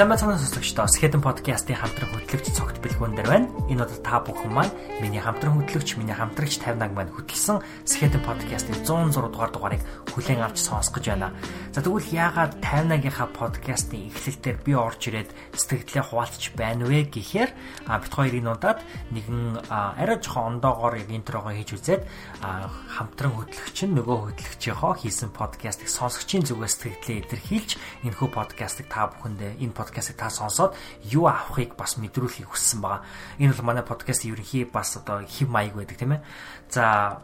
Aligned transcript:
Сайн 0.00 0.08
байцгаана 0.08 0.40
сонсогчдоо 0.40 0.88
Skeleton 0.88 1.20
podcast-ийн 1.20 1.76
хамтран 1.76 2.08
хөтлөгч 2.08 2.56
цогт 2.56 2.80
бэлгүүн 2.80 3.20
дээр 3.20 3.28
байна. 3.28 3.52
Энэ 3.68 3.84
удаа 3.84 4.00
та 4.00 4.16
бүхэн 4.24 4.48
маань 4.48 4.72
миний 4.96 5.20
хамтран 5.20 5.60
хөтлөгч, 5.60 6.00
миний 6.00 6.16
хамтрагч 6.16 6.56
50 6.56 6.96
маань 6.96 7.12
хөтлсөн 7.12 7.60
Skeleton 7.84 8.24
podcast-ийн 8.24 8.80
106 8.80 9.28
дугаар 9.28 9.52
дугаарыг 9.52 9.84
хүлээн 10.12 10.42
авч 10.42 10.58
сонсгож 10.60 11.04
байна. 11.06 11.32
За 11.70 11.80
тэгвэл 11.80 12.10
яагаад 12.10 12.58
50-аагийнхаа 12.58 13.28
podcast-ийн 13.30 14.10
эхлэлээр 14.10 14.58
би 14.66 14.72
орж 14.74 15.00
ирээд 15.06 15.30
сэтгэлдээ 15.54 16.02
хуваалцж 16.10 16.44
байна 16.58 16.84
вэ 16.86 17.06
гэхээр 17.06 17.50
бит 17.86 18.12
хоёрын 18.14 18.50
удаад 18.50 18.82
нэгэн 19.14 19.70
арай 19.70 20.18
жоохон 20.18 20.58
ондоогоор 20.58 20.98
интрогоо 21.06 21.54
хийж 21.54 21.78
үзээд 21.78 22.02
хамтран 22.42 23.32
хөтлөгч 23.38 23.78
нь 23.86 23.94
нөгөө 23.94 24.18
хөтлөгчийнхөө 24.34 24.92
хийсэн 24.98 25.30
podcast-ыг 25.30 25.86
сонсогчийн 25.86 26.42
зүгээс 26.42 26.74
сэтгэлдээ 26.74 27.16
илэрхийлж 27.30 27.70
энэхүү 28.06 28.28
podcast-ыг 28.34 28.90
та 28.90 29.08
бүхэндээ 29.14 29.62
энэ 29.62 29.76
подкастыг 29.76 30.18
та 30.18 30.26
сонсоод 30.26 30.74
юу 31.06 31.30
авахыг 31.30 31.78
бас 31.78 31.94
мэдрүүлэхийг 32.02 32.50
хүссэн 32.50 32.82
байгаа. 32.82 33.06
Энэ 33.38 33.54
бол 33.54 33.66
манай 33.70 33.84
подкаст 33.86 34.26
ерөнхий 34.26 34.66
бас 34.66 34.98
одоо 34.98 35.22
хэв 35.22 35.48
маяг 35.48 35.74
байдаг 35.78 35.96
тийм 35.96 36.18
ээ. 36.18 36.24
За 36.70 37.22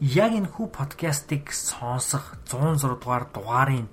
яг 0.00 0.32
энэ 0.36 0.52
хүү 0.52 0.76
подкастыг 0.76 1.48
сонсох 1.56 2.36
106 2.44 3.00
дугаар 3.00 3.24
дугаарын 3.32 3.88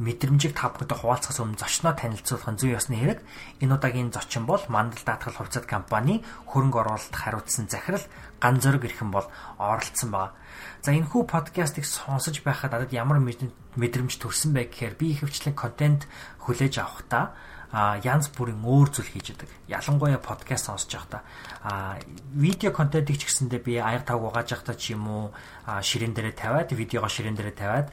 мэдрэмжийг 0.00 0.56
та 0.56 0.72
бүхэнд 0.72 0.96
хуваалцахаас 0.96 1.44
өмнө 1.44 1.60
зочноо 1.60 1.92
танилцуулах 1.92 2.48
нь 2.48 2.56
зүй 2.56 2.72
ёсны 2.72 2.96
хэрэг. 2.96 3.20
Энэ 3.60 3.76
удаагийн 3.76 4.08
зочин 4.08 4.48
бол 4.48 4.64
Мандал 4.72 5.04
даатгал 5.04 5.36
хувьцат 5.44 5.68
компани 5.68 6.24
хөрөнгө 6.48 6.80
оруулалт 6.80 7.12
хариуцсан 7.12 7.68
захирал 7.68 8.00
ган 8.40 8.56
зөрөг 8.64 8.88
ирхэн 8.88 9.12
бол 9.12 9.28
оролцсон 9.60 10.08
байгаа. 10.08 10.32
За 10.80 10.96
энэ 10.96 11.12
хүү 11.12 11.28
подкастыг 11.28 11.84
сонсож 11.84 12.40
байхад 12.40 12.72
надад 12.72 12.96
ямар 12.96 13.20
мэдрэмж 13.20 14.16
төрсэн 14.16 14.56
бэ 14.56 14.72
гэхээр 14.72 14.96
би 14.96 15.12
ихэвчлэн 15.12 15.52
контент 15.52 16.08
хүлээж 16.40 16.80
авахдаа 16.80 17.36
а 17.72 18.00
янз 18.00 18.32
бүрийн 18.32 18.64
өөр 18.64 18.88
зүйл 18.88 19.12
хийж 19.12 19.36
идэг. 19.36 19.50
Ялангуяа 19.68 20.16
подкаст 20.16 20.72
сонсож 20.72 20.92
байхдаа 20.94 21.22
а 21.62 22.00
видео 22.32 22.72
контентыг 22.72 23.20
ч 23.20 23.28
гэсэндээ 23.28 23.60
би 23.60 23.76
аяг 23.76 24.08
тав 24.08 24.24
угааж 24.24 24.56
байхдаа 24.56 24.76
ч 24.76 24.96
юм 24.96 25.04
уу 25.08 25.26
ширээн 25.68 26.16
дээрээ 26.16 26.36
тавиад 26.40 26.72
видеого 26.72 27.08
ширээн 27.12 27.36
дээрээ 27.36 27.56
тавиад 27.60 27.88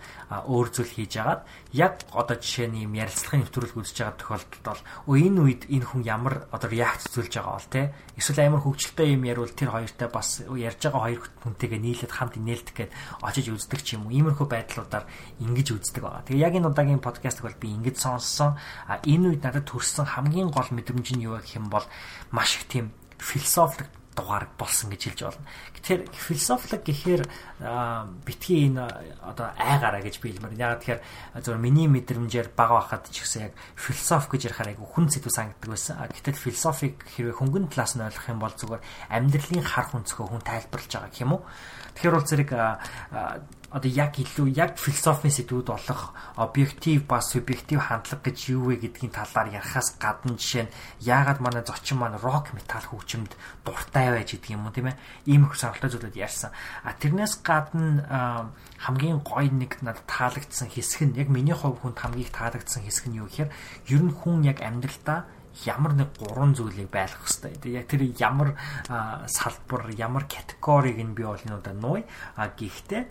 өөр 0.48 0.68
зүйл 0.72 0.92
хийж 0.96 1.14
агаад 1.20 1.42
яг 1.76 2.08
одоо 2.16 2.40
жишээ 2.40 2.72
нь 2.72 2.88
юм 2.88 2.96
ярилцлагын 2.96 3.44
нэвтрүүлэг 3.44 3.76
үзэж 3.76 3.98
байгаа 4.00 4.16
тохиолдолд 4.16 4.64
бол 4.64 4.82
өө 5.12 5.18
энэ 5.20 5.40
үед 5.44 5.62
энэ 5.68 5.88
хүн 5.92 6.02
ямар 6.08 6.48
одоо 6.56 6.70
реакц 6.72 7.12
зүйлж 7.12 7.34
байгаа 7.36 7.56
бол 7.60 7.68
те 7.68 7.82
эсвэл 8.16 8.40
амар 8.48 8.64
хөвгчлөлтэй 8.64 9.08
юм 9.12 9.24
ярил 9.28 9.52
тэр 9.52 9.70
хоёртай 9.76 10.08
бас 10.08 10.40
ярьж 10.48 10.82
байгаа 10.88 11.04
хоёр 11.04 11.22
хүнтэйгээ 11.44 11.82
нийлээд 11.84 12.14
хамт 12.16 12.36
нээлтэх 12.40 12.76
гээд 12.80 12.92
очиж 13.20 13.46
үздэг 13.52 13.82
ч 13.84 14.00
юм 14.00 14.08
уу 14.08 14.16
иймэрхүү 14.16 14.48
байдлуудаар 14.48 15.06
ингэж 15.44 15.68
үздэг 15.76 16.00
байгаа. 16.00 16.24
Тэгээ 16.24 16.46
яг 16.48 16.54
энэ 16.56 16.70
удаагийн 16.72 17.04
подкастыг 17.04 17.44
бол 17.44 17.60
би 17.60 17.76
ингэж 17.76 17.96
сонссон. 18.00 18.56
А 18.88 19.04
энэ 19.04 19.36
үед 19.36 19.44
надад 19.44 19.68
төрсэн 19.68 20.08
хамгийн 20.08 20.48
гол 20.48 20.70
мэдрэмж 20.72 21.08
нь 21.20 21.26
юу 21.28 21.36
гэх 21.44 21.60
юм 21.60 21.68
бол 21.68 21.84
маш 22.32 22.56
их 22.56 22.72
тийм 22.72 22.96
философик 23.20 23.92
дугаар 24.16 24.48
болсон 24.58 24.90
гэж 24.90 25.02
хэлж 25.12 25.22
болно. 25.28 25.46
Тэгэхээр 25.84 26.02
философик 26.10 26.82
гэхээр 26.88 27.24
битгий 28.26 28.72
энэ 28.72 28.88
одоо 29.22 29.52
айгараа 29.60 30.02
гэж 30.02 30.24
би 30.24 30.34
хэлмээр. 30.34 30.58
Яг 30.58 30.82
тэгэхээр 30.82 31.02
зөвхөн 31.44 31.62
миний 31.62 31.88
мэдрэмжээр 31.92 32.56
бага 32.56 32.80
байхад 32.80 33.12
ч 33.12 33.22
гэсэн 33.22 33.52
яг 33.52 33.54
философи 33.76 34.32
гэж 34.34 34.42
ярихаар 34.50 34.72
айгу 34.74 34.88
хүн 34.88 35.12
сэдв 35.12 35.30
санагддаг 35.30 35.70
байсан. 35.70 36.00
Гэтэл 36.10 36.40
философик 36.40 37.06
хэрвээ 37.06 37.36
хөнгөн 37.38 37.70
талаас 37.70 37.94
нь 38.00 38.08
ойлгох 38.08 38.32
юм 38.32 38.40
бол 38.40 38.56
зүгээр 38.56 38.84
амьдралын 39.14 39.64
хар 39.68 39.88
хүнцгөө 39.92 40.26
хүн 40.32 40.44
тайлбарлаж 40.48 40.92
байгаа 40.96 41.12
гэх 41.12 41.24
юм 41.28 41.34
уу? 41.36 41.44
Тэгэхээр 42.00 42.16
бол 42.16 42.28
зэрэг 42.28 42.50
одоо 43.72 43.90
яг 43.90 44.20
илүү 44.20 44.54
яг 44.56 44.78
философийн 44.78 45.34
сэдвүүд 45.34 45.68
болох 45.68 46.14
объектив 46.36 47.04
ба 47.08 47.22
субъектив 47.22 47.80
хандлага 47.82 48.30
гэж 48.30 48.38
юу 48.54 48.70
вэ 48.72 48.76
гэдгийн 48.86 49.12
талаар 49.12 49.52
ярихаас 49.52 49.98
гадна 50.00 50.38
жишээ 50.38 50.70
нь 50.70 50.74
яагаад 51.02 51.40
манай 51.42 51.64
зочин 51.66 51.98
маань 51.98 52.20
рок 52.22 52.54
метал 52.54 52.86
хөгжимд 52.86 53.34
дуртай 53.66 54.14
байж 54.14 54.38
гэдэг 54.38 54.54
юм 54.54 54.66
уу 54.70 54.74
тийм 54.76 54.94
ээ 54.94 55.00
ийм 55.26 55.50
их 55.50 55.58
сонирхолтой 55.58 55.92
зүйлүүд 55.92 56.16
ярьсан. 56.16 56.52
А 56.86 56.94
тэрнээс 56.94 57.42
гадна 57.42 58.54
хамгийн 58.78 59.20
гоё 59.26 59.50
нэг 59.50 59.82
надад 59.82 60.06
таалагдсан 60.06 60.70
хэсэг 60.70 61.02
нь 61.10 61.18
яг 61.18 61.28
миний 61.34 61.58
хувь 61.58 61.82
хүнд 61.82 62.00
хамгийн 62.00 62.32
таалагдсан 62.32 62.86
хэсэг 62.86 63.10
нь 63.10 63.20
юу 63.20 63.28
гэхээр 63.28 63.52
ер 63.92 64.02
нь 64.06 64.14
хүн 64.14 64.46
яг 64.46 64.62
амьдралдаа 64.62 65.26
ямар 65.64 65.94
нэг 65.96 66.12
гурван 66.20 66.52
зүйлийг 66.56 66.92
байлгах 66.92 67.24
хэрэгтэй. 67.24 67.72
Яг 67.72 67.88
тэр 67.88 68.04
ямар 68.20 68.60
салбар, 69.28 69.88
ямар 69.96 70.28
категориг 70.28 71.00
нь 71.00 71.16
би 71.16 71.24
бол 71.24 71.40
энэ 71.40 71.56
удаа 71.56 71.74
нууя. 71.74 72.04
А 72.36 72.52
гэхдээ 72.52 73.08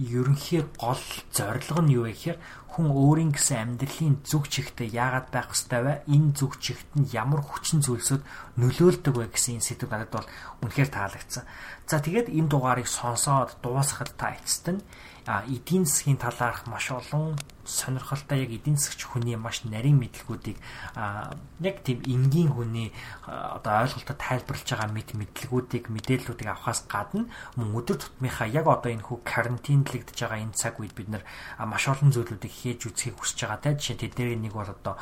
ерөнхий 0.00 0.64
гол 0.80 1.04
зорилго 1.28 1.80
нь 1.84 1.92
юу 1.92 2.08
вэ 2.08 2.16
гэхээр 2.16 2.38
хүн 2.72 2.86
өөрийн 2.88 3.32
гэсэн 3.36 3.76
амьдралын 3.76 4.24
зүг 4.24 4.48
чигтээ 4.48 4.88
яагаад 4.94 5.28
байх 5.28 5.52
ёстой 5.52 5.80
вэ? 5.84 5.94
Энэ 6.08 6.32
зүг 6.38 6.56
чигт 6.62 6.88
нь 6.96 7.10
ямар 7.12 7.44
хүчин 7.44 7.84
зүйлсүүд 7.84 8.22
нөлөөлдөг 8.56 9.14
вэ 9.16 9.26
гэсэн 9.34 9.60
энэ 9.60 9.66
сэдв 9.68 9.90
надад 9.90 10.10
бол 10.14 10.28
үнэхээр 10.64 10.88
таалагдсан. 10.88 11.44
За 11.84 11.98
тэгээд 12.00 12.32
энэ 12.32 12.48
дугаарыг 12.48 12.88
сонсоод 12.88 13.58
дуусгахад 13.60 14.14
та 14.16 14.32
эцэст 14.38 14.66
нь 14.72 14.80
эдийн 15.26 15.84
засгийн 15.84 16.16
талаарх 16.16 16.66
маш 16.66 16.90
олон 16.90 17.36
сонирхолтой 17.64 18.42
яг 18.42 18.50
эдийн 18.50 18.76
засгч 18.76 19.04
хүний 19.04 19.36
маш 19.36 19.62
нарийн 19.64 19.98
мэдлгүүдийг 20.00 20.58
яг 21.60 21.76
тийм 21.84 22.02
энгийн 22.02 22.50
хүний 22.50 22.92
одоо 23.16 23.84
ойлголтод 23.84 24.18
тайлбарлаж 24.18 24.66
байгаа 24.66 24.90
мэд 24.90 25.14
мэдлгүүдийг 25.14 25.84
мэдээллүүдийг 25.92 26.48
авахаас 26.50 26.84
гадна 26.88 27.30
мөн 27.56 27.76
өдөр 27.78 27.96
тутмынхаа 28.00 28.48
яг 28.48 28.66
одоо 28.66 28.90
энэ 28.90 29.06
хүү 29.06 29.18
карантинлэгдэж 29.22 30.18
байгаа 30.18 30.40
энэ 30.42 30.58
цаг 30.58 30.80
үед 30.80 30.94
бид 30.98 31.08
нар 31.12 31.24
маш 31.62 31.86
олон 31.86 32.10
зүйлүүдийг 32.10 32.50
хийж 32.50 32.80
үзхийг 32.90 33.16
хүсэж 33.20 33.38
байгаа 33.46 33.60
те. 33.62 33.78
Жишээ 33.78 34.10
тэдний 34.10 34.36
нэг 34.50 34.54
бол 34.56 34.66
одоо 34.66 34.96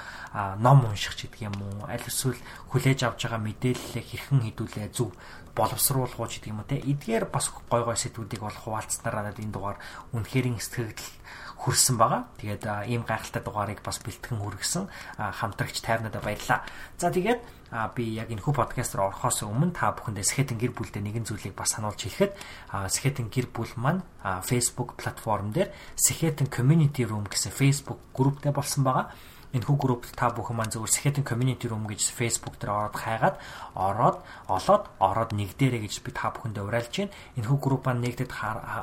ном 0.61 0.85
унших 0.85 1.17
гэдэг 1.17 1.49
юм 1.49 1.57
уу 1.63 1.89
аль 1.89 2.05
эсвэл 2.05 2.39
хүлээж 2.75 3.07
авч 3.07 3.21
байгаа 3.25 3.41
мэдээллээ 3.41 4.05
хэрхэн 4.05 4.45
хідүүлээ 4.45 4.89
зөв 4.93 5.15
боловсруулах 5.59 6.15
уу 6.15 6.31
гэдэг 6.31 6.55
юм 6.55 6.63
уу 6.63 6.71
те 6.71 6.79
эдгээр 6.79 7.27
бас 7.35 7.51
гой 7.51 7.83
гой 7.83 7.99
сэдвүүдийг 7.99 8.41
бол 8.47 8.55
хуваалцсанаар 8.55 9.17
надад 9.35 9.43
энэ 9.43 9.51
дугаар 9.51 9.79
үнэхэрийн 10.15 10.63
сэтгэл 10.63 10.95
хүрсэн 11.59 11.99
байгаа. 11.99 12.31
Тэгээд 12.39 12.65
ийм 12.87 13.03
гайхалтай 13.03 13.43
дугаарыг 13.43 13.83
бас 13.83 13.99
бэлтгэн 13.99 14.39
хүргэсэн 14.39 14.87
хамтрагч 15.19 15.83
тайвнадаа 15.83 16.23
баярлаа. 16.23 16.63
За 16.95 17.11
тэгээд 17.11 17.43
би 17.99 18.15
яг 18.15 18.31
энэ 18.31 18.41
хүү 18.47 18.55
подкастаар 18.55 19.11
орохоос 19.11 19.43
өмнө 19.43 19.75
та 19.75 19.91
бүхэндээ 19.91 20.23
Skeleton 20.23 20.59
гэр 20.63 20.73
бүлдээ 20.79 21.03
нэгэн 21.03 21.27
зүйлийг 21.27 21.59
бас 21.59 21.75
сануулж 21.75 21.99
хэлэхэд 21.99 22.33
Skeleton 22.95 23.27
гэр 23.27 23.47
бүл 23.51 23.75
маань 23.75 24.07
Facebook 24.47 24.95
платформ 24.95 25.51
дээр 25.51 25.75
Skeleton 25.99 26.47
Community 26.47 27.03
Room 27.03 27.27
гэсэн 27.27 27.51
Facebook 27.51 27.99
групптэй 28.15 28.55
болсон 28.55 28.87
байгаа 28.87 29.11
энэхүү 29.57 29.77
группт 29.81 30.13
та 30.13 30.29
бүхэн 30.29 30.57
маань 30.61 30.73
зөвхөн 30.73 30.93
Skeleton 30.93 31.25
Community 31.25 31.67
Room 31.73 31.89
гэж 31.89 32.13
Facebook 32.13 32.61
дээр 32.61 32.93
ороод 32.93 32.97
хайгаад 33.01 33.37
ороод 33.73 34.19
олоод 34.45 34.85
ороод 35.01 35.31
нэгдээрэй 35.33 35.89
гэж 35.89 36.05
би 36.05 36.13
та 36.13 36.29
бүхэндээ 36.37 36.65
уриалж 36.69 36.93
байна. 36.93 37.17
Энэхүү 37.41 37.59
групп 37.63 37.89
маань 37.89 38.05
нэгдэд 38.05 38.29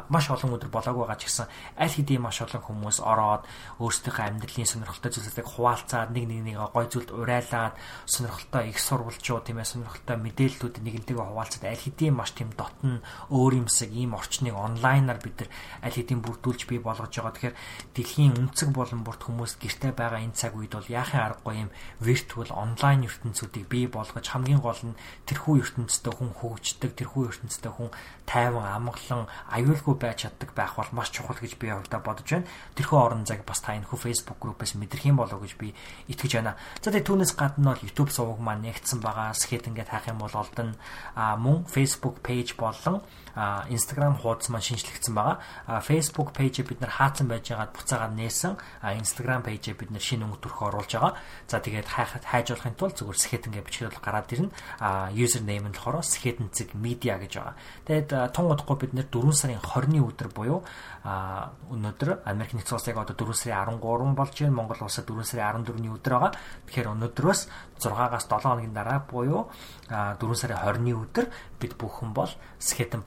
маш 0.09 0.25
олон 0.34 0.58
өдөр 0.58 0.74
болоогүй 0.74 1.06
байгаа 1.06 1.22
ч 1.22 1.30
гэсэн 1.30 1.45
аль 1.78 1.94
хэдийн 1.94 2.25
маш 2.25 2.42
олон 2.42 2.63
хүмүүс 2.66 2.98
ороод 3.06 3.45
өөрсдийнхөө 3.78 4.25
амьдралын 4.25 4.66
сонирхолтой 4.66 5.12
зүйлсүүдийг 5.13 5.50
хуваалцаад 5.54 6.10
нэг 6.18 6.25
нэг 6.34 6.42
нэг 6.50 6.57
гой 6.74 6.86
зүйлд 6.89 7.13
уриалаад 7.13 7.78
сонирхолтой 8.10 8.74
их 8.74 8.81
сурвалжуу 8.81 9.45
тийм 9.45 9.62
ээ 9.62 9.69
сонирхолтой 9.69 10.18
мэдээллүүд 10.18 10.75
нэгнтэйгээ 10.81 11.28
хуваалцаад 11.30 11.63
аль 11.69 11.84
хэдийн 11.86 12.16
маш 12.18 12.34
тийм 12.34 12.50
дотн 12.57 13.06
өөр 13.30 13.54
юмсаг 13.62 13.94
ийм 13.94 14.18
орчныг 14.18 14.57
онлайнаар 14.57 15.22
бид 15.22 15.45
нар 15.45 15.50
аль 15.86 15.94
хэдийн 15.94 16.25
бүрдүүлж 16.25 16.66
бий 16.66 16.81
болгож 16.81 17.13
байгаа. 17.13 17.36
Тэгэхээр 17.36 17.56
дэлхийн 17.94 18.34
өнцөг 18.39 18.69
болон 18.74 19.04
бүрт 19.06 19.22
хүмүүс 19.28 19.60
гэртээ 19.62 19.94
байгаа 19.94 20.24
энэ 20.24 20.34
цаг 20.34 20.55
үед 20.56 20.74
бол 20.74 20.88
яахын 20.88 21.22
аргагүй 21.28 21.56
юм 21.68 21.69
виртуал 22.00 22.52
онлайн 22.56 23.04
ертөнцүүдийг 23.04 23.66
бий 23.68 23.86
болгож 23.92 24.25
хамгийн 24.25 24.63
гол 24.63 24.80
нь 24.88 24.98
тэрхүү 25.28 25.56
ертөнцтэй 25.62 26.13
хүн 26.16 26.31
хөгждөг, 26.40 26.92
тэрхүү 26.96 27.24
ертөнцтэй 27.30 27.72
хүн 27.75 27.90
тайван 28.25 28.66
амгалан 28.66 29.27
аюулгүй 29.54 29.95
байж 29.95 30.25
чаддаг 30.25 30.54
байх 30.57 30.75
бол 30.75 30.92
маш 30.92 31.13
чухал 31.13 31.38
гэж 31.38 31.56
би 31.62 31.69
өөртөө 31.69 32.01
бодож 32.01 32.25
байна. 32.25 32.50
Тэрхүү 32.75 32.98
орон 33.00 33.25
зайг 33.25 33.45
бас 33.45 33.62
та 33.62 33.77
энэхүү 33.77 33.98
Facebook 34.01 34.39
группээс 34.42 34.75
мэдрэх 34.75 35.06
юм 35.06 35.22
болов 35.22 35.42
гэж 35.42 35.54
би 35.62 35.74
итгэж 36.10 36.42
байна. 36.42 36.57
За 36.81 36.89
тэгээ 36.89 37.06
түүнээс 37.06 37.33
гадна 37.38 37.77
бол 37.77 37.86
YouTube 37.86 38.12
суваг 38.12 38.39
маань 38.42 38.66
нэгдсэн 38.66 39.00
байгаа. 39.00 39.33
Скет 39.38 39.69
ингээд 39.69 39.89
хаах 39.94 40.10
юм 40.10 40.19
бол 40.19 40.33
олдно. 40.33 40.74
А 41.16 41.38
мөн 41.38 41.69
Facebook 41.69 42.25
page 42.25 42.57
болон 42.57 43.06
Instagram 43.36 44.16
хуудас 44.16 44.50
маань 44.50 44.63
шинжлэгдсэн 44.63 45.13
байгаа. 45.13 45.38
Facebook 45.83 46.31
page-ийг 46.31 46.72
бид 46.72 46.81
нар 46.81 46.89
хаацсан 46.89 47.27
байж 47.27 47.51
байгаад 47.51 47.75
буцаагаар 47.75 48.13
нээсэн. 48.16 48.56
Instagram 48.81 49.44
page-ийг 49.44 49.77
бид 49.77 49.92
нар 49.92 50.01
шинэ 50.01 50.24
өнгө 50.24 50.39
төрхөөр 50.39 50.72
оруулж 50.72 50.92
байгаа. 50.95 51.13
За 51.51 51.60
тэгээд 51.60 51.88
хайхад 51.88 52.24
хайж 52.24 52.48
болохын 52.56 52.80
тулд 52.80 52.95
зүгээр 52.95 53.19
Skeleton 53.19 53.51
гэж 53.54 53.63
бичгээд 53.68 54.00
гараад 54.00 54.31
ирнэ. 54.31 54.50
А 54.80 55.12
user 55.12 55.44
name 55.44 55.68
нь 55.68 55.75
болохоор 55.75 56.00
зэг 56.07 56.72
media 56.80 57.19
гэж 57.19 57.33
байгаа. 57.36 57.56
Тэгээд 57.83 58.10
тун 58.33 58.51
удахгүй 58.51 58.77
бид 58.79 58.94
нэр 58.95 59.07
4 59.12 59.33
сарын 59.35 59.59
20-ны 59.59 60.00
өдөр 60.06 60.29
буюу 60.31 60.59
өнөөдөр 61.06 62.09
Америк 62.25 62.56
нэгдсэн 62.56 62.77
улсыг 62.77 62.97
одоо 62.97 63.15
4 63.15 63.33
сарын 63.35 63.79
13 63.79 64.15
болж 64.15 64.35
байна. 64.39 64.56
Монгол 64.56 64.85
улсад 64.88 65.06
4 65.06 65.23
сарын 65.23 65.65
14-ний 65.65 65.91
өдөр 65.91 66.13
байгаа. 66.15 66.31
Тэгэхээр 66.65 66.91
өнөөдрөөс 66.95 67.41
6-аас 67.81 68.25
7 68.29 68.41
хоногийн 68.41 68.73
дараа 68.73 69.03
буюу 69.03 69.51
4 69.89 70.17
сарын 70.39 70.59
20-ны 70.63 70.94
өдөр 70.95 71.25
бид 71.59 71.73
бүхэн 71.77 72.13
бол 72.15 72.31
Skeleton 72.59 73.03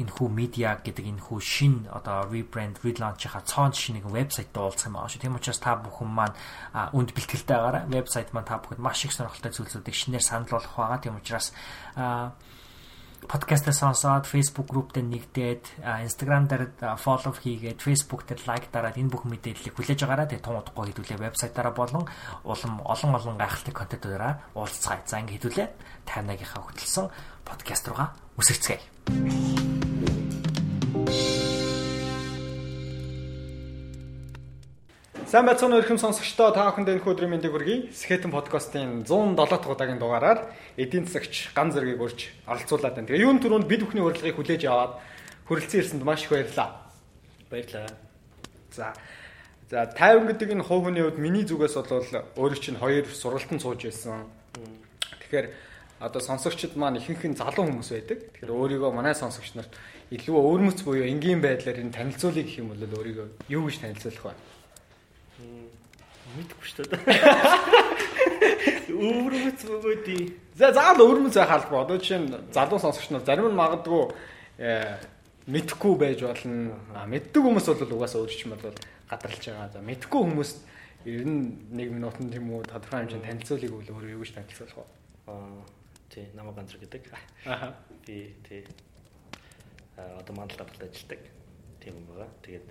энэхүү 0.00 0.28
медиа 0.32 0.78
гэдэг 0.80 1.06
энэхүү 1.12 1.38
шин 1.44 1.74
одоо 1.92 2.24
rebrand 2.30 2.80
relaunch-ийнхаа 2.80 3.44
цоон 3.44 3.74
шинэ 3.74 4.00
нэг 4.00 4.06
вебсайт 4.08 4.48
дуулах 4.54 4.80
юм 4.86 4.96
аа 4.96 5.10
шүү. 5.10 5.20
Тийм 5.20 5.36
учраас 5.36 5.60
та 5.60 5.76
бүхэн 5.76 6.08
маань 6.08 6.36
үнд 6.96 7.12
бэлтгэлтэй 7.12 7.56
байгаарай. 7.58 7.84
Вебсайт 7.90 8.32
маань 8.32 8.48
та 8.48 8.62
бүхэнд 8.62 8.80
маш 8.80 9.04
их 9.04 9.12
сонирхолтой 9.12 9.52
зүйлсүүдийг 9.52 9.96
шинээр 9.96 10.24
санал 10.24 10.48
болгох 10.48 10.76
байгаа. 10.78 11.04
Тийм 11.04 11.20
учраас 11.20 11.52
подкастаа 13.28 13.74
сонсоод 13.74 14.24
Facebook 14.24 14.72
дээр 14.72 15.04
нэгдээд 15.04 15.64
Instagram 15.84 16.48
дээр 16.48 16.64
follow 16.96 17.34
хийгээд 17.36 17.80
Facebook 17.80 18.24
дээр 18.24 18.40
лайк 18.48 18.72
дараад 18.72 18.96
энэ 18.96 19.12
бүх 19.12 19.28
мэдээллийг 19.28 19.76
хүлээж 19.76 20.00
аваарай. 20.04 20.28
Тэгээ 20.30 20.44
тун 20.44 20.60
удахгүй 20.60 20.92
хэдүүлээ 20.92 21.18
вебсайтаараа 21.20 21.74
болон 21.76 22.04
улам 22.44 22.74
олон 22.84 23.12
олон 23.16 23.36
гайхалтай 23.36 23.74
контентуудаараа 23.76 24.34
уулзцгаая. 24.56 25.04
За 25.04 25.20
ингэ 25.20 25.36
хэдүүлээ 25.36 25.68
58-ийнхаа 26.08 26.62
хөтөлсөн 26.64 27.06
подкаст 27.44 27.84
руугаа 27.88 28.08
үсэрцгээе. 28.40 29.69
Сайн 35.30 35.46
байцгаана 35.46 35.78
уу 35.78 35.82
ихэм 35.86 35.94
сонсогчдоо 35.94 36.50
та 36.50 36.66
бүхэнд 36.74 36.90
энэ 36.90 37.06
өдрийн 37.06 37.30
мэндийг 37.30 37.54
хүргэе. 37.54 37.94
Скетэн 37.94 38.34
подкастын 38.34 39.06
107 39.06 39.38
дахь 39.38 39.62
удаагийн 39.62 40.02
дугаараар 40.02 40.50
эдийн 40.74 41.06
засагч 41.06 41.54
ган 41.54 41.70
зэргийг 41.70 42.02
урьж 42.02 42.34
оролцуулаад 42.50 42.98
байна. 42.98 43.06
Тэгээ 43.06 43.30
юун 43.30 43.38
түрүүнд 43.38 43.70
бид 43.70 43.86
бүхний 43.86 44.02
урилгыг 44.02 44.34
хүлээж 44.34 44.66
аваад 44.66 44.98
хүрэлцэн 45.46 45.80
ирсэнд 45.86 46.02
маш 46.02 46.26
их 46.26 46.34
баярлалаа. 46.34 46.82
Баярлалаа. 47.46 47.94
За. 48.74 48.90
За 49.70 49.86
50 49.94 50.34
гэдэг 50.34 50.50
энэ 50.50 50.66
хувь 50.66 50.90
хүний 50.90 51.06
хувьд 51.06 51.22
миний 51.22 51.46
зүгээс 51.46 51.78
бол 51.78 52.10
өөрийг 52.34 52.58
чинь 52.58 52.82
хоёр 52.82 53.06
сургалтанд 53.06 53.62
сууж 53.62 53.86
байсан. 53.86 54.26
Тэгэхээр 55.30 55.46
одоо 56.02 56.18
сонсогчд 56.18 56.74
маань 56.74 56.98
ихэнх 56.98 57.22
нь 57.22 57.38
залуу 57.38 57.70
хүмүүс 57.70 57.90
байдаг. 57.94 58.18
Тэгэхээр 58.34 58.50
өөрийгөө 58.50 58.90
манай 58.90 59.14
сонсогч 59.14 59.54
нарт 59.54 59.78
илүү 60.10 60.34
өвөрмөц 60.34 60.82
буюу 60.82 61.06
энгийн 61.06 61.38
байдлаар 61.38 61.86
энэ 61.86 61.94
танилцуулъя 61.94 62.42
гэх 62.42 62.58
юм 62.58 62.74
бол 62.74 62.82
өөрийгөө 62.82 63.46
юу 63.46 63.70
гэж 63.70 63.78
танилцуулах 63.78 64.34
вэ? 64.34 64.59
Мэдгүй 66.36 66.64
шүү 66.70 66.84
дээ. 66.90 67.00
Өвөрмөц 68.94 69.60
бөгөөдий. 69.66 70.22
За 70.54 70.70
заавал 70.76 71.06
өвөрмөц 71.06 71.34
байх 71.34 71.50
албаа. 71.56 71.82
Одоо 71.84 71.98
жишээ 71.98 72.20
нь 72.20 72.30
залуу 72.54 72.78
сонсогч 72.78 73.10
нар 73.10 73.24
зарим 73.26 73.50
нь 73.50 73.58
магадгүй 73.58 74.02
э, 74.60 74.98
мэдхгүй 75.50 75.94
байж 75.98 76.22
болно. 76.22 76.76
А 76.94 77.06
мэддэг 77.10 77.42
хүмүүс 77.42 77.66
бол 77.66 77.96
угаасаа 77.98 78.22
өөрчм 78.22 78.54
бол 78.54 78.74
гадарлаж 79.10 79.44
байгаа. 79.46 79.72
За 79.74 79.80
мэдхгүй 79.80 80.20
хүмүүс 80.22 80.50
ер 81.08 81.24
нь 81.24 81.72
1 81.74 81.96
минутанд 81.96 82.30
тийм 82.30 82.52
үү 82.52 82.68
тодорхой 82.68 83.00
хэмжээнд 83.02 83.26
танилцуулыг 83.26 83.72
үл 83.72 83.90
өөрөө 83.90 84.14
юу 84.14 84.22
гэж 84.22 84.36
танилцуулах 84.36 84.76
вэ? 84.76 84.86
Аа 85.32 85.64
тий 86.12 86.26
намаа 86.36 86.54
ганцэр 86.54 86.78
гэдэг. 86.84 87.02
Аа 87.48 87.72
би 88.04 88.36
тий 88.44 88.62
одоо 89.96 90.34
мандал 90.36 90.60
таталт 90.60 90.84
ажилладаг. 90.84 91.22
Тийм 91.80 91.96
юм 91.96 92.04
байгаа. 92.12 92.28
Тэгээд 92.44 92.66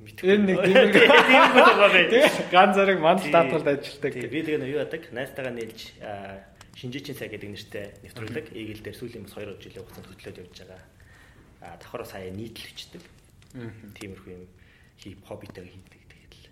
Энэ 0.00 0.44
нэг 0.48 0.58
тийм 0.64 0.92
тийм 0.96 1.44
байгаа. 1.76 2.48
Ган 2.48 2.72
зэрэг 2.72 2.98
мандал 3.04 3.28
даатгалд 3.28 3.68
ажилладаг. 3.68 4.12
Би 4.32 4.40
тэгээ 4.40 4.64
юу 4.72 4.80
яадаг? 4.80 5.12
Найстайгаа 5.12 5.52
нийлж 5.52 5.92
шинжээчийн 6.80 7.16
цай 7.20 7.28
гэдэг 7.28 7.50
нэртэй 7.52 7.86
нэвтрүүлэг 8.08 8.46
Eagle 8.56 8.80
дээр 8.80 8.96
сүүлийн 8.96 9.28
бас 9.28 9.36
2 9.36 9.60
жилийн 9.60 9.84
хугацаанд 9.84 10.08
хөтлөөд 10.08 10.40
явж 10.40 10.56
байгаа. 10.64 10.80
А 11.60 11.76
давхар 11.76 12.04
сая 12.08 12.32
нийтлэл 12.32 12.72
бичдэг. 12.72 13.04
Тиймэрхүү 14.00 14.32
юм 14.32 14.48
хип 14.96 15.20
хоббитэй 15.28 15.68
хийдэг 15.68 16.00
тэгээд 16.08 16.32
л. 16.32 16.48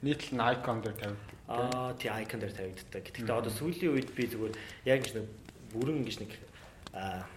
Нийтлэл 0.00 0.36
нь 0.40 0.44
icon 0.48 0.80
дээр 0.80 0.96
тавигддаг. 0.96 1.36
Аа 1.52 1.92
тий 2.00 2.08
icon 2.08 2.40
дээр 2.40 2.54
тавигддаг. 2.56 3.02
Гэхдээ 3.04 3.28
одоо 3.28 3.52
сүүлийн 3.52 3.92
үед 3.92 4.08
би 4.16 4.24
зүгээр 4.24 4.56
яг 4.88 5.04
ингэ 5.04 5.20
нэг 5.20 5.28
бүрэн 5.76 6.00
ингэж 6.00 6.16
нэг 6.24 6.32
а 6.96 7.28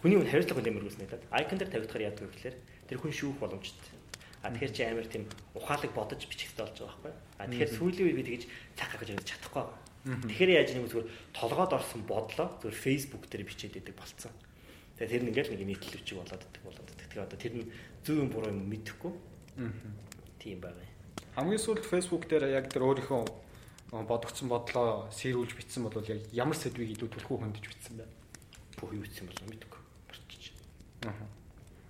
хүний 0.00 0.16
үн 0.16 0.24
хариуцлага 0.24 0.64
нэмэргүүлсэн 0.64 1.04
гэдэг. 1.04 1.28
Icon 1.36 1.58
дээр 1.60 1.72
тавигдахаар 1.76 2.06
яадаг 2.08 2.24
вэ 2.24 2.32
гэхээр 2.32 2.56
тэр 2.88 2.96
хүн 2.96 3.12
шүүх 3.12 3.36
боломжтой 3.36 3.97
А 4.42 4.50
тэгэхээр 4.54 4.72
чи 4.74 4.82
амар 4.86 5.06
тийм 5.10 5.24
ухаалаг 5.58 5.92
бодож 5.94 6.22
бичих 6.26 6.54
хэрэгтэй 6.54 6.64
болж 6.64 6.78
байгаа 6.78 6.98
байхгүй. 7.02 7.14
А 7.38 7.44
тэгэхээр 7.50 7.74
сүүлийн 7.74 8.06
үед 8.06 8.18
би 8.18 8.24
тэгж 8.26 8.44
цаг 8.78 8.88
гаргаж 8.94 9.10
явж 9.18 9.26
чадахгүй. 9.26 9.66
Тэгэхээр 10.08 10.50
яаж 10.54 10.70
нэг 10.78 10.86
зүгээр 10.88 11.08
толгойд 11.34 11.72
орсон 11.74 12.02
бодлоо 12.06 12.48
зүгээр 12.62 12.78
Facebook 12.78 13.24
дээр 13.26 13.44
бичээд 13.44 13.82
идэг 13.82 13.98
болцсон. 13.98 14.32
Тэгээ 14.96 15.10
тэр 15.10 15.22
нь 15.26 15.30
ингээл 15.34 15.52
нэг 15.58 15.62
нийтлэл 15.66 15.98
бичиг 15.98 16.16
болоод 16.22 16.42
идэг 16.46 16.62
болоод 16.62 16.88
идэг. 16.94 17.06
Тэгээ 17.10 17.26
одоо 17.26 17.38
тэр 17.38 17.54
нь 17.58 17.66
зөв 18.06 18.16
юм 18.22 18.30
буруу 18.30 18.54
юм 18.54 18.62
мэдэхгүй. 18.70 19.12
Тийм 20.38 20.58
байгаа 20.62 20.86
юм. 20.86 20.94
Хамгийн 21.34 21.62
сүүлд 21.62 21.84
Facebook 21.86 22.30
дээр 22.30 22.46
яг 22.54 22.70
тэр 22.70 22.86
өөрийнхөө 22.86 23.26
бодогдсон 23.90 24.48
бодлоо 24.48 25.10
сэрүүлж 25.10 25.54
бичсэн 25.58 25.82
бол 25.82 25.98
яг 26.06 26.22
ямар 26.30 26.54
сэдвийг 26.54 26.94
илүү 26.94 27.08
түлхүү 27.08 27.36
хөндөж 27.42 27.64
бичсэн 27.66 27.94
бэ? 27.98 28.06
Бүх 28.78 28.94
юу 28.94 29.02
бичсэн 29.02 29.26
болов 29.26 29.46
мэдэхгүй. 29.50 29.82
Марчиж. 30.08 30.52
Аа. 31.08 31.26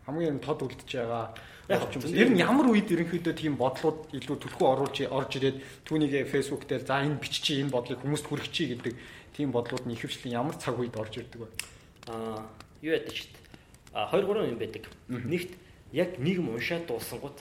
Хамгийн 0.07 0.41
тод 0.41 0.63
үлдэж 0.63 0.91
байгаа 0.95 1.35
Ч 1.69 2.01
юм. 2.01 2.17
Ер 2.17 2.29
нь 2.33 2.41
ямар 2.41 2.73
үед 2.73 2.89
ерөнхийдөө 2.89 3.35
тийм 3.37 3.61
бодлууд 3.61 4.17
илүү 4.17 4.37
түлхүү 4.41 4.67
оруулж 4.73 5.05
орж 5.05 5.31
ирээд 5.37 5.61
түүнийг 5.85 6.25
фэйсбુક 6.33 6.65
дээр 6.65 6.81
за 6.81 7.05
энэ 7.05 7.21
биччихий 7.21 7.61
энэ 7.61 7.69
бодлыг 7.69 8.01
хүмүүст 8.01 8.25
хүргэчихье 8.25 8.73
гэдэг 8.73 8.95
тийм 9.37 9.53
бодлууд 9.53 9.85
нь 9.85 9.93
ихэвчлэн 9.93 10.33
ямар 10.33 10.57
цаг 10.57 10.81
үед 10.81 10.97
орж 10.97 11.21
ирдэг 11.21 11.45
вэ? 11.45 11.49
Аа, 12.09 12.41
юу 12.81 12.97
шүү 12.97 13.29
дээ. 13.37 13.45
А 13.93 14.09
2 14.09 14.25
3 14.25 14.49
юм 14.49 14.57
байдаг. 14.57 14.89
Нэгт 15.13 15.53
яг 15.93 16.17
нийгэм 16.17 16.49
уншаад 16.57 16.89
дуусангууд 16.89 17.37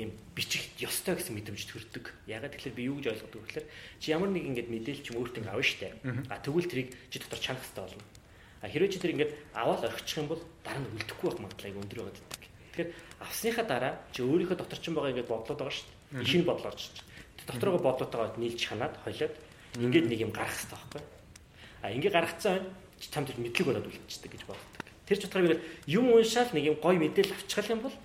ийм 0.00 0.16
бичих 0.32 0.64
ёстой 0.80 1.20
гэсэн 1.20 1.36
мэдрэмж 1.36 1.64
төрдөг. 1.68 2.12
Ягаад 2.24 2.56
тэгэхээр 2.56 2.76
би 2.76 2.88
юу 2.88 3.04
гэж 3.04 3.20
ойлгодог 3.20 3.40
вэ 3.42 3.48
гэхээр 3.52 3.66
чи 4.00 4.06
ямар 4.12 4.30
нэг 4.32 4.44
ингэж 4.48 4.66
мэдээлэл 4.72 5.04
ч 5.04 5.08
юм 5.12 5.20
өөртөө 5.24 5.44
авна 5.48 5.64
штэ. 5.64 5.92
А 6.32 6.40
тэгвэл 6.40 6.68
тэрийг 6.68 6.88
чи 7.12 7.20
дотор 7.20 7.40
чанах 7.40 7.64
хэрэгтэй 7.64 7.84
болно. 7.84 8.04
А 8.60 8.68
хэрвээ 8.68 8.92
чи 8.92 9.00
тэр 9.00 9.12
ингэж 9.12 9.30
аваад 9.52 9.84
орхичих 9.88 10.18
юм 10.22 10.28
бол 10.28 10.42
дараа 10.62 10.80
нь 10.80 10.90
үлдэхгүй 10.92 11.28
байх 11.32 11.40
магадлал 11.40 11.80
өндөр 11.82 11.98
байгаа 12.04 12.14
гэдэг. 12.14 12.42
Тэгэхээр 12.72 12.90
авсныхаа 13.20 13.64
дараа 13.64 13.92
чи 14.12 14.22
өөрийнхөө 14.22 14.58
дотор 14.58 14.78
ч 14.78 14.90
байгаа 14.90 15.10
ингээд 15.12 15.30
бодлоод 15.30 15.58
байгаа 15.58 15.74
шүү 15.74 15.86
дээ. 16.12 16.22
Ишин 16.22 16.44
бодлоо 16.46 16.70
орж 16.70 16.82
ич. 16.86 16.96
Доторгоо 17.46 17.82
бодлоотойгоо 17.82 18.38
нийлж 18.38 18.62
ханаад 18.66 18.94
хойлоод 19.02 19.34
ингээд 19.78 20.06
нэг 20.06 20.20
юм 20.22 20.32
гаргах 20.32 20.54
хэрэгтэй 20.54 20.78
байхгүй. 20.78 21.02
А 21.82 21.90
ингээд 21.90 22.14
гаргацсан 22.14 22.62
чи 22.98 23.08
там 23.10 23.26
тэр 23.26 23.38
мэдлэг 23.42 23.66
болоод 23.66 23.86
үлдчихдэг 23.90 24.32
гэж 24.38 24.42
боддог. 24.46 24.84
Тэр 25.06 25.18
ч 25.18 25.22
утгаараа 25.26 25.58
юм 25.86 26.06
уншаал 26.14 26.50
нэг 26.54 26.64
юм 26.70 26.76
гой 26.78 26.96
мэдээлэл 26.98 27.34
авчихал 27.34 27.72
юм 27.74 27.80
бол 27.82 27.96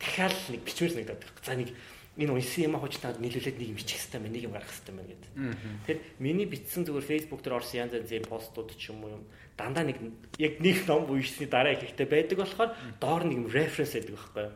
дахиад 0.00 0.36
нэг 0.48 0.60
бичмээр 0.64 0.92
санагдаад 0.92 1.20
байна. 1.20 1.44
За 1.44 1.54
нэг 1.56 1.68
энэ 2.14 2.30
унсан 2.30 2.70
юм 2.70 2.78
хуучтаад 2.78 3.18
нийлүүлээд 3.18 3.58
нэг 3.58 3.68
юм 3.74 3.78
бичих 3.78 3.98
хэрэгтэй 3.98 4.20
байна, 4.22 4.34
нэг 4.34 4.44
юм 4.46 4.54
гаргах 4.54 4.70
хэрэгтэй 4.70 4.94
байна 4.94 5.10
гэдэг. 5.10 5.30
Тэгэхээр 5.34 6.00
миний 6.22 6.46
бичсэн 6.46 6.82
зүгээр 6.86 7.10
Facebook 7.10 7.40
дээр 7.42 7.58
орсон 7.58 7.78
янз 7.82 7.94
янзын 7.98 8.30
постууд 8.30 8.70
ч 8.78 8.94
юм 8.94 9.02
уу 9.02 9.18
юм 9.18 9.22
дандаа 9.58 9.82
нэг 9.82 9.98
яг 10.38 10.62
нэг 10.62 10.86
ном 10.86 11.10
буйсны 11.10 11.50
дараа 11.50 11.74
ихтэй 11.74 12.06
байдаг 12.06 12.38
болохоор 12.38 12.70
доор 13.02 13.22
нэг 13.26 13.36
юм 13.42 13.46
reference 13.50 13.98
байдаг 13.98 14.14
байхгүй 14.14 14.42
юу? 14.46 14.54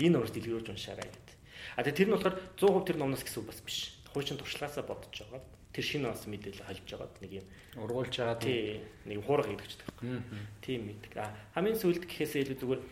Энэ 0.00 0.16
урд 0.16 0.32
дэлгэрүүлж 0.32 0.68
уншаарай 0.72 1.08
гэдэг. 1.12 1.36
А 1.76 1.84
тэр 1.84 2.08
нь 2.08 2.14
болохоор 2.16 2.36
100% 2.56 2.86
тэр 2.88 2.96
номноос 2.96 3.24
гэсэн 3.24 3.40
үг 3.44 3.48
бас 3.52 3.60
биш. 3.60 3.92
Хуучин 4.16 4.40
туршлагаасаа 4.40 4.84
бодож 4.84 5.12
байгаа. 5.12 5.44
Тэр 5.72 5.84
шинэ 5.84 6.08
бас 6.08 6.24
мэдээлэл 6.24 6.66
холж 6.68 6.84
байгаа 6.88 7.08
нэг 7.20 7.32
юм 7.40 7.46
ургуулж 7.80 8.16
байгаа 8.16 8.36
нэг 9.08 9.18
хуурга 9.24 9.48
хийдэгч 9.48 9.72
байгаа. 9.76 10.20
Тийм 10.60 10.80
мэддэг. 10.88 11.12
А 11.16 11.32
хамгийн 11.56 11.80
сүүлд 11.80 12.04
гэхээсээ 12.04 12.44
илүү 12.44 12.58
зүгээр 12.60 12.82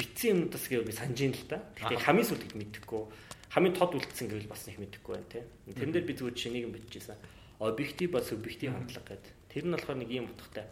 битсэн 0.00 0.30
юмнуудаас 0.32 0.64
би 0.70 0.92
санаж 0.96 1.20
ин 1.20 1.36
л 1.36 1.44
та. 1.44 1.60
Гэхдээ 1.76 2.00
хамгийн 2.00 2.28
сүүлд 2.32 2.44
гэд 2.48 2.56
мэддэхгүй 2.56 3.02
хамгийн 3.50 3.74
тод 3.74 3.98
үлдсэн 3.98 4.30
гэвэл 4.30 4.46
бас 4.46 4.62
их 4.70 4.78
мэдэхгүй 4.78 5.18
байна 5.18 5.26
тийм. 5.26 5.46
Тэрэн 5.74 5.90
дээр 5.90 6.06
би 6.06 6.14
зүгээр 6.14 6.54
нэг 6.54 6.64
юм 6.70 6.74
бичижсэн. 6.78 7.18
Объектив 7.58 8.14
ба 8.14 8.22
субъектив 8.22 8.70
хандлага 8.70 9.18
гэдэг. 9.18 9.34
Тэр 9.50 9.64
нь 9.66 9.74
болохоор 9.74 9.98
нэг 9.98 10.10
юм 10.14 10.30
утгатай. 10.30 10.70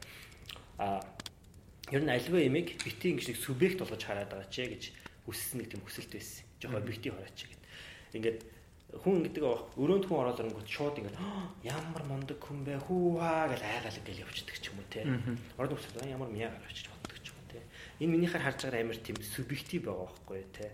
А 0.78 1.02
ер 1.90 2.02
нь 2.06 2.14
альва 2.14 2.38
ямиг 2.38 2.78
бити 2.78 3.10
ингэж 3.18 3.34
нэг 3.34 3.38
субъект 3.42 3.82
болгож 3.82 3.98
хараад 3.98 4.30
байгаа 4.30 4.46
ч 4.46 4.62
гэж 4.70 4.82
хүссэн 5.26 5.58
нэг 5.58 5.74
тийм 5.74 5.82
хүсэлт 5.82 6.12
байсан. 6.14 6.46
Жохоо 6.62 6.78
бити 6.86 7.10
хараач 7.10 7.38
гэд. 7.50 7.62
Ингээд 8.14 8.38
хүн 8.94 9.26
гэдэг 9.26 9.42
өрөөнд 9.74 10.04
хүн 10.06 10.20
ороод 10.22 10.38
ирэнгүүт 10.38 10.70
шууд 10.70 11.02
ингээд 11.02 11.18
ямар 11.66 12.04
мундаг 12.06 12.38
хүн 12.38 12.62
бэ 12.62 12.78
хүү 12.78 13.18
хаа 13.18 13.50
гэж 13.50 13.60
айгаал 13.66 13.98
ингээл 14.06 14.22
явчихдаг 14.22 14.56
ч 14.62 14.70
юм 14.70 14.78
уу 14.78 14.86
те. 14.86 15.02
Ороод 15.58 15.74
хүсэл 15.74 16.06
ямар 16.06 16.30
мяа 16.30 16.54
гарч 16.54 16.86
боддог 16.86 17.18
ч 17.26 17.34
юм 17.34 17.42
уу 17.42 17.50
те. 17.50 17.60
Энэ 17.98 18.12
минийхаар 18.14 18.46
харж 18.48 18.70
байгаа 18.70 18.86
амар 18.86 18.96
тийм 19.02 19.18
субъектив 19.18 19.82
байгаа 19.82 20.06
байхгүй 20.08 20.46
те 20.54 20.66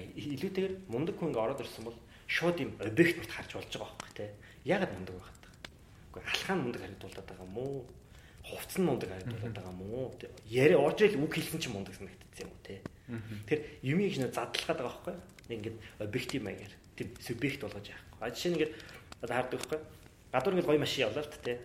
илүүтэйгээр 0.00 0.74
мундаг 0.88 1.16
хүн 1.20 1.30
ингээ 1.32 1.44
ороод 1.44 1.60
ирсэн 1.60 1.84
бол 1.84 1.98
шууд 2.26 2.56
юм 2.64 2.72
объект 2.80 3.28
харж 3.28 3.50
болж 3.60 3.68
байгаа 3.76 3.92
байхгүй 3.92 4.12
тий. 4.16 4.30
Ягаад 4.64 4.92
мундаг 4.96 5.14
байх 5.20 5.28
вэ? 5.28 5.42
Уу 6.16 6.22
алхаан 6.24 6.60
мундаг 6.64 6.80
харагдуулаад 6.80 7.28
байгаа 7.28 7.44
юм 7.44 7.56
уу? 7.60 7.84
Хувцс 8.42 8.76
нь 8.80 8.86
мундаг 8.88 9.08
харагдуулаад 9.12 9.52
байгаа 9.52 9.74
юм 9.76 9.82
уу? 9.92 10.06
Яриа 10.48 10.78
орж 10.80 10.98
ил 11.04 11.20
үг 11.20 11.32
хэлсэн 11.36 11.60
чинь 11.60 11.74
мундаг 11.76 11.94
санагдчихсан 11.94 12.48
юм 12.48 12.52
уу 12.56 12.64
тий. 12.64 12.80
Тэр 13.48 13.58
юмыг 13.84 14.16
нэг 14.16 14.32
задлах 14.32 14.64
гэдэг 14.64 14.80
байгаа 14.80 14.96
байхгүй. 14.96 15.16
Нэг 15.52 15.58
ингээ 15.60 15.76
объектив 16.00 16.40
маягаар 16.40 16.74
тийм 16.96 17.08
субъект 17.20 17.60
болгож 17.60 17.86
яахгүй. 17.92 18.20
А 18.20 18.30
жишээ 18.32 18.48
нь 18.48 18.56
ингээ 18.56 18.70
одоо 19.20 19.34
хаардаг 19.36 19.58
байхгүй. 19.60 19.80
Гадуур 20.32 20.54
ингээ 20.56 20.68
гоё 20.72 20.80
машин 20.80 21.04
явлаа 21.04 21.24
л 21.24 21.44
тий. 21.44 21.56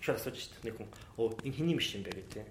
Их 0.00 0.08
асууж 0.08 0.36
дээ. 0.40 0.64
Нэг 0.64 0.74
хүн 0.80 0.88
оо 1.20 1.36
энэ 1.44 1.56
хэний 1.60 1.76
машин 1.76 2.00
бэ 2.00 2.16
гэдэг 2.16 2.32
тий. 2.32 2.46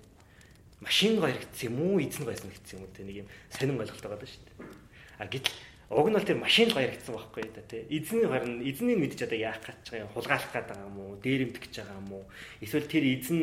Машин 0.85 1.17
гоё 1.17 1.33
хэрэгцсэн 1.33 1.73
юм 1.73 1.77
уу? 1.81 1.97
Эзэн 1.97 2.25
гоёсэн 2.29 2.49
хэрэгцсэн 2.53 2.77
юм 2.77 2.83
уу? 2.85 2.93
Тэ 2.93 3.03
нэг 3.09 3.17
юм 3.25 3.27
сонирн 3.49 3.81
ойлголт 3.81 4.05
байгаа 4.05 4.29
шүү 4.29 4.43
дээ. 4.45 4.84
А 5.17 5.25
гэтэл 5.25 5.53
уг 5.93 6.07
нь 6.09 6.17
бол 6.17 6.25
тэр 6.25 6.39
машин 6.41 6.69
л 6.69 6.77
гоёрагдсан 6.77 7.13
байхгүй 7.15 7.43
да 7.53 7.61
тий. 7.65 7.85
Эзний 7.89 8.25
харин 8.25 8.61
эзнийг 8.65 8.99
мэдж 8.99 9.21
одоо 9.23 9.37
яах 9.37 9.61
гэж 9.61 9.85
байгаа 9.89 10.05
юм 10.05 10.13
хулгайлах 10.13 10.51
гээд 10.51 10.67
байгаа 10.69 10.87
юм 10.89 10.97
уу? 10.99 11.19
Дээрэмдэх 11.21 11.61
гэж 11.61 11.73
байгаа 11.79 11.99
юм 12.01 12.11
уу? 12.13 12.23
Эсвэл 12.59 12.89
тэр 12.89 13.03
эзэн 13.05 13.39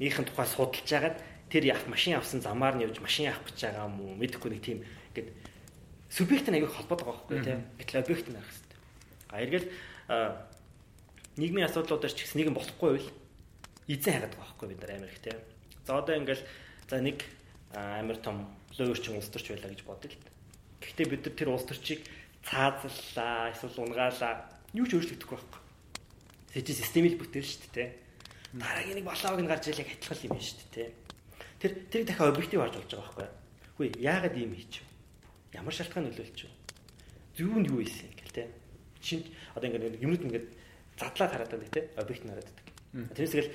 Ийхэн 0.00 0.24
тухай 0.24 0.48
судалж 0.48 0.88
агаад 0.96 1.20
тэр 1.52 1.68
яг 1.68 1.84
машин 1.84 2.16
авсан 2.16 2.40
замаар 2.40 2.72
нь 2.80 2.88
явж 2.88 3.04
машин 3.04 3.28
авах 3.28 3.44
гэж 3.52 3.68
байгаа 3.68 3.84
юм 3.84 4.00
уу 4.00 4.16
мэдэхгүй 4.16 4.48
нэг 4.56 4.62
тийм 4.64 4.80
ингээд 5.12 5.28
субъект 6.08 6.48
нь 6.48 6.56
аягүй 6.56 6.72
холбоотой 6.72 7.04
байгаа 7.04 7.20
байхгүй 7.28 7.44
тийм. 7.44 7.60
Гэтэл 7.76 8.00
объект 8.00 8.26
нь 8.32 8.40
арах 8.40 8.48
хэрэгтэй. 8.48 8.80
А 9.28 9.44
эргээл 9.44 9.68
нийгмийн 11.36 11.68
асуудлуудаар 11.68 12.16
ч 12.16 12.24
гэсэн 12.24 12.40
нэг 12.40 12.48
юм 12.48 12.56
болохгүй 12.56 12.88
байвал 12.96 13.12
эзэн 13.92 14.12
хагаад 14.16 14.32
байгаа 14.32 14.48
байхгүй 14.48 14.68
бид 14.72 14.80
нар 14.80 14.92
амар 14.96 15.12
их 15.12 15.20
тийм. 15.20 15.38
За 15.84 15.92
одоо 16.00 16.14
ингээл 16.16 16.44
за 16.88 16.96
нэг 17.04 17.18
амар 17.76 18.16
том 18.24 18.48
лоерчин 18.80 19.20
улс 19.20 19.28
төрч 19.28 19.52
байлаа 19.52 19.68
гэж 19.68 19.84
бодъё 19.84 20.16
л. 20.16 20.20
Гэхдээ 20.80 21.06
бид 21.12 21.22
нар 21.24 21.34
тэр 21.36 21.48
улс 21.52 21.64
төрчийг 21.68 22.02
цаазаллаа 22.44 23.52
эсвэл 23.52 23.84
унгаалаа 23.84 24.32
юу 24.72 24.86
ч 24.88 24.96
өөрчлөгдөхгүй 24.96 25.36
байхгүй. 25.36 25.60
Сэжи 26.56 26.72
системийг 26.72 27.20
бүтээл 27.20 27.46
шүү 27.46 27.70
дээ. 27.76 27.88
Дараагийн 28.56 28.96
нэг 28.98 29.06
болоог 29.06 29.40
нь 29.40 29.50
гарч 29.50 29.64
ирэхийг 29.70 30.00
адилхан 30.00 30.26
юм 30.26 30.40
шүү 30.40 30.68
дээ. 30.72 30.88
Тэр 31.60 31.72
тэрийг 31.92 32.06
дахиад 32.08 32.32
объектив 32.32 32.60
харж 32.64 32.74
болж 32.80 32.90
байгаа 32.90 33.06
байхгүй. 33.12 33.28
Хөөе 33.76 33.90
яагаад 34.00 34.34
ийм 34.40 34.52
хийчих 34.56 34.82
вэ? 34.82 35.60
Ямар 35.60 35.74
шалтгаан 35.76 36.04
нөлөөлч 36.08 36.38
вэ? 36.48 36.52
Зөв 37.36 37.52
нь 37.60 37.68
юу 37.68 37.80
ийсэн 37.84 38.10
гэл 38.16 38.34
те. 38.34 38.42
Шинэ 39.04 39.28
одоо 39.54 39.68
ингээд 39.68 40.00
юмнууд 40.00 40.24
ингээд 40.24 40.46
задлаад 40.96 41.32
хараад 41.36 41.52
байна 41.52 41.68
те. 41.68 41.80
Объект 42.00 42.24
нь 42.24 42.30
хараад 42.32 42.48
байдаг. 42.48 42.66
Тэрнээс 43.14 43.34
тэгэл 43.36 43.52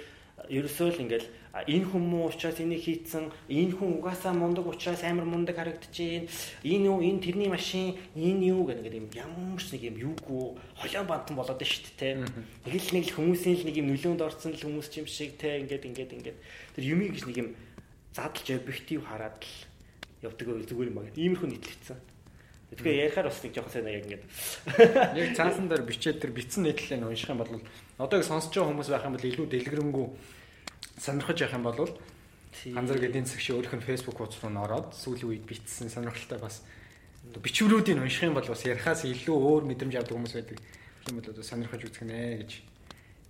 ерөөсөө 0.49 0.89
л 0.91 1.03
ингээл 1.07 1.27
энэ 1.55 1.87
хүмүүс 1.87 2.35
учраас 2.35 2.59
энийг 2.59 2.83
хийцэн 2.83 3.31
энэ 3.47 3.73
хүн 3.79 4.03
угаасаа 4.03 4.35
мундаг 4.35 4.67
учраас 4.67 4.99
амар 5.07 5.23
мундаг 5.23 5.55
харагдчихээн 5.55 6.27
энэ 6.67 6.85
юу 6.91 6.99
энэ 6.99 7.23
тэрний 7.23 7.47
машин 7.47 7.95
энэ 8.19 8.51
юу 8.51 8.67
гэх 8.67 8.83
нэг 8.83 8.93
юм 8.99 9.07
ямар 9.15 9.63
ч 9.63 9.71
нэг 9.71 9.95
юм 9.95 9.95
юугүй 10.11 10.59
холион 10.75 11.07
бантан 11.07 11.39
болоод 11.39 11.55
байна 11.55 11.71
шүү 11.71 11.95
дээ 11.95 12.13
нэг 12.67 12.73
л 12.75 12.93
нэг 12.99 13.05
л 13.07 13.15
хүмүүсийн 13.15 13.55
л 13.55 13.65
нэг 13.71 13.75
юм 13.79 13.87
нөлөөнд 13.95 14.21
орсон 14.27 14.51
л 14.51 14.63
хүмүүс 14.67 14.91
юм 14.99 15.07
шиг 15.07 15.39
те 15.39 15.63
ингээд 15.63 15.87
ингээд 15.87 16.11
ингээд. 16.19 16.37
Тэр 16.75 16.83
юмыг 16.83 17.15
гэж 17.15 17.23
нэг 17.31 17.37
юм 17.39 17.49
задлж 18.11 18.47
объектив 18.51 18.99
хараад 19.07 19.39
л 19.39 19.55
явдаг 20.27 20.45
зүгээр 20.67 20.91
юм 20.91 20.97
байна 20.99 21.15
иймэрхүү 21.15 21.49
нийтлэгдсэн 21.55 21.99
Тэгэхээр 22.75 23.07
ярихаар 23.07 23.29
бас 23.31 23.39
нэг 23.39 23.53
жоохон 23.55 23.71
сайн 23.71 23.87
яг 23.87 24.03
ингээд. 24.03 24.23
Яг 25.15 25.29
цаасан 25.37 25.69
дээр 25.71 25.85
бичээд 25.87 26.19
тэр 26.19 26.35
битсэн 26.35 26.67
нийтлэлээ 26.67 27.07
унших 27.07 27.31
юм 27.31 27.39
бол 27.39 27.61
одоо 27.97 28.19
яг 28.19 28.27
сонсож 28.27 28.51
байгаа 28.51 28.71
хүмүүс 28.71 28.89
байх 28.91 29.05
юм 29.07 29.15
бол 29.15 29.29
илүү 29.29 29.45
дэлгэрэнгүй 29.47 30.07
сонирхож 30.99 31.37
явах 31.39 31.55
юм 31.55 31.63
бол 31.63 31.79
Ганзар 32.63 32.97
цаг 32.99 33.39
шиг 33.39 33.55
өөрийнх 33.55 33.75
нь 33.75 33.87
Facebook 33.87 34.17
хуудас 34.17 34.39
руу 34.39 34.51
н 34.51 34.63
ороод 34.63 34.95
сүүлийн 34.95 35.27
үед 35.27 35.43
битсэн 35.43 35.91
сонирхолтой 35.91 36.39
бас 36.39 36.63
бичвэрүүдийг 37.43 37.99
унших 37.99 38.31
юм 38.31 38.35
бол 38.39 38.47
бас 38.47 38.63
ярихаас 38.63 39.03
илүү 39.03 39.35
өөр 39.35 39.63
мэдрэмж 39.67 39.95
авдаг 39.99 40.15
хүмүүс 40.15 40.35
байдаг. 40.39 40.57
Тийм 41.03 41.19
бол 41.19 41.29
одоо 41.29 41.43
сонирхож 41.43 41.83
үзэх 41.83 42.07
нэ 42.07 42.43
гэж 42.43 42.51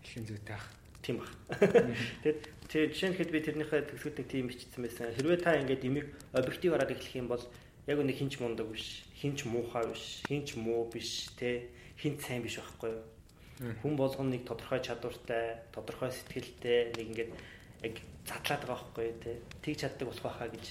хэлхийн 0.05 0.25
зүйтэй 0.29 0.55
ах. 0.55 0.67
Тийм 1.01 1.15
баг. 1.17 1.29
Тэгээд 2.21 2.39
тэр 2.69 2.83
жишээ 2.93 3.09
нь 3.09 3.17
хэд 3.17 3.29
би 3.33 3.39
тэрнийхээ 3.41 3.81
төгсгөлтийг 3.89 4.27
тийм 4.29 4.45
бичсэн 4.49 4.81
байсан. 4.85 5.13
Хэрвээ 5.17 5.39
та 5.41 5.57
ингээд 5.57 5.85
имийг 5.89 6.07
объектив 6.33 6.77
хараад 6.77 6.93
эхлэх 6.93 7.17
юм 7.17 7.27
бол 7.29 7.43
яг 7.89 7.97
нэг 7.97 8.17
хинч 8.17 8.37
мундаг 8.41 8.69
биш, 8.69 9.05
хинч 9.17 9.45
муухай 9.45 9.85
биш, 9.89 10.21
хинч 10.29 10.57
муу 10.57 10.85
биш, 10.89 11.33
тэ 11.37 11.69
хинч 11.97 12.21
сайн 12.21 12.45
биш 12.45 12.57
байхгүй 12.61 12.93
юу? 12.93 13.14
Хүн 13.55 13.95
болгоно 13.95 14.35
нэг 14.35 14.43
тодорхой 14.43 14.83
чадвартай, 14.83 15.63
тодорхой 15.71 16.11
сэтгэлтэй 16.11 16.91
нэг 16.91 17.07
ингээд 17.07 17.31
яг 17.87 17.95
задлаад 18.27 18.61
байгаа 18.67 18.83
байхгүй 18.83 19.07
тий. 19.23 19.35
Тийг 19.63 19.79
чаддаг 19.79 20.11
болох 20.11 20.25
байхаа 20.27 20.49
гэж 20.51 20.65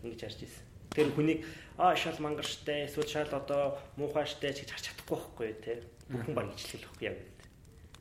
ингэж 0.00 0.20
харж 0.24 0.40
ирсэн. 0.48 0.64
Тэр 0.96 1.08
хүнийг 1.12 1.44
аа 1.76 1.92
шал 1.92 2.16
мангарштай, 2.24 2.88
эсвэл 2.88 3.12
шал 3.12 3.28
одоо 3.28 3.76
муухайштай 4.00 4.56
гэж 4.56 4.72
харж 4.72 4.84
чадахгүй 4.88 5.16
байхгүй 5.20 5.48
тий. 5.60 5.76
Бүхэн 6.08 6.32
баг 6.32 6.48
ижлэх 6.56 6.88
байхгүй 6.88 7.06
яг. 7.12 7.18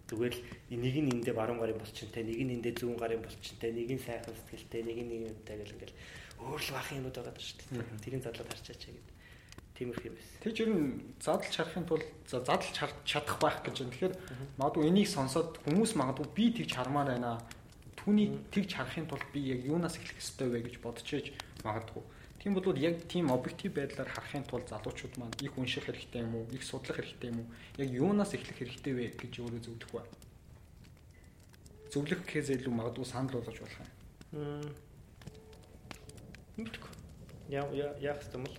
Зүгээр 0.07 0.33
л 0.39 0.41
нэг 0.71 0.95
нь 1.03 1.11
эндээ 1.19 1.35
баруун 1.35 1.59
гарын 1.59 1.79
болчихнтэй, 1.83 2.23
нэг 2.23 2.39
нь 2.47 2.53
эндээ 2.59 2.73
зүүн 2.79 2.95
гарын 2.95 3.23
болчихнтэй, 3.23 3.71
нэг 3.75 3.89
нь 3.91 4.03
сайхан 4.03 4.35
сэтгэлтэй, 4.35 4.81
нэг 4.87 4.97
нь 5.03 5.09
нэг 5.09 5.21
юмтай 5.31 5.55
гэл 5.57 5.75
ингээл 5.75 5.97
өөр 6.47 6.61
л 6.63 6.75
бах 6.75 6.87
юмуд 6.95 7.15
байгаа 7.17 7.39
шүү 7.39 7.57
дээ. 7.75 8.03
Тэрийг 8.03 8.23
задлаад 8.23 8.51
харчаач 8.51 8.81
гэдэг. 8.87 9.12
Тиймэрхүү 9.73 10.05
юм 10.05 10.15
байсан. 10.17 10.37
Тэг 10.45 10.59
ер 10.61 10.69
нь 10.69 11.01
задлж 11.17 11.53
харахын 11.57 11.85
тулд 11.89 12.05
задлж 12.29 12.77
чадах 13.09 13.37
байх 13.41 13.57
гэж 13.65 13.81
байна. 13.81 13.93
Тэгэхээр 13.93 14.15
магадгүй 14.61 14.85
энийг 14.85 15.09
сонсоод 15.09 15.57
хүмүүс 15.65 15.97
магадгүй 15.97 16.27
би 16.37 16.45
тэгж 16.53 16.77
хармаар 16.77 17.09
байна. 17.17 17.41
Түүний 17.97 18.37
тэгж 18.53 18.69
харахын 18.77 19.09
тулд 19.09 19.25
би 19.33 19.41
яг 19.49 19.65
юунаас 19.65 19.97
эхлэх 19.97 20.21
ёстой 20.21 20.53
вэ 20.53 20.61
гэж 20.69 20.77
бодчихэж 20.77 21.33
магадгүй. 21.65 22.05
Тийм 22.43 22.53
бол 22.53 22.77
яг 22.77 23.07
тийм 23.07 23.31
объектив 23.31 23.73
байдлаар 23.73 24.09
харахын 24.13 24.43
тулд 24.43 24.67
залуучууд 24.69 25.17
маань 25.17 25.33
их 25.41 25.57
унших 25.57 25.87
хэрэгтэй 25.87 26.21
юм 26.21 26.35
уу? 26.35 26.45
Их 26.51 26.61
судлах 26.61 26.99
хэрэгтэй 26.99 27.31
юм 27.31 27.39
уу? 27.39 27.47
Яг 27.79 27.89
юунаас 27.89 28.35
эхлэх 28.35 28.59
хэрэгтэй 28.59 28.93
вэ 28.93 29.05
гэж 29.15 29.39
өөрөө 29.41 29.61
зөвлөх 29.63 29.91
бай. 29.95 30.05
Зөвлөх 31.87 32.19
гэхээс 32.27 32.51
илүү 32.61 32.73
магадгүй 32.75 33.05
санал 33.07 33.39
болгож 33.39 33.57
болох 33.63 33.79
юм. 34.35 34.59
Мэдгүй. 36.59 36.91
Яа 37.47 37.95
яах 38.03 38.27
юм 38.35 38.43
бол 38.43 38.57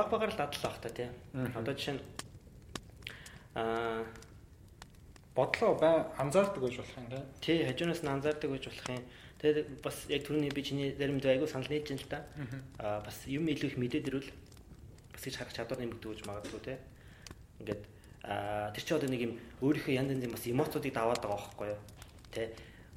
баг 0.00 0.08
багаар 0.08 0.32
л 0.32 0.40
дадлаа 0.40 0.72
бах 0.72 0.80
та 0.80 0.88
тий. 0.88 1.08
Одоо 1.52 1.74
жишээ 1.76 2.00
нь 2.00 2.02
аа 3.54 4.08
бодлоо 5.36 5.76
бай 5.76 6.08
анзаардаг 6.16 6.60
байж 6.64 6.76
болох 6.80 6.96
юм 6.96 7.08
тий. 7.12 7.22
Тий, 7.40 7.58
хажуунаас 7.68 8.00
нь 8.02 8.08
анзаардаг 8.08 8.48
байж 8.50 8.64
болох 8.64 8.88
юм. 8.88 9.04
Тэгээд 9.40 9.68
бас 9.84 9.96
яг 10.08 10.24
түрүүний 10.24 10.52
би 10.52 10.62
чиний 10.64 10.96
заримд 10.96 11.24
айгу 11.28 11.46
санал 11.46 11.68
нээж 11.68 11.92
ин 11.92 12.00
л 12.00 12.08
та. 12.08 12.24
Аа 12.80 13.04
бас 13.04 13.28
юм 13.28 13.44
илүү 13.52 13.76
их 13.76 13.76
мэдээд 13.76 14.08
ирвэл 14.08 14.32
бас 15.12 15.22
гэж 15.24 15.36
харах 15.36 15.52
чадвар 15.52 15.80
нэмэгдэх 15.84 16.16
гэж 16.16 16.24
магадгүй 16.24 16.60
тий. 16.64 16.78
Ингээд 17.60 17.82
аа 18.24 18.72
тэр 18.72 18.84
чи 18.84 18.94
одоо 18.96 19.08
нэг 19.12 19.20
юм 19.20 19.32
өөрийнхөө 19.60 19.96
янз 20.00 20.12
янзын 20.16 20.32
бас 20.32 20.44
эмоцуудыг 20.48 20.92
даваад 20.96 21.20
байгаа 21.20 21.36
байхгүй 21.36 21.68
юу? 21.76 21.80
Тий. 22.32 22.48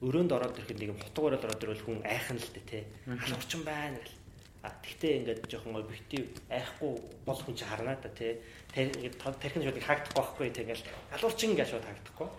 Өрөөнд 0.03 0.31
ороод 0.36 0.60
ирэхэд 0.60 0.79
нэг 0.79 0.89
юм 0.95 1.00
хутгаар 1.00 1.39
ороод 1.39 1.63
ирвэл 1.63 1.83
хүн 1.83 2.00
айхан 2.03 2.39
л 2.39 2.51
дээ 2.55 2.67
тий. 2.67 2.83
Халуурчин 3.07 3.63
байна 3.63 4.00
гэл 4.03 4.23
А 4.63 4.72
тэгтээ 4.79 5.20
ингээд 5.20 5.51
жоохон 5.51 5.75
объектив 5.75 6.24
айхгүй 6.48 6.96
бол 7.27 7.36
хүн 7.36 7.55
чи 7.60 7.67
харна 7.67 8.00
та 8.00 8.08
тий. 8.08 8.39
Тэгээд 8.72 9.20
тархин 9.20 9.60
шууд 9.60 9.75
хаагдахгүй 9.84 10.15
байхгүй 10.15 10.48
тий 10.55 10.63
ингээл 10.63 10.88
галуурчин 11.12 11.51
ингээд 11.51 11.72
шууд 11.75 11.84
хаагдахгүй. 11.84 12.29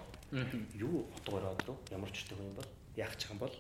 Юу 0.80 1.04
утгаар 1.20 1.52
одлоо 1.52 1.76
ямар 1.92 2.08
ч 2.08 2.24
үстэй 2.24 2.40
юм 2.40 2.56
бол 2.56 2.70
яах 2.96 3.12
ч 3.20 3.28
юм 3.28 3.38
бол 3.44 3.52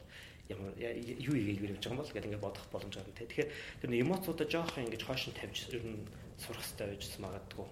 ямар 0.48 0.72
юу 0.80 1.36
игээл 1.36 1.76
явж 1.76 1.84
байгаа 1.84 1.92
юм 1.92 2.00
бол 2.00 2.08
гэдэг 2.08 2.28
ингээд 2.32 2.46
бодох 2.48 2.66
боломж 2.72 2.94
байгаа 2.96 3.16
тий. 3.20 3.28
Тэгэхээр 3.28 3.50
тэр 3.84 3.90
эмоцуудаа 4.00 4.46
жоохон 4.48 4.84
ингээд 4.88 5.04
хойш 5.04 5.22
нь 5.28 5.36
тавьж 5.36 5.58
ер 5.68 5.84
нь 5.84 6.08
сурах 6.40 6.64
хэрэгтэй 6.64 6.88
байж 6.88 7.04
магадгүй. 7.20 7.68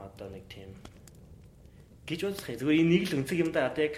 Одоо 0.00 0.28
нэг 0.32 0.44
тийм 0.48 0.72
гэж 2.08 2.20
бодох 2.24 2.48
юм. 2.48 2.56
Зүгээр 2.56 2.80
энэ 2.80 2.92
нэг 2.92 3.04
л 3.08 3.16
өнцөг 3.20 3.38
юм 3.40 3.50
да. 3.52 3.68
Одоо 3.68 3.84
яг 3.84 3.94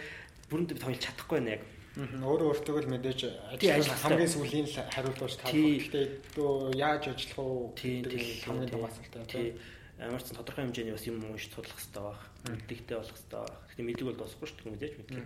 бүрэнд 0.50 0.78
тойлж 0.78 1.00
чадахгүй 1.02 1.38
байна 1.38 1.54
яг 1.58 1.62
Өөрөө 1.94 2.58
өөртөө 2.58 2.82
л 2.82 2.90
мэдээж 2.90 3.20
ажил 3.54 3.86
хамгийн 4.02 4.26
сүүлийн 4.26 4.66
хариулт 4.66 5.14
болж 5.14 5.38
таарах. 5.38 5.54
Гэхдээ 5.54 6.04
дөө 6.34 6.74
яаж 6.74 7.14
ажиллах 7.14 7.38
уу 7.38 7.70
гэдэг 7.78 8.42
хамгийн 8.50 8.70
том 8.74 8.82
асуулт 8.82 9.14
тийм. 9.30 9.54
Ямар 10.02 10.18
ч 10.18 10.34
тодорхой 10.34 10.66
хэмжээний 10.66 10.90
бас 10.90 11.06
юм 11.06 11.22
уншиж 11.22 11.54
судлах 11.54 11.78
хэрэгтэй 11.78 12.02
байх. 12.02 12.22
Мэддэгтэй 12.50 12.96
болох 12.98 13.14
хэрэгтэй 13.14 13.40
байх. 13.46 13.58
Гэхдээ 13.70 13.86
мэддэг 13.86 14.06
бол 14.10 14.18
дуусахгүй 14.18 14.48
шүү 14.50 14.58
дээ 14.58 14.74
мэдээж 14.74 14.94
мэддэг. 14.98 15.22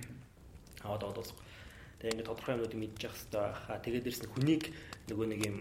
Аваад 0.84 1.02
аваад 1.08 1.16
дуусахгүй. 1.16 1.46
Тэгээ 2.04 2.12
ингээд 2.12 2.28
тодорхой 2.28 2.52
юмнуудыг 2.52 2.80
мэдчих 2.84 3.12
хэрэгтэй 3.16 3.40
байх. 3.48 3.60
Тэгээд 3.80 4.04
дэрс 4.04 4.20
нь 4.20 4.32
хүнийг 4.36 4.64
нөгөө 5.08 5.26
нэг 5.32 5.40
юм 5.48 5.56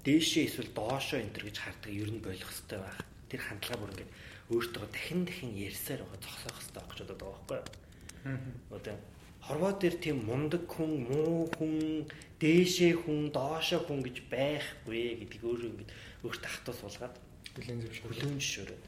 дээшээ 0.00 0.44
эсвэл 0.48 0.72
доошоо 0.72 1.18
энэ 1.20 1.34
төр 1.36 1.44
гэж 1.44 1.56
хардаг 1.60 1.92
ер 1.92 2.08
нь 2.08 2.24
болох 2.24 2.40
хэрэгтэй 2.40 2.80
байх. 2.80 2.98
Тэр 3.28 3.40
хандлага 3.44 3.80
бүр 3.84 3.92
ингээд 4.00 4.12
өөртөө 4.48 4.84
дахин 4.96 5.20
дахин 5.28 5.52
ярьсаар 5.60 6.00
байгаа 6.08 6.24
зогсоох 6.24 6.56
хэрэгтэй 6.56 6.80
байх 6.80 6.88
гэж 6.88 7.00
бодоод 7.04 7.20
байгаа 7.20 7.36
байхгүй 7.36 7.58
юу? 7.60 8.80
Одоо 8.80 8.96
хорвоо 9.42 9.72
дээр 9.74 9.96
тийм 9.98 10.22
мундаг 10.26 10.70
хүн, 10.70 11.06
муу 11.10 11.50
хүн, 11.58 12.06
дээшээ 12.38 12.94
хүн, 13.02 13.34
доошоо 13.34 13.82
хүн 13.82 14.00
гэж 14.06 14.16
байхгүй 14.30 15.18
гэдгийг 15.18 15.42
өөрөө 15.42 15.70
ингэж 15.72 15.90
өөртөө 16.22 16.50
хатуу 16.50 16.74
суулгаад 16.78 17.14
бүлээн 17.58 17.82
зөвшөөрөө. 17.82 18.10
Бүлээн 18.14 18.38
зөвшөөрөө. 18.38 18.78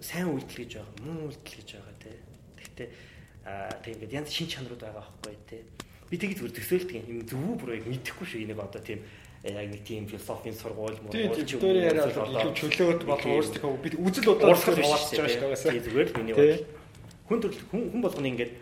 Сайн 0.00 0.28
үйлдэл 0.32 0.60
гэж 0.64 0.72
байгаа, 0.80 0.96
муу 1.04 1.28
үйлдэл 1.28 1.58
гэж 1.60 1.68
байгаа 1.76 1.96
тий. 2.00 2.16
Гэхдээ 2.56 2.88
аа 3.44 3.72
тийм 3.84 3.94
ингээд 4.00 4.16
янз 4.16 4.32
шин 4.32 4.48
чанарууд 4.48 4.80
байгаа 4.80 5.04
байхгүй 5.04 5.36
тий. 5.44 5.62
Би 6.08 6.16
тэгж 6.16 6.36
зүр 6.40 6.52
төсөөлдөг 6.56 6.96
юм 7.04 7.20
зөвүү 7.28 7.54
бүр 7.60 7.76
яг 7.76 7.84
мэдэхгүй 7.84 8.26
шүү 8.26 8.40
энийг 8.48 8.60
одоо 8.64 8.80
тийм 8.80 9.04
яг 9.44 9.66
нэг 9.68 9.82
тийм 9.84 10.08
философийн 10.08 10.56
сургууль 10.56 10.98
муу 11.04 11.12
ч 11.12 11.20
юм 11.20 11.32
уу. 11.32 11.68
Тэр 11.68 11.84
яриад 11.84 12.16
илүү 12.16 12.52
чөлөөт 12.56 13.02
бол 13.08 13.24
өөрсдөө 13.24 13.72
бид 13.80 13.94
үзэл 13.96 14.26
бодлоо 14.28 14.52
уурсгаж 14.52 14.76
байгаа 14.76 15.56
шүү 15.56 15.72
дээ. 15.72 15.86
Зүгээр 15.86 16.08
л 16.10 16.18
миний 16.18 16.34
бол 16.36 16.64
хүн 17.30 17.38
төрөл 17.40 17.64
хүн 17.70 18.02
болгоны 18.04 18.28
ингээд 18.34 18.52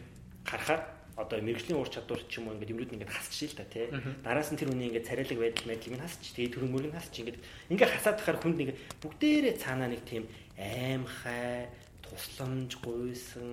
харахаар 0.48 0.82
одоо 1.18 1.42
мэрэгжлийн 1.42 1.76
ур 1.82 1.90
чадвар 1.90 2.22
ч 2.30 2.38
юм 2.38 2.48
уу 2.48 2.54
ингээд 2.54 2.72
юмрууд 2.72 2.94
ингээд 2.94 3.10
хасчих 3.10 3.50
л 3.50 3.58
та 3.58 3.66
тий. 3.66 3.90
Дараас 4.22 4.54
нь 4.54 4.58
тэр 4.58 4.70
хүний 4.70 4.86
ингээд 4.86 5.08
царайлаг 5.10 5.38
байдал 5.38 5.66
мэдлийг 5.66 5.94
нь 5.98 6.04
хасчих. 6.06 6.30
Тэгээ 6.38 6.54
төрөн 6.54 6.70
мөрийг 6.70 6.94
хасчих 6.94 7.26
ингээд 7.26 7.42
ингээд 7.74 7.92
хасаад 7.98 8.16
тахаар 8.22 8.38
хүнд 8.38 8.62
ингээд 8.62 8.80
бүгдээрээ 9.02 9.54
цаанаа 9.58 9.90
нэг 9.90 10.02
тийм 10.06 10.24
аймхай, 10.54 11.66
тусламж 12.06 12.70
гуйсан 12.78 13.50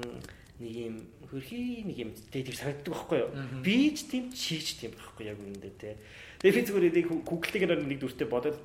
нэг 0.61 0.73
юм 0.77 0.95
хөрхий 1.25 1.81
нэг 1.89 1.97
юм 1.97 2.11
тий 2.29 2.45
тийм 2.45 2.53
санагддаг 2.53 2.93
байхгүй 2.93 3.17
юу? 3.17 3.31
Би 3.65 3.91
ч 3.97 4.13
тийм 4.13 4.29
чийч 4.29 4.77
тийм 4.77 4.93
байхгүй 4.93 5.33
яг 5.33 5.41
үүндээ 5.41 5.73
тий. 5.81 5.97
Тэгээ 6.45 6.53
би 6.53 6.61
зүгээр 6.69 6.85
нэг 7.01 7.07
Google-ийг 7.25 7.65
нэг 7.65 7.99
дүртэй 7.99 8.29
бодоод 8.29 8.61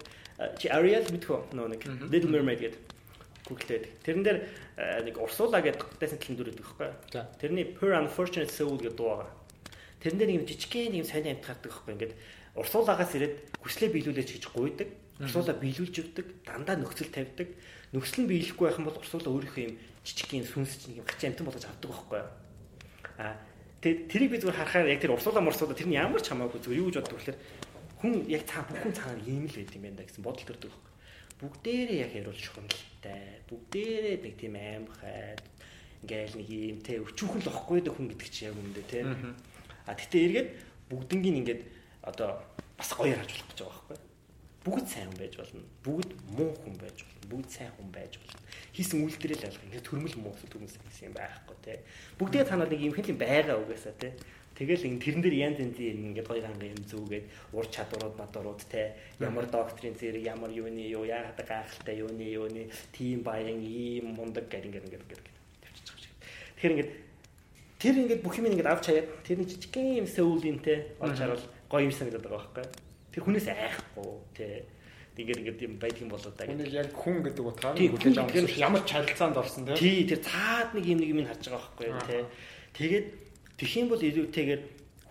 чи 0.61 0.69
Ariel 0.69 1.09
мэдхөө 1.09 1.57
нөө 1.57 1.69
нэг 1.73 1.83
Little 2.13 2.31
Mermaid 2.31 2.61
гэдэг 2.61 3.00
Google-тэй 3.51 3.79
байдаг. 3.83 3.93
Тэрэн 4.07 4.23
дээр 4.23 4.39
э, 4.79 5.03
нэг 5.03 5.19
Урсула 5.19 5.59
гэдэг 5.59 5.99
дэсэн 5.99 6.23
төлөв 6.23 6.39
дүр 6.39 6.49
байдаг 6.55 6.67
байхгүй? 6.71 6.91
Тэрний 7.43 7.67
Per 7.67 7.91
Unfortunate 7.99 8.55
Soul 8.55 8.79
гэдэг 8.79 8.95
дуу 8.95 9.19
байгаа. 9.19 9.31
Тэрэн 9.99 10.19
дээр 10.23 10.31
нэг 10.39 10.47
жижигхэн 10.47 10.95
нэг 10.95 11.05
сайн 11.11 11.27
амт 11.27 11.43
гардаг 11.43 11.69
байхгүй 11.75 11.93
ингээд 11.99 12.15
Урсуулагаас 12.55 13.13
ирээд 13.19 13.35
хүслээ 13.59 13.91
биелүүлээч 13.91 14.31
гэж 14.39 14.45
гуйдаг. 14.55 14.89
Урсуула 15.21 15.55
биелүүлж 15.59 15.97
өгдөг, 16.01 16.27
дандаа 16.47 16.79
нөхцөл 16.81 17.13
тавьдаг. 17.13 17.53
Нөхцөл 17.93 18.25
нь 18.25 18.31
биелэхгүй 18.31 18.65
байх 18.71 18.79
юм 18.81 18.89
бол 18.89 18.97
Урсуула 18.97 19.29
өөрийнхөө 19.29 19.63
юм 19.67 19.75
жижигхэн 20.07 20.49
сүнс 20.49 20.81
чинь 20.81 21.03
юм 21.03 21.07
хачин 21.07 21.37
амтан 21.37 21.47
болгож 21.47 21.67
авдаг 21.69 21.91
байхгүй? 21.91 22.23
А 23.21 23.37
тэрийг 23.85 24.31
би 24.33 24.41
зүгээр 24.41 24.57
харахаар 24.57 24.89
яг 24.89 25.01
тэр 25.05 25.15
Урсуула 25.15 25.45
мурсуула 25.45 25.77
тэрний 25.77 26.01
ямар 26.01 26.25
ч 26.25 26.33
хамаагүй 26.33 26.59
зүгээр 26.65 26.81
юу 26.81 26.89
гэж 26.89 26.97
боддог 27.05 27.21
вэ? 27.21 27.37
Хүн 28.01 28.13
яг 28.33 28.49
цаа 28.49 28.65
бүхэн 28.65 28.97
цаанаар 28.97 29.29
ийм 29.29 29.45
л 29.45 29.57
байт 29.61 29.77
юм 29.77 29.85
байна 29.85 30.01
да 30.01 30.09
гэсэн 30.09 30.25
бодол 30.25 30.47
төрдөг 30.49 30.73
байхгүй 30.73 30.90
бүгдээрээ 31.41 31.99
яг 32.05 32.13
ярил 32.15 32.37
шухамлтай 32.37 33.41
бүгдээрээ 33.49 34.17
нэг 34.21 34.35
тийм 34.37 34.55
аимхай 34.61 35.41
ингээл 36.05 36.37
нэг 36.37 36.49
юм 36.49 36.79
те 36.85 37.01
өчүүхэн 37.01 37.43
л 37.45 37.53
охгүй 37.53 37.81
дэх 37.85 37.97
хүн 37.97 38.09
гэдэг 38.13 38.29
чи 38.29 38.45
яг 38.49 38.57
үндэ 38.57 38.83
те. 38.89 39.01
А 39.89 39.97
тэгтээ 39.97 40.25
эргээд 40.29 40.49
бүгднгийн 40.89 41.41
ингээд 41.41 41.63
одоо 42.05 42.41
бас 42.77 42.91
гоё 42.93 43.17
харж 43.17 43.33
болох 43.33 43.49
гэж 43.49 43.61
байгаа 43.61 43.77
байхгүй. 43.89 43.99
Бүгд 44.61 44.87
сайн 44.93 45.09
хүн 45.09 45.21
байж 45.21 45.35
болно. 45.41 45.61
Бүгд 45.85 46.11
муу 46.37 46.53
хүн 46.61 46.77
байж 46.77 46.99
болно. 47.05 47.25
Бүгд 47.33 47.49
сайн 47.49 47.73
хүн 47.77 47.89
байж 47.93 48.13
болно. 48.21 48.41
Хийсэн 48.77 49.01
үйлдэл 49.05 49.37
л 49.37 49.47
алга 49.49 49.65
ингээд 49.65 49.89
төрмөл 49.89 50.17
муу 50.21 50.35
хүмүүс 50.37 50.75
гэсэн 50.85 51.09
юм 51.09 51.15
байхгүй 51.17 51.57
те. 51.65 51.81
Бүгдээ 52.21 52.45
танаа 52.45 52.69
нэг 52.69 52.81
юм 52.81 52.93
хэл 52.93 53.13
юм 53.13 53.21
байгаа 53.21 53.57
угаасаа 53.57 53.97
те. 53.97 54.13
Тэгэл 54.61 54.93
ин 54.93 55.01
тэрэн 55.01 55.25
дээр 55.25 55.37
янз 55.41 55.57
янзын 55.57 56.13
ингээд 56.13 56.29
хоёр 56.29 56.45
ханга 56.45 56.69
юм 56.69 56.85
зүгээд 56.85 57.25
ур 57.57 57.65
чадварууд 57.65 58.13
мадварууд 58.21 58.61
те 58.69 58.93
ямар 59.17 59.49
доктрин 59.49 59.97
зэрэг 59.97 60.21
ямар 60.21 60.53
юуны 60.53 60.85
юу 60.85 61.09
яагаад 61.09 61.41
гайхалтай 61.49 61.97
юуны 62.05 62.21
юуны 62.29 62.69
тим 62.93 63.25
баян 63.25 63.57
ийм 63.57 64.13
мундаг 64.21 64.53
гэх 64.53 64.69
ингээд 64.69 64.85
ингээд 64.85 65.05
ингээд 65.09 65.25
тавьчих 65.65 65.97
шиг. 65.97 66.13
Тэгэхээр 66.61 66.75
ингээд 66.77 66.93
тэр 67.81 67.95
ингээд 68.05 68.21
бүх 68.21 68.37
юм 68.37 68.53
ингээд 68.53 68.69
авч 68.69 68.85
хаяад 68.93 69.09
тэрний 69.25 69.49
жижигхэн 69.49 70.05
юм 70.05 70.09
сөүлинтэй 70.13 70.79
олж 71.01 71.17
харвал 71.17 71.45
гоё 71.73 71.89
юм 71.89 71.97
санагдаад 71.97 72.25
байгаа 72.29 72.45
байхгүй. 72.53 72.67
Тэр 73.17 73.23
хүнээс 73.25 73.49
айхгүй 73.49 74.13
те 74.37 74.45
ингээд 75.17 75.41
ингээд 75.41 75.65
юм 75.65 75.75
байдаг 75.81 76.01
юм 76.05 76.13
болоо 76.13 76.33
да. 76.37 76.45
Үнийг 76.45 76.69
яг 76.69 76.93
хүн 76.93 77.25
гэдэг 77.25 77.45
утгаар 77.49 77.81
нь 77.81 77.89
хүлээж 77.97 78.17
авах 78.21 78.61
ямар 78.61 78.85
чарилцаанд 78.85 79.41
орсон 79.41 79.65
те. 79.73 79.81
Тий, 79.81 80.05
тэр 80.05 80.21
цаад 80.21 80.77
нэг 80.77 80.85
юм 80.85 81.01
нэг 81.01 81.09
юм 81.17 81.25
харж 81.25 81.49
байгаа 81.49 81.65
байхгүй 81.81 81.89
те. 82.05 82.29
Тэгээд 82.77 83.30
Тэгэх 83.61 83.77
юм 83.77 83.89
бол 83.93 84.01
илүүтэйгээр 84.01 84.63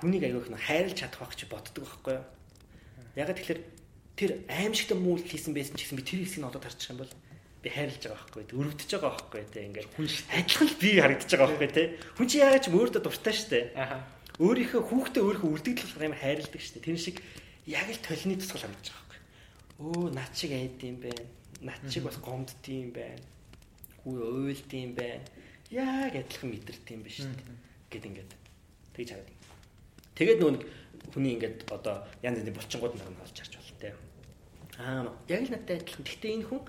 хүнийг 0.02 0.24
аяг 0.26 0.42
их 0.42 0.50
хайрлаж 0.58 0.98
чадах 0.98 1.22
байх 1.22 1.38
чи 1.38 1.46
боддог 1.46 1.86
байхгүй 1.86 2.18
юу? 2.18 2.26
Ягаад 3.14 3.38
тэгэхээр 3.38 3.62
тэр 4.18 4.32
аимшигт 4.50 4.98
муулт 4.98 5.30
хийсэн 5.30 5.54
байсан 5.54 5.78
ч 5.78 5.86
гэсэн 5.86 6.02
би 6.02 6.04
тэр 6.10 6.26
хэсгийг 6.26 6.50
одоо 6.50 6.58
тарчих 6.58 6.90
юм 6.90 7.06
бол 7.06 7.14
би 7.62 7.70
хайрлаж 7.70 8.02
байгаа 8.02 8.18
байхгүй 8.26 8.44
тий 8.50 8.58
өрөвдөж 8.58 8.90
байгаа 8.90 9.12
байхгүй 9.14 9.42
тий 9.54 9.64
ингээд 9.70 9.90
хүн 9.94 10.08
адилхан 10.34 10.70
би 10.82 10.90
харагдаж 10.98 11.30
байгаа 11.30 11.48
байхгүй 11.54 11.70
тий 11.78 11.88
хүн 12.18 12.28
чи 12.28 12.38
яагаад 12.40 12.64
ч 12.64 12.68
өөртөө 12.74 13.02
дуртай 13.06 13.36
штэ 13.38 13.60
аа 13.78 14.00
өөрийнхөө 14.40 14.82
хүүхдээ 14.88 15.24
өөрийнхөө 15.24 15.52
үрдэгдэл 15.54 16.08
юм 16.08 16.16
хайрладаг 16.16 16.62
штэ 16.64 16.80
тэр 16.80 16.96
шиг 16.96 17.18
яг 17.68 17.88
л 17.92 18.00
толны 18.00 18.40
тусгал 18.40 18.64
харагдаж 18.64 18.88
байгаа 18.88 19.04
байхгүй. 19.04 19.20
Өө 19.84 20.06
над 20.16 20.32
шиг 20.32 20.52
айд 20.56 20.80
юм 20.80 20.98
байна 21.04 21.24
над 21.60 21.82
шиг 21.92 22.04
бас 22.08 22.18
гомдд 22.24 22.64
юм 22.72 22.90
байна 22.96 23.20
хүү 24.00 24.16
уйлд 24.16 24.72
юм 24.72 24.92
байна 24.96 25.28
яг 25.68 26.16
адилхан 26.16 26.56
мэдэрт 26.56 26.88
юм 26.96 27.04
биш 27.04 27.20
штэ 27.20 27.44
гэд 27.92 28.08
ингээд 28.08 28.32
тэгж 29.00 29.12
хараад. 29.16 29.32
Тэгээд 30.20 30.40
нөө 30.44 30.52
хүний 31.16 31.34
ингээд 31.40 31.72
одоо 31.72 32.04
янз 32.20 32.44
бүрийн 32.44 32.58
булчингууд 32.60 32.96
нар 33.00 33.10
нь 33.10 33.24
олж 33.24 33.38
харж 33.40 33.54
болно 33.56 33.78
те. 33.80 33.96
Аа 34.76 35.08
яг 35.32 35.42
л 35.48 35.54
надтай 35.56 35.80
адилхан. 35.80 36.04
Гэхдээ 36.04 36.36
энэ 36.36 36.48
хүн 36.52 36.62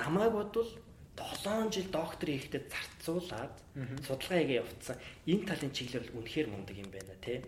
намайг 0.00 0.32
бодвол 0.32 0.70
7 1.14 1.70
жил 1.70 1.88
доктор 1.92 2.28
хийхдээ 2.32 2.62
зарцуулаад 2.72 3.54
судалгаа 4.02 4.38
хийгээ 4.40 4.60
явуулсан. 4.64 4.96
Энэ 5.30 5.46
талын 5.46 5.72
чиглэл 5.76 6.10
үнэхээр 6.16 6.48
мундаг 6.50 6.76
юм 6.80 6.90
байна 6.90 7.14
те. 7.22 7.44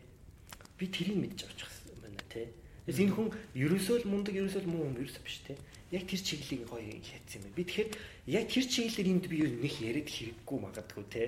Би 0.78 0.86
тэрийг 0.86 1.18
мэдж 1.18 1.48
авчих 1.48 1.72
юм 1.90 1.98
байна 2.04 2.22
те. 2.30 2.52
Тэгээс 2.86 3.02
энэ 3.02 3.14
хүн 3.16 3.28
ерөөсөө 3.58 3.96
л 4.06 4.10
мундаг 4.12 4.34
ерөөсөө 4.38 4.62
л 4.62 4.70
муу 4.70 4.86
юм 4.86 5.00
ерөөсөө 5.02 5.24
биш 5.26 5.42
те. 5.42 5.58
Яг 5.90 6.06
тэр 6.06 6.22
чиглэлийг 6.22 6.62
гоё 6.70 6.94
хийцсэн 7.02 7.42
юм 7.42 7.42
байна. 7.50 7.58
Би 7.58 7.64
тэгэхээр 7.66 7.90
яг 8.38 8.44
тэр 8.46 8.66
чиглэлээр 8.70 9.10
энд 9.10 9.26
би 9.26 9.36
юу 9.42 9.50
нэг 9.58 9.74
яриад 9.82 10.08
хэрэггүй 10.14 10.58
магадгүй 10.62 11.04
те 11.10 11.22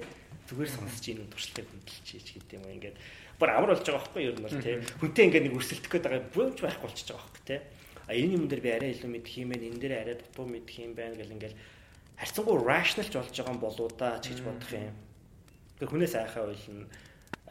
зүгээр 0.49 0.71
сонсож 0.73 1.05
ийм 1.09 1.29
туршлагыг 1.29 1.69
хөндлөж 1.69 2.09
гэдэг 2.09 2.57
юм 2.57 2.65
ингээд 2.73 2.97
бүр 3.39 3.49
амар 3.53 3.77
болж 3.77 3.85
байгаа 3.85 4.01
байхгүй 4.01 4.23
юу? 4.25 4.33
Ер 4.33 4.39
нь 4.41 4.47
бол 4.49 4.59
тий 4.65 4.75
хүнтэй 4.99 5.25
ингээд 5.29 5.45
нэг 5.47 5.57
өрсөлдөх 5.61 5.93
гээд 5.93 6.07
байгаа 6.09 6.33
бүрж 6.33 6.59
байхгүй 6.65 6.85
болчихж 6.89 7.09
байгаа 7.13 7.29
байхгүй 7.29 7.45
тий 7.45 7.61
а 8.09 8.13
энэ 8.17 8.35
юм 8.41 8.49
дээр 8.49 8.63
би 8.65 8.71
арай 8.73 8.91
илүү 8.97 9.11
мэдх 9.13 9.33
юм 9.37 9.53
байна. 9.53 9.69
Энэ 9.69 9.81
дээр 9.85 9.95
арай 10.01 10.17
дутуу 10.17 10.49
мэдх 10.49 10.73
юм 10.81 10.93
байна 10.97 11.15
гэл 11.21 11.37
ингээд 11.37 11.55
харьцангуй 12.17 12.57
rationalч 12.65 13.13
болж 13.13 13.29
байгаа 13.37 13.53
юм 13.53 13.61
болоо 13.61 13.89
да 13.93 14.17
ч 14.25 14.33
гэж 14.33 14.41
бодох 14.49 14.73
юм. 14.73 14.97
Тэгээ 15.77 15.93
хүнээс 15.93 16.15
айхаа 16.17 16.49
ойлно. 16.49 16.89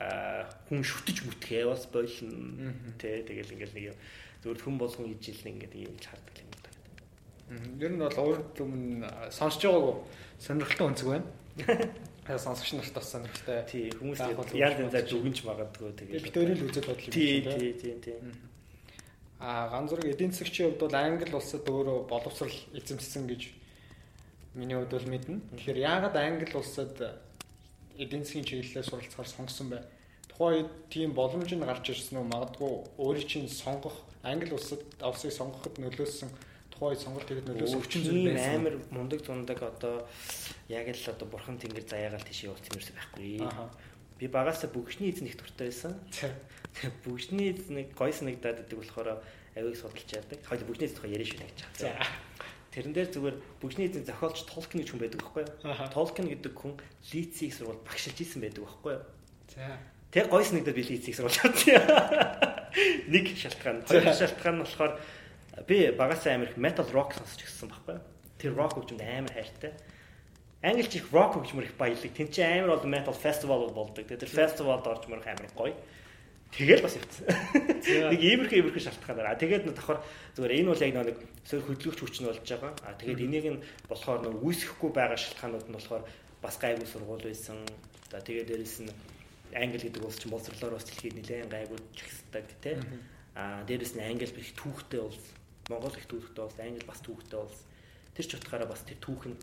А 0.02 0.50
хүн 0.66 0.82
шүтэж 0.82 1.18
мүтгэе 1.30 1.70
бас 1.70 1.86
болно. 1.94 2.74
Тий 2.98 3.22
тэгэл 3.22 3.54
ингээд 3.54 3.74
нэг 3.78 3.86
юм 3.94 3.98
зөвхөн 4.42 4.66
хүн 4.66 4.78
болгон 4.82 5.14
ижил 5.14 5.46
ингээд 5.46 5.74
юм 5.78 5.94
хардаг 6.02 6.36
юм 6.42 6.50
да 6.58 6.70
Ер 7.78 7.92
нь 7.94 8.02
бол 8.02 8.18
урд 8.18 8.58
өмнө 8.58 9.08
сонсож 9.30 9.62
байгаагүй 9.62 9.96
сонирхолтой 10.42 10.88
өнцөг 10.90 11.08
байна. 11.14 11.28
Сонсогч 12.28 12.74
нарт 12.76 12.94
бас 12.94 13.08
сонирхолтой. 13.12 13.64
Тий, 13.72 13.88
хүмүүс 13.96 14.20
яаль 14.60 14.82
янзаар 14.84 15.08
дүгнж 15.08 15.48
магадгүй 15.48 15.96
тэгээд 15.96 16.26
бид 16.28 16.36
өөрийн 16.36 16.60
л 16.60 16.68
үзэл 16.68 16.88
бодол 16.92 17.08
юм 17.08 17.14
байна. 17.48 17.56
Тий, 17.56 17.74
тий, 17.80 17.96
тий. 18.04 18.18
Аа 19.40 19.70
ганц 19.72 19.90
зэрэг 19.96 20.12
эдийн 20.12 20.32
засгийн 20.36 20.76
хувьд 20.76 20.82
бол 20.84 20.96
англи 21.00 21.32
улсад 21.32 21.64
өөрөө 21.64 21.98
боловсрал 22.12 22.58
эзэмссэн 22.76 23.24
гэж 23.32 23.42
миний 24.60 24.76
хувьд 24.76 24.92
бол 24.92 25.08
мэднэ. 25.08 25.40
Тэгэхээр 25.56 25.80
яагаад 25.88 26.16
англи 26.20 26.52
улсад 26.52 26.96
эдийн 27.96 28.26
засгийн 28.28 28.44
чиглэлээр 28.44 28.90
суралцахаар 28.90 29.30
сонгосон 29.30 29.68
бай? 29.72 29.82
Тухайн 30.28 30.68
үед 30.68 30.72
тийм 30.90 31.14
боломж 31.16 31.48
нь 31.54 31.64
гарч 31.64 31.86
ирсэн 31.96 32.20
үү? 32.20 32.28
Магадгүй 32.28 32.72
өөрийн 33.00 33.28
чинь 33.30 33.48
сонгох 33.48 34.04
англи 34.26 34.52
улсад 34.52 34.84
улсыг 35.00 35.32
сонгоход 35.32 35.80
нөлөөсөн 35.80 36.30
тухай 36.78 36.96
сонголт 37.02 37.26
хийгээд 37.26 37.50
нөлөөсөн 37.50 37.82
өвчин 37.82 38.02
зүйл 38.06 38.30
байсан. 38.30 38.62
Амар 38.62 38.76
мундаг 38.94 39.26
зундаг 39.26 39.60
одоо 39.66 40.06
яг 40.70 40.86
л 40.86 41.10
одоо 41.10 41.28
бурхан 41.28 41.58
тэнгэр 41.58 41.90
заяагаал 41.90 42.22
тийш 42.22 42.46
явуулсан 42.46 42.78
юмс 42.78 42.94
байхгүй. 42.94 43.42
Би 44.22 44.26
багасаа 44.30 44.70
бүгшний 44.70 45.10
эзэн 45.10 45.34
их 45.34 45.38
дуртай 45.42 45.74
байсан. 45.74 45.98
Бүгшний 47.06 47.58
эзнийг 47.58 47.98
гой 47.98 48.14
санагдаад 48.14 48.62
идэг 48.62 48.78
болохоор 48.78 49.26
авиг 49.58 49.76
судалж 49.78 50.06
яадаг. 50.14 50.38
Хоёул 50.46 50.70
бүгшний 50.70 50.86
эзэн 50.86 50.98
тухай 51.02 51.12
яриа 51.18 51.26
шүү 51.26 51.42
гэж 51.42 51.58
чаа. 51.82 52.06
Тэрэн 52.78 52.94
дээр 52.94 53.10
зүгээр 53.10 53.38
бүгшний 53.58 53.90
эзэн 53.90 54.06
зохиолч 54.06 54.46
Толкин 54.46 54.86
гэж 54.86 54.90
хүн 54.94 55.02
байдаг 55.02 55.22
байхгүй 55.26 55.44
юу? 55.50 55.90
Толкин 55.90 56.30
гэдэг 56.30 56.54
хүн 56.54 56.78
Лицийг 57.10 57.54
сурвал 57.58 57.82
багшилж 57.82 58.22
исэн 58.22 58.46
байдаг 58.46 58.70
байхгүй 58.70 58.94
юу? 58.94 59.04
За. 59.50 59.82
Тэг 60.14 60.30
гой 60.30 60.46
санагдаад 60.46 60.78
би 60.78 60.86
Лицийг 60.86 61.18
сурвалж 61.18 61.42
чадсан. 61.42 61.82
Нэг 63.10 63.34
шалтгаан. 63.34 63.82
Хоёр 63.82 64.14
шалтгаан 64.14 64.56
нь 64.58 64.62
болохоор 64.62 64.94
би 65.66 65.92
багасаа 65.92 66.36
амар 66.36 66.50
их 66.50 66.58
metal 66.58 66.86
rock 66.94 67.18
сонсч 67.18 67.42
гисэн 67.42 67.70
байхгүй. 67.72 67.98
Тэр 68.38 68.54
rock 68.54 68.78
хөгжмөнд 68.78 69.02
амар 69.02 69.34
хайртай. 69.34 69.74
Англич 70.62 70.96
их 70.96 71.10
rock 71.12 71.34
хөгжмөр 71.34 71.66
их 71.66 71.78
баялаг. 71.78 72.14
Тэн 72.14 72.30
чи 72.30 72.42
амар 72.42 72.78
бол 72.78 72.86
metal 72.86 73.16
festival 73.16 73.72
болдог. 73.74 74.06
Тэр 74.06 74.30
фестивалд 74.30 74.86
орж 74.86 75.10
мөрөх 75.10 75.26
амар 75.26 75.50
гоё. 75.58 75.74
Тэгэл 76.54 76.82
бас 76.82 76.96
явцсан. 76.96 77.28
Нэг 78.14 78.22
иймэрхүү 78.22 78.58
иймэрхүү 78.62 78.84
шалтгаанаар. 78.86 79.34
А 79.34 79.40
тэгээд 79.42 79.68
давхар 79.68 80.00
зүгээр 80.38 80.58
энэ 80.64 80.70
бол 80.72 80.86
яг 80.86 80.94
нэг 80.96 81.18
сөр 81.44 81.62
хөдөлгөгч 81.66 82.00
хүч 82.00 82.16
нь 82.24 82.30
болж 82.30 82.46
байгаа. 82.48 82.74
А 82.88 82.96
тэгээд 82.96 83.26
энийг 83.26 83.46
нь 83.52 83.64
болохоор 83.90 84.24
нэг 84.24 84.40
үүсэхгүй 84.40 84.90
байгаа 84.96 85.20
шалтгаанууд 85.20 85.68
нь 85.68 85.76
болохоор 85.76 86.04
бас 86.40 86.56
гайгүй 86.56 86.88
сургууль 86.88 87.28
байсан. 87.28 87.68
За 88.08 88.24
тэгээд 88.24 88.48
дээрэс 88.48 88.80
нь 88.88 88.94
англи 89.52 89.92
гэдэг 89.92 90.02
улс 90.08 90.18
чинь 90.24 90.32
боловсрлоор 90.32 90.80
бас 90.80 90.88
дэлхийд 90.88 91.20
нэлээд 91.20 91.52
гайгүй 91.52 91.80
чигсдэг 91.92 92.48
тий. 92.64 92.80
А 93.36 93.68
дээрэс 93.68 94.00
нь 94.00 94.08
англи 94.08 94.32
биш 94.32 94.56
түүхтэй 94.56 95.04
улс 95.04 95.37
Монгол 95.68 95.92
их 95.96 96.08
түүхтэй 96.08 96.44
улс, 96.44 96.60
Англи 96.64 96.86
бас 96.88 97.02
түүхтэй 97.04 97.40
улс. 97.40 97.60
Тэр 98.16 98.26
ч 98.26 98.32
утгаараа 98.40 98.72
бас 98.72 98.84
тэр 98.88 98.98
түүх 99.04 99.28
нь 99.28 99.38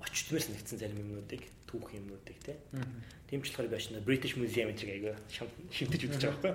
очтмоос 0.00 0.48
нэгдсэн 0.48 0.80
зарим 0.80 1.00
юмнуудыг 1.04 1.44
түүх 1.68 1.92
юмнуудыг 1.92 2.38
тий. 2.40 2.56
Тийм 3.28 3.42
ч 3.44 3.52
болохоор 3.52 3.68
би 3.68 3.76
очно 3.76 4.00
British 4.00 4.36
Museum 4.40 4.72
гэж 4.72 4.80
айгаа 4.88 5.16
шимтэж 5.28 6.00
үзэж 6.08 6.22
байгаа 6.24 6.40
байхгүй. 6.40 6.54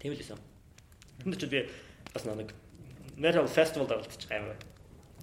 Тийм 0.00 0.12
л 0.12 0.20
байсан. 0.20 0.38
Энд 1.24 1.40
ч 1.40 1.44
би 1.48 1.64
бас 2.12 2.24
нэг 2.28 2.52
Metal 3.16 3.48
Festival 3.48 3.88
давалдчих 3.88 4.30
аймаг. 4.30 4.60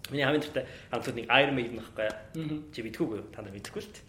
Миний 0.09 0.25
хамгийн 0.25 0.41
дуртай 0.41 0.65
хамтууд 0.89 1.17
нэг 1.21 1.27
Iron 1.29 1.53
Maiden 1.53 1.77
байхгүй. 1.77 2.09
Чи 2.73 2.81
мэдхүүгүй? 2.81 3.29
Та 3.29 3.45
нар 3.45 3.53
мэдхгүй 3.53 3.81
л 3.85 3.93
дээ. 3.93 4.03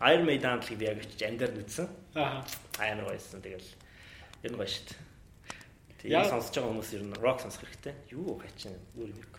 Iron 0.00 0.24
Maiden 0.24 0.48
хамтлагийг 0.56 0.80
би 0.80 0.86
яг 0.88 0.98
очиж 1.04 1.20
андаар 1.20 1.52
нүдсэн. 1.52 1.88
Аа. 2.16 2.40
Амар 2.80 3.12
гоёсэн. 3.12 3.44
Тэгэл 3.44 3.68
нь 4.48 4.56
гоё 4.56 4.66
шүү 4.66 4.88
дээ. 4.88 5.11
Тэгээ 6.02 6.26
сонсож 6.26 6.54
байгаа 6.58 6.70
хүмүүс 6.74 6.90
ер 6.98 7.02
нь 7.06 7.14
рок 7.22 7.38
сонсох 7.40 7.62
хэрэгтэй. 7.62 7.94
Юу 8.10 8.34
хачин 8.42 8.74
өөр 8.98 9.10
юм. 9.14 9.32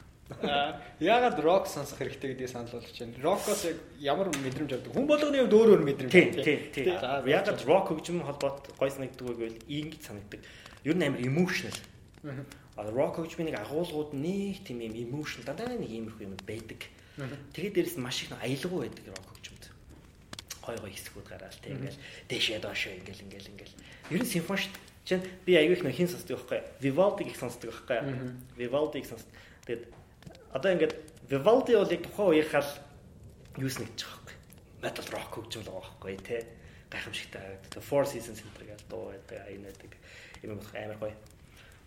Яагаад 0.99 1.39
рок 1.39 1.67
сонсох 1.67 1.99
хэрэгтэй 1.99 2.33
гэдгийг 2.33 2.49
санал 2.49 2.71
болгож 2.71 2.95
байна. 2.95 3.19
Рокоос 3.19 3.65
яг 3.65 3.77
ямар 3.99 4.27
мэдрэмж 4.31 4.71
авдаг? 4.71 4.93
Хүн 4.95 5.07
болгоны 5.07 5.37
хувьд 5.43 5.53
өөр 5.53 5.69
өөр 5.75 5.83
мэдрэмж 5.83 6.13
авдаг. 6.15 6.45
Тийм, 6.47 6.59
тийм. 6.71 6.87
Яагаад 7.27 7.59
рок 7.67 7.85
хөгжим 7.91 8.23
холбоот 8.23 8.71
гой 8.79 8.89
санагддаг 8.91 9.27
вэ 9.27 9.33
гэвэл 9.35 9.59
ингэж 9.67 10.01
санагддаг. 10.07 10.41
Ер 10.87 10.95
нь 10.95 11.03
амар 11.03 11.19
emotional. 11.19 11.75
А 12.23 12.87
рок 12.87 13.19
хөгжмийн 13.19 13.59
агуулгууд 13.59 14.15
нэг 14.15 14.63
тийм 14.63 14.79
юм 14.79 14.95
emotional 14.95 15.43
дандаа 15.43 15.75
нэг 15.75 15.91
иймэрхүү 15.91 16.23
юм 16.23 16.39
байдаг. 16.47 16.87
Тэгээд 17.53 17.75
дээрэс 17.75 17.97
нь 17.99 18.05
маш 18.07 18.23
их 18.23 18.31
аялгау 18.39 18.87
байдаг 18.87 19.05
рок 19.11 19.27
хөгжмөд. 19.27 19.63
Гой 20.63 20.77
гой 20.79 20.91
хэсгүүд 20.95 21.27
гараал 21.27 21.59
тэг 21.59 21.75
ингээл 21.75 21.99
дэшээ 22.31 22.59
доошоо 22.63 22.95
ингээл 22.95 23.27
ингээл 23.27 23.51
ингээл. 23.51 23.75
Ер 24.15 24.21
нь 24.23 24.31
симфони 24.31 24.71
чинь 25.05 25.23
би 25.45 25.55
аягүй 25.55 25.77
их 25.77 25.95
хин 25.95 26.07
сонсдог 26.07 26.39
байхгүй. 26.39 26.61
Vivaldi 26.79 27.27
их 27.27 27.37
сонсдог 27.37 27.71
байхгүй. 27.71 28.35
Vivaldi 28.57 28.99
их 28.99 29.07
сонсдог. 29.07 29.31
Тэгээд 29.67 29.83
одоо 30.53 30.71
ингээд 30.71 30.95
Vivaldi 31.29 31.75
бол 31.75 31.91
яг 31.91 32.03
тухайн 32.03 32.29
үеийнхаа 32.31 32.63
юус 33.57 33.77
нэгж 33.79 33.99
байгаа 33.99 34.21
байхгүй. 34.23 34.37
Metal 34.83 35.07
rock 35.11 35.29
хөгжим 35.35 35.61
л 35.63 35.71
байгаа 35.71 35.91
байхгүй 35.91 36.17
тий. 36.23 36.41
Гайхамшигтай. 36.91 37.59
Four 37.81 38.05
Seasons 38.05 38.43
энэ 38.43 38.73
гэдэг 38.73 38.87
дуу 38.89 39.11
байдаг, 39.11 39.43
аян 39.47 39.63
байдаг. 39.65 39.91
Юм 40.43 40.57
болох 40.59 40.75
амар 40.75 40.99
гоё 40.99 41.15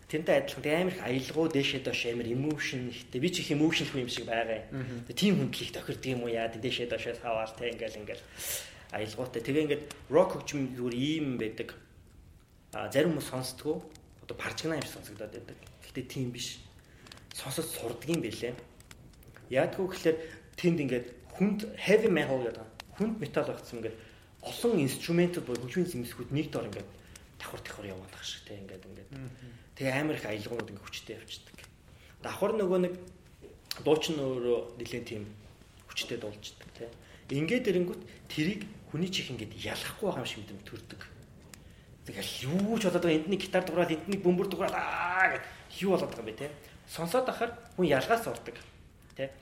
Тэнтэй 0.06 0.38
адилхан 0.38 0.62
тэг 0.62 0.74
амар 0.78 0.94
их 0.94 1.02
аялгау 1.02 1.50
дээшээ 1.50 1.82
доош 1.82 2.06
амар 2.06 2.30
emotion 2.30 2.94
ихтэй 2.94 3.18
би 3.18 3.26
ч 3.26 3.42
их 3.42 3.50
emotion 3.50 3.90
хүн 3.90 4.06
юм 4.06 4.10
шиг 4.10 4.30
байгаа. 4.30 4.62
Тэг 5.10 5.16
тийм 5.18 5.34
хүндлэх 5.42 5.74
тохирдог 5.74 6.06
юм 6.06 6.22
уу 6.22 6.30
яа 6.30 6.46
дээшээ 6.46 6.86
доошоо 6.86 7.18
саваал 7.18 7.50
тэг 7.58 7.74
ингээл 7.74 8.06
ингээл 8.06 8.24
аялгаутай. 8.94 9.42
Тэгээ 9.42 9.64
ингээд 9.66 9.84
rock 10.14 10.38
хөгжим 10.38 10.78
зүгээр 10.78 10.94
ийм 10.94 11.26
байдаг. 11.42 11.74
Зарим 12.92 13.16
хүмүүс 13.16 13.28
сонсдгоо 13.32 13.80
одоо 14.26 14.36
парчгна 14.36 14.76
юм 14.76 14.84
сонсогдоод 14.84 15.32
байдаг. 15.32 15.56
Гэхдээ 15.82 16.06
тийм 16.10 16.30
биш. 16.34 16.60
Сонсож 17.32 17.66
сурдаг 17.70 18.10
юм 18.10 18.20
бэлээ. 18.20 18.54
Яадгүй 19.50 19.86
гэхэлэр 19.86 20.16
тэнд 20.58 20.78
ингээд 20.82 21.06
хүнд 21.38 21.60
heavy 21.78 22.10
metal 22.10 22.42
гэдэг. 22.42 22.66
Хүнд 22.98 23.14
метал 23.22 23.46
багцсан 23.46 23.80
ингээд 23.80 23.96
олон 24.42 24.82
инструментууд 24.82 25.46
буюу 25.46 25.62
хөгжмийн 25.62 25.90
зэмсгүүд 25.90 26.30
нэг 26.34 26.50
дор 26.50 26.66
ингээд 26.66 26.90
давхар 27.38 27.60
давхар 27.62 27.86
яваад 27.86 28.10
байгаа 28.10 28.26
шиг 28.26 28.42
те 28.44 28.58
ингээд 28.58 28.84
ингээд. 28.84 29.10
Тэгээ 29.78 29.94
амар 29.94 30.16
их 30.18 30.26
аялгууд 30.26 30.70
ингээд 30.70 30.86
хүчтэй 30.86 31.14
явчихдаг. 31.22 31.56
Давхар 32.22 32.52
нөгөө 32.58 32.80
нэг 32.82 32.94
дуучин 33.84 34.18
өөрөө 34.18 34.80
нэлээд 34.82 35.06
тийм 35.06 35.22
хүчтэй 35.86 36.18
дуулждаг 36.18 36.68
те. 36.74 36.90
Ингээд 37.30 37.70
эрэнгүүт 37.70 38.02
тэрийг 38.26 38.66
хүний 38.90 39.10
чих 39.10 39.30
ингээд 39.30 39.54
ялахгүй 39.54 40.06
байгаа 40.10 40.24
юм 40.24 40.30
шиг 40.30 40.40
мэдрэмж 40.42 40.64
төрдөг. 40.66 41.00
Тэгэл 42.06 42.30
юу 42.46 42.78
ч 42.78 42.86
болоод 42.86 43.02
байгаа 43.02 43.18
энд 43.18 43.28
нэг 43.28 43.40
гитар 43.42 43.64
дуурал 43.66 43.90
энд 43.90 44.06
нэг 44.06 44.22
бөмбөр 44.22 44.46
дуурал 44.46 44.74
аа 44.78 45.34
гэд 45.34 45.44
юу 45.82 45.98
болоод 45.98 46.10
байгаа 46.14 46.22
юм 46.22 46.30
бэ 46.30 46.38
те. 46.38 46.50
Сонсоод 46.86 47.26
ахаар 47.26 47.50
хүн 47.74 47.90
ялгаас 47.90 48.30
ордог. 48.30 48.54
Тэ 49.18 49.34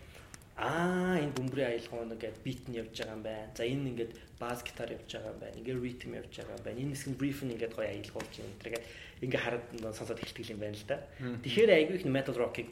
аа 0.57 1.21
энэ 1.21 1.37
бөмбөрийн 1.37 1.77
аялгаа 1.77 2.09
нэг 2.09 2.25
бит 2.41 2.65
нь 2.71 2.79
явж 2.81 2.95
байгаа 2.95 3.17
юм 3.19 3.23
байна. 3.27 3.53
За 3.53 3.69
энэ 3.69 3.91
ингээд 3.91 4.13
баз 4.39 4.63
гитар 4.63 4.97
явж 4.97 5.11
байгаа 5.11 5.35
юм 5.35 5.41
байна. 5.43 5.59
Ингээд 5.61 5.83
ритм 5.83 6.11
явж 6.15 6.33
байгаа 6.41 6.57
юм 6.57 6.65
байна. 6.65 6.81
Энэ 6.81 6.93
хэсэг 6.95 7.09
нь 7.11 7.19
бриф 7.19 7.41
нь 7.43 7.53
ингээд 7.53 7.75
гоё 7.75 7.89
аялгуулж 7.91 8.33
юм 8.39 8.53
тэргээд 8.63 8.85
ингээд 9.27 9.45
хараад 9.45 9.65
сонсоод 9.99 10.23
эхэлдэг 10.23 10.55
юм 10.55 10.61
байна 10.63 10.79
л 10.79 10.87
да. 10.87 10.97
Тэгэхээр 11.43 11.71
айгүй 11.75 11.97
их 12.01 12.07
metal 12.07 12.37
rock-ыг 12.39 12.69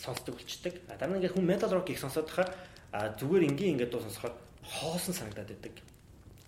сонсдог 0.00 0.34
болчдөг. 0.40 0.74
А 0.88 0.96
дараа 0.96 1.14
нь 1.14 1.18
ингээд 1.20 1.36
хүн 1.36 1.46
metal 1.46 1.70
rock-ыг 1.70 1.98
сонсоод 2.00 2.26
хахаар 2.26 2.50
а 2.90 3.12
зүгээр 3.20 3.52
ингийн 3.52 3.76
ингээд 3.76 3.92
дуу 3.92 4.00
сонсохоор 4.00 4.34
хоосон 4.64 5.14
санагдаад 5.14 5.52
байдаг. 5.52 5.74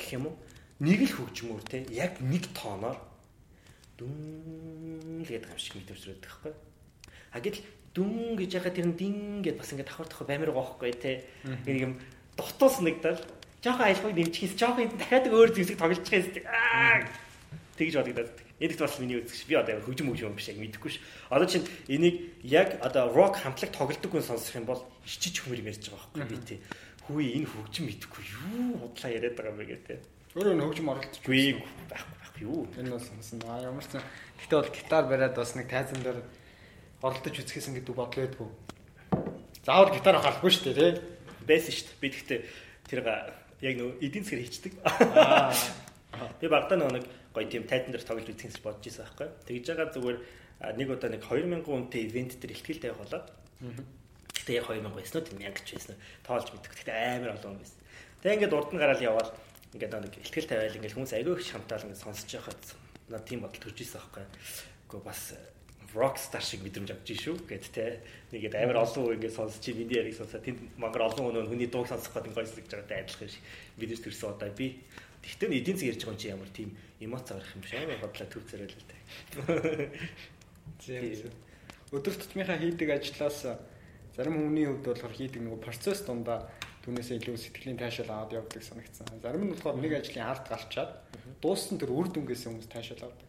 Гэх 0.01 0.17
юм 0.17 0.33
уу? 0.33 0.37
Нэг 0.77 1.09
л 1.09 1.13
хөгжмөр 1.17 1.63
те 1.65 1.89
яг 1.89 2.21
нэг 2.21 2.53
тооноор 2.53 3.01
дүн 3.97 5.25
л 5.25 5.29
гэдэг 5.29 5.49
юм 5.49 5.61
шиг 5.61 5.81
мэдэрч 5.81 6.05
байдаг 6.05 6.29
байхгүй. 6.29 6.53
А 7.33 7.41
гэтэл 7.41 7.65
дүн 7.97 8.37
гэж 8.37 8.51
яхад 8.61 8.77
тэр 8.77 8.93
нь 8.93 8.99
дин 9.01 9.17
гэд 9.41 9.57
бас 9.57 9.73
ингээд 9.73 9.89
давхар 9.89 10.05
давхар 10.05 10.29
баймир 10.29 10.53
гооххгүй 10.53 10.93
те. 11.01 11.25
Нэг 11.65 11.77
юм 11.81 11.93
дутуус 12.37 12.85
нэгдэл 12.85 13.25
жоохон 13.65 13.89
аялгыг 13.89 14.15
нэмчихээс 14.21 14.55
жоохон 14.61 14.93
дахиад 15.01 15.33
өөр 15.33 15.57
зүйлсийг 15.57 15.81
тоглож 15.81 16.05
байгаа 16.05 17.01
юм. 17.01 17.09
Тэгж 17.81 17.95
бодогдоод. 17.97 18.33
Эдгт 18.61 18.81
бас 18.81 18.97
миний 19.01 19.21
үзэгч 19.21 19.49
би 19.49 19.57
одоо 19.57 19.81
хөгжим 19.81 20.13
хөгжим 20.13 20.37
биш 20.37 20.49
яг 20.53 20.61
мэдэхгүй 20.61 20.93
ш. 20.93 21.01
Одоо 21.29 21.49
чинь 21.49 21.65
энийг 21.89 22.41
яг 22.45 22.77
одоо 22.81 23.13
рок 23.13 23.37
хамтлаг 23.37 23.73
тоглодог 23.73 24.13
хүн 24.13 24.25
сонсох 24.25 24.57
юм 24.61 24.65
бол 24.65 24.81
ичиж 25.05 25.45
хүмэр 25.45 25.61
ярьж 25.61 25.93
байгаа 25.93 26.09
байхгүй 26.17 26.25
би 26.25 26.37
тий. 26.45 26.61
Хүү 27.05 27.21
энэ 27.37 27.49
хөгжим 27.53 27.85
мэдэхгүй 27.89 28.25
юу 28.33 28.81
худлаа 28.81 29.13
яриад 29.13 29.37
байгаа 29.37 29.53
юм 29.53 29.61
бэ 29.61 29.65
гэдэг. 29.77 30.01
Өөрөө 30.37 30.69
хөгжим 30.69 30.93
оролцож 30.93 31.25
байхгүй 31.25 31.65
байхгүй 31.89 32.43
юу. 32.45 32.69
Энэ 32.77 32.93
бол 32.93 33.01
сонсон. 33.01 33.41
А 33.49 33.65
ямар 33.65 33.81
ч 33.81 33.97
гэхдээ 33.97 34.61
бол 34.61 34.69
гитар 34.69 35.05
бариад 35.09 35.33
бас 35.33 35.57
нэг 35.57 35.65
тайзан 35.73 36.05
дээр 36.05 36.21
оролдож 37.01 37.41
үзэхээс 37.41 37.73
ингэдэг 37.73 37.97
бодлоо 37.97 38.21
байдгүй. 38.29 38.49
Заавал 39.65 39.97
гитар 39.97 40.21
авахгүй 40.21 40.53
шүү 40.53 40.77
дээ, 40.77 40.77
тий. 40.77 40.93
Байсан 41.49 41.73
шүү 41.73 41.89
дээ. 41.89 42.01
Би 42.05 42.09
тэгтээ 42.13 42.41
тэр 42.85 43.01
яг 43.65 43.75
нөө 43.81 43.91
эдийн 44.05 44.25
засгаар 44.29 44.45
хийчдэг. 44.45 44.73
Аа. 44.85 45.57
Би 46.41 46.47
багтаа 46.53 46.85
нэг 46.85 47.09
гоё 47.33 47.49
тийм 47.49 47.65
тайзан 47.65 47.97
дээр 47.97 48.05
тоглож 48.05 48.29
үзэх 48.29 48.53
гэж 48.53 48.61
бодож 48.61 48.85
байсан 48.85 49.09
байхгүй. 49.09 49.29
Тэгж 49.49 49.65
байгаа 49.73 49.89
зүгээр 49.97 50.19
нэг 50.77 50.89
удаа 50.93 51.11
нэг 51.17 51.23
2000 51.25 51.65
үнэтэй 51.65 52.03
ивент 52.13 52.37
дээр 52.37 52.53
ихтгэл 52.53 52.85
тавих 52.85 53.01
болоод. 53.01 53.27
Гэтэ 54.37 54.53
яг 54.61 54.69
2000 54.69 54.85
байсан 54.93 55.17
уу 55.17 55.41
1000 55.41 55.65
ч 55.65 55.69
байсан 55.81 55.97
уу 55.97 56.01
тоолж 56.29 56.49
мэддэг. 56.53 56.73
Гэтэ 56.77 56.93
амар 56.93 57.41
олон 57.41 57.57
байсан. 57.57 57.81
Тэгээ 58.21 58.37
ингээд 58.37 58.57
урд 58.57 58.71
нь 58.77 58.81
гараад 58.81 59.01
явбал 59.01 59.33
ингээд 59.77 59.93
нэг 59.93 60.15
ихтгэл 60.25 60.49
тавиал 60.49 60.77
ингээд 60.81 60.97
хүмүүс 60.97 61.13
аягүй 61.13 61.35
их 61.37 61.45
шамтаал 61.45 61.85
ингээд 61.85 62.03
сонсож 62.03 62.31
байхад 62.33 62.63
надад 63.13 63.29
тийм 63.29 63.41
бодол 63.45 63.61
төрж 63.61 63.79
ирсэн 63.85 64.01
байхгүй. 64.01 64.25
Гэхдээ 64.89 65.05
бас 65.05 65.23
rockstar 65.95 66.43
шиг 66.43 66.61
мэдрэмж 66.65 66.91
авч 66.93 67.09
ийн 67.13 67.21
шүү 67.21 67.37
гэд 67.47 67.65
те. 67.73 68.01
Нэгэд 68.33 68.55
амар 68.59 68.85
олон 68.85 69.03
уу 69.07 69.15
ингээд 69.17 69.37
сонсч 69.37 69.63
чи 69.63 69.73
миний 69.73 69.97
яриг 69.97 70.17
сонсоо 70.17 70.41
тэнд 70.41 70.59
мангар 70.77 71.09
олон 71.09 71.33
хүн 71.33 71.49
хүний 71.49 71.71
дууг 71.71 71.89
сонсох 71.89 72.13
гэдэг 72.13 72.35
гойс 72.35 72.53
гэж 72.53 72.67
байгаатай 72.69 72.99
адилхан 73.07 73.31
шиг 73.31 73.45
бидэрч 73.81 74.01
төрсөн 74.05 74.35
удаа 74.35 74.51
би. 74.51 74.83
Тэгтээ 75.23 75.57
эдийн 75.57 75.77
засаг 75.79 75.91
ярьж 75.95 76.03
байгаа 76.05 76.13
юм 76.13 76.21
чи 76.21 76.29
ямар 76.29 76.51
тийм 76.53 76.71
эмоц 77.01 77.27
авах 77.31 77.51
юм 77.55 77.63
биш 77.63 77.73
амар 77.75 78.01
бодлоо 78.03 78.29
төв 78.29 78.45
зэрэг 78.51 78.71
л 78.75 78.89
те. 78.91 78.97
Тийм. 80.85 81.33
Өдөр 81.95 82.15
тутмынхаа 82.19 82.59
хийдэг 82.59 82.89
ажлаас 82.91 83.39
зарим 84.17 84.37
хүний 84.37 84.67
хувьд 84.67 84.85
болохоор 84.85 85.15
хийдэг 85.15 85.41
нөгөө 85.43 85.61
процесс 85.63 86.03
дундаа 86.03 86.51
түүнээсээ 86.87 87.19
илүү 87.19 87.35
сэтгэлийн 87.35 87.79
таашаал 87.83 88.15
аваад 88.15 88.47
явдаг 88.47 88.63
санагдсан. 88.63 89.11
Зарим 89.19 89.43
нь 89.43 89.53
болохоор 89.59 89.77
нэг 89.83 89.93
ажлын 89.99 90.23
ард 90.23 90.47
гарчаад 90.47 90.93
дууссан 91.43 91.83
тэр 91.83 91.91
үр 91.91 92.07
дүнгээс 92.15 92.47
хүмүүс 92.47 92.71
таашаал 92.71 93.11
авдаг. 93.11 93.27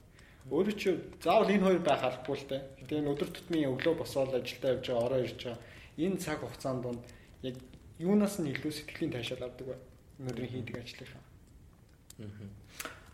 Өөрөө 0.54 0.76
чи 0.78 0.94
заавал 1.26 1.50
энэ 1.50 1.66
хоёр 1.66 1.82
байх 1.82 2.06
албагүй 2.06 2.38
л 2.38 2.50
дээ. 2.54 2.62
Тэгээ 2.86 3.02
энэ 3.02 3.12
өдөр 3.18 3.30
тутмын 3.34 3.74
өглөө 3.74 3.96
босоод 3.98 4.38
ажилдаа 4.38 4.78
явж 4.78 4.86
байгаа, 4.86 5.06
ороо 5.10 5.20
ирж 5.26 5.42
байгаа. 5.42 5.60
Энэ 5.98 6.22
цаг 6.22 6.40
хугацаанд 6.46 6.82
донд 6.86 7.02
яг 7.42 7.56
юунаас 7.98 8.38
нь 8.38 8.54
илүү 8.54 8.72
сэтгэлийн 8.78 9.12
таашаал 9.18 9.50
авдаг 9.50 9.68
вэ? 9.74 9.76
Өнөөдрийн 10.22 10.54
хийдэг 10.54 10.78
ажлынхаа. 10.78 11.26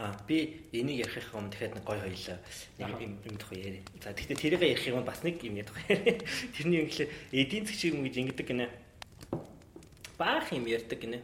Аа 0.03 0.13
би 0.27 0.67
энийг 0.75 1.07
ярихын 1.07 1.39
өмнө 1.39 1.51
дахиад 1.55 1.75
нэг 1.79 1.85
гой 1.87 1.99
хоёлаа 2.03 2.37
нэг 2.83 2.99
юм 2.99 3.13
юм 3.23 3.35
тох 3.39 3.55
яри. 3.55 3.79
За 4.03 4.11
тэгтээ 4.11 4.59
тэрийгээ 4.59 4.73
ярихын 4.75 4.93
өмнө 4.99 5.07
бас 5.07 5.23
нэг 5.23 5.39
юм 5.39 5.55
ядах 5.55 5.79
яри. 5.87 6.19
Тэрний 6.59 6.83
юм 6.83 6.87
гэхэлээ 6.91 7.09
эдийн 7.31 7.65
засгийн 7.65 7.95
юм 7.95 8.03
гэж 8.03 8.15
ингэдэг 8.19 8.47
гинэ. 8.51 8.67
Баах 10.17 10.51
юм 10.53 10.65
ярьдаг 10.69 10.99
гинэ. 10.99 11.19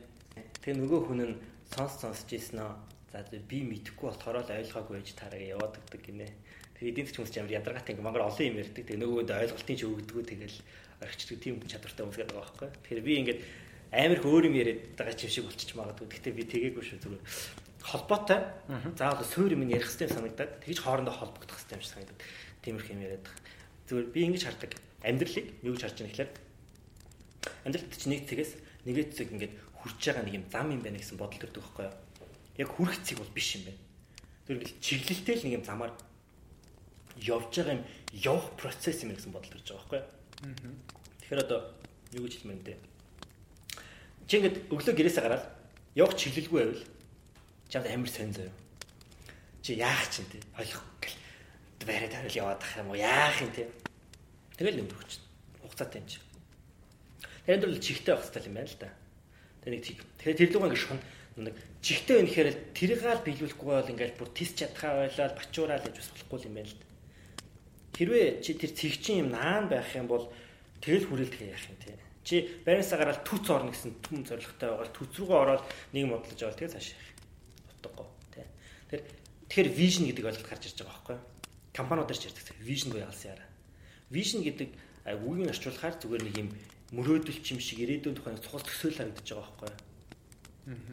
Тэгээ 0.61 0.79
нөгөө 0.81 0.99
хүн 1.07 1.21
нь 1.23 1.35
сонс 1.73 2.01
сонсч 2.01 2.33
ийсэн 2.33 2.59
нөө 2.59 2.89
За 3.11 3.25
би 3.25 3.65
мэдэхгүй 3.65 4.05
болохоор 4.05 4.45
л 4.45 4.53
ойлгоогүй 4.53 5.01
байж 5.01 5.17
тараа 5.17 5.41
яваад 5.41 5.81
өгдөг 5.81 6.01
гинэ. 6.05 6.29
Тэгээ 6.77 6.93
эдийн 6.93 7.05
засгийн 7.09 7.25
хүмүүс 7.25 7.33
ч 7.33 7.37
амар 7.41 7.57
ядаргаатай 7.57 7.93
ингээ 7.97 8.05
мангар 8.05 8.29
олон 8.29 8.45
юм 8.45 8.61
ярьдаг. 8.61 8.85
Тэгээ 8.85 9.01
нөгөөд 9.01 9.29
ойлголтын 9.33 9.77
ч 9.77 9.81
өгдөггүй 9.89 10.25
тэгэл 10.29 10.57
орчдөг 11.01 11.37
тийм 11.41 11.55
чадвартай 11.65 12.05
хүмүүс 12.05 12.17
гэдэг 12.21 12.37
байгаа 12.37 12.53
байхгүй. 12.53 12.69
Тэгэхээр 12.69 13.07
би 13.09 13.13
ингээд 13.17 13.39
амар 13.97 14.19
хөөр 14.21 14.45
юм 14.45 14.55
яриад 14.61 14.81
байгаа 14.93 15.15
ч 15.17 15.21
юм 15.25 15.33
шиг 15.33 15.45
болчих 15.49 15.73
магадгүй. 15.73 16.05
Гэхдээ 16.05 16.33
би 16.37 16.43
тэгээгүй 16.53 16.83
шүү 16.85 16.99
зүгээр 17.01 17.23
холбоотой. 17.89 18.39
Заавал 18.93 19.25
суур 19.25 19.51
юм 19.57 19.65
ярих 19.65 19.89
хэрэгтэй 19.89 20.09
санагдаад 20.13 20.51
тэгж 20.61 20.77
хоорондоо 20.85 21.15
холбогдох 21.17 21.57
хэрэгтэй 21.57 21.75
юм 21.75 21.81
шиг 21.81 21.93
санагдаад 21.97 22.21
тиймэрхүү 22.61 22.93
юм 22.93 23.05
яриад 23.09 23.25
байгаа. 23.25 23.41
Зүгээр 23.89 24.07
би 24.13 24.19
ингэж 24.29 24.43
хардаг. 24.45 24.71
Амьдралыг 25.01 25.45
юу 25.65 25.73
гэж 25.73 25.81
харж 25.81 25.97
байгаа 25.97 26.13
гэхээр 26.13 26.31
амьдралд 27.65 27.97
чинь 27.97 28.13
нэг 28.13 28.29
цэгээс 28.29 28.51
нэгэд 28.89 29.09
цэг 29.13 29.29
ингээд 29.29 29.53
хүрч 29.77 30.01
байгаа 30.01 30.25
нэг 30.25 30.35
юм 30.41 30.45
зам 30.49 30.73
юм 30.73 30.81
байна 30.81 30.97
гэсэн 30.97 31.21
бодол 31.21 31.37
төрдөг 31.37 31.61
байхгүй 31.61 31.85
юу? 31.85 31.95
яг 32.59 32.69
хүрэх 32.75 32.99
цэг 33.03 33.17
бол 33.17 33.31
биш 33.31 33.55
юм 33.55 33.71
байна. 33.71 33.79
Тэр 34.43 34.55
ингээл 34.59 34.79
чиглэлтэй 34.83 35.35
л 35.39 35.43
нэг 35.47 35.55
юм 35.61 35.63
замаар 35.63 35.93
явж 37.15 37.55
байгаа 37.55 37.79
юм 37.79 37.83
явах 38.11 38.51
процесс 38.59 38.99
юм 39.07 39.15
гэсэн 39.15 39.31
бодол 39.31 39.47
төрж 39.55 39.71
байгаа 39.71 39.79
байхгүй 39.79 39.99
юу? 40.03 40.75
Тэгэхээр 41.23 41.43
одоо 41.47 41.59
юу 42.11 42.23
гэж 42.27 42.33
хэлмээр 42.43 42.59
нэ. 42.67 42.75
Чи 44.27 44.33
ингээд 44.43 44.57
өглөө 44.67 44.95
гэрээсээ 44.99 45.23
гараад 45.23 45.45
явах 45.95 46.19
чиглэлгүй 46.19 46.59
байвал 46.59 46.83
чамд 47.71 47.87
амар 47.87 48.11
сонь 48.11 48.35
заяа. 48.35 48.51
Чи 49.63 49.79
яах 49.79 50.03
чинь 50.11 50.27
те 50.27 50.43
ойлгох 50.59 50.83
гэл 50.99 51.15
бариад 51.87 52.11
хариул 52.11 52.39
яваад 52.43 52.59
ах 52.59 52.75
юм 52.75 52.91
уу 52.91 52.99
яах 52.99 53.39
юм 53.39 53.51
те. 53.55 53.71
Тэгэл 54.59 54.83
нэмрэх 54.83 55.07
чинь 55.07 55.23
хугацаатай 55.63 56.03
юм 56.03 56.07
чи. 56.11 56.19
Тэгээд 57.49 57.65
л 57.65 57.81
чихтэй 57.81 58.13
байх 58.13 58.29
хэрэгтэй 58.29 58.45
юм 58.45 58.57
байна 58.61 58.69
л 58.69 58.77
да. 58.77 58.89
Тэгээ 59.65 59.73
нэг. 59.73 59.85
Тэгэхээр 60.21 60.37
тэр 60.37 60.49
лугаа 60.53 60.69
ингэ 60.69 60.77
шун 60.85 60.99
нэг 61.41 61.55
чихтэй 61.81 62.15
байна 62.21 62.29
гэхээр 62.29 62.49
тэрийг 62.77 63.01
л 63.01 63.25
биелүүлэхгүй 63.25 63.73
бол 63.73 63.89
ингээл 63.89 64.19
бүр 64.21 64.29
тис 64.37 64.53
чадхаа 64.53 65.09
ойлоод 65.09 65.33
бачуураа 65.33 65.81
л 65.81 65.85
гэж 65.89 65.97
бас 65.97 66.09
болохгүй 66.13 66.45
юм 66.45 66.55
байна 66.61 66.69
л. 66.69 66.77
Хэрвээ 67.97 68.27
чи 68.45 68.53
тэр 68.53 68.71
цэгчин 68.77 69.25
юм 69.25 69.29
наан 69.33 69.65
байх 69.65 69.89
юм 69.97 70.05
бол 70.05 70.29
тэгэл 70.77 71.09
хүрээлдэг 71.09 71.41
яах 71.49 71.65
юм 71.73 71.77
те. 71.81 71.97
Чи 72.21 72.35
байрнасаа 72.69 73.01
гараад 73.01 73.25
түц 73.25 73.45
орно 73.49 73.73
гэсэн 73.73 73.97
түн 73.97 74.29
зоригтой 74.29 74.69
байгаа 74.69 74.93
түц 74.93 75.11
рүүгээ 75.17 75.41
ороод 75.41 75.63
нэг 75.97 76.05
модлож 76.05 76.37
авал 76.45 76.53
тэгээ 76.53 76.73
цааш 76.77 76.87
явах. 76.93 77.09
Утгагүй 77.73 78.07
те. 78.29 78.45
Тэр 78.93 79.01
тэгэхээр 79.49 79.69
vision 79.73 80.05
гэдэг 80.05 80.21
ойлголт 80.29 80.45
гарч 80.53 80.69
ирж 80.69 80.85
байгаа 80.85 81.01
байхгүй 81.01 81.17
юу? 81.17 81.25
Компаниудаар 81.73 82.13
ч 82.13 82.29
ярьдаг. 82.29 82.61
Vision 82.61 82.93
буюу 82.93 83.09
алсын 83.09 83.33
яра. 83.33 83.45
Vision 84.13 84.45
гэдэг 84.45 84.69
үгийг 85.17 85.49
орчуулахаар 85.49 85.97
зүгээр 85.97 86.23
нэг 86.29 86.37
юм 86.37 86.49
мөрөөдөл 86.95 87.39
чим 87.45 87.59
шиг 87.61 87.83
ирээдүйн 87.85 88.17
тухай 88.17 88.37
цухас 88.41 88.65
төсөөл 88.65 88.97
харагдаж 88.97 89.27
байгаа 89.29 89.45
байхгүй 89.45 89.69
юу? 89.69 89.89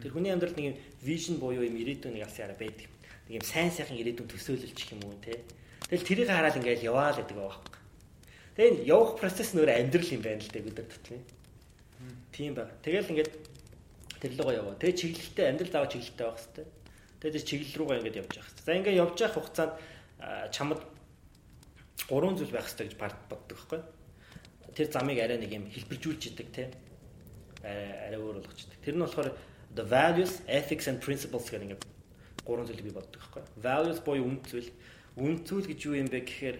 Тэр 0.01 0.11
хүний 0.13 0.31
амьдрал 0.33 0.55
нэг 0.57 0.65
юм 0.73 0.77
вижн 1.01 1.35
буюу 1.41 1.65
юм 1.65 1.77
ирээдүйн 1.77 2.13
нэг 2.17 2.25
алсын 2.25 2.49
араа 2.49 2.57
байдаг. 2.57 2.89
Нэг 3.29 3.33
юм 3.41 3.45
сайн 3.45 3.69
сайхан 3.73 3.97
ирээдүйн 3.97 4.29
төсөөлөлч 4.29 4.79
юм 4.93 5.01
уу 5.05 5.17
те. 5.21 5.41
Тэгэл 5.89 6.07
тэрийг 6.07 6.29
хараад 6.29 6.57
ингээл 6.57 6.89
яваа 6.89 7.13
л 7.13 7.19
гэдэг 7.21 7.37
байхгүй. 7.37 7.77
Тэгээ 8.57 8.89
явах 8.89 9.21
процесс 9.21 9.53
нөр 9.53 9.69
амьдрал 9.69 10.09
юм 10.13 10.21
байна 10.25 10.41
л 10.41 10.49
дээ 10.49 10.65
өдөр 10.65 10.87
тутмын. 10.89 11.23
Тийм 12.33 12.53
ба. 12.57 12.65
Тэгэл 12.81 13.09
ингээд 13.13 13.31
тэр 14.17 14.31
лугаа 14.37 14.53
яваа. 14.57 14.75
Тэгээ 14.81 14.97
чиглэлтэй 14.97 15.45
амьдрал 15.49 15.73
даваа 15.73 15.89
чиглэлтэй 15.93 16.25
байх 16.25 16.41
хэвээр. 16.41 16.69
Тэгээ 17.21 17.35
тэр 17.37 17.45
чиглэл 17.45 17.77
рүүгээ 17.77 17.97
ингээд 18.01 18.19
явж 18.21 18.33
явах 18.37 18.49
хэвээр. 18.49 18.65
За 18.65 18.77
ингээд 18.77 18.99
явж 19.01 19.17
явах 19.21 19.35
хугацаанд 19.37 19.73
чамд 20.53 20.81
гурван 22.09 22.35
зүйл 22.37 22.53
байх 22.53 22.65
хэвээр 22.65 22.89
гэж 22.89 22.97
боддог 22.97 23.41
байхгүй. 23.45 23.81
Тэр 24.77 24.93
замыг 24.93 25.17
арай 25.17 25.41
нэг 25.41 25.49
юм 25.57 25.65
хэлбэржүүлж 25.73 26.37
идэг 26.37 26.49
те. 26.53 26.69
Арай 27.65 28.21
өөр 28.21 28.45
болгочдөг. 28.45 28.77
Тэр 28.85 28.93
нь 28.93 29.01
болохоор 29.01 29.33
the 29.73 29.81
values, 29.81 30.45
ethics 30.45 30.85
and 30.85 31.01
principles 31.01 31.49
гэх 31.49 31.65
ингээд 31.65 31.81
гурван 32.45 32.69
зүйлийг 32.69 32.85
би 32.85 32.93
боддог 32.93 33.17
байхгүй. 33.17 33.41
Values 33.57 33.99
буюу 34.05 34.29
үнд 34.29 34.45
зүйл. 34.45 34.69
Үнд 35.17 35.49
зүйл 35.49 35.65
гэж 35.65 35.79
юу 35.81 35.97
юм 35.97 36.13
бэ 36.13 36.21
гэхээр 36.21 36.57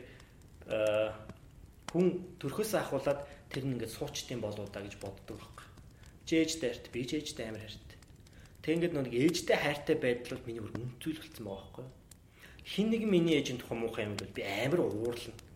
хүн 1.93 2.07
төрхөөс 2.41 2.73
ахуулаад 2.81 3.21
тэр 3.53 3.63
нь 3.69 3.77
ингээд 3.77 3.93
суучтын 3.93 4.41
болоо 4.41 4.65
да 4.65 4.81
гэж 4.81 4.97
боддог 4.97 5.37
байхгүй. 5.37 5.67
Чи 6.25 6.41
ээжтэй 6.41 6.73
хайрт, 6.73 6.89
би 6.89 7.05
ч 7.05 7.21
ээжтэй 7.21 7.47
амар 7.53 7.63
хайрт. 7.63 7.89
Тэг 8.65 8.71
ингээд 8.81 8.97
нэг 8.97 9.13
ээжтэй 9.13 9.57
хайртай 9.61 9.95
байдал 9.95 10.35
бол 10.41 10.47
миний 10.49 10.63
бүр 10.65 10.75
үнд 10.75 10.97
зүйл 10.99 11.21
болсон 11.21 11.45
байгаа 11.45 11.61
байхгүй. 11.69 11.87
Хин 12.67 12.87
нэг 12.91 13.01
миний 13.07 13.39
ээжийн 13.39 13.61
тухай 13.63 13.77
муухай 13.79 14.03
юм 14.09 14.19
бол 14.19 14.33
би 14.35 14.43
амар 14.43 14.81
уурлана. 14.83 15.46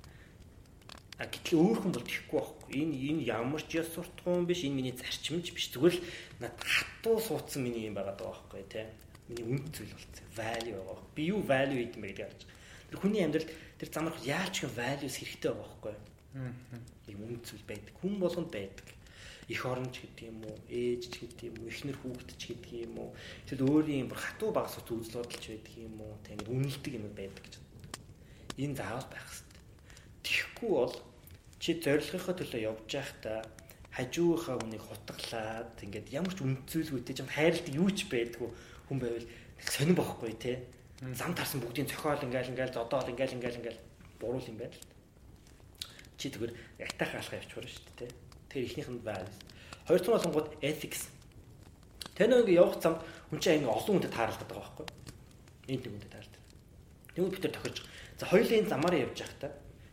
А 1.22 1.30
гэтэл 1.30 1.62
өөр 1.62 1.78
хүн 1.86 1.94
бол 1.94 2.02
тэхгүй 2.02 2.34
байхгүй. 2.42 2.74
Энэ 2.82 2.96
энэ 3.14 3.22
ямар 3.30 3.62
ч 3.62 3.78
яс 3.78 3.94
суртахуун 3.94 4.50
биш, 4.50 4.66
энэ 4.66 4.74
миний 4.74 4.96
зарчимч 4.98 5.54
биш. 5.54 5.70
Зүгээр 5.70 6.02
л 6.02 6.06
над 6.42 6.58
хатуу 6.58 7.22
суудсан 7.22 7.62
миний 7.62 7.86
юм 7.86 7.94
байгаа 7.94 8.18
даа 8.18 8.34
байхгүй 8.42 8.66
тий. 8.66 8.90
Миний 9.30 9.46
үнд 9.46 9.70
зүйл 9.70 9.94
болцсон. 9.94 10.26
Value 10.34 10.82
байгаа. 10.82 10.98
Би 11.14 11.22
юу 11.30 11.46
value 11.46 11.78
гэдэг 11.78 11.94
юм 11.94 12.02
бэ 12.02 12.10
гэдэг 12.10 12.26
харж. 12.26 12.42
Тэр 12.90 12.98
хүний 12.98 13.22
амьдралд 13.22 13.54
тэр 13.54 13.90
замрах 13.94 14.18
яаж 14.26 14.50
ч 14.50 14.60
values 14.66 15.16
хэрэгтэй 15.22 15.52
байгаа 15.54 15.62
байхгүй. 15.62 15.96
Ийм 17.14 17.22
үнд 17.22 17.44
зүйл 17.46 17.66
байдаг. 17.70 17.94
Хүн 18.02 18.14
болгонд 18.18 18.50
байдаг. 18.50 18.88
Их 19.46 19.62
оронч 19.62 20.02
гэдэг 20.02 20.26
юм 20.26 20.42
уу, 20.42 20.58
ээж 20.74 21.02
ч 21.06 21.16
гэдэг 21.22 21.54
юм 21.54 21.56
уу, 21.62 21.70
эхнэр 21.70 21.98
хүүхэд 22.02 22.32
ч 22.34 22.44
гэдэг 22.50 22.72
юм 22.88 22.96
уу. 22.98 23.10
Тэгэл 23.46 23.68
өөрийн 23.70 24.10
бүр 24.10 24.18
хатуу 24.18 24.50
багс 24.50 24.80
үзэл 24.80 25.22
бодолч 25.22 25.46
байдаг 25.54 25.76
юм 25.78 26.02
уу. 26.02 26.18
Тэг 26.26 26.50
үнэлдэг 26.50 26.94
юм 26.98 27.06
байдаг 27.14 27.46
гэж. 27.46 27.56
Энэ 28.58 28.80
заавал 28.80 29.06
байх 29.12 29.28
хэрэгтэй. 29.28 29.62
Тэгэхгүй 30.24 30.72
бол 30.72 30.96
чи 31.62 31.78
зорилгынхаа 31.78 32.34
төлөө 32.34 32.62
явж 32.74 32.90
байхдаа 32.90 33.46
хажуугийнхаа 33.94 34.58
хүнийг 34.58 34.82
хутгалаад 34.82 35.78
ингээд 35.86 36.10
ямар 36.10 36.34
ч 36.34 36.42
үнцүүлгүйтэй 36.42 37.16
ч 37.16 37.22
хайрлт 37.22 37.68
юу 37.70 37.90
ч 37.94 38.10
байдгүй 38.10 38.50
хүн 38.90 38.98
байвал 38.98 39.28
сонирн 39.62 39.94
бохгүй 39.94 40.34
те. 40.42 40.66
Зам 41.14 41.38
тарсан 41.38 41.62
бүгдийн 41.62 41.86
цохиол 41.86 42.26
ингээл 42.26 42.58
ингээл 42.58 42.74
зодоол 42.74 43.14
ингээл 43.14 43.38
ингээл 43.38 43.60
ингээл 43.62 43.82
буруул 44.18 44.50
юм 44.50 44.58
байна 44.58 44.74
л 44.74 44.82
чи 46.18 46.34
тэгвэр 46.34 46.54
ятах 46.82 47.14
алхаа 47.14 47.38
явчихвар 47.38 47.70
шүү 47.70 47.86
дээ 47.94 48.10
те. 48.10 48.16
Тэр 48.50 48.66
ихнийх 48.66 48.90
нь 48.90 49.06
values. 49.06 49.38
Хоёр 49.86 50.02
дахь 50.02 50.14
болонгууд 50.18 50.50
ethics. 50.66 51.14
Тэнэ 52.18 52.42
ингээ 52.42 52.58
явах 52.58 52.82
замд 52.82 53.06
хүн 53.30 53.38
чинь 53.38 53.62
ингээ 53.62 53.70
олон 53.70 54.02
хүнтэй 54.02 54.14
тааралдаг 54.14 54.48
байгаа 54.50 54.66
байхгүй 54.66 54.88
энэ 55.70 55.82
нэг 55.86 55.94
хүнтэй 55.94 56.10
тааралдаг 56.10 56.42
тэгвэл 57.14 57.34
бид 57.34 57.44
тэр 57.44 57.54
тохирч. 57.54 57.78
За 58.18 58.26
хоёулын 58.26 58.70
замаараа 58.70 59.04
явж 59.06 59.18
байхдаа 59.20 59.52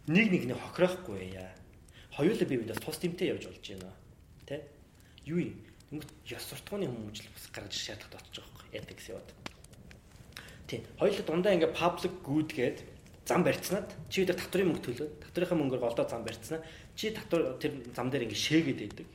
нэг 0.08 0.32
нэгний 0.32 0.56
хохирохгүй 0.56 1.36
яа 1.36 1.52
хоёулаа 2.16 2.48
бие 2.48 2.58
биендээ 2.64 2.80
тус 2.80 2.98
тэмтэй 2.98 3.28
явж 3.28 3.44
болж 3.46 3.60
байна. 3.60 3.92
Тэ? 4.48 4.64
Юу 5.28 5.38
юм? 5.38 5.54
Тэнгүүт 5.92 6.10
ёс 6.32 6.44
суртахууны 6.48 6.88
хүмүүжил 6.88 7.28
бас 7.28 7.46
гаргаж 7.52 7.76
шаардлагатай 7.76 8.18
болчих 8.18 8.44
жоох 8.44 8.64
ethics 8.72 9.06
яваад. 9.12 9.28
Тийм. 10.66 10.82
Хоёулаа 10.96 11.24
дундаа 11.28 11.52
ингээ 11.54 11.76
public 11.76 12.14
good 12.24 12.48
гээд 12.56 12.78
зам 13.28 13.44
барьцнаад 13.44 13.88
чи 14.08 14.24
өдөр 14.24 14.36
татврын 14.40 14.68
мөнгө 14.72 14.84
төлөөд 14.88 15.12
татврынхаа 15.28 15.58
мөнгөөр 15.60 15.84
голдоо 15.84 16.08
зам 16.08 16.24
барьцнаа 16.24 16.64
чи 16.96 17.12
татвар 17.12 17.60
тэр 17.60 17.72
зам 17.92 18.08
дээр 18.08 18.24
ингээ 18.24 18.44
шээгээд 18.48 18.80
байдаг. 18.80 19.08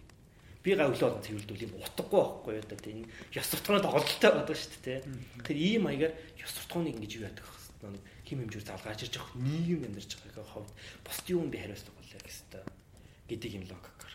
Би 0.64 0.78
гавлаа 0.78 1.10
болон 1.18 1.26
цэвэрлдүүл 1.26 1.66
юм 1.66 1.74
утгагүй 1.82 2.22
байхгүй 2.22 2.54
юу 2.56 2.66
да 2.70 2.78
тийм 2.78 3.10
ёс 3.34 3.48
суртахууны 3.50 3.82
доголдолтой 3.82 4.32
байдаг 4.32 4.56
шүү 4.56 4.82
дээ. 4.86 5.00
Тэр 5.44 5.58
ийм 5.58 5.82
маягаар 5.90 6.14
ёс 6.40 6.52
суртахууныг 6.54 6.96
ингэж 6.96 7.12
юу 7.20 7.26
яадаг 7.28 7.44
вэ? 7.44 8.00
Хим 8.34 8.50
хэмжүүр 8.50 8.66
залгааж 8.66 9.00
ирж 9.06 9.14
байгаа 9.22 9.46
нийгэм 9.46 9.86
амьдарч 9.86 10.12
байгаа 10.18 10.46
хавьд 10.50 10.74
бусд 11.06 11.26
юм 11.30 11.54
би 11.54 11.62
хариуцлага 11.62 12.02
болоо 12.02 12.18
гэх 12.18 12.34
хэвээр 12.34 12.66
гэдэг 13.30 13.52
юм 13.62 13.66
логикоор. 13.70 14.14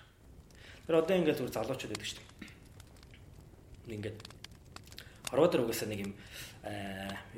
Тэр 0.90 0.98
одоо 0.98 1.14
ингээд 1.22 1.38
зүгээр 1.38 1.54
залуучууд 1.54 2.02
шүү 2.02 2.18
дээ. 2.18 3.94
Ингээд 3.94 4.18
хорвоо 5.30 5.46
дээр 5.46 5.62
угаасаа 5.62 5.86
нэг 5.86 6.00
юм 6.02 6.12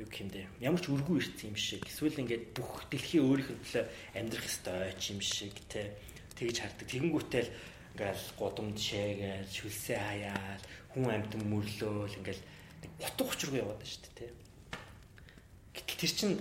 юу 0.01 0.07
гэх 0.09 0.25
юм 0.25 0.29
бэ? 0.33 0.41
Ямар 0.57 0.81
ч 0.81 0.89
үргүй 0.89 1.21
ирсэн 1.21 1.53
юм 1.53 1.57
шиг. 1.61 1.85
Эсвэл 1.85 2.17
ингээд 2.17 2.49
бүх 2.57 2.89
дэлхий 2.89 3.21
өөрийнх 3.21 3.53
нь 3.53 3.61
төлөө 3.61 3.85
амьдрах 4.17 4.49
ёстой 4.49 4.89
ч 4.97 5.13
юм 5.13 5.21
шиг 5.21 5.53
те 5.69 5.93
тэгж 6.33 6.65
хардаг. 6.65 6.89
Тэгэнгүүтэл 6.89 7.49
ингээл 7.93 8.25
гудамд 8.41 8.77
шээгээл, 8.81 9.53
шүлсээ 9.53 10.01
хаяал, 10.01 10.63
хүн 10.97 11.13
амьтан 11.13 11.45
мөрлөөл 11.45 12.17
ингээл 12.17 12.41
утга 13.05 13.29
учиргүй 13.29 13.61
яваад 13.61 13.77
байна 13.77 13.93
шүү 13.93 14.09
дээ. 14.17 14.31
Гэтэл 15.77 15.99
тэр 16.01 16.13
чинь 16.17 16.35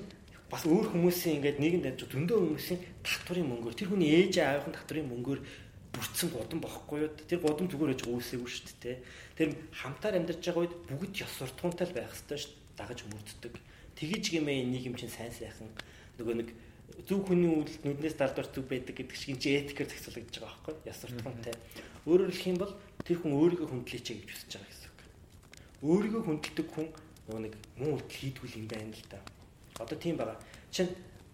бас 0.50 0.66
өөр 0.66 0.90
хүмүүсийн 0.90 1.38
ингээд 1.38 1.62
нийгэмд 1.62 1.86
амж 1.94 2.10
зөндөө 2.10 2.38
хүмүүсийн 2.42 2.80
татврын 3.06 3.46
мөнгөөр 3.46 3.74
тэр 3.78 3.88
хүний 3.94 4.10
ээж 4.18 4.42
аавын 4.42 4.74
татврын 4.74 5.06
мөнгөөр 5.06 5.40
бүрдсэн 5.94 6.28
гудам 6.34 6.58
бохгүй 6.58 7.06
юу? 7.06 7.10
Тэр 7.14 7.38
гудам 7.38 7.70
зүгээр 7.70 7.94
ээж 7.94 8.02
үүсээгүй 8.10 8.50
шүү 8.50 8.74
дээ. 8.82 8.98
Тэр 9.38 9.48
хамтаар 9.70 10.18
амьдарч 10.18 10.42
байгаа 10.42 10.62
үед 10.66 10.74
бүгд 10.90 11.22
ёс 11.22 11.32
суртахуунтай 11.38 11.86
байх 11.94 12.10
хэрэгтэй 12.10 12.38
шүү 12.42 12.50
дээ. 12.50 12.78
Дагаж 12.82 13.00
мөрддөг. 13.06 13.54
Тэгэж 13.94 14.24
гэмээ 14.34 14.58
нийгэм 14.74 14.94
чинь 14.98 15.14
сайн 15.14 15.30
сайхан 15.30 15.70
нөгөө 16.18 16.34
нэг 16.34 16.48
зөв 17.06 17.26
хүний 17.30 17.50
үйлдэл 17.50 17.86
нүднээс 17.86 18.16
дардвар 18.18 18.48
зүг 18.50 18.66
байдаг 18.66 18.94
гэдэг 18.98 19.14
шиг 19.14 19.38
энэ 19.38 19.70
этикээр 19.70 19.86
зохицуулагдаж 19.86 20.36
байгаа 20.42 20.62
байхгүй 20.66 20.90
ёс 20.90 20.98
суртахуунтай. 20.98 21.54
Өөрөөр 22.10 22.30
хэлэх 22.34 22.50
юм 22.50 22.58
бол 22.58 22.74
тэр 23.06 23.18
хүн 23.22 23.32
өөрийгөө 23.38 23.68
хүндлээч 23.70 24.06
гэж 24.14 24.30
хүсэж 24.30 24.50
байгаа 24.58 24.66
гэсэн 24.66 24.90
үг. 24.90 25.00
Өөрийгөө 25.86 26.22
хүндэлдэг 26.26 26.68
хүн 26.74 26.88
нөгөө 27.30 27.42
нэг 27.46 27.54
муу 27.78 27.90
үйлдэл 27.98 28.18
хийдгүүл 28.18 28.58
юм 28.58 28.66
байна 28.66 28.94
л 28.94 29.06
да 29.10 29.18
Одоо 29.80 29.96
тийм 29.98 30.16
байгаа. 30.20 30.38
Чин 30.70 30.88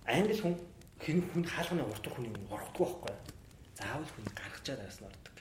англи 0.06 0.38
хүн 0.38 0.54
хэн 1.02 1.20
хүн 1.34 1.44
хаалганы 1.44 1.82
урт 1.82 2.06
хүний 2.06 2.32
орохдгүй 2.48 2.86
байхгүй. 2.86 3.14
Заавал 3.74 4.10
хүн 4.14 4.26
гаргачаад 4.38 4.80
нь 4.86 5.08
ордог. 5.10 5.36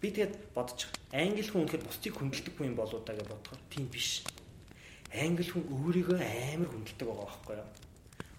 Би 0.00 0.08
тэгээд 0.10 0.34
бодож 0.56 0.88
англи 1.12 1.44
хүн 1.46 1.62
үнэхээр 1.64 1.86
бусдыг 1.86 2.14
хүндэлдэггүй 2.16 2.66
юм 2.66 2.76
болоо 2.76 3.00
даа 3.04 3.16
гэж 3.16 3.28
бодохоор 3.28 3.62
тийм 3.70 3.86
биш. 3.92 4.24
Англи 5.12 5.46
хүн 5.46 5.64
өөрийгөө 5.68 6.18
амар 6.18 6.68
хүндэлдэг 6.72 7.06
байгаа 7.06 7.28
байхгүй 7.28 7.56
юу? 7.60 7.68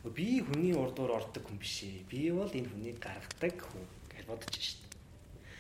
Би 0.10 0.42
хүний 0.42 0.74
урдуур 0.74 1.14
ордог 1.22 1.46
хүн 1.46 1.62
биш 1.62 1.86
ээ. 1.86 2.10
Би 2.10 2.34
бол 2.34 2.50
энэ 2.50 2.66
хүнийг 2.66 2.98
гаргадаг 2.98 3.56
хүн 3.62 3.86
гэж 4.10 4.26
бодож 4.26 4.54
шít. 4.58 4.82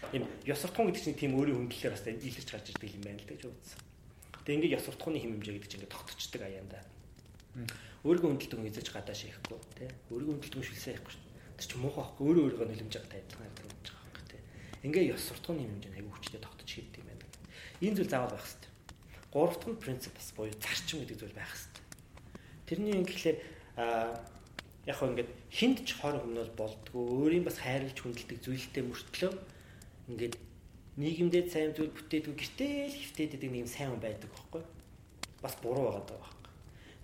Ийм 0.10 0.26
ёс 0.50 0.58
суртахуун 0.58 0.90
гэдэг 0.90 1.04
чинь 1.06 1.20
тийм 1.22 1.38
өөрийн 1.38 1.70
хүндлэлээр 1.70 1.94
бас 1.94 2.06
илэрч 2.10 2.50
гарч 2.50 2.68
ирдэг 2.74 2.90
юм 2.98 3.04
байна 3.06 3.22
л 3.22 3.30
гэж 3.30 3.42
үзсэн. 3.46 3.80
Тэгээ 4.42 4.56
ингээд 4.58 4.76
ёс 4.82 4.86
суртахууны 4.90 5.22
хэм 5.22 5.34
хэмжээ 5.38 5.54
гэдэг 5.62 5.70
чинь 5.70 5.80
ингээд 5.86 5.94
тогтцдог 5.94 6.42
аяанда. 6.42 6.82
Өөрийгөө 8.02 8.30
хүн 8.32 8.66
эзэж 8.66 8.88
гадаа 8.96 9.16
шихгүй 9.16 9.60
тий. 9.76 9.90
Өөрийгөө 10.10 10.34
хүндэлдэг 10.40 10.58
хүн 10.58 10.68
шилсээ 10.72 10.94
яахгүй 10.96 11.14
шүү. 11.14 11.24
Тэр 11.60 11.68
чинь 11.68 11.82
муухай 11.84 12.02
байхгүй 12.02 12.26
өөрөө 12.26 12.44
өөрийгөө 12.48 12.68
нөлөмж 12.72 12.94
байгаа 12.96 13.12
тайлбар 13.12 13.46
юм 13.46 13.56
байгаа 13.60 14.00
байхгүй 14.02 14.26
тий. 14.32 14.42
Ингээ 14.88 15.12
ёс 15.14 15.24
суртахууны 15.28 15.62
хэмжээ 15.68 15.94
аягүй 16.00 16.14
хүчтэй 16.16 16.42
тогтож 16.42 16.70
хийдэг 16.72 17.02
юм 17.04 17.08
байна. 17.12 17.26
Энэ 17.84 17.96
зүйл 18.00 18.12
заавал 18.12 18.34
байх 18.34 18.46
хэрэгтэй. 18.48 18.72
Гурав 19.30 19.56
дахь 19.60 19.70
нь 19.70 19.84
принципс 19.84 20.28
буюу 20.34 20.56
зарчим 20.58 20.98
гэдэг 21.04 21.18
зүйл 21.20 21.38
байх 21.38 21.52
хэрэгтэй. 21.52 21.86
Тэрний 22.66 22.94
юм 22.98 23.06
гэхлээр 23.06 23.38
аа 23.78 24.16
яг 24.90 24.98
хөө 24.98 25.10
ингээд 25.14 25.32
хинт 25.54 25.80
ч 25.86 25.90
хор 26.02 26.18
өмнөөс 26.18 26.52
болдгоо 26.58 27.04
өөрийн 27.22 27.46
бас 27.46 27.62
хайрлж 27.62 27.98
хүндэлдэг 28.02 28.40
зүйлтэй 28.42 28.82
мөртлөө 28.82 29.32
ингээд 30.10 30.36
нийгэмдээ 30.98 31.44
сайн 31.54 31.72
зүйл 31.78 31.94
бүтээдгүй 31.94 32.34
гэртэл 32.34 32.98
хөвтөөд 32.98 33.44
нэг 33.46 33.62
юм 33.62 33.70
сайн 33.70 33.94
хүн 33.94 34.02
байдаг 34.02 34.30
байхгүй 34.34 34.64
бас 35.46 35.54
буруу 35.62 35.86
байгаа 35.86 36.06
даа 36.10 36.41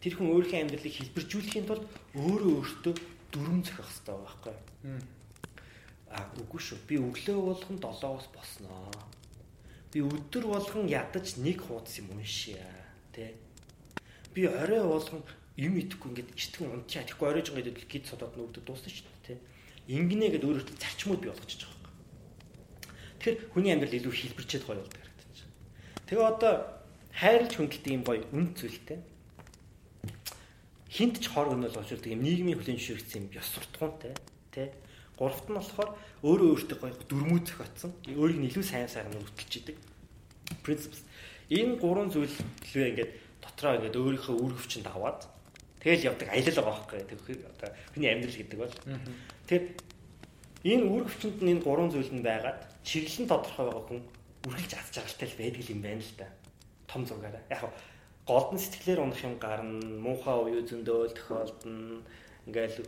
тэр 0.01 0.13
хүн 0.13 0.29
өөрийнхөө 0.29 0.61
амьдралыг 0.61 0.93
хэлбэржүүлэхийн 0.93 1.65
тулд 1.65 1.85
өөрөө 2.13 2.51
өөртөө 2.61 2.93
дүрм 3.33 3.59
зохиох 3.65 3.89
хэрэгтэй 3.89 4.17
байхгүй. 4.21 4.55
А 6.13 6.19
үгүй 6.39 6.61
шүү. 6.61 6.79
Би 6.87 6.95
өглөө 7.01 7.37
болгон 7.41 7.77
7-оос 7.81 8.27
босноо. 8.31 8.93
Би 9.91 10.05
өдөр 10.05 10.45
болгон 10.47 10.87
ядаж 10.87 11.35
нэг 11.41 11.65
хуудас 11.65 11.97
юм 11.97 12.13
уншия. 12.13 12.63
Тэ. 13.11 13.35
Би 14.33 14.45
орой 14.47 14.85
болгон 14.85 15.25
юм 15.57 15.73
идэхгүй 15.81 16.13
ингээд 16.13 16.31
ичтгэн 16.37 16.71
унтчаа. 16.71 17.03
Тэгэхгүй 17.03 17.27
оройж 17.27 17.49
байгаа 17.51 17.65
гэдэг 17.73 17.89
гид 17.89 18.05
содод 18.05 18.37
нүгдэд 18.37 18.63
дуусна 18.63 18.87
шүү 18.87 19.09
дээ. 19.25 19.35
Тэ. 19.35 19.97
Ингэнэ 19.97 20.37
гэд 20.37 20.45
өөрөөсөө 20.45 20.77
зарчмууд 20.77 21.21
бий 21.25 21.31
болгочих 21.33 21.65
жоох. 21.65 21.75
Тэгэхээр 23.19 23.37
хүний 23.51 23.73
амьдрал 23.73 23.97
илүү 23.97 24.13
хэлбэрчээд 24.13 24.63
гоё 24.63 24.79
болдог 24.79 25.01
харагдаж 25.01 25.27
байна. 25.41 26.05
Тэгээ 26.05 26.27
одоо 26.29 26.53
хайрлж 27.17 27.51
хүндэлдэг 27.57 27.93
юм 27.97 28.03
гоё 28.05 28.21
үн 28.31 28.45
зүйлтэй 28.53 28.99
хинт 30.97 31.21
ч 31.21 31.29
хор 31.29 31.53
өнөөл 31.53 31.77
очилдог 31.77 32.09
юм 32.09 32.25
нийгмийн 32.25 32.57
хүлэн 32.57 32.81
зөвшөөрсөн 32.81 33.29
юм 33.29 33.37
ёс 33.37 33.47
суртахуунтай 33.53 34.17
тий 34.49 34.73
Гуравт 35.17 35.49
нь 35.49 35.57
болохоор 35.57 35.89
өөрөө 36.21 36.49
өөртөө 36.53 36.77
гоё 36.77 36.93
дөрмөө 37.09 37.41
зохиотсон. 37.41 37.91
Өөрийг 38.05 38.37
нь 38.37 38.47
илүү 38.53 38.61
сайн 38.61 38.85
сайхан 38.85 39.17
өртөлж 39.17 39.53
идэг. 39.57 39.77
Principles. 40.61 41.01
Энэ 41.49 41.81
гурван 41.81 42.13
зүйл 42.13 42.29
лөө 42.29 42.85
ингээд 42.93 43.11
дотроо 43.41 43.81
ингээд 43.81 43.97
өөрийнхөө 43.97 44.35
үр 44.37 44.53
хөвчөнд 44.53 44.85
аваад 44.93 45.25
тэгэл 45.81 46.13
явдаг 46.13 46.29
аялал 46.29 46.61
байгаа 46.61 46.85
байхгүй. 46.85 47.01
Тэгэхээр 47.09 47.41
одоо 47.49 47.69
хүний 47.97 48.09
амьдрал 48.13 48.37
гэдэг 48.37 48.59
бол. 48.61 48.75
Тэгэхээр 49.49 49.65
энэ 50.69 50.85
үр 50.85 51.03
хөвчөнд 51.09 51.39
нь 51.41 51.51
энэ 51.57 51.65
гурван 51.65 51.89
зүйл 51.89 52.13
нь 52.13 52.21
байгаад 52.21 52.59
чиглэл 52.85 53.21
нь 53.25 53.31
тодорхой 53.33 53.65
байгаа 53.65 53.85
хүн 53.89 54.01
үргэлж 54.45 54.71
аз 54.77 54.87
жаргалтай 54.93 55.27
л 55.33 55.39
байдаг 55.41 55.65
юм 55.65 55.81
байна 55.81 56.05
л 56.05 56.13
да. 56.13 56.29
Том 56.85 57.09
зургаараа. 57.09 57.41
Яг 57.49 57.73
голдон 58.27 58.59
сэтгэлээр 58.59 58.99
унах 58.99 59.23
юм 59.23 59.39
гарна, 59.39 59.79
муухай 59.79 60.35
уяа 60.35 60.61
зөндөөл 60.67 61.15
тохиолдно. 61.15 62.03
Ингээл 62.45 62.83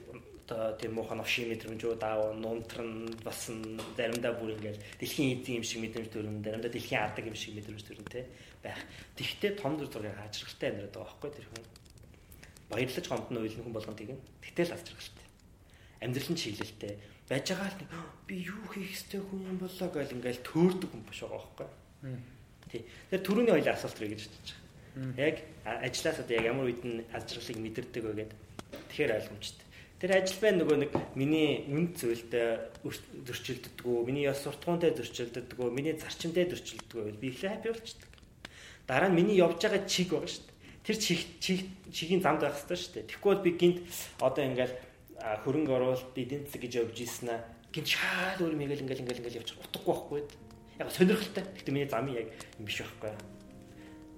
одоо 0.49 0.75
тийм 0.75 0.99
муухай 0.99 1.15
новши 1.15 1.47
мэдрэмжүүд 1.47 2.03
аав, 2.03 2.35
нунтран 2.35 3.07
бас 3.23 3.47
заримдаа 3.95 4.33
бүр 4.35 4.59
ингээл 4.59 4.81
дэлхийн 4.99 5.39
эзэн 5.39 5.61
юм 5.61 5.65
шиг 5.65 5.79
мэдрэмж 5.85 6.09
төрөн, 6.11 6.43
заримдаа 6.43 6.71
дэлхийн 6.73 7.01
ардаг 7.01 7.25
юм 7.29 7.37
шиг 7.37 7.55
мэдрэмж 7.55 7.83
төрөн 7.85 8.07
те 8.09 8.25
байх. 8.63 8.81
Тэгтээ 9.15 9.61
том 9.61 9.79
зур 9.79 9.87
зургийг 9.87 10.17
хаажралтай 10.17 10.69
амьдраад 10.73 10.93
байгаа 10.93 11.07
байхгүй 11.07 11.31
тэр 11.31 11.47
хүн. 11.47 11.65
Баярлаж 12.69 13.05
гомдно 13.07 13.39
уйлын 13.39 13.63
хүн 13.63 13.75
болгон 13.77 13.95
тийм. 13.95 14.19
Тэгтэл 14.41 14.73
аз 14.75 14.83
жаргалтай. 14.83 15.27
Амьдрал 16.01 16.29
нь 16.33 16.41
чиглэлтэй. 16.41 16.93
Байж 17.29 17.45
байгаа 17.53 17.69
л 17.69 17.79
би 18.27 18.35
юу 18.43 18.63
хийх 18.73 18.89
ёстой 18.89 19.21
хүн 19.21 19.53
юм 19.53 19.57
болоо 19.61 19.87
гэл 19.93 20.15
ингээл 20.17 20.43
төөрдөг 20.43 20.89
хүн 20.89 21.03
биш 21.05 21.21
байгаа 21.23 21.39
байхгүй. 21.39 21.67
Тий. 22.73 22.81
Тэр 23.09 23.21
түрүүний 23.21 23.53
хоёлын 23.53 23.75
асуулт 23.77 23.97
рүү 24.01 24.09
гэж 24.17 24.21
бодож 24.27 24.49
байгаа. 24.49 24.68
Яг 25.17 25.45
одоо 25.65 26.35
яг 26.35 26.45
ямар 26.45 26.65
үед 26.65 26.83
нь 26.83 27.05
аз 27.13 27.23
жаргалыг 27.29 27.59
мэдэрдэг 27.61 28.03
вэ 28.03 28.13
гэдэг. 28.23 28.39
Тэгэхээр 28.89 29.15
ойлгомжтой. 29.15 29.65
Тэр 29.99 30.11
ажил 30.15 30.39
байна 30.39 30.63
нөгөө 30.63 30.77
нэг 30.79 30.91
миний 31.19 31.67
үнд 31.67 31.99
зүйлд 31.99 32.31
зөрчилддгүү, 33.27 33.97
миний 34.07 34.25
ёс 34.31 34.39
суртахуунтай 34.39 34.95
зөрчилддгүү, 34.95 35.67
миний 35.75 35.99
зарчимтай 35.99 36.47
зөрчилддгүү 36.47 37.19
би 37.19 37.27
ихлэ 37.35 37.51
хаппи 37.51 37.75
болчдөг. 37.75 38.09
Дараа 38.87 39.11
нь 39.11 39.19
миний 39.19 39.35
явж 39.35 39.59
байгаа 39.59 39.83
чиг 39.85 40.15
байгаа 40.15 40.31
шүү 40.31 40.47
дээ. 40.47 40.55
Тэр 40.87 40.97
чиг 41.03 41.19
чигийн 41.91 42.23
замд 42.23 42.41
байх 42.41 42.55
хэрэгтэй 42.55 42.79
шүү 42.79 42.93
дээ. 42.95 43.07
Тэгэхгүй 43.11 43.29
бол 43.35 43.43
би 43.43 43.51
гинт 43.59 43.77
одоо 44.23 44.43
ингээл 44.47 44.75
хөрөнгө 45.43 45.75
оруулалт 45.75 46.15
эдийн 46.15 46.47
засаг 46.47 46.61
гэж 46.63 46.73
явж 46.79 46.95
ийсэн 46.95 47.29
аа 47.35 47.43
гинт 47.75 47.91
шаал 47.91 48.39
өөр 48.39 48.55
мэгэл 48.55 48.83
ингээл 48.87 49.03
ингээл 49.03 49.21
ингээл 49.21 49.39
явчих 49.43 49.59
утгагүй 49.59 49.93
байхгүй. 49.93 50.21
Яг 50.79 50.89
сонирхолтой. 50.95 51.43
Гэхдээ 51.43 51.75
миний 51.75 51.91
замын 51.91 52.17
яг 52.23 52.27
юм 52.55 52.65
биш 52.65 52.79
байхгүй. 52.81 53.38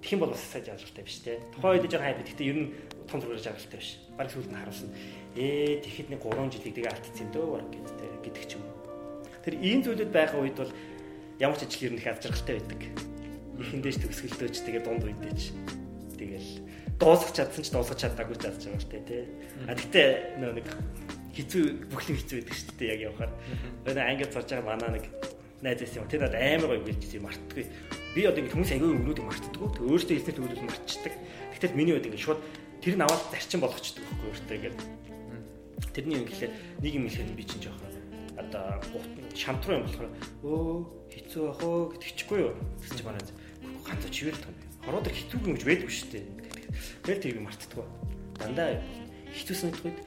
Тэгэх 0.02 0.12
юм 0.18 0.22
бол 0.26 0.34
бас 0.34 0.42
сайн 0.50 0.66
жаргалтай 0.66 1.04
биш 1.06 1.22
те. 1.22 1.38
Тухайн 1.54 1.78
үед 1.78 1.86
жоо 1.86 2.02
хайп. 2.02 2.18
Гэхдээ 2.26 2.50
ер 2.50 2.58
нь 2.58 2.68
том 3.06 3.22
зургаар 3.22 3.38
жаргалтай 3.38 3.78
биш. 3.78 4.02
Бараг 4.18 4.34
сүүлд 4.34 4.50
нь 4.50 4.58
харуулсан. 4.58 4.90
Ээ 5.38 5.78
тэгэхэд 5.86 6.08
нэг 6.10 6.20
3 6.26 6.50
жилиг 6.50 6.74
тэгээ 6.74 6.90
алдсан 6.90 7.28
дөө 7.30 7.46
баг 7.54 7.66
гэдэг 7.70 8.10
гэдэг 8.26 8.44
ч 8.50 8.52
юм 8.58 8.66
уу. 8.66 8.74
Тэр 9.46 9.54
ийм 9.62 9.80
зүйлүүд 9.86 10.10
байгаа 10.10 10.42
үед 10.42 10.58
бол 10.58 10.72
ямар 11.38 11.54
ч 11.54 11.62
ажил 11.70 11.86
ер 11.86 11.94
нь 11.94 12.00
их 12.02 12.06
аз 12.10 12.18
жаргалтай 12.18 12.54
байдаг. 12.58 12.82
Эхэндээ 13.62 13.92
ч 13.94 13.98
төгсгөлдөөч 14.02 14.56
тэгээ 14.66 14.82
дунд 14.82 15.06
үедээ 15.06 15.34
ч 15.38 15.54
тэгэл 16.18 16.50
дуусах 16.98 17.30
чадсан 17.30 17.62
ч 17.62 17.68
дуусах 17.70 17.98
чадаагүй 17.98 18.36
ч 18.42 18.44
аз 18.50 18.58
жаргалтай 18.58 19.00
те. 19.06 19.18
А 19.70 19.78
тэгтээ 19.78 20.42
нэг 20.42 20.66
хэцүү 21.30 21.64
бүхлэн 21.94 22.18
хэцүү 22.18 22.36
байдаг 22.42 22.56
шүү 22.58 22.74
дээ 22.78 22.90
яг 22.90 23.00
явахаар. 23.06 23.32
Энэ 23.86 24.02
ангид 24.02 24.30
сурж 24.34 24.48
байгаа 24.50 24.66
манаа 24.66 24.90
нэг 24.98 25.04
найз 25.62 25.78
байсан 25.78 26.02
юм. 26.02 26.10
Тэр 26.10 26.20
надад 26.26 26.42
амар 26.42 26.68
гоё 26.74 26.82
гэлж 26.82 27.14
юм 27.14 27.24
мартдаггүй. 27.30 27.64
Би 28.14 28.20
одоо 28.26 28.40
ингэ 28.42 28.52
хүмүүс 28.52 28.72
аягүй 28.74 28.90
өгнүүдийг 28.92 29.26
мартдаггүй. 29.30 29.68
Тэг 29.72 29.84
өөртөө 29.86 30.14
хэлсэн 30.18 30.34
зүйлүүд 30.36 30.62
мартчихдаг. 30.66 31.14
Гэтэл 31.54 31.78
миний 31.78 31.94
үед 31.94 32.06
ингэ 32.10 32.18
шууд 32.18 32.40
тэр 32.82 32.94
нь 32.98 33.04
аваад 33.06 33.22
зарчим 33.30 33.62
болгочдөг 33.62 34.02
байхгүй 34.02 34.28
өөртөө 34.28 34.56
ингэ. 34.58 34.70
Тэрний 35.94 36.16
юм 36.18 36.26
гэхэлээ 36.26 36.50
нэг 36.82 36.92
юм 36.92 37.06
хэлэхэд 37.06 37.38
би 37.38 37.44
чинь 37.46 37.62
жоохон 37.62 37.92
одоо 38.36 38.80
шантруу 39.34 39.76
юм 39.78 39.84
болохоор 39.86 40.10
өө 40.42 40.72
хэцүү 41.14 41.44
ах 41.52 41.60
оо 41.62 41.92
гэдэг 41.94 42.16
чихгүй 42.16 42.38
юу. 42.42 42.52
Тэгс 42.82 42.96
чи 42.98 43.04
манай 43.04 43.22
ганц 43.86 44.04
чивэл 44.10 44.40
том. 44.40 44.54
Хороо 44.82 45.00
дээр 45.00 45.16
хэцүү 45.16 45.38
юм 45.46 45.54
гэж 45.56 45.64
байдгүй 45.68 45.92
шүү 45.92 46.08
дээ. 46.10 46.24
Тэгэл 47.06 47.22
тэрийг 47.22 47.44
мартдаггүй. 47.44 47.86
Дандаа 48.40 48.80
хэцүүсэн 49.36 49.70
үед 49.84 49.98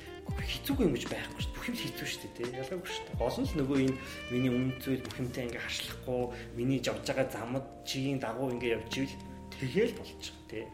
хэцүүгүй 0.44 0.86
юм 0.86 0.96
гэж 0.96 1.06
байхгүй 1.08 1.42
шүү. 1.44 1.54
Бүх 1.56 1.66
юм 1.70 1.78
хэцүү 1.80 2.08
шүү 2.12 2.30
дээ. 2.36 2.58
Ялгаагүй 2.60 2.90
шүү. 2.92 3.06
Гол 3.16 3.38
нь 3.40 3.48
л 3.48 3.58
нөгөө 3.62 3.78
энэ 3.86 3.98
миний 4.34 4.52
үнд 4.52 4.76
зүйл 4.84 5.04
бүх 5.06 5.18
юмтай 5.22 5.44
ингээ 5.48 5.64
харшлахгүй, 5.64 6.24
миний 6.60 6.80
явж 6.84 7.06
байгаа 7.08 7.28
замд 7.32 7.66
чигийн 7.88 8.20
дагуу 8.20 8.52
ингээ 8.52 8.76
явж 8.76 8.92
ивэл 9.00 9.16
тэгэл 9.56 9.94
байгаа, 9.96 10.36
тий. 10.52 10.66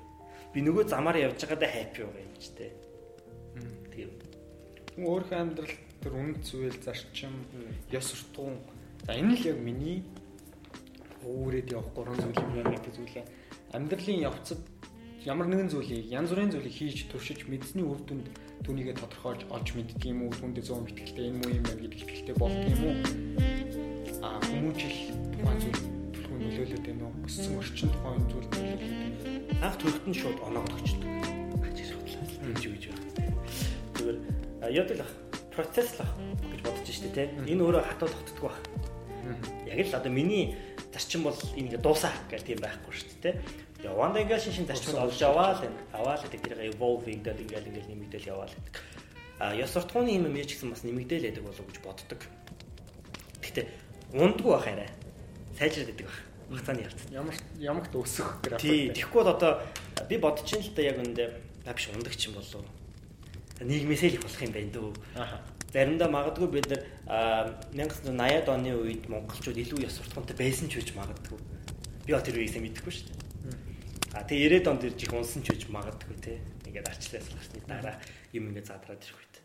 Би 0.53 0.59
нөгөө 0.65 0.83
замаар 0.89 1.17
явж 1.21 1.39
байгаадаа 1.45 1.69
хаппи 1.69 1.99
байгаа 2.01 2.23
юм 2.25 2.35
ч 2.41 2.45
тий. 2.57 2.71
Тийм. 3.93 4.09
Өөрийнхөө 4.97 5.37
амьдрал 5.37 5.75
тэр 6.01 6.13
үнд 6.17 6.37
зүйл 6.41 6.77
зарчим, 6.81 7.35
ёс 7.93 8.05
суртахуун. 8.09 8.57
За 9.05 9.13
энэ 9.13 9.37
л 9.37 9.45
яг 9.53 9.57
миний 9.61 10.01
өөрөөд 11.21 11.69
явах 11.69 11.93
гурван 11.93 12.17
зүйл 12.17 12.41
юм 12.41 12.53
байна 12.57 12.73
гэдэг 12.73 12.93
зүйлээ 12.97 13.25
амьдралын 13.73 14.25
явцад 14.25 14.59
ямар 15.21 15.45
нэгэн 15.45 15.69
зүйлийг 15.69 16.09
янз 16.09 16.33
бүрийн 16.33 16.49
зүйлийг 16.49 16.73
хийж 16.73 17.05
туршиж 17.13 17.45
мэдсэний 17.45 17.85
үр 17.85 18.01
дүнд 18.09 18.25
түүнийгээ 18.65 18.97
тодорхойлж 18.97 19.45
олж 19.53 19.67
мэддэг 19.77 20.01
юм 20.09 20.25
уу? 20.25 20.33
Түүндээ 20.33 20.65
100 20.65 20.89
итгэлтэй 20.89 21.25
энэ 21.29 21.37
муу 21.37 21.51
юм 21.53 21.65
байна 21.69 21.81
гэдэг 21.85 22.01
итгэлтэй 22.01 22.35
болд 22.41 22.57
юм 22.57 22.81
уу? 22.89 22.95
А 24.25 24.41
хүмүүжил 24.49 24.97
тухайн 25.37 25.59
зүйл 25.61 25.81
түлхүү 26.17 26.37
нөлөөлөд 26.41 26.83
байна 26.89 27.03
уу? 27.05 27.13
Өссөн 27.29 27.53
орчин 27.61 27.89
тухайн 27.93 28.23
зүйл 28.33 28.49
анх 29.61 29.77
төрөлт 29.77 30.05
нь 30.09 30.17
шууд 30.17 30.39
оноогдчихдаг 30.41 31.11
ажиж 31.69 31.89
хутлаа 31.93 32.25
гэж 32.49 32.63
үгж 32.65 32.83
байна. 32.89 33.05
Зүгээр. 33.93 34.17
Яадаг 34.73 34.97
л 35.05 35.13
процесс 35.53 36.01
л 36.01 36.09
гэж 36.49 36.61
бодож 36.65 36.89
штэ 36.89 37.13
те 37.13 37.29
энэ 37.45 37.61
өөрөө 37.61 37.83
хатуу 37.93 38.09
тогтдог 38.09 38.49
баг 38.49 38.57
яг 39.69 39.85
л 39.85 39.93
одоо 40.01 40.09
миний 40.09 40.57
зарчим 40.89 41.29
бол 41.29 41.37
ингэ 41.53 41.77
дуусаа 41.77 42.09
гэх 42.25 42.41
тийм 42.41 42.57
байхгүй 42.57 42.89
шүү 42.89 43.21
дээ 43.81 43.91
яванда 43.91 44.21
ингээл 44.21 44.45
шин 44.45 44.53
шин 44.53 44.67
зарчмыг 44.69 45.01
олж 45.01 45.21
аваа 45.25 45.57
л 45.57 45.65
аваа 45.93 46.15
л 46.17 46.23
гэдэг 46.23 46.41
тэрийг 46.45 46.75
evolving 46.77 47.21
гэдэг 47.25 47.41
ингээл 47.41 47.69
ингээл 47.69 47.89
нэмэгдэл 47.89 48.29
яваа 48.29 48.45
л 48.45 48.53
гэдэг. 48.53 48.75
А 49.41 49.55
ёс 49.57 49.73
суртахууны 49.73 50.13
юм 50.13 50.29
юм 50.29 50.37
ч 50.45 50.53
гэсэн 50.53 50.69
бас 50.69 50.85
нэмэгдэл 50.85 51.25
яадаг 51.25 51.43
болов 51.43 51.65
гэж 51.65 51.77
боддог. 51.81 52.21
Гэхдээ 53.41 53.65
ундгүй 54.13 54.51
байх 54.53 54.67
арай. 54.69 54.89
Сайжраад 55.57 55.89
идэг 55.89 56.05
байх. 56.05 56.19
Хугацааны 56.51 56.81
явцад. 56.85 57.09
Ямар 57.09 57.35
ямагт 57.57 57.93
өсөх 57.95 58.37
график. 58.45 58.61
Тий, 58.61 58.93
тэгэхгүй 58.93 59.23
бол 59.23 59.33
одоо 59.33 59.65
би 60.05 60.17
бодож 60.21 60.45
ин 60.53 60.61
л 60.61 60.69
да 60.75 60.81
яг 60.85 60.97
үндэ 61.01 61.25
биш 61.65 61.89
ундагч 61.89 62.21
юм 62.29 62.37
болов. 62.37 62.65
Нийгмээс 63.61 64.03
л 64.05 64.15
их 64.19 64.21
болох 64.21 64.41
юм 64.45 64.53
байна 64.53 64.71
дөө. 64.77 64.93
Заримдаа 65.71 66.09
магадгүй 66.11 66.47
бид 66.51 66.67
нар 66.67 67.55
1980-ад 67.71 68.47
оны 68.51 68.75
үед 68.75 69.07
монголчууд 69.07 69.57
илүү 69.57 69.87
ёс 69.87 69.95
суртахуунтай 69.95 70.35
байсан 70.35 70.67
ч 70.67 70.83
үж 70.83 70.91
магадгүй. 70.91 71.39
Би 72.03 72.11
тэр 72.11 72.35
үеийг 72.35 72.59
мэдэхгүй 72.59 72.91
шүү 72.91 73.07
дээ. 73.07 73.20
А 74.11 74.27
тэгээ 74.27 74.59
90-ад 74.59 74.67
онд 74.67 74.83
ирж 74.91 74.99
их 75.07 75.13
унсан 75.15 75.39
ч 75.39 75.55
үж 75.55 75.71
магадгүй 75.71 76.19
те. 76.19 76.43
Ингээд 76.67 76.83
арчлаас 76.83 77.31
гарсны 77.31 77.63
дараа 77.63 77.95
юм 78.35 78.51
ингээд 78.51 78.67
задраад 78.67 78.99
ирэх 78.99 79.15
үед. 79.15 79.35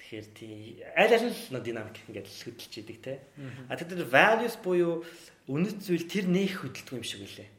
Тэгэхээр 0.00 0.26
тий 0.32 0.80
аль 0.96 1.12
аль 1.12 1.28
нь 1.28 1.60
динамик 1.60 2.00
ингээд 2.08 2.24
хөдөлж 2.24 2.72
идэг 2.72 2.98
те. 3.04 3.20
А 3.68 3.76
тэр 3.76 4.08
values 4.08 4.56
буюу 4.64 5.04
үнэт 5.44 5.84
зүйл 5.84 6.08
тэр 6.08 6.24
нэх 6.32 6.64
хөдөлдөг 6.64 6.96
юм 6.96 7.04
шиг 7.04 7.28
үлээ. 7.28 7.52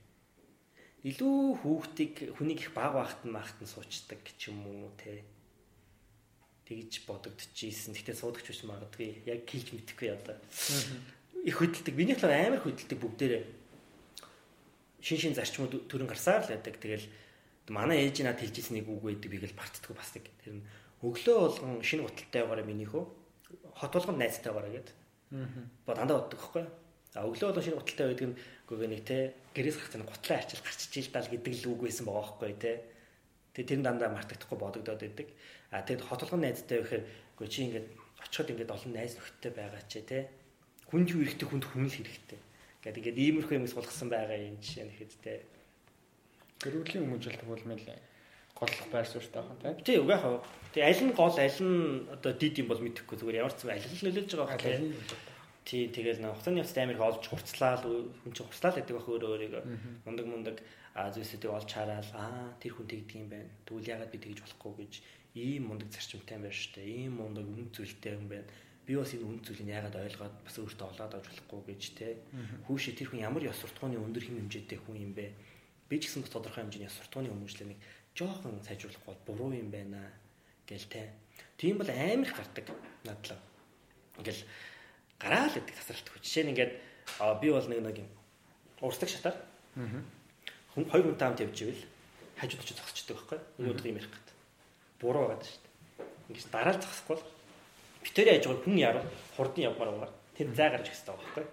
Илүү 1.06 1.62
хүүхдийг 1.62 2.34
хүнийг 2.42 2.66
их 2.66 2.74
баг 2.74 2.98
багт 2.98 3.22
нь 3.30 3.36
багт 3.38 3.58
нь 3.62 3.70
суучдаг 3.70 4.18
ч 4.34 4.50
юм 4.50 4.66
уу 4.66 4.90
те. 4.98 5.22
Тэгж 6.66 7.06
бодогдчихсэн. 7.06 7.94
Гэтэ 7.94 8.18
суудагч 8.18 8.50
биш 8.50 8.66
магадгүй. 8.66 9.22
Яг 9.30 9.46
хэлж 9.46 9.70
мэдэхгүй 9.78 10.10
одоо. 10.18 10.42
Их 11.46 11.62
хөдөлдөг. 11.62 11.94
Миний 11.94 12.18
талаар 12.18 12.58
амар 12.58 12.62
хөдөлдөг 12.66 12.98
бүгдээрээ 12.98 13.59
шин 15.02 15.18
шин 15.18 15.34
зарчмууд 15.36 15.88
төрөн 15.88 16.08
гарсаар 16.08 16.44
л 16.44 16.52
байдаг. 16.52 16.76
Тэгэл 16.80 17.08
манай 17.72 18.04
ээж 18.04 18.24
надад 18.24 18.44
хэлжсэн 18.44 18.76
нэг 18.76 18.88
үг 18.92 19.04
байдаг 19.04 19.30
бийг 19.32 19.48
л 19.48 19.56
бартдаггүй 19.56 19.96
бас 19.96 20.12
нэг. 20.16 20.26
Тэр 20.44 20.60
нь 20.60 20.64
өглөө 21.00 21.38
болгон 21.40 21.80
шинэ 21.80 22.04
гуталтай 22.04 22.42
байгаараа 22.44 22.68
минийхөө 22.68 23.04
хот 23.80 23.94
болгон 23.96 24.18
найзтай 24.20 24.52
байгаараа 24.52 24.76
гэдэг. 24.76 24.96
Аа. 25.32 25.64
Бо 25.86 25.92
дандаа 25.96 26.18
боддог 26.20 26.40
байхгүй. 26.40 26.66
А 27.16 27.24
өглөө 27.24 27.48
болгон 27.48 27.66
шинэ 27.66 27.80
гуталтай 27.80 28.08
байдаг 28.12 28.28
нь 28.28 28.40
үгүй 28.68 28.88
нэг 28.92 29.02
те 29.08 29.18
гэрээс 29.56 29.78
нэг 29.96 30.10
гутлаа 30.10 30.38
арчил 30.44 30.64
гарч 30.66 30.80
ижил 30.92 31.14
даа 31.16 31.24
гэдэг 31.24 31.54
л 31.64 31.70
үг 31.72 31.80
байсан 31.88 32.06
байгаа 32.06 32.24
байхгүй 32.28 32.54
те. 32.60 32.72
Тэгээ 33.56 33.70
тэр 33.70 33.82
дандаа 33.86 34.10
мартагдахгүй 34.12 34.58
бодогдоод 34.60 35.00
байдаг. 35.00 35.28
А 35.72 35.86
тэгэд 35.86 36.04
хот 36.04 36.22
болгон 36.28 36.44
найзтай 36.44 36.78
байхаар 36.84 37.04
үгүй 37.40 37.48
чи 37.48 37.60
ингээд 37.70 37.88
очиход 38.20 38.52
ингээд 38.52 38.74
олон 38.76 38.92
найз 38.94 39.14
нөхдөд 39.16 39.54
байгаа 39.56 39.84
ч 39.88 40.04
те. 40.04 40.28
Хүн 40.92 41.06
юу 41.08 41.24
хэрэгтэй 41.24 41.48
хүнд 41.48 41.66
хүн 41.70 41.88
л 41.88 41.96
хэрэгтэй 41.96 42.40
Гэт 42.84 42.98
ингээд 43.00 43.20
иймэрхүү 43.20 43.56
юмс 43.60 43.76
болгосон 43.76 44.10
байгаа 44.10 44.40
юм 44.40 44.58
жишээ 44.64 44.86
нь 44.88 44.96
хэд 44.96 45.12
Гэрүүлийн 46.60 47.04
хүмүүжлэлт 47.08 47.44
бол 47.48 47.64
мэл 47.72 47.88
голлох 48.60 48.88
байр 48.92 49.08
суурьтай 49.08 49.44
байна 49.44 49.80
тийм. 49.80 49.84
Тий, 49.88 49.98
үг 50.00 50.12
яах 50.12 50.24
вэ? 50.28 50.40
Тий, 50.76 50.84
аль 50.84 51.04
нь 51.08 51.16
гол, 51.16 51.32
аль 51.32 51.60
нь 51.64 52.04
одоо 52.12 52.32
дид 52.36 52.60
юм 52.60 52.68
бол 52.68 52.84
мэдэхгүй 52.84 53.16
зүгээр 53.16 53.40
ямар 53.40 53.56
ч 53.56 53.64
зүйл 53.64 53.76
аль 53.80 53.88
нь 53.88 54.04
нөлөөлж 54.04 54.32
байгаа 54.36 54.60
байх 54.60 54.68
тийм. 54.68 54.92
Тий, 55.64 55.88
тэгэл 55.88 56.20
нэг 56.20 56.36
хугацааны 56.36 56.60
явцад 56.60 56.84
амир 56.84 57.00
олж 57.00 57.24
хурцлаа 57.32 57.80
л 57.80 58.12
хүн 58.20 58.32
чинь 58.36 58.48
хурцлаа 58.52 58.72
л 58.76 58.78
гэдэг 58.84 58.96
байх 59.00 59.08
өөрөө 59.08 59.32
өөрийгөө 59.32 59.64
мундаг 60.04 60.26
мундаг 60.28 60.56
зүйлсүүдийг 61.00 61.52
олж 61.56 61.70
хараад 61.72 62.08
аа 62.12 62.52
тэр 62.60 62.74
хүн 62.76 62.88
тэгдэг 62.92 63.16
юм 63.24 63.30
байна. 63.32 63.50
Тэгвэл 63.64 63.92
яагаад 63.96 64.12
би 64.12 64.20
тэгж 64.20 64.40
болохгүй 64.44 64.74
гэж 64.84 64.94
ийм 65.40 65.64
мундаг 65.72 65.88
зарчимтай 65.96 66.36
юм 66.36 66.44
байна 66.44 66.60
шүү 66.60 66.72
дээ. 66.76 66.88
Ийм 66.92 67.14
мундаг 67.16 67.46
үн 67.48 67.68
зүйлтэй 67.72 68.14
юм 68.20 68.28
байна. 68.28 68.50
Би 68.90 68.98
бас 68.98 69.14
энэ 69.14 69.22
үнд 69.22 69.46
зүйлийг 69.46 69.70
яагаад 69.70 70.02
ойлгоод 70.02 70.36
бас 70.42 70.56
өөртөө 70.58 70.88
олоод 70.90 71.14
авч 71.14 71.30
болохгүй 71.30 71.62
гэж 71.78 71.82
те. 71.94 72.18
Хүүшээ 72.66 72.98
тэр 72.98 73.14
хүн 73.14 73.22
ямар 73.22 73.46
ёс 73.46 73.62
суртахууны 73.62 74.02
өндөр 74.02 74.26
хэм 74.26 74.50
хэмжээтэй 74.50 74.82
хүн 74.82 74.98
юм 74.98 75.14
бэ? 75.14 75.30
Би 75.86 76.02
ч 76.02 76.10
гэсэн 76.10 76.26
тодорхой 76.26 76.66
хэмжээний 76.66 76.90
ёс 76.90 76.98
суртахууны 76.98 77.30
хүмүүжлэнийг 77.30 77.78
жоохон 78.18 78.66
сайжруулахгүй 78.66 79.14
буруу 79.30 79.54
юм 79.54 79.70
байна 79.70 80.02
гэл 80.66 80.90
те. 80.90 81.14
Тийм 81.62 81.78
бол 81.78 81.86
амар 81.86 82.26
их 82.26 82.34
гардаг 82.34 82.66
надлаа. 83.06 83.38
Ингээл 84.18 84.42
гараал 85.22 85.54
гэдэг 85.54 85.76
тасралт 85.78 86.10
хүч 86.10 86.24
жишээ 86.26 86.44
нь 86.50 86.52
ингээд 86.58 86.74
би 87.46 87.48
бол 87.54 87.68
нэг 87.70 87.80
нэг 87.86 87.96
юм 88.02 88.10
урсдаг 88.82 89.10
шатаар. 89.14 89.38
Хүн 90.74 90.90
хоёр 90.90 91.14
хүн 91.14 91.22
таамт 91.22 91.46
явж 91.46 91.62
ивэл 91.62 91.86
хажууд 92.42 92.64
очиж 92.66 92.78
зогсчихдаг 92.82 93.22
байхгүй 93.22 93.40
өнөөдөр 93.62 93.86
юм 93.86 94.00
ярих 94.02 94.10
гэдэг 94.10 94.36
буруу 94.98 95.30
байгаа 95.30 95.46
шүү 95.46 95.62
дээ. 95.62 95.74
Ингэж 96.34 96.46
дараа 96.50 96.74
л 96.74 96.82
зогсохгүй 96.82 97.16
бол 97.22 97.28
битэрийн 98.04 98.40
ажгаар 98.40 98.60
хүн 98.64 98.78
яруу 98.78 99.04
хурдан 99.36 99.64
явмаар 99.70 99.92
байгаа. 99.92 100.12
Тэр 100.38 100.48
зай 100.56 100.70
гарч 100.72 100.88
ихтэй 100.88 101.14
байгаа 101.14 101.26
байхгүй 101.26 101.46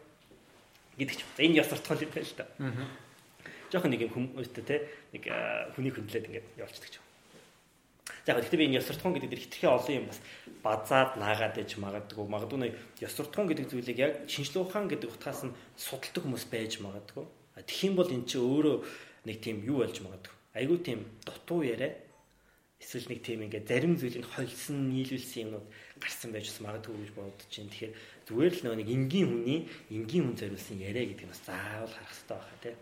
гэдэг 0.97 1.17
ч 1.17 1.23
байна. 1.23 1.45
Энэ 1.45 1.59
ёс 1.61 1.69
суртахуул 1.69 2.05
юм 2.05 2.13
байна 2.15 2.27
л 2.27 2.37
да. 2.37 2.47
Аа. 2.59 2.89
Жохон 3.73 3.91
нэг 3.93 4.03
юм 4.07 4.13
хүмүүстэй 4.15 4.65
те 4.65 4.77
нэг 5.13 5.25
хүний 5.77 5.93
хөндлөөд 5.93 6.29
ингээд 6.31 6.47
явуулчихдаг 6.57 6.91
ч 6.91 6.97
юм. 6.97 7.05
За 8.25 8.33
яг 8.33 8.39
гэхдээ 8.41 8.61
би 8.63 8.67
энэ 8.71 8.79
ёс 8.81 8.87
суртахуун 8.89 9.15
гэдэг 9.19 9.31
дэр 9.31 9.43
хитрхи 9.45 9.67
олон 9.67 9.95
юм 10.01 10.07
бас 10.09 10.21
базаад 10.65 11.11
наагаад 11.21 11.59
ээж 11.61 11.77
магадгүй. 11.77 12.25
Магадгүй 12.25 12.59
нэг 12.59 12.75
ёс 13.05 13.13
суртахуун 13.13 13.49
гэдэг 13.51 13.67
зүйлийг 13.69 13.99
яг 13.99 14.13
шинжилгээ 14.31 14.63
ухаан 14.65 14.89
гэдэг 14.89 15.11
утгаас 15.13 15.43
нь 15.45 15.57
судалдаг 15.77 16.23
хүмүүс 16.25 16.45
байж 16.49 16.73
магадгүй. 16.81 17.25
Тэгэх 17.61 17.87
юм 17.93 17.95
бол 17.99 18.11
эн 18.11 18.25
чинь 18.25 18.47
өөрөө 18.47 18.77
нэг 19.29 19.37
тийм 19.43 19.57
юу 19.67 19.85
болж 19.85 19.97
магадгүй. 20.01 20.35
Айгүй 20.57 20.79
тийм 20.81 21.01
дутуу 21.27 21.61
яриа 21.67 21.93
эсвэл 22.81 23.11
нэг 23.11 23.21
тийм 23.21 23.45
ингээд 23.45 23.69
зарим 23.69 23.99
зүйлийг 23.99 24.27
холсон 24.33 24.89
нийлүүлсэн 24.93 25.43
юмнууд 25.51 25.67
гарсан 26.01 26.33
байж 26.33 26.47
бас 26.51 26.61
магадгүй 26.61 26.97
гэж 27.01 27.11
бодож 27.17 27.51
байна. 27.51 27.71
Тэгэхээр 27.73 27.95
зүгээр 28.29 28.55
л 28.55 28.63
нэг 28.77 28.89
энгийн 28.91 29.29
хүний 29.31 29.61
энгийн 29.91 30.25
хүн 30.29 30.37
зориулсан 30.37 30.79
яриа 30.81 31.05
гэдэг 31.09 31.27
нь 31.27 31.33
бас 31.33 31.43
заавал 31.47 31.93
харах 31.93 32.13
хэрэгтэй 32.13 32.37
байна 32.37 32.61
тий. 32.63 32.75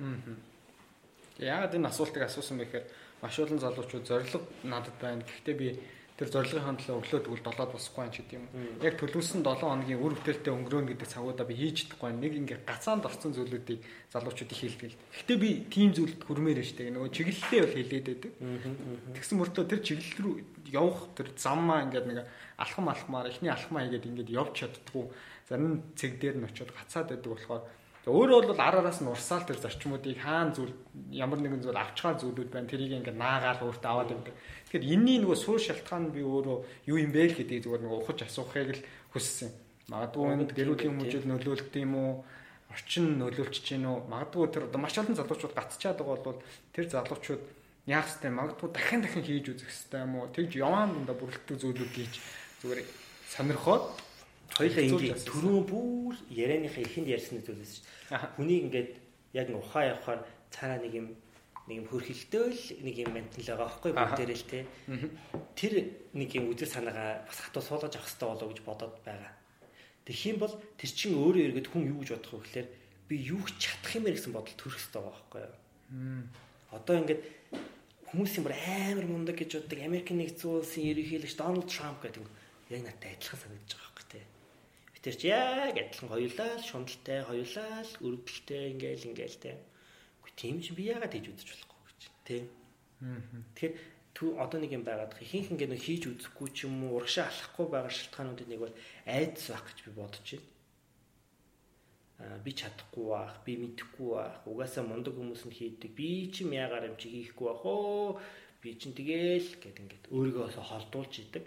Яагаад 1.47 1.75
энэ 1.75 1.91
асуултыг 1.91 2.23
асуусан 2.27 2.59
бэ 2.59 2.65
гэхээр 2.67 2.87
маш 3.23 3.35
олон 3.39 3.59
залуучууд 3.59 4.05
зориг 4.07 4.29
надад 4.62 4.97
байна. 5.01 5.23
Гэхдээ 5.23 5.57
би 5.59 5.69
тэр 6.15 6.31
зорилгын 6.31 6.62
хандлага 6.62 7.01
өглөө 7.03 7.21
тэгвэл 7.27 7.43
7-д 7.43 7.75
босхгүй 7.75 8.03
юм 8.07 8.12
ч 8.15 8.17
гэдэм 8.23 8.43
юм. 8.47 8.79
Яг 8.87 8.95
төлөвлөсөн 9.03 9.43
7 9.43 9.67
хоногийн 9.67 9.99
үр 9.99 10.15
бүтээлтэй 10.15 10.53
өнгөрөөнө 10.55 10.91
гэдэг 10.95 11.09
цагуудаа 11.11 11.47
би 11.51 11.55
хийж 11.59 11.77
чадахгүй. 11.91 12.15
Нэг 12.15 12.33
ингээ 12.39 12.59
гацаанд 12.62 13.03
орсон 13.03 13.35
зүйлүүдийг 13.35 13.83
залуучууд 14.15 14.55
их 14.55 14.61
хэлдэг. 14.62 14.93
Гэхдээ 14.95 15.39
би 15.43 15.51
тийм 15.75 15.91
зүйлд 15.91 16.23
хүрмээр 16.23 16.62
штэ. 16.62 16.95
Нөгөө 16.95 17.11
чиглэлээ 17.11 17.61
бол 17.67 17.75
хэлээд 17.75 18.07
байдаг. 18.07 18.33
Тэгсэн 19.11 19.37
мөртөө 19.43 19.65
тэр 19.67 19.81
чиглэл 19.83 20.23
рүү 20.23 20.35
явах 20.71 21.03
тэр 21.19 21.29
заммаа 21.35 21.83
ингээд 21.83 22.07
нэг 22.07 22.19
алхам 22.62 22.87
алхмаар 22.95 23.35
эхний 23.35 23.51
алхмаа 23.51 23.83
хийгээд 23.83 24.07
ингээд 24.07 24.31
явж 24.31 24.55
чаддгүй. 24.55 25.11
Зарим 25.51 25.83
цэг 25.99 26.23
дээр 26.23 26.39
нь 26.39 26.47
очиод 26.47 26.71
гацаад 26.71 27.11
байдаг 27.11 27.31
болохоор 27.35 27.67
Өөрөө 28.05 28.53
бол 28.53 28.61
ар 28.61 28.85
араас 28.85 29.01
нь 29.01 29.09
урсаал 29.09 29.49
тэр 29.49 29.57
зарчмуудыг 29.65 30.21
хаан 30.21 30.53
зүйл 30.53 30.77
ямар 31.09 31.41
нэгэн 31.41 31.65
зүйл 31.65 31.73
авчгаар 31.73 32.21
зүйлүүд 32.21 32.53
байна. 32.53 32.69
Тэрийг 32.69 33.01
ингээд 33.01 33.17
наагаал 33.17 33.65
өөртөө 33.65 33.89
аваад 33.89 34.12
байдаг. 34.12 34.37
Тэгэхээр 34.75 34.91
энэний 34.91 35.18
нөгөө 35.22 35.39
суур 35.39 35.62
шалтгаан 35.62 36.11
би 36.11 36.27
өөрөө 36.27 36.91
юу 36.91 36.99
юм 36.99 37.14
бэ 37.14 37.31
гэдэг 37.31 37.62
зүгээр 37.62 37.87
нөгөө 37.87 37.99
ухаж 38.11 38.27
асуухыг 38.27 38.75
л 38.75 38.83
хүссэн. 39.14 39.55
Магадгүй 39.87 40.35
энэ 40.35 40.51
гэрүүлийн 40.51 40.99
хүмүүжил 40.99 41.31
нөлөөлт 41.31 41.75
юм 41.79 41.95
уу? 41.95 42.27
Орчин 42.75 43.22
нөлөөлч 43.22 43.55
чинь 43.62 43.87
үү? 43.87 44.11
Магадгүй 44.11 44.51
тэр 44.51 44.66
одоо 44.66 44.83
маш 44.83 44.99
олон 44.99 45.14
залуучууд 45.14 45.55
гацчаад 45.55 46.03
байгаа 46.03 46.27
бол 46.27 46.43
тэр 46.75 46.91
залуучууд 46.91 47.43
яах 47.87 48.11
вэ? 48.18 48.35
Магадгүй 48.35 48.68
дахин 48.75 49.01
дахин 49.07 49.22
хийж 49.22 49.47
үзэх 49.55 49.70
хэрэгтэй 49.70 50.03
юм 50.03 50.12
уу? 50.18 50.35
Тэгж 50.35 50.53
яваан 50.59 50.91
дундаа 50.91 51.16
бүрэлдэхүүн 51.22 51.62
зүйлүүд 51.62 51.93
хийж 51.95 52.14
зүгээр 52.66 52.81
сонирхоод 53.31 53.85
хоёлаа 54.59 54.85
ингээ 54.91 55.22
түрүү 55.22 55.59
бүр 55.70 56.14
ярианыхаа 56.35 56.83
ихэнд 56.83 57.14
ярьсан 57.14 57.47
зүйлээс 57.47 57.75
Хүнийг 58.35 58.75
ингээд 58.75 58.91
яг 59.39 59.55
ухаа 59.55 59.95
явахаар 59.95 60.27
цаараа 60.51 60.83
нэг 60.83 60.99
юм 60.99 61.07
нэг 61.69 61.77
юм 61.81 61.87
хөрхилдөөл 61.89 62.61
нэг 62.85 62.97
юм 63.01 63.11
ментал 63.15 63.45
байгаа 63.45 63.69
байхгүй 63.69 63.93
бүгдээрээ 63.97 64.39
л 64.39 64.51
те. 64.51 64.61
Тэр 65.57 65.75
нэг 66.12 66.31
юм 66.37 66.53
үзэл 66.53 66.71
санаагаа 66.71 67.25
бас 67.25 67.39
хатуу 67.41 67.62
суулгаж 67.65 67.95
авах 67.97 68.09
хэрэгтэй 68.09 68.29
болоо 68.29 68.49
гэж 68.53 68.61
бодоод 68.65 68.97
байгаа. 69.05 69.33
Тэгэх 70.05 70.25
юм 70.29 70.39
бол 70.45 70.55
тэр 70.77 70.91
чин 70.93 71.12
өөрөө 71.17 71.45
эргээд 71.49 71.69
хүн 71.73 71.89
юу 71.89 71.99
гэж 72.05 72.11
бодох 72.17 72.33
вэ 72.33 72.45
гэхээр 72.45 72.69
би 73.09 73.15
юу 73.33 73.43
ч 73.49 73.55
чадах 73.65 73.93
юм 73.97 74.07
ээ 74.09 74.17
гэсэн 74.17 74.33
бодол 74.37 74.57
төрөх 74.61 74.77
хэрэгтэй 74.77 75.01
байгаа 75.01 75.15
байхгүй 75.17 75.41
юу. 75.41 75.57
Одоо 76.75 76.95
ингээд 77.01 77.23
хүмүүсийн 78.12 78.45
бүр 78.45 78.55
амар 78.55 79.07
мундаг 79.09 79.37
гэж 79.41 79.51
боддог 79.65 79.81
Америкийн 79.81 80.21
нэгдсэн 80.21 80.51
улсын 80.53 80.85
ерөнхийлөгч 80.85 81.35
Дональд 81.41 81.69
Трамп 81.73 81.99
гэдэг 82.05 82.25
яг 82.73 82.81
надад 82.85 83.09
адилхан 83.09 83.41
санагдаж 83.41 83.73
байгаа 83.73 83.95
Тэр 85.05 85.21
чи 85.21 85.29
яг 85.29 85.77
адилхан 85.77 86.09
хоёулаа 86.09 86.57
л 86.57 86.65
шундалтай, 86.65 87.21
хоёулаа 87.29 87.85
л 87.85 87.93
өргөдөлтэй 88.09 88.73
ингээл 88.73 89.09
ингээл 89.12 89.37
те. 89.37 89.53
Тийм 90.37 90.61
чи 90.62 90.74
би 90.74 90.91
яагаад 90.91 91.14
хийж 91.14 91.30
үзэж 91.30 91.49
болохгүй 91.51 91.80
гэж 91.87 92.01
те. 92.26 92.37
Тэгэхээр 93.55 93.74
тү 94.14 94.24
одоо 94.39 94.59
нэг 94.62 94.72
юм 94.74 94.85
байгаад 94.87 95.18
ихэнх 95.18 95.55
ингээ 95.55 95.70
нөө 95.70 95.80
хийж 95.82 96.03
үзэхгүй 96.11 96.49
ч 96.55 96.66
юм 96.66 96.87
уу 96.87 97.03
урагшаа 97.03 97.30
алахгүй 97.30 97.66
байгаа 97.70 97.93
шалтгаануудын 97.95 98.51
нэг 98.51 98.61
бол 98.62 98.74
айдас 99.07 99.47
байх 99.51 99.64
гэж 99.66 99.78
би 99.87 99.91
бодож 99.95 100.26
байна. 100.30 100.49
Аа 102.22 102.39
би 102.47 102.51
чадахгүй 102.55 103.07
байх, 103.11 103.35
би 103.47 103.53
мэдэхгүй 103.59 104.11
байх. 104.14 104.37
Угаасаа 104.47 104.85
мундаг 104.87 105.14
хүмүүс 105.18 105.43
нь 105.51 105.57
хийдэг. 105.59 105.91
Би 105.99 106.30
чи 106.30 106.47
яагаар 106.47 106.91
юм 106.91 106.97
чи 106.99 107.11
хийхгүй 107.11 107.47
байх 107.51 107.62
оо. 107.66 108.22
Би 108.62 108.78
чин 108.78 108.95
тэгэл 108.95 109.51
гэд 109.59 109.82
ингээд 109.82 110.05
өөрийгөө 110.14 110.62
холдуулж 110.62 111.14
идэг. 111.20 111.47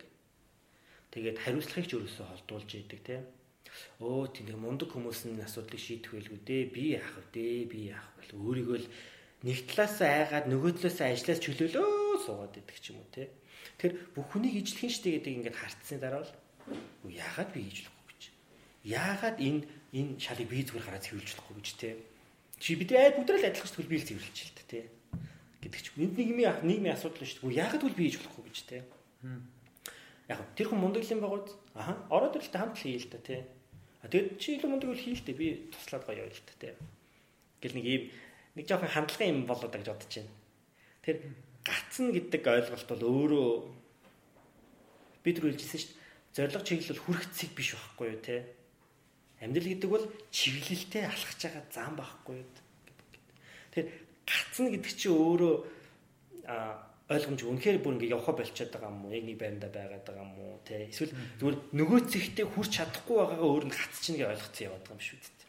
Тэгээд 1.11 1.37
хариуцлагыг 1.39 1.87
ч 1.87 1.91
өөрөөсөө 1.95 2.25
холдуулж 2.27 2.69
идэг 2.75 2.99
тийм 3.07 3.23
өө 3.97 4.29
тийм 4.33 4.61
мундаг 4.61 4.93
хүмүүс 4.93 5.25
нь 5.29 5.41
асуудлыг 5.41 5.81
шийдэх 5.81 6.13
байлгүй 6.13 6.39
дээ. 6.45 6.63
Би 6.69 6.83
яах 7.01 7.17
вэ? 7.33 7.65
Би 7.65 7.79
яах 7.89 8.05
вэ? 8.21 8.37
Өөрийгөө 8.37 8.77
л 8.81 8.87
нэг 9.41 9.57
талаас 9.69 9.97
айгаад 10.01 10.45
нөгөө 10.49 10.71
талаас 10.81 10.99
ажиллаж 11.01 11.39
чөлөөлөө 11.41 12.25
суугаад 12.25 12.57
идэх 12.57 12.77
ч 12.77 12.93
юм 12.93 13.01
уу 13.01 13.09
те. 13.09 13.33
Тэр 13.77 13.97
бүх 14.13 14.29
хүнийг 14.33 14.65
ижлэхэн 14.65 14.93
штэ 14.93 15.09
гэдэг 15.17 15.33
ингээд 15.41 15.57
хартсны 15.57 15.97
дараа 16.01 16.25
л 16.25 16.33
яагаад 17.09 17.49
би 17.53 17.61
хийж 17.65 17.89
болохгүй 17.89 18.05
гэж. 18.13 18.23
Яагаад 18.85 19.37
энэ 19.37 19.61
энэ 19.93 20.11
шалыг 20.21 20.49
би 20.49 20.61
зүгээр 20.65 20.85
хараад 20.85 21.05
цэвэрлж 21.05 21.31
болохгүй 21.37 21.55
гэж 21.61 21.69
те. 21.77 21.89
Чи 22.57 22.73
бид 22.77 22.89
айд 22.93 23.17
бүдрэл 23.21 23.49
адилхан 23.49 23.69
шүү 23.69 23.85
би 23.85 23.97
л 24.01 24.07
цэвэрлж 24.09 24.37
л 24.41 24.69
те. 24.69 24.81
гэдэг 25.61 25.81
ч 25.81 25.87
юм. 25.93 26.09
Энд 26.09 26.15
нийгмийн 26.17 26.57
нийгмийн 26.65 26.97
асуудал 26.97 27.25
шүү 27.25 27.53
дээ. 27.53 27.61
Яагаад 27.65 27.83
бол 27.85 27.97
би 27.97 28.03
хийж 28.09 28.17
болохгүй 28.21 28.45
гэж 28.49 28.57
те. 28.65 28.77
Яг 30.29 30.39
тэр 30.57 30.67
хүн 30.69 30.81
мундаг 30.81 31.05
юм 31.05 31.21
байгууд 31.21 31.49
аха 31.77 31.93
ороод 32.09 32.35
ирэхдээ 32.35 32.61
хамт 32.61 32.77
л 32.77 32.83
хийе 32.83 32.99
л 32.99 33.11
та 33.13 33.19
те 33.21 33.37
Тэгээд 34.07 34.39
чи 34.39 34.55
илүү 34.55 34.69
мундаг 34.71 34.89
үл 34.91 35.03
хийлтэй 35.03 35.35
би 35.35 35.47
туслаад 35.71 36.03
гоё 36.07 36.27
та 36.31 36.53
тийм. 36.59 36.77
Гэл 37.59 37.75
нэг 37.75 37.85
ийм 37.85 38.03
нэг 38.55 38.65
жоохон 38.65 38.87
хандлагын 38.87 39.31
юм 39.33 39.41
болоод 39.43 39.73
гэж 39.75 39.87
бодож 39.91 40.13
байна. 40.15 40.33
Тэр 41.03 41.15
гацна 41.67 42.11
гэдэг 42.15 42.43
ойлголт 42.47 42.87
бол 42.87 43.03
өөрөө 43.03 43.49
бид 45.27 45.37
нар 45.43 45.51
хэлжсэн 45.51 45.79
шүү 45.83 45.91
дээ. 45.91 46.47
Зориг 46.47 46.63
чиглэл 46.63 47.03
хүрэх 47.03 47.25
цэг 47.35 47.51
биш 47.51 47.75
байхгүй 47.75 48.07
юу 48.15 48.19
те. 48.23 48.47
Амьдрал 49.43 49.67
гэдэг 49.75 49.89
бол 49.91 50.05
чиглэлтэй 50.31 51.03
алхаж 51.03 51.39
байгаа 51.43 51.65
зам 51.73 51.93
байхгүй 51.99 52.35
юу. 52.39 52.49
Тэр 53.75 53.85
гацна 54.23 54.71
гэдэг 54.71 54.93
чинь 54.95 55.11
өөрөө 55.11 55.55
а 56.47 56.86
ойлгомж 57.07 57.39
үнэхээр 57.39 57.79
бүр 57.79 57.95
ингээ 57.95 58.15
явха 58.19 58.35
болчиход 58.35 58.71
байгаа 58.75 58.91
юм 58.91 59.07
уу? 59.07 59.15
Яг 59.15 59.23
нэг 59.23 59.37
байранда 59.39 59.71
байгаад 59.71 60.03
байгаа 60.03 60.25
юм 60.27 60.33
уу? 60.35 60.59
Тэ 60.67 60.91
эсвэл 60.91 61.15
зүгээр 61.39 61.57
нөгөө 61.79 61.99
цэгтээ 62.11 62.45
хүрч 62.51 62.71
чадахгүй 62.75 63.15
байгаагаа 63.15 63.47
өөр 63.47 63.65
нь 63.71 63.75
хац 63.79 63.95
чинь 64.03 64.19
гэж 64.19 64.27
ойлгоцсон 64.27 64.65
яваад 64.67 64.83
байгаа 64.83 64.99
юм 64.99 65.07
шүү 65.07 65.19
дээ. 65.23 65.47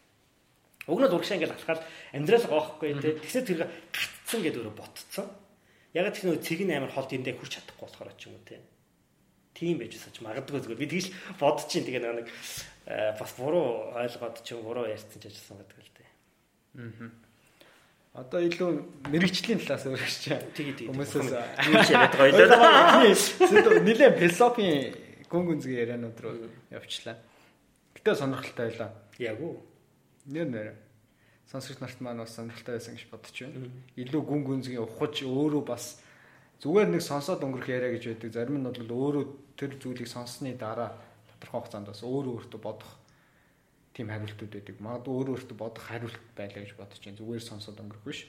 Уг 0.86 0.98
нь 1.02 1.06
урагшаа 1.10 1.36
ингээ 1.42 1.50
алхаад 1.50 1.82
амьдрал 2.14 2.46
гооххгүй 2.46 2.88
тэ. 3.02 3.18
Тэгсээ 3.18 3.42
тэр 3.42 3.58
гацсан 3.66 4.40
гэдэг 4.46 4.60
өөрөө 4.62 4.76
ботцсон. 4.78 5.26
Яг 5.98 6.06
тэр 6.14 6.24
нөгөө 6.30 6.46
цэг 6.46 6.60
нь 6.62 6.74
амар 6.78 6.94
хол 6.94 7.10
тэндээ 7.10 7.34
хүрч 7.34 7.52
чадахгүй 7.58 7.84
болохоор 7.90 8.14
ч 8.14 8.22
юм 8.30 8.38
уу 8.38 8.46
тэ. 8.46 8.62
Тийм 9.58 9.82
байж 9.82 9.98
саж 9.98 10.14
магадгүй 10.22 10.62
зүгээр. 10.62 10.78
Би 10.78 10.86
тэгж 10.86 11.06
бодож 11.42 11.66
чинь 11.66 11.82
тэгээ 11.82 12.22
нэг 12.22 12.30
бас 13.18 13.30
буруу 13.34 13.98
ойлгоод 13.98 14.46
ч 14.46 14.54
юм 14.54 14.62
буруу 14.62 14.86
ярьсан 14.86 15.18
ч 15.18 15.26
ажилласан 15.26 15.58
гэдэг 15.58 15.78
л 15.82 15.94
тэ. 15.98 16.06
Аа 16.78 17.27
Одоо 18.18 18.42
илүү 18.42 18.70
мэрэгчлийн 19.14 19.62
талаас 19.62 19.86
өөрчлөж 19.86 20.24
байгаа. 20.26 20.50
Тэгээ 20.58 20.74
тэгээ. 20.74 20.90
Хүмүүсээс 20.90 21.90
яриад 21.94 22.14
гоё 22.18 22.34
л. 23.14 23.86
Нилээ 23.86 24.10
философийн 24.18 24.90
гүн 25.30 25.44
гүнзгий 25.46 25.78
яриануд 25.78 26.18
руу 26.18 26.50
явчлаа. 26.74 27.14
Гэтэ 27.94 28.18
сонирхолтой 28.18 28.74
байлаа. 28.74 28.90
Яг 29.22 29.38
уу. 29.38 29.62
Нэр 30.26 30.50
нэр. 30.50 30.74
Сонсогч 31.46 31.78
нарт 31.78 32.02
маань 32.02 32.26
бас 32.26 32.34
сонирхолтой 32.34 32.82
байсан 32.82 32.98
гэж 32.98 33.06
бодож 33.06 33.38
байна. 33.38 33.70
Илүү 33.94 34.22
гүн 34.26 34.42
гүнзгий 34.42 34.82
ухаж 34.82 35.22
өөрөө 35.22 35.62
бас 35.62 36.02
зүгээр 36.58 36.90
нэг 36.90 37.02
сонсоод 37.06 37.46
өнгөрөх 37.46 37.70
яриа 37.70 37.94
гэж 37.94 38.18
байдаг. 38.18 38.34
Зарим 38.34 38.58
нь 38.58 38.66
бол 38.66 39.14
өөрөө 39.14 39.24
тэр 39.54 39.78
зүйлийг 39.78 40.10
сонссны 40.10 40.58
дараа 40.58 40.90
тодорхой 41.38 41.62
хугацаанд 41.62 41.86
бас 41.94 42.02
өөрөө 42.02 42.50
өөртөө 42.50 42.60
бодох 42.66 42.97
тийм 43.98 44.14
хариултууд 44.14 44.52
байдаг. 44.54 44.76
Магадгүй 44.78 45.14
өөр 45.18 45.28
өөртөө 45.34 45.56
бодох 45.58 45.84
хариулт 45.90 46.22
байлаа 46.38 46.62
гэж 46.62 46.72
бодож 46.78 47.02
байна. 47.02 47.18
Зүгээр 47.18 47.42
сонсоод 47.42 47.82
өнгөрөх 47.82 48.06
биш. 48.06 48.20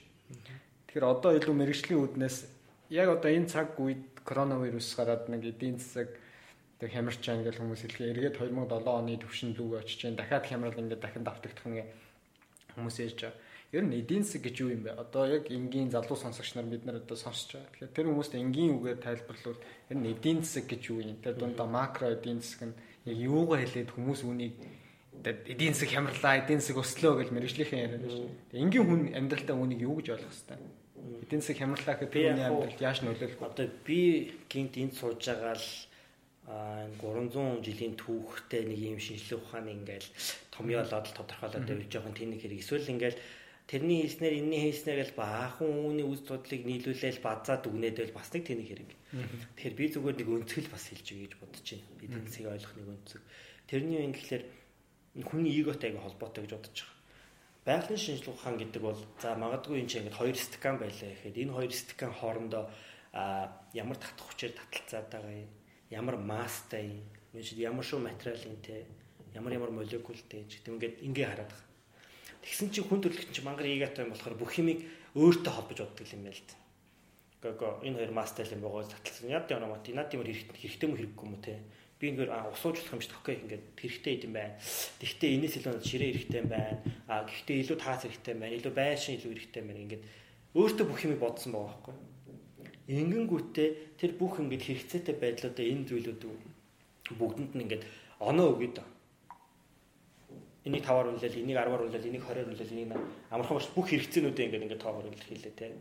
Тэгэхээр 0.90 1.06
одоо 1.06 1.32
илүү 1.38 1.54
мэрэгжлийн 1.54 2.02
үүднээс 2.02 2.38
яг 2.90 3.08
одоо 3.14 3.30
энэ 3.30 3.54
цаг 3.54 3.78
үед 3.78 4.26
коронавирус 4.26 4.90
гараад 4.98 5.30
нэг 5.30 5.46
эдийн 5.46 5.78
засаг 5.78 6.10
тэг 6.82 6.90
хямарч 6.90 7.22
байгаа 7.22 7.38
ингээл 7.46 7.62
хүмүүс 7.62 7.82
хэлгээ 7.86 8.10
эргээд 8.10 8.36
2007 8.42 8.90
оны 8.90 9.14
төвшин 9.22 9.54
дүүг 9.54 9.86
очиж 9.86 9.98
जैन 10.02 10.18
дахиад 10.18 10.50
хямрал 10.50 10.82
ингээд 10.82 11.04
дахин 11.06 11.22
давтагдах 11.22 11.66
нэг 11.70 11.86
хүмүүс 12.74 12.98
ээж 13.06 13.18
байгаа. 13.22 13.38
Ер 13.70 13.86
нь 13.86 13.94
эдийн 14.02 14.26
засаг 14.26 14.42
гэж 14.42 14.56
юу 14.66 14.74
юм 14.74 14.82
бэ? 14.82 14.98
Одоо 14.98 15.30
яг 15.30 15.46
энгийн 15.54 15.94
залуу 15.94 16.18
сонсогч 16.18 16.58
нар 16.58 16.66
бид 16.66 16.90
нар 16.90 16.98
одоо 16.98 17.14
сонсож 17.14 17.54
байгаа. 17.54 17.70
Тэгэхээр 17.70 17.94
тэр 17.94 18.08
хүмүүст 18.10 18.34
энгийн 18.34 18.74
үгээр 18.82 19.00
тайлбарлавал 19.06 19.62
ер 19.94 19.98
нь 20.02 20.10
эдийн 20.10 20.42
засаг 20.42 20.66
гэж 20.66 20.82
юу 20.90 21.06
юм? 21.06 21.22
Тэр 21.22 21.38
дундаа 21.38 21.70
макро 21.70 22.10
эдийн 22.10 22.42
засаг 22.42 22.74
нь 22.74 22.78
яг 23.06 23.18
юугаа 23.22 23.62
хэлээд 23.62 23.94
хүмүүс 23.94 24.26
үнийг 24.26 24.58
эдийн 25.24 25.74
засаг 25.76 25.90
хямрлаа, 25.92 26.34
эдийн 26.40 26.62
засаг 26.64 26.80
өслөө 26.80 27.14
гэж 27.24 27.30
мэрэгжлийнхэн 27.36 27.80
яриад 27.80 28.04
байна 28.04 28.14
шүү. 28.14 28.30
Энгийн 28.56 28.86
хүн 28.88 29.02
амьдралтаа 29.20 29.56
үнийг 29.58 29.84
юу 29.84 30.00
гэж 30.00 30.16
ойлгох 30.16 30.32
хэвээр 30.32 30.62
эдийн 31.24 31.42
засаг 31.42 31.58
хямрлаа 31.60 31.96
гэхэд 31.96 32.14
түүний 32.14 32.46
амьдралд 32.48 32.82
яаж 32.82 33.00
нөлөөлөх 33.04 33.40
вэ? 33.40 33.48
Одоо 33.48 33.68
би 33.86 34.00
гинт 34.50 34.74
энд 34.80 34.94
сууж 34.96 35.22
байгаа 35.22 35.56
л 35.56 35.68
300 36.50 37.62
жилийн 37.62 37.94
түүхтэй 37.94 38.66
нэг 38.66 38.80
юм 38.82 38.98
шинжлэх 38.98 39.38
ухааны 39.38 39.70
ингээл 39.78 40.10
томьёолоод 40.50 41.14
тодорхойлоод 41.14 41.70
явж 41.70 41.94
байгаа 41.94 42.14
нэг 42.18 42.42
хэрэг. 42.42 42.62
Эсвэл 42.66 42.90
ингээл 42.90 43.22
тэрний 43.70 44.02
хийснээр 44.10 44.42
энэний 44.42 44.62
хийснээр 44.66 45.14
л 45.14 45.20
баахан 45.20 45.70
үүний 45.70 46.06
үз 46.10 46.26
дудлыг 46.26 46.66
нийлүүлээл 46.66 47.22
базаад 47.22 47.70
үгнээд 47.70 48.02
байл 48.02 48.18
бас 48.18 48.34
нэг 48.34 48.50
нэг 48.50 48.66
хэрэг. 48.66 48.92
Тэгэхээр 49.62 49.78
би 49.78 49.86
зүгээр 49.94 50.18
нэг 50.18 50.30
өнцгөл 50.34 50.74
бас 50.74 50.90
хэлж 50.90 51.06
өгье 51.14 51.30
гэж 51.30 51.34
бодож 51.38 51.68
байна. 51.70 52.02
Эдийн 52.02 52.26
засгийг 52.26 52.50
ойлгох 52.50 52.76
нэг 52.82 52.88
өнцөг. 52.98 53.22
Тэрний 53.70 54.02
юм 54.02 54.14
гэхэлэр 54.18 54.44
хүний 55.16 55.53
эготой 55.62 55.89
аяга 55.89 56.05
холбоотой 56.05 56.43
гэж 56.45 56.53
бодож 56.53 56.78
байгаа. 56.80 56.99
Байгалийн 57.66 57.99
шинжилгээ 57.99 58.34
ухаан 58.34 58.57
гэдэг 58.57 58.82
бол 58.82 58.99
за 59.22 59.36
магадгүй 59.36 59.80
энэ 59.82 59.89
чинь 59.89 60.01
ингээд 60.05 60.20
хоёр 60.20 60.38
стакан 60.38 60.76
байлаа 60.80 61.10
гэхэд 61.12 61.38
энэ 61.38 61.53
хоёр 61.53 61.72
стакан 61.74 62.12
хоорондоо 62.14 62.64
ямар 63.74 63.97
татах 63.97 64.26
хүчээр 64.30 64.53
таталцаад 64.55 65.07
байгаа 65.12 65.34
юм 65.43 65.49
ямар 65.89 66.16
маастай 66.18 67.01
юм 67.34 67.41
ямар 67.57 67.86
шүү 67.86 67.99
материалын 68.05 68.62
те 68.62 68.86
ямар 69.34 69.53
ямар 69.53 69.72
молекултэй 69.74 70.45
гэдэг 70.45 70.70
ингээд 70.70 70.95
ингээ 71.03 71.28
хараад 71.30 71.51
байгаа. 71.51 71.68
Тэгсэн 72.45 72.70
чинь 72.72 72.88
хүн 72.88 73.01
төрөлхтөн 73.01 73.34
чинь 73.34 73.45
мангар 73.45 73.68
эготой 73.68 74.05
юм 74.05 74.14
болохоор 74.14 74.36
бүх 74.38 74.53
юмыг 74.62 74.80
өөртөө 75.18 75.53
холбож 75.53 75.80
боддог 75.84 76.07
юм 76.14 76.24
байл 76.26 76.41
та. 76.47 76.55
Гого 77.41 77.82
энэ 77.84 77.97
хоёр 77.97 78.14
маастай 78.14 78.45
юм 78.49 78.62
байгаа 78.62 78.88
таталцсан. 78.88 79.30
Яд 79.30 79.51
яа 79.51 79.60
намат 79.60 79.86
над 79.89 80.10
юм 80.14 80.24
хэрэгтэй 80.24 80.86
юм 80.88 80.95
хэрэггүй 80.95 81.26
юм 81.28 81.36
те 81.41 81.60
би 82.00 82.16
ингээд 82.16 82.32
усуучлах 82.32 82.95
юм 82.95 83.02
шиг 83.04 83.12
тоххой 83.12 83.36
ингээд 83.43 83.64
хэрэгтэй 83.76 84.24
юм 84.24 84.34
байна. 84.39 84.56
Тэгвэл 85.04 85.36
энэс 85.36 85.56
илүү 85.60 85.84
ширээ 85.84 86.12
хэрэгтэй 86.16 86.39
юм 86.39 86.47
байна. 86.47 86.80
А 87.12 87.28
гэхдээ 87.28 87.60
илүү 87.60 87.78
таац 87.78 88.08
хэрэгтэй 88.08 88.34
юм 88.34 88.39
байна. 88.39 88.56
Илүү 88.56 88.74
байшин 88.74 89.16
илүү 89.20 89.32
хэрэгтэй 89.36 89.60
юм 89.60 89.68
байна. 89.68 89.84
Ингээд 89.84 90.04
өөртөө 90.56 90.86
бүх 90.88 91.00
юмыг 91.04 91.20
бодсон 91.20 91.52
байгаа 91.52 91.76
байхгүй. 91.76 91.95
Ингэнгүүтээ 92.89 93.70
тэр 94.00 94.12
бүх 94.16 94.39
ингээд 94.39 94.64
хэрэгцээтэй 94.64 95.16
байдлуудаа 95.20 95.66
энэ 95.68 95.88
зүйлүүд 95.91 96.24
бүгдэнд 97.20 97.54
нь 97.54 97.64
ингээд 97.68 97.84
оноо 98.24 98.56
өгöd. 98.56 98.80
Энийг 100.66 100.84
5-аар 100.84 101.16
үлээл, 101.16 101.39
энийг 101.39 101.56
10-аар 101.56 101.84
үлээл, 101.88 102.10
энийг 102.10 102.24
20-аар 102.26 102.52
үлээл, 102.52 102.76
энийг 102.76 102.91
амархан 103.32 103.58
баш 103.58 103.68
бүх 103.74 103.88
хэрэгцээнүүдээ 103.89 104.45
ингээд 104.50 104.66
ингээд 104.68 104.84
тоогоор 104.84 105.08
илэрхийлээ 105.08 105.56
те. 105.56 105.72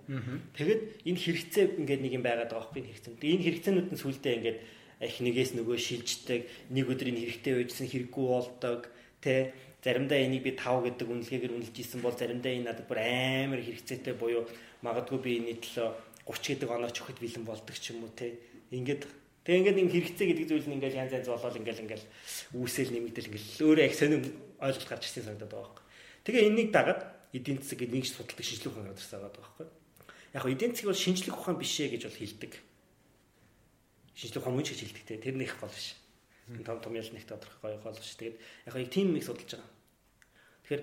Тэгэд 0.54 0.80
энэ 1.02 1.18
хэрэгцээ 1.18 1.64
ингээд 1.82 2.02
нэг 2.04 2.12
юм 2.14 2.24
байгаад 2.24 2.52
байгаа 2.52 2.62
байхгүй 2.70 2.82
хэрэгцээ. 2.86 3.12
Энэ 3.18 3.44
хэрэгцээнүүд 3.44 3.88
нь 3.90 4.00
сүулдэ 4.00 4.30
ингээд 4.38 4.58
их 5.00 5.16
нэгээс 5.22 5.54
нөгөө 5.54 5.78
шилждэг 5.78 6.42
нэг 6.74 6.86
өдрийн 6.90 7.18
хэрэгтэй 7.18 7.54
байжсэн 7.54 7.86
хэрэггүй 7.86 8.26
болдог 8.26 8.90
тэ 9.22 9.54
заримдаа 9.82 10.18
энийг 10.18 10.42
би 10.42 10.52
5 10.58 10.90
гэдэг 10.90 11.06
үнэлгээгээр 11.06 11.54
үнэлж 11.54 11.76
исэн 11.78 12.02
бол 12.02 12.14
заримдаа 12.18 12.50
энэ 12.50 12.66
надад 12.66 12.86
бүр 12.90 12.98
амар 12.98 13.62
хэрэгцээтэй 13.62 14.14
буюу 14.18 14.42
магадгүй 14.82 15.18
би 15.22 15.30
энэ 15.38 15.62
төлөө 15.62 15.88
30 16.26 16.58
гэдэг 16.58 16.70
оноо 16.74 16.90
ч 16.90 16.98
өгөхөд 17.06 17.18
бэлэн 17.22 17.44
болдог 17.46 17.76
ч 17.78 17.94
юм 17.94 18.02
уу 18.02 18.10
тэ 18.10 18.34
ингээд 18.74 19.06
тэгээ 19.46 19.58
ингээд 19.62 19.78
нэг 19.78 19.88
хэрэгцээ 19.94 20.26
гэдэг 20.34 20.46
зүйл 20.50 20.66
нь 20.66 20.76
ингээд 20.82 20.98
янз 20.98 21.14
янз 21.14 21.28
болоод 21.30 21.58
ингээд 21.62 21.82
ингээд 21.86 22.04
үүсэл 22.58 22.90
нэмэгдэл 22.90 23.28
ингээд 23.30 23.46
өөрөө 23.62 23.86
их 23.86 23.96
сонирм 23.96 24.24
ойлголт 24.58 24.88
гарч 24.90 25.02
ирсэн 25.06 25.24
санагдаад 25.30 25.52
байгаа 25.54 25.72
байхгүй. 25.72 25.84
Тэгээ 26.26 26.46
энийг 26.50 26.68
дагаад 26.74 27.00
эдийн 27.32 27.58
засаг 27.62 27.78
гэдэг 27.80 27.96
нэг 27.96 28.06
судалдаг 28.10 28.44
шинжлэх 28.44 28.74
ухаан 28.74 28.90
гарсан 28.92 29.20
байгаа 29.22 29.38
байхгүй. 29.38 29.66
Яг 30.34 30.44
нь 30.44 30.54
эдийн 30.58 30.72
засаг 30.74 30.88
бол 30.90 31.02
шинжлэх 31.06 31.36
ухаан 31.38 31.56
биш 31.56 31.74
ээ 31.80 31.92
гэж 31.96 32.02
бол 32.10 32.18
хэлдэг 32.18 32.52
шинжлэх 34.18 34.42
ухаан 34.42 34.58
мөн 34.58 34.66
ч 34.66 34.74
гэж 34.74 34.80
хэлдэг 34.82 35.06
те 35.06 35.22
тэр 35.22 35.38
нэг 35.38 35.54
гол 35.62 35.70
биш. 35.70 35.94
Том 36.66 36.82
том 36.82 36.98
ял 36.98 37.06
нэг 37.14 37.22
тодорхой 37.22 37.78
гол 37.78 37.94
биш. 37.94 38.18
Тэгээд 38.18 38.36
яг 38.66 38.74
яг 38.74 38.90
тийм 38.90 39.14
нэг 39.14 39.22
судалж 39.22 39.54
байгаа. 39.54 39.70
Тэгэхээр 40.66 40.82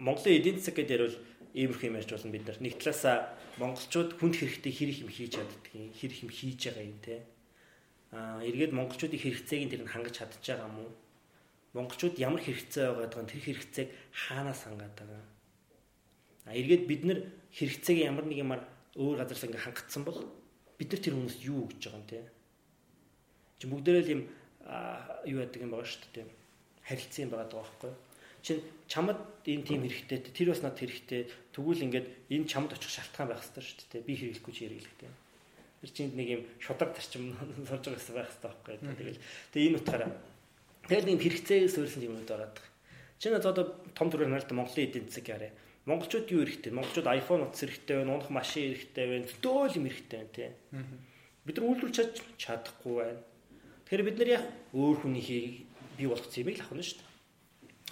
Монголын 0.00 0.36
эдийн 0.40 0.56
засаг 0.56 0.80
гэдэг 0.80 0.96
ярил 0.96 1.16
иймэрхүү 1.52 1.86
юм 1.92 1.98
ярьж 2.00 2.10
болно 2.16 2.32
бид 2.32 2.46
нар. 2.48 2.58
Нэг 2.64 2.74
талаасаа 2.80 3.36
монголчууд 3.60 4.16
хүнд 4.16 4.34
хэрэгтэй 4.40 4.72
хэр 4.72 4.88
их 4.88 5.00
юм 5.04 5.10
хийж 5.12 5.30
чаддаг 5.36 5.70
юм, 5.76 5.92
хэр 5.92 6.10
их 6.10 6.22
юм 6.24 6.32
хийж 6.32 6.60
байгаа 6.64 6.84
юм 6.88 6.98
те. 7.04 7.16
Аа 8.16 8.40
эргээд 8.40 8.72
монголчуудын 8.72 9.20
хэрэгцээг 9.20 9.62
нь 9.68 9.70
тэр 9.70 9.82
нь 9.84 9.92
хангаж 9.92 10.14
чадчих 10.16 10.56
байгаа 10.56 10.70
юм 10.72 10.78
уу? 10.80 10.92
Монголчууд 11.76 12.16
ямар 12.18 12.42
хэрэгцээ 12.42 12.86
байгаад 12.88 13.12
байгаа 13.14 13.30
тэр 13.30 13.42
хэрэгцээг 13.44 13.88
хаанаас 14.10 14.60
хангаад 14.64 14.94
байгаа. 14.96 15.22
А 16.48 16.56
эргээд 16.56 16.84
бид 16.88 17.02
нар 17.04 17.20
хэрэгцээг 17.52 17.98
ямар 18.00 18.26
нэг 18.26 18.38
юмар 18.40 18.60
өөр 18.96 19.22
газараас 19.22 19.46
ингээ 19.46 19.66
хангацсан 19.66 20.02
бол 20.02 20.18
бид 20.80 20.88
нар 20.96 21.02
тэр 21.04 21.14
хүмүүст 21.20 21.40
юу 21.44 21.68
гэж 21.68 21.80
байгаа 21.84 22.00
юм 22.00 22.08
те. 22.08 22.20
Чи 23.60 23.68
бүгдээрээ 23.68 24.04
л 24.08 24.14
юм 24.16 24.22
юу 25.28 25.38
яадаг 25.44 25.60
юм 25.60 25.72
байгаа 25.76 25.92
шүү 25.92 26.08
дээ. 26.16 26.26
Харилцан 26.88 27.24
юм 27.28 27.32
байгаа 27.36 27.52
байхгүй. 27.52 27.92
Чин 28.40 28.64
чамд 28.88 29.20
энэ 29.44 29.66
тийм 29.68 29.84
хэрэгтэй 29.84 30.18
тэр 30.32 30.56
бас 30.56 30.64
надад 30.64 30.80
хэрэгтэй. 30.80 31.28
Тэгвэл 31.52 31.84
ингээд 31.84 32.08
энэ 32.32 32.48
чамд 32.48 32.72
очих 32.72 32.88
шалтгаан 32.96 33.28
байх 33.28 33.44
хэрэгтэй 33.44 33.60
шүү 33.60 33.88
дээ. 33.92 34.08
Би 34.08 34.14
хэрэглэхгүй 34.16 34.52
чи 34.56 34.64
хэрэглэхтэй. 34.64 35.12
Тэр 35.84 35.90
чинь 35.92 36.16
нэг 36.16 36.28
юм 36.40 36.42
шудраг 36.56 36.96
тарчим 36.96 37.36
сурж 37.68 37.84
байгаа 37.84 38.00
гэсэн 38.00 38.16
байх 38.16 38.32
хэрэгтэй 38.32 38.48
байхгүй. 38.48 38.76
Тэгэл 38.80 39.20
тэгээ 39.52 39.68
энэ 39.68 39.78
утгаараа 39.84 40.10
тэгэл 40.88 41.08
нэг 41.12 41.20
хэрэгцээгээс 41.20 41.74
суурилсан 41.76 42.08
юмнууд 42.08 42.32
ороод 42.32 42.56
байгаа. 42.56 42.72
Чинь 43.20 43.36
одоо 43.36 43.52
том 43.92 44.08
төрөөр 44.08 44.32
нарт 44.32 44.48
Монголын 44.56 44.88
эдийн 44.88 45.12
засаг 45.12 45.28
яриа 45.28 45.52
Монголчууд 45.88 46.28
юу 46.28 46.44
эрэхтэй? 46.44 46.72
Монголчууд 46.72 47.08
iPhone 47.08 47.48
утас 47.48 47.64
эрэхтэй 47.64 47.96
байна, 48.04 48.14
унах 48.20 48.30
машин 48.30 48.72
эрэхтэй 48.72 49.06
байна, 49.08 49.28
зөтөөл 49.30 49.78
юм 49.80 49.86
эрэхтэй 49.88 50.18
байна 50.20 50.34
тий. 50.36 50.50
Бид 51.44 51.56
нар 51.56 51.66
үйлдвэрлэж 51.72 52.16
чадахгүй 52.36 52.94
байна. 53.00 53.20
Тэгэхээр 53.88 54.06
бид 54.06 54.18
нар 54.20 54.30
яг 54.36 54.44
өөр 54.76 54.96
хүнийхийг 55.00 55.64
бий 55.96 56.06
болгоцсон 56.06 56.40
юм 56.44 56.52
л 56.52 56.60
авах 56.60 56.76
нь 56.76 56.84
шүү 56.84 57.00
дээ. 57.00 57.08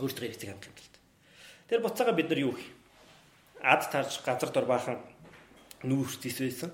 Өөртөө 0.04 0.22
хэрэгцээг 0.28 0.50
хангах 0.52 0.68
юм 0.68 0.76
л 0.76 0.92
дээ. 0.92 1.04
Тэр 1.68 1.80
буцаага 1.80 2.12
бид 2.12 2.28
нар 2.28 2.40
юу 2.44 2.52
гэх? 2.52 2.68
Ад 3.64 3.82
тарж 3.88 4.12
газар 4.22 4.50
дор 4.52 4.66
баахан 4.68 5.00
нүүрс 5.82 6.20
зисвэсэн. 6.22 6.70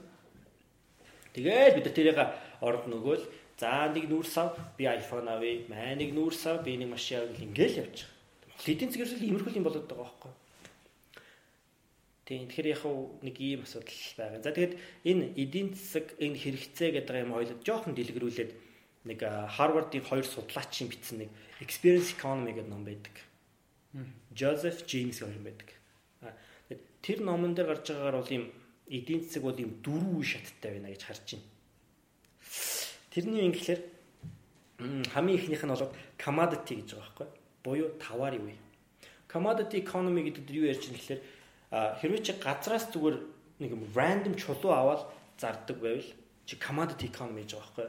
Тэгээд 1.33 1.75
бид 1.79 1.87
нар 1.87 1.95
тэрийг 1.95 2.19
орд 2.61 2.85
нөгөөл 2.91 3.25
за 3.59 3.89
нэг 3.89 4.11
нүүрс 4.11 4.35
ав 4.43 4.59
би 4.77 4.85
iPhone 4.85 5.31
авъя, 5.31 5.63
маа 5.71 5.95
нэг 5.95 6.11
нүүрс 6.13 6.43
ав 6.51 6.63
би 6.67 6.77
нэг 6.77 6.91
машин 6.91 7.23
авъя 7.23 7.33
гэл 7.33 7.47
ингээл 7.49 7.81
явж 7.87 7.97
байгаа. 8.03 8.67
Эдийн 8.67 8.91
засгээс 8.91 9.15
л 9.19 9.27
иймэрхүү 9.31 9.57
юм 9.57 9.67
болоод 9.67 9.89
байгаа 9.89 10.05
байхгүй 10.05 10.31
юу? 10.31 10.44
Тийм 12.25 12.49
тэгэхээр 12.49 12.73
яг 12.73 12.83
нэг 13.21 13.37
ийм 13.37 13.61
асуудал 13.69 13.93
байгаа. 14.17 14.41
За 14.41 14.53
тэгээд 14.57 14.75
энэ 15.05 15.25
эдийн 15.37 15.69
засаг 15.77 16.17
энэ 16.17 16.41
хэрэгцээ 16.41 16.91
гэдэг 16.97 17.21
юм 17.21 17.37
ойлоо 17.37 17.61
жоохон 17.61 17.93
дэлгэрүүлээд 17.93 18.53
нэг 19.05 19.21
Харвардын 19.21 20.01
хоёр 20.01 20.25
судлаачийн 20.25 20.89
бичсэн 20.89 21.29
нэг 21.29 21.31
Experience 21.61 22.17
Economy 22.17 22.57
гэдэг 22.57 22.73
ном 22.73 22.85
байдаг. 22.89 23.13
Joseph 24.33 24.89
James 24.89 25.21
гэх 25.21 25.37
юм 25.37 25.45
байдаг. 25.45 25.69
Тэр 27.05 27.21
номон 27.21 27.53
дээр 27.53 27.77
гарч 27.77 27.93
байгаагаар 27.93 28.17
бол 28.17 28.33
ийм 28.33 28.45
эдийн 28.89 29.21
засаг 29.21 29.45
бол 29.45 29.61
ийм 29.61 29.77
дөрвөн 29.85 30.17
үе 30.17 30.25
шаттай 30.25 30.81
байна 30.81 30.89
гэж 30.89 31.03
харж 31.05 31.37
байна. 31.37 31.45
Тэрний 33.13 33.45
юм 33.45 33.53
гэхэлэр 33.53 33.81
хамгийн 35.13 35.39
ихнийх 35.45 35.65
нь 35.65 35.73
бол 35.77 35.93
commodity 36.17 36.81
гэж 36.81 36.89
байгаа 36.97 37.05
байхгүй 37.05 37.29
буюу 37.61 37.89
товарын 38.01 38.49
үе. 38.49 38.57
Commodity 39.29 39.85
economy 39.85 40.25
гэдэг 40.25 40.49
нь 40.49 40.57
юу 40.57 40.73
ярьж 40.73 40.89
байгаа 40.89 40.97
гэхэлэр 40.97 41.21
хэрвээ 41.71 42.23
чи 42.25 42.33
газраас 42.41 42.91
зүгээр 42.93 43.17
нэг 43.61 43.71
юм 43.71 43.85
random 43.95 44.35
чулуу 44.35 44.73
аваад 44.73 45.03
зардаг 45.39 45.79
байвал 45.79 46.11
чи 46.45 46.55
commodity 46.57 47.09
economy 47.09 47.45
гэж 47.45 47.57
байгаа 47.57 47.73
байхгүй. 47.73 47.89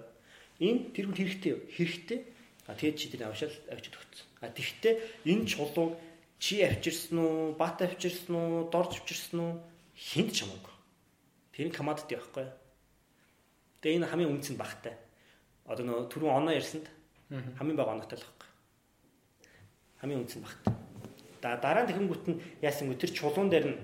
Энэ 0.63 0.79
тэр 0.95 1.05
хүн 1.11 1.19
хэрэгтэй 1.19 1.53
хэрэгтэй. 1.75 2.19
А 2.65 2.73
тэгээд 2.73 2.97
чи 2.97 3.07
тэр 3.11 3.27
авшаал 3.27 3.55
авчид 3.69 3.93
өгсөн. 3.93 4.27
А 4.41 4.49
тэгвэл 4.49 5.03
энэ 5.27 5.45
чулуу 5.45 5.99
чи 6.39 6.63
авчирсан 6.63 7.19
уу, 7.19 7.53
бат 7.53 7.81
авчирсан 7.81 8.35
уу, 8.35 8.69
дорж 8.71 9.01
авчирсан 9.03 9.39
уу 9.39 9.53
хинт 9.93 10.33
ч 10.33 10.47
хамаагүй. 10.47 10.75
Тэр 11.53 11.67
нь 11.69 11.75
commodity 11.75 12.15
байхгүй. 12.15 12.47
Тэгээ 13.83 13.97
энэ 13.99 14.09
хамгийн 14.09 14.33
үнц 14.33 14.47
нь 14.49 14.57
багтай. 14.57 14.95
Одоо 15.67 15.83
нөө 15.85 16.09
түрүүн 16.09 16.35
оноо 16.41 16.53
ярьсанд 16.55 16.87
хамгийн 17.29 17.77
бага 17.77 17.93
оноотой 17.93 18.17
л 18.17 18.25
байхгүй. 18.25 18.49
Хамгийн 20.01 20.21
үнц 20.23 20.33
нь 20.37 20.45
багтай. 20.45 20.84
За 21.45 21.61
дараа 21.61 21.85
нь 21.85 21.93
тэгэнгүүт 21.93 22.25
нь 22.25 22.41
яасан 22.65 22.89
гү 22.89 22.97
тэр 22.97 23.13
чулуун 23.13 23.53
дээр 23.53 23.65
нь 23.69 23.77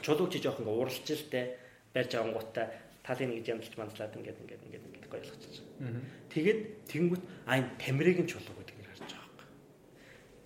чулууг 0.00 0.32
чи 0.32 0.40
жоох 0.40 0.56
ингээ 0.56 0.72
уралж 0.72 1.04
л 1.04 1.28
те 1.28 1.60
барьж 1.92 2.16
авангуудаа 2.16 2.72
талын 3.04 3.36
нэг 3.36 3.44
ямдалж 3.44 3.76
мандлаад 3.76 4.16
ингээд 4.16 4.40
ингээд 4.40 4.62
ингээд 4.64 4.84
ингээд 4.88 5.08
гоё 5.12 5.20
ойлгочих. 5.20 5.68
Тэгээд 6.32 6.60
тэгэнгүүт 6.88 7.24
аа 7.44 7.60
энэ 7.60 7.76
тамирыг 7.76 8.24
нь 8.24 8.30
чулуу 8.32 8.56
гэдэг 8.56 8.76
нэр 8.80 8.88
харж 8.88 9.04
байгаа 9.04 9.20
юм. 9.20 9.36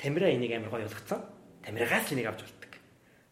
Тамира 0.02 0.26
энийг 0.34 0.52
амар 0.58 0.70
гоё 0.74 0.82
ойлгоцсон. 0.90 1.22
Тамирагаас 1.62 2.10
энийг 2.10 2.26
авч 2.26 2.42
болдог. 2.42 2.72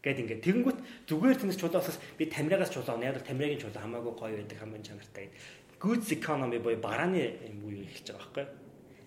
Гэт 0.07 0.19
ингээд 0.23 0.45
тэгэнгүүт 0.47 0.79
зүгээр 1.11 1.39
тэнэс 1.43 1.59
чулуусаас 1.59 1.99
би 2.15 2.31
тамирагаас 2.31 2.71
чулуу 2.71 2.95
авна. 2.95 3.11
Яг 3.11 3.19
л 3.19 3.27
тамирагийн 3.27 3.59
чулуу 3.59 3.83
хамаагүй 3.83 4.15
гоё 4.15 4.39
байдаг 4.39 4.59
хамгийн 4.63 4.87
чанартай. 4.87 5.35
goods 5.81 6.13
economy 6.13 6.61
буюу 6.61 6.79
барааны 6.79 7.41
юм 7.49 7.65
уу 7.65 7.73
эхэлж 7.73 8.13
байгаа 8.13 8.31
байхгүй. 8.31 8.47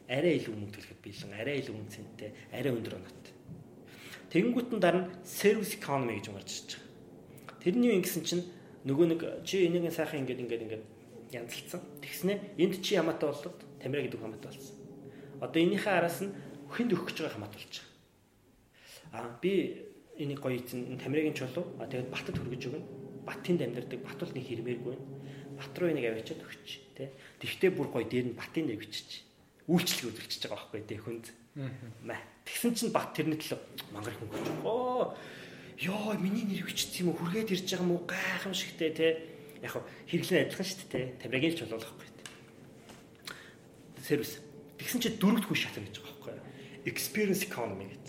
Арай 0.09 0.33
илүү 0.41 0.53
мөнгө 0.57 0.73
төлөхөд 0.73 0.99
биелэн, 1.05 1.33
арай 1.37 1.55
илүү 1.61 1.75
мөнгө 1.77 1.93
цэнтэй, 1.93 2.29
арай 2.51 2.71
өндөр 2.73 2.97
оноотой. 2.97 3.22
Тэгэнгүүтэн 4.33 4.79
дараа 4.81 5.05
нь 5.05 5.09
service 5.21 5.77
economy 5.77 6.17
гэж 6.17 6.33
гарч 6.33 6.49
ирж 6.57 6.69
байгаа. 6.81 7.61
Тэрний 7.61 7.93
юу 7.93 7.97
ингэсэн 8.01 8.23
чинь 8.25 8.43
нөгөө 8.81 9.05
нэг 9.13 9.21
чи 9.45 9.69
энийг 9.69 9.93
сайхан 9.93 10.25
ингээд 10.25 10.41
ингээд 10.41 10.65
ингээд 10.65 10.83
янзалцсан. 11.37 11.81
Тэгснэ 12.01 12.57
энд 12.57 12.81
чи 12.81 12.97
ямаатай 12.97 13.29
болоод 13.29 13.61
тамира 13.77 14.01
гэдэг 14.01 14.17
хамаатай 14.17 14.49
болсон. 14.49 14.73
Одоо 15.37 15.59
энийхээ 15.61 15.93
араас 15.93 16.25
нь 16.25 16.33
хүнд 16.65 16.97
өгөх 16.97 17.13
гэж 17.13 17.17
байгаа 17.21 17.35
хамаатай 17.37 17.61
болж 17.61 17.75
байгаа. 17.77 19.21
Аа 19.21 19.37
би 19.37 19.53
энийг 20.17 20.41
гоё 20.41 20.57
эзэн 20.57 20.97
тамирын 20.97 21.37
чулуу 21.37 21.69
а 21.77 21.85
тэгээд 21.85 22.09
батд 22.09 22.33
хөргөж 22.33 22.63
өгнө. 22.73 22.89
Батын 23.29 23.61
дамдирдаг 23.61 24.01
бат 24.01 24.17
бол 24.17 24.33
нэг 24.33 24.45
хэрмээргүй. 24.49 24.95
Бат 25.61 25.73
руу 25.77 25.93
энийг 25.93 26.09
авчиад 26.09 26.41
өгч 26.41 26.97
тий. 26.97 27.13
Тэгтээ 27.37 27.71
бүр 27.77 27.93
гоё 27.93 28.09
дээр 28.09 28.33
нь 28.33 28.37
батын 28.37 28.65
дээр 28.65 28.81
бичиж. 28.81 29.29
Үйлчлэг 29.69 30.09
үзүүлчихэж 30.09 30.49
байгаа 30.49 30.57
байхгүй 30.73 30.81
тий 30.89 30.97
хүнд. 30.97 31.25
Тэгсэн 31.53 32.73
чинь 32.73 32.93
бат 32.93 33.13
тэрний 33.13 33.37
төлөө 33.37 33.59
мангар 33.93 34.15
хүн 34.17 34.29
гэж. 34.29 34.45
Оо 34.65 35.13
ёо 35.79 36.13
миний 36.17 36.43
нэр 36.43 36.65
бичсэн 36.65 37.07
юм 37.07 37.13
уу 37.13 37.19
хүргээд 37.21 37.53
ирж 37.53 37.67
байгаа 37.69 37.85
юм 37.85 37.93
уу 37.93 38.03
гайхамшигтэй 38.09 38.91
тий. 38.91 39.13
Яг 39.61 39.79
хэрэглэн 40.09 40.49
адилхан 40.49 40.67
шүү 40.67 40.79
дээ 40.89 40.91
тий. 40.91 41.05
Тамирын 41.21 41.55
чулуулахгүй 41.55 42.07
тий. 42.09 42.27
Сервис. 44.01 44.41
Тэгсэн 44.81 44.99
чинь 45.01 45.19
дөрөвд 45.21 45.45
хүн 45.47 45.59
шатна 45.59 45.85
гэж 45.87 46.01
байгаа 46.01 46.41
байхгүй. 46.41 46.89
Experience 46.89 47.45
economy 47.47 47.87
гэдэг 47.87 48.03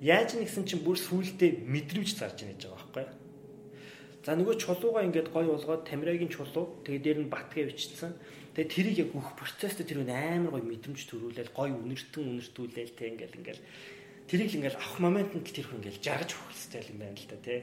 Яаж 0.00 0.32
нэгсэн 0.32 0.64
чинь 0.64 0.80
бүр 0.80 0.96
сүултээ 0.96 1.60
мэдрэмж 1.68 2.16
зарж 2.16 2.40
ийн 2.40 2.56
гэж 2.56 2.72
байгаа 2.72 2.80
байхгүй. 2.80 3.06
За 4.24 4.32
нөгөө 4.32 4.56
чулууга 4.56 5.04
ингээд 5.04 5.28
гой 5.28 5.44
болгоод 5.44 5.84
тамирагийн 5.84 6.32
чулуу 6.32 6.80
тэгээ 6.88 7.04
дээр 7.04 7.18
нь 7.20 7.28
батгээ 7.28 7.68
бичсэн. 7.68 8.16
Тэгээ 8.60 8.76
тэрийг 8.76 8.98
яг 9.08 9.16
өөх 9.16 9.40
процесстэй 9.40 9.88
тэр 9.88 10.04
амар 10.04 10.52
гой 10.52 10.60
мэдрэмж 10.60 11.08
төрүүлээл 11.08 11.56
гой 11.56 11.72
үнэртэн 11.72 12.28
үнэртүүлээл 12.28 12.92
тэг 12.92 13.08
ингээд 13.16 13.36
ингээд 13.40 13.60
тэрийг 14.28 14.52
л 14.52 14.56
ингээд 14.60 14.76
авах 14.76 15.00
моментод 15.00 15.48
тэр 15.48 15.64
хүн 15.64 15.80
ингээд 15.80 16.04
жаргаж 16.04 16.36
өгөх 16.36 16.52
хэрэгтэй 16.52 16.92
юм 16.92 17.00
байна 17.00 17.16
л 17.16 17.30
да 17.32 17.38
тий. 17.40 17.60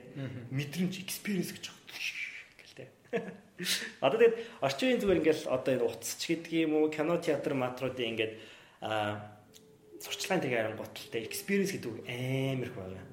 Мэдрэмж 0.49 0.93
experience 0.97 1.53
гэж 1.53 1.69
ингээл 1.69 2.77
тий. 2.81 2.89
Одоо 4.01 4.17
тэгээд 4.17 4.37
орчин 4.57 4.85
үеийн 4.89 5.01
зүгээр 5.05 5.21
ингээд 5.21 5.41
одоо 5.45 5.71
энэ 5.77 5.85
утасч 5.85 6.21
гэдэг 6.25 6.53
юм 6.65 6.73
уу 6.81 6.89
кино 6.89 7.21
театр 7.21 7.53
матруудын 7.53 8.17
ингээд 8.17 8.33
аа 8.81 9.37
сурчлагын 10.01 10.49
тэгээ 10.49 10.61
харангуйталтай 10.65 11.21
experience 11.29 11.77
гэдэг 11.77 11.93
үг 11.93 12.01
амар 12.09 12.73
их 12.73 12.73
байна. 12.73 13.05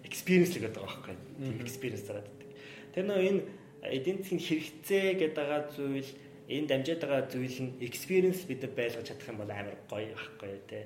Experience 0.00 0.56
л 0.56 0.64
гэдэг 0.64 0.80
байгаа 0.80 1.12
байхгүй. 1.12 1.60
Experience 1.60 2.08
байдаг. 2.08 2.48
Тэр 2.96 3.04
нөө 3.04 3.20
энэ 3.20 3.65
эдийн 3.92 4.22
засгийн 4.22 4.42
хэрэгцээ 4.42 5.06
гэдэг 5.20 5.36
байгаа 5.36 5.62
зүйл 5.74 6.10
энэ 6.50 6.68
дамжаад 6.70 7.00
байгаа 7.02 7.22
зүйл 7.30 7.58
нь 7.62 7.72
experience 7.82 8.42
бид 8.46 8.62
нар 8.62 8.74
байлгаж 8.74 9.06
чадах 9.06 9.30
юм 9.30 9.38
бол 9.42 9.50
амар 9.50 9.76
гоё 9.90 10.14
байхгүй 10.14 10.50
тий. 10.70 10.84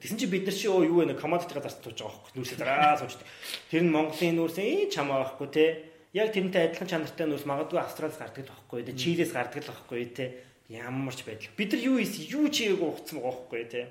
Тэгсэн 0.00 0.18
чи 0.18 0.26
бид 0.26 0.44
нар 0.48 0.56
чи 0.56 0.66
юу 0.66 1.04
вэ 1.04 1.14
commodity-га 1.18 1.62
зарц 1.62 1.78
тууж 1.82 1.98
байгаа 2.00 2.16
байхгүй 2.18 2.34
нүүрсээ 2.38 2.58
дараа 2.58 2.96
суучдаг. 2.98 3.28
Тэр 3.70 3.82
нь 3.84 3.94
Монголын 3.94 4.36
нүүрсэн 4.38 4.90
чамаа 4.90 5.22
байхгүй 5.22 5.48
тий. 5.52 5.70
Яг 6.16 6.34
тэрнтэй 6.34 6.62
адилхан 6.70 6.90
чанартай 6.90 7.26
нүүрс 7.28 7.46
магадгүй 7.46 7.78
Австралиас 7.78 8.18
гардаг 8.18 8.42
л 8.46 8.52
байхгүй 8.54 8.80
тий. 8.86 8.94
Чилээс 8.98 9.32
гардаг 9.34 9.62
л 9.62 9.70
байхгүй 9.70 10.06
тий 10.10 10.28
ямар 10.70 11.14
ч 11.14 11.26
байдал. 11.26 11.50
Бид 11.58 11.74
нар 11.74 11.82
юу 11.82 11.98
ийс 11.98 12.14
юу 12.30 12.46
чигээг 12.46 12.78
ухцсан 12.78 13.18
байгаа 13.18 13.34
байхгүй 13.42 13.64
тий. 13.66 13.86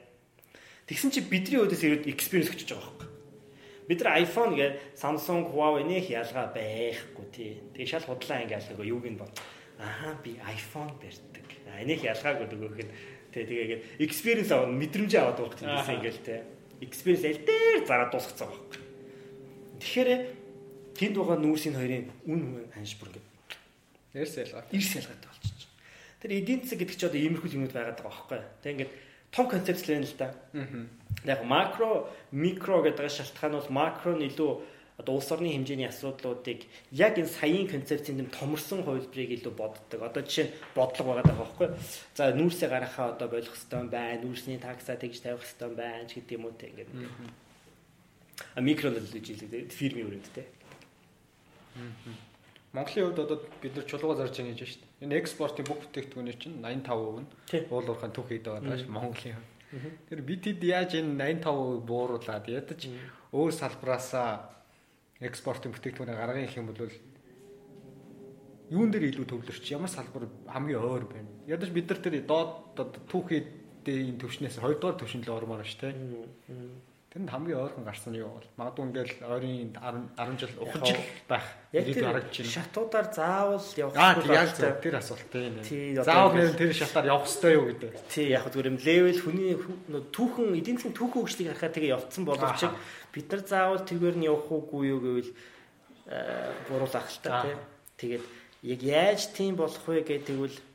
Тэгсэн 0.88 1.12
чи 1.12 1.20
бидний 1.28 1.60
өөдөөс 1.60 1.84
ирээд 1.84 2.08
experience 2.08 2.56
өчөж 2.56 2.72
байгаа 2.72 2.88
байхгүй. 2.88 3.09
Бид 3.90 4.06
нар 4.06 4.22
iPhone 4.22 4.54
гээ 4.54 4.94
Samsung, 4.94 5.50
Huawei 5.50 5.82
нэг 5.82 6.14
ялгаа 6.14 6.54
байхгүй 6.54 7.26
тий. 7.34 7.58
Тэгээ 7.74 7.90
шал 7.90 8.06
худлаа 8.06 8.46
ингээл 8.46 8.70
нөгөө 8.78 8.86
юуг 8.86 9.06
нь 9.10 9.18
бод. 9.18 9.34
Аа 9.82 10.14
би 10.22 10.38
iPhone 10.38 10.94
барьдаг. 11.02 11.48
А 11.74 11.82
энийг 11.82 12.06
ялгаагүй 12.06 12.46
нөгөөх 12.54 12.86
нь 12.86 12.94
тий 13.34 13.50
тэгээд 13.50 13.98
experience 13.98 14.54
аваад 14.54 14.78
мэдрэмж 14.78 15.14
аваад 15.18 15.42
байгаа 15.42 15.82
гэсэн 15.82 15.98
ингээл 16.06 16.22
тий. 16.22 16.40
Experience 16.86 17.26
аль 17.26 17.42
дээр 17.42 17.82
зараад 17.90 18.14
дуусгацсан 18.14 18.46
байхгүй. 18.46 18.78
Тэгэхээр 19.82 20.10
тэнд 20.94 21.16
байгаа 21.18 21.38
нүүрсийн 21.42 21.74
хоёрын 21.74 22.14
үн 22.30 22.70
ханш 22.70 22.94
бүр 23.02 23.10
ингээд 23.10 23.30
Эрс 24.14 24.38
ялгаа. 24.38 24.66
Эрс 24.70 24.94
ялгаатай 25.02 25.30
болчих. 25.34 25.70
Тэр 26.22 26.32
эдийн 26.38 26.62
засаг 26.62 26.80
гэдэг 26.82 26.98
чи 26.98 27.06
одоо 27.06 27.22
иймэрхүү 27.22 27.58
юмуд 27.58 27.74
байгаад 27.74 28.02
байгаа 28.02 28.10
байхгүй. 28.10 28.42
Тэг 28.62 28.72
ингээд 28.74 28.94
том 29.32 29.48
концепт 29.48 29.86
л 29.88 29.94
байна 29.94 30.06
л 30.06 30.16
да. 30.18 30.34
Яг 31.26 31.44
макро, 31.44 32.10
микро 32.32 32.82
гэдэг 32.84 33.10
шалтгаан 33.12 33.54
бол 33.54 33.70
макро 33.70 34.16
нь 34.16 34.28
илүү 34.30 34.52
одоо 35.00 35.16
улс 35.16 35.32
орны 35.32 35.48
хэмжээний 35.56 35.88
асуудлуудыг 35.88 36.68
яг 36.92 37.16
энэ 37.16 37.32
саяын 37.32 37.68
концепцийн 37.72 38.20
дэм 38.20 38.30
томорсон 38.36 38.84
хувилбарыг 38.84 39.32
илүү 39.32 39.54
боддог. 39.56 40.00
Одоо 40.04 40.24
жишээ 40.28 40.52
нь 40.52 40.54
бодлого 40.76 41.16
байгаа 41.16 41.36
байхгүй. 41.40 41.68
За 42.20 42.36
нүүрсээ 42.36 42.68
гаргахаа 42.68 43.16
одоо 43.16 43.32
болох 43.32 43.56
хэвээр 43.56 43.88
байна. 43.88 44.20
Нүүрсний 44.20 44.60
такса 44.60 45.00
тэгж 45.00 45.24
тавих 45.24 45.48
хэвээр 45.48 45.76
байна 45.80 46.04
ч 46.04 46.20
гэдэг 46.20 46.36
юм 46.36 46.46
уу 46.52 46.56
те 46.60 46.68
ингээд. 46.68 46.92
А 48.56 48.60
микро 48.60 48.92
л 48.92 49.00
гэж 49.00 49.24
хэлдэг 49.24 49.72
фирмийн 49.72 50.08
өрөөнд 50.12 50.30
те. 50.36 50.44
Монголын 52.76 53.16
хувьд 53.16 53.24
одоо 53.24 53.40
бид 53.64 53.76
нар 53.76 53.86
чулууга 53.88 54.20
зарж 54.20 54.36
байгаа 54.36 54.52
гэж 54.52 54.60
байна 54.60 54.72
шүү 54.72 54.82
дээ. 54.84 54.89
Энэ 55.00 55.16
экспортын 55.24 55.64
бүх 55.64 55.80
бүтээгдэхүүний 55.88 56.36
чинь 56.36 56.60
85% 56.60 57.24
нь 57.24 57.72
уул 57.72 57.88
уурхайн 57.88 58.12
түүх 58.12 58.28
хийдэг 58.36 58.52
байгаа 58.52 58.76
даа 58.76 58.92
Монголын. 58.92 59.40
Тэр 60.12 60.20
бид 60.28 60.44
хэд 60.44 60.60
яаж 60.60 60.92
энэ 61.00 61.40
85% 61.40 61.88
бууруулад 61.88 62.46
ядаж 62.52 62.82
өөр 63.32 63.54
салбараасаа 63.56 64.30
экспортын 65.24 65.72
бүтээгдэхүүнээ 65.72 66.20
гаргах 66.20 66.58
юм 66.60 66.68
бол 66.68 66.92
юун 68.70 68.92
дээр 68.92 69.10
илүү 69.10 69.26
төвлөрч 69.30 69.66
ямар 69.72 69.90
салбар 69.90 70.28
хамгийн 70.52 70.84
өөр 70.84 71.04
байна. 71.08 71.32
Ядаж 71.48 71.70
бид 71.74 71.90
нар 71.90 72.00
тэр 72.04 72.16
доод 72.28 72.76
түүхийдээ 73.08 73.98
энэ 74.14 74.22
төвшнээс 74.22 74.60
2 74.62 74.78
дугаар 74.78 75.00
төвшин 75.00 75.24
л 75.26 75.32
ормоор 75.32 75.66
ш 75.66 75.80
тэ. 75.80 75.96
Тэнд 77.10 77.26
хамгийн 77.26 77.58
ойрхон 77.58 77.86
гарсан 77.90 78.14
нь 78.14 78.22
юу 78.22 78.38
бол 78.38 78.50
магадгүй 78.54 78.86
ингээл 78.86 79.18
ойрын 79.26 79.74
10 80.14 80.38
жил 80.38 80.54
ухаж 80.62 80.94
байх 81.26 81.42
яг 81.74 81.90
тэр. 81.90 82.46
Шатуудаар 82.46 83.10
заавал 83.10 83.66
явах 83.82 83.98
хэрэгтэй 83.98 84.38
яг 84.38 84.50
зөв 84.54 84.78
тэр 84.78 84.96
асуулт 85.02 85.26
тийм. 85.34 85.58
Заавал 86.06 86.38
нэр 86.38 86.54
тэр 86.54 86.70
шатаар 86.70 87.10
явах 87.10 87.26
хэрэгтэй 87.26 87.54
юу 87.58 87.66
гэдэг. 87.74 87.92
Тий 88.14 88.30
яг 88.30 88.46
зүгээр 88.54 88.70
юм 88.70 88.78
левел 88.78 89.22
хүний 89.26 89.58
түүхэн 90.14 90.54
эдийн 90.54 90.78
засгийн 90.78 90.94
түүхэн 90.94 91.18
хөгжлийг 91.18 91.50
харахад 91.50 91.74
тэгээ 91.82 91.94
явцсан 91.98 92.24
боловч 92.30 92.62
бид 93.10 93.26
нар 93.26 93.42
заавал 93.42 93.82
тэргээр 93.90 94.18
нь 94.22 94.28
явах 94.30 94.46
уугүй 94.54 94.94
юу 94.94 95.02
гэвэл 95.02 95.32
буруулах 96.70 97.10
л 97.10 97.22
та 97.26 97.42
тий. 97.42 97.58
Тэгээд 97.98 98.26
яг 98.70 98.80
яаж 98.86 99.34
тийм 99.34 99.58
болох 99.58 99.82
вэ 99.82 100.06
гэдэг 100.06 100.38
нь 100.38 100.69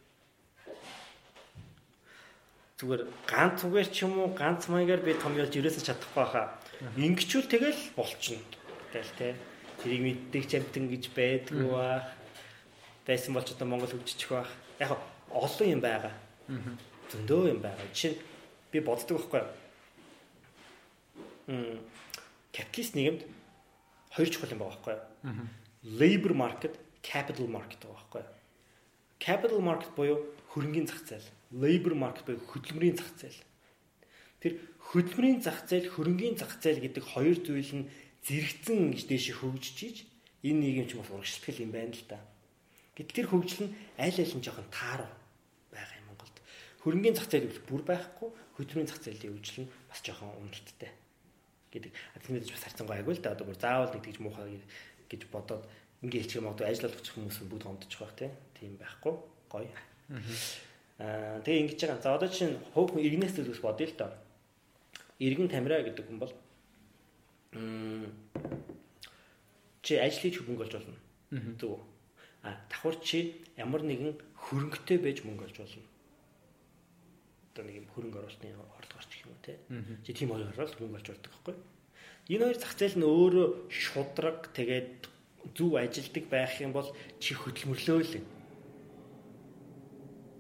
зүгээр 2.84 3.08
ганц 3.24 3.64
үгээр 3.64 3.88
ч 3.88 4.04
юм 4.04 4.20
уу 4.20 4.36
ганц 4.36 4.68
маягаар 4.68 5.00
би 5.00 5.16
том 5.16 5.32
ялж 5.40 5.56
ирээсэж 5.56 5.88
чадахгүй 5.88 6.26
хаа. 6.28 6.52
Ингэчүүл 7.00 7.48
тэгэл 7.48 7.80
болчихно. 7.96 8.44
Тэгэл 8.92 9.16
те. 9.16 9.28
Тэрийг 9.80 10.02
мэддэг 10.04 10.44
чамтан 10.44 10.92
гэж 10.92 11.04
байдгүй 11.16 11.64
баа. 11.64 12.04
Байсан 13.08 13.32
бол 13.32 13.40
ч 13.40 13.56
одоо 13.56 13.68
Монгол 13.72 13.88
хөгжиж 13.88 14.28
байх. 14.28 14.52
Яг 14.76 15.00
олон 15.32 15.68
юм 15.72 15.80
байгаа. 15.80 16.12
Зөндөө 17.08 17.56
юм 17.56 17.60
байгаа. 17.64 17.88
Жишээ 17.96 18.20
би 18.68 18.78
боддог 18.84 19.16
байхгүй? 19.16 19.42
Мм 21.48 21.80
капиталист 22.52 22.94
нийгэмд 23.00 23.22
хоёр 24.12 24.28
чухал 24.28 24.52
юм 24.52 24.60
байгаа 24.60 24.76
байхгүй? 24.76 24.96
Labor 25.88 26.34
market, 26.36 26.76
capital 27.00 27.48
market 27.48 27.80
байгаа 27.80 27.96
байхгүй? 27.96 28.24
Capital 29.24 29.60
market 29.64 29.90
буюу 29.96 30.20
хөрөнгөний 30.52 30.84
зах 30.84 31.00
зээл 31.08 31.28
labor 31.54 31.94
market 31.94 32.26
буюу 32.26 32.42
хөдөлмөрийн 32.50 32.98
зах 32.98 33.10
зээл. 33.14 33.40
Тэр 34.42 34.52
хөдөлмөрийн 34.90 35.40
зах 35.40 35.62
зээл, 35.70 35.88
хөрөнгийн 35.94 36.36
зах 36.36 36.58
зээл 36.58 36.82
гэдэг 36.82 37.04
хоёр 37.06 37.38
зүйл 37.38 37.72
нь 37.78 37.88
зэрэгцэн 38.26 38.90
гэж 38.90 39.02
дээш 39.06 39.26
хөгжиж 39.38 39.78
ийж 39.86 39.98
энэ 40.42 40.60
нийгэм 40.60 40.86
ч 40.90 40.92
бас 40.98 41.10
урагшлах 41.14 41.58
юм 41.62 41.70
байна 41.70 41.94
л 41.94 42.04
да. 42.10 42.18
Гэтэл 42.98 43.16
тэр 43.22 43.28
хөгжил 43.30 43.70
нь 43.70 43.74
аль 43.96 44.18
аль 44.18 44.34
нь 44.34 44.44
жоохон 44.44 44.68
тааруу 44.74 45.12
байгаа 45.70 45.96
юм 46.02 46.06
Монголд. 46.10 46.36
Хөрөнгийн 46.82 47.16
зах 47.16 47.30
зээл 47.30 47.48
бүр 47.70 47.82
байхгүй, 47.86 48.28
хөдөлмөрийн 48.58 48.90
зах 48.90 49.00
зээлийн 49.00 49.32
хөгжил 49.38 49.64
нь 49.64 49.72
бас 49.88 50.00
жоохон 50.02 50.34
уналттай 50.42 50.92
гэдэг. 51.70 51.92
Тэндээс 52.22 52.52
бас 52.54 52.64
харцангай 52.66 52.98
аггүй 53.02 53.14
л 53.18 53.24
да. 53.24 53.34
Одоо 53.34 53.46
бүр 53.50 53.58
заавал 53.58 53.92
нэг 53.94 54.02
тэгж 54.04 54.18
муухай 54.22 54.62
гэж 55.10 55.22
бодоод 55.30 55.66
ингээ 56.02 56.22
хэлчих 56.22 56.38
юм 56.38 56.52
одоо 56.52 56.64
ажил 56.68 56.86
олгох 56.86 57.02
хүмүүс 57.02 57.38
бүгд 57.50 57.64
гомдчих 57.66 58.00
байх 58.00 58.14
тийм 58.54 58.78
байхгүй. 58.78 59.14
Гоё. 59.50 59.70
Тэгээ 60.98 61.60
ингэж 61.66 61.80
байгаа. 61.82 62.02
За 62.02 62.14
одоо 62.14 62.28
чинь 62.30 62.54
хөөх 62.74 62.94
иргэнээс 62.94 63.34
төлөвс 63.34 63.60
бодъё 63.62 63.90
л 63.90 63.98
доо. 63.98 64.10
Иргэн 65.18 65.50
тамираа 65.50 65.82
гэдэг 65.82 66.06
хүн 66.06 66.18
бол 66.22 66.32
чи 69.82 69.98
ажлыг 69.98 70.38
мөнгө 70.46 70.64
олж 70.64 70.74
болно. 70.78 70.98
Зөв. 71.58 71.82
А 72.46 72.54
давхар 72.70 72.96
чи 73.02 73.42
ямар 73.58 73.82
нэгэн 73.82 74.14
хөрөнгөтэй 74.38 74.98
байж 75.02 75.26
мөнгө 75.26 75.50
олж 75.50 75.56
болно. 75.58 75.82
Одоо 77.54 77.62
нэг 77.66 77.76
юм 77.82 77.88
хөрөнгө 77.90 78.18
оруулалтын 78.22 78.54
орлогоор 78.54 79.06
ч 79.10 79.14
юм 79.26 79.34
уу 79.34 79.42
те. 79.42 79.58
Чи 80.06 80.10
тийм 80.14 80.30
хоёроор 80.30 80.70
л 80.70 80.78
мөнгө 80.78 80.98
олж 81.02 81.08
болдог 81.10 81.30
байхгүй. 81.34 81.54
Энэ 82.30 82.44
хоёр 82.48 82.58
зах 82.62 82.74
зээл 82.78 82.98
нь 82.98 83.06
өөрөө 83.06 83.46
шудраг 83.68 84.38
тэгээд 84.56 85.10
зөв 85.58 85.76
ажилдаг 85.76 86.24
байх 86.30 86.54
юм 86.62 86.72
бол 86.72 86.88
чи 87.20 87.34
хөдөлмөрлөө 87.36 87.98
л 88.00 88.14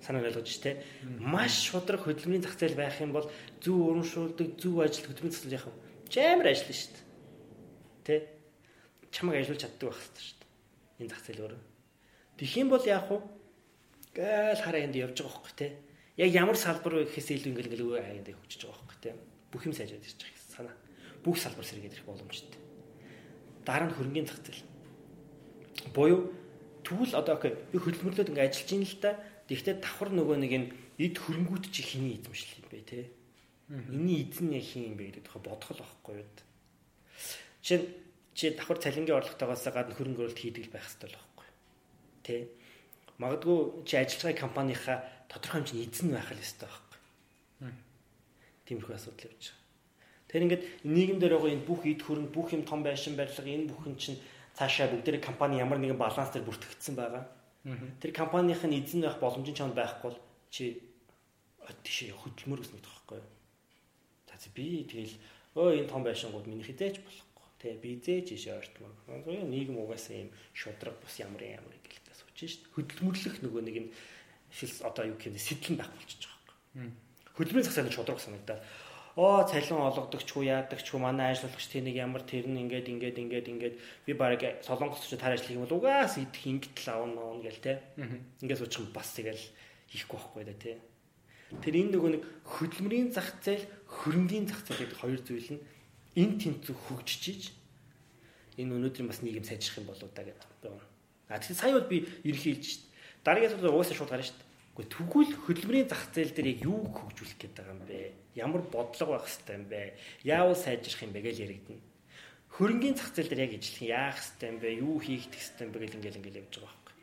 санааг 0.04 0.28
ойлгож 0.28 0.48
штэ. 0.52 0.84
Маш 1.18 1.72
шудраг 1.72 2.04
хөдөлмөрийн 2.04 2.44
зах 2.44 2.60
зээл 2.60 2.76
байх 2.76 3.00
юм 3.00 3.16
бол 3.16 3.26
зөв 3.64 3.74
урамшуулдаг, 3.80 4.60
зөв 4.60 4.84
ажил 4.84 5.08
хөдөлмөрийн 5.08 5.32
зах 5.32 5.42
зээл 5.48 5.56
яах 5.56 5.68
вэ? 5.72 5.80
Чамар 6.12 6.46
ажиллана 6.52 6.76
штэ. 6.76 7.00
Тэ? 8.04 8.14
Чамайг 9.08 9.40
ажиллуулж 9.40 9.62
чаддаг 9.64 9.88
байх 9.88 10.00
хэрэгтэй 10.04 10.24
штэ. 10.28 10.44
Энэ 11.00 11.08
зах 11.08 11.22
зээл 11.24 11.42
өөрөө. 11.48 11.62
Тэгэх 12.36 12.56
юм 12.60 12.68
бол 12.68 12.84
яах 12.84 13.08
вэ? 13.08 13.18
Гээл 14.14 14.62
хараа 14.62 14.82
энд 14.84 14.94
явж 14.94 15.16
байгаа 15.18 15.32
байхгүй 15.40 15.54
тэ. 15.56 15.68
Яг 16.20 16.30
ямар 16.30 16.54
салбар 16.54 16.94
вэ 17.00 17.08
гэхээс 17.08 17.34
илүү 17.34 17.50
ингээл 17.50 17.68
ингээл 17.74 17.88
үе 17.88 18.02
хаяанд 18.04 18.28
хөгжиж 18.30 18.60
байгаа 18.62 18.78
байхгүй 18.84 18.98
тэ. 19.02 19.18
Бүх 19.50 19.62
юм 19.66 19.74
сайжраад 19.74 20.06
ирж 20.06 20.20
байгаа 20.22 20.42
санаа. 20.54 20.76
Бүх 21.24 21.36
салбар 21.40 21.66
сэргээд 21.66 21.94
ирэх 21.98 22.06
боломжтой. 22.06 22.60
Дараа 23.66 23.90
нь 23.90 23.96
хөрөнгөний 23.98 24.28
зах 24.30 24.38
зээл. 24.46 24.62
Буюу 25.90 26.30
тэгвэл 26.86 27.18
одоо 27.18 27.34
окей 27.34 27.58
би 27.72 27.78
хөдөлмөрлөд 27.82 28.30
ингээд 28.30 28.50
ажиллаж 28.54 28.70
ийн 28.70 28.86
л 28.86 28.96
та. 29.02 29.10
Гэхдээ 29.54 29.76
давхар 29.78 30.10
нөгөө 30.10 30.36
нэг 30.42 30.52
энэ 30.52 30.68
эд 30.98 31.16
хөрөнгөт 31.22 31.70
чи 31.70 31.82
хиний 31.86 32.18
эзэмшил 32.18 32.60
юм 32.60 32.68
бэ 32.68 32.80
те. 32.82 33.10
Эний 33.70 34.26
эзэн 34.26 34.50
яг 34.50 34.66
хин 34.66 34.92
юм 34.92 34.96
бэ 34.98 35.14
гэдэг 35.14 35.24
тухай 35.24 35.42
бодох 35.46 35.70
л 35.72 35.80
байхгүй 35.80 36.14
юу. 36.20 36.28
Жишээ 37.62 37.80
чи 38.34 38.50
давхар 38.50 38.78
цалингийн 38.82 39.16
орлоготойгоос 39.16 39.64
гадна 39.70 39.94
хөрөнгө 39.94 40.20
оруулалт 40.26 40.42
хийдэг 40.42 40.68
байх 40.74 40.84
хэрэгтэй 40.84 41.08
л 41.08 41.16
байхгүй. 41.16 41.46
Тэ. 42.26 42.36
Магадгүй 43.22 43.58
чи 43.86 43.94
ажиллаж 43.94 44.22
байгаа 44.26 44.44
компанийхаа 44.44 44.98
тодорхой 45.30 45.62
хэмжээний 45.62 45.86
эзэн 45.86 46.10
байх 46.10 46.28
л 46.34 46.42
ёстой 46.42 46.68
байхгүй. 46.68 46.98
Тиймэрхүү 48.66 48.94
асуудал 48.98 49.30
явж 49.30 49.44
байгаа. 49.54 49.62
Тэр 50.28 50.42
ингээд 50.44 50.64
нийгэм 50.82 51.18
дээр 51.22 51.34
байгаа 51.38 51.54
энэ 51.54 51.68
бүх 51.68 51.80
эд 51.86 52.02
хөрөнгө, 52.02 52.34
бүх 52.34 52.48
юм 52.52 52.62
том 52.66 52.82
байшин 52.82 53.14
барилга, 53.14 53.46
энэ 53.46 53.70
бүхэн 53.70 53.94
чинь 53.94 54.18
цаашаа 54.58 54.90
бүгдээ 54.90 55.22
компани 55.22 55.62
ямар 55.62 55.78
нэгэн 55.78 55.98
баланс 55.98 56.34
дээр 56.34 56.42
бүртгэгдсэн 56.42 56.94
байгаа. 56.98 57.22
Тэр 57.64 58.12
компанийн 58.12 58.60
эзэн 58.60 59.00
байх 59.08 59.16
боломжийн 59.18 59.56
чонд 59.56 59.74
байхгүй 59.74 60.12
бол 60.12 60.20
чи 60.52 60.84
тийш 61.80 62.12
хөдөлмөр 62.12 62.60
гэсэн 62.60 62.76
үг 62.76 62.84
байхгүй 62.84 63.18
юу? 63.24 63.28
За 64.28 64.48
би 64.52 64.84
тэгэл 64.84 65.16
өө 65.56 65.80
энэ 65.80 65.88
том 65.88 66.04
байшингууд 66.04 66.44
миний 66.44 66.66
хизээч 66.66 67.00
болохгүй. 67.00 67.44
Тэ 67.56 67.80
би 67.80 67.96
зээж 67.96 68.36
ишээ 68.36 68.60
ортмор. 68.60 68.92
Нийгэм 69.24 69.80
угаасаа 69.80 70.28
юм 70.28 70.30
шудраг 70.52 71.00
бус 71.00 71.16
ямар 71.16 71.40
ямар 71.40 71.72
гэлээс 71.80 72.20
учиж 72.28 72.60
шүү 72.60 72.68
дээ. 72.68 72.74
Хөдөлмөрлөх 72.76 73.36
нөгөө 73.40 73.62
нэг 73.64 73.76
нь 73.80 73.90
одоо 74.84 75.04
юу 75.08 75.16
гэх 75.16 75.32
юм 75.32 75.40
сэтлэн 75.40 75.80
байх 75.80 75.88
болчихж 75.96 76.28
байгаа 76.28 76.84
юм. 76.84 76.92
Хөдөлмөрийн 77.32 77.64
зах 77.64 77.76
зээл 77.80 77.96
шудраг 77.96 78.20
санагдаад 78.20 78.60
оо 79.16 79.46
цалин 79.46 79.78
олгодогчгүй 79.78 80.50
яадагчгүй 80.50 81.00
манай 81.00 81.34
ажиллагч 81.34 81.70
тэнийг 81.70 81.96
ямар 81.96 82.22
тэр 82.26 82.50
нь 82.50 82.58
ингээд 82.66 82.90
ингээд 82.90 83.18
ингээд 83.22 83.46
ингээд 83.52 83.74
би 84.06 84.12
баг 84.18 84.42
солонгос 84.66 85.06
ч 85.06 85.14
таар 85.14 85.38
ажиллах 85.38 85.54
юм 85.54 85.64
бол 85.66 85.78
угаас 85.78 86.18
идэх 86.18 86.44
ингээд 86.50 86.76
л 86.82 86.88
авна 86.90 87.20
авна 87.22 87.42
гэл 87.46 87.62
те 87.62 87.72
ингээд 88.42 88.60
суучих 88.60 88.90
бас 88.90 89.14
тэгэл 89.14 89.38
хийхгүй 89.90 90.18
байхгүй 90.18 90.44
да 90.50 90.54
те 90.58 90.72
тэр 91.62 91.74
энэ 91.78 91.92
нөгөө 91.94 92.10
нэг 92.18 92.22
хөдөлмөрийн 92.42 93.14
зах 93.14 93.30
зээл 93.44 93.62
хөрөнгөний 93.86 94.50
зах 94.50 94.66
зээл 94.66 94.82
гэдэг 94.82 94.98
хоёр 94.98 95.20
зүйл 95.22 95.50
нь 95.54 95.62
энэ 96.18 96.34
тэнцүү 96.42 96.74
хөгжиж 96.74 97.54
энэ 98.58 98.74
өнөөдрийн 98.74 99.10
бас 99.10 99.22
нийгэм 99.22 99.44
сайжрах 99.46 99.78
юм 99.82 99.86
болоо 99.90 100.08
да 100.14 100.22
гэдэг. 100.22 100.46
А 101.28 101.38
тэгэхээр 101.38 101.58
сая 101.58 101.74
бол 101.74 101.90
би 101.90 102.06
ерхий 102.22 102.54
хэлж 102.54 102.66
шít. 102.66 102.82
Дараагийн 103.24 103.50
асуудал 103.50 103.74
угаасаа 103.74 103.96
шууд 103.98 104.10
гарна 104.10 104.26
шít. 104.26 104.38
Гэхдээ 104.74 104.90
тэгвэл 104.90 105.38
хөдөлмөрийн 105.46 105.86
зах 105.86 106.10
зээл 106.10 106.34
дээр 106.34 106.50
яг 106.50 106.60
юу 106.66 106.82
хөгжүүлэх 106.90 107.38
гээд 107.38 107.54
байгаа 107.54 107.74
юм 107.78 107.82
бэ? 107.86 107.98
Ямар 108.34 108.62
бодлого 108.66 109.14
байх 109.14 109.30
хэрэгтэй 109.30 109.54
юм 109.54 109.66
бэ? 109.70 109.94
Яавал 110.26 110.58
сайжрах 110.58 110.98
юм 111.06 111.14
бэ 111.14 111.20
гэж 111.22 111.36
яригдана. 111.46 111.82
Хөрөнгөний 112.58 112.98
зах 112.98 113.14
зээл 113.14 113.30
дээр 113.30 113.44
яг 113.46 113.52
ижлэх 113.54 113.86
яах 113.86 114.18
хэрэгтэй 114.18 114.48
юм 114.50 114.58
бэ? 114.58 114.68
Юу 114.82 114.98
хийх 114.98 115.30
хэрэгтэй 115.30 115.62
юм 115.62 115.70
бэ 115.70 115.78
гэл 115.78 115.94
ингээл 115.94 116.18
ингээл 116.18 116.40
явж 116.42 116.54
байгаа 116.58 116.74
байхгүй. 116.74 116.94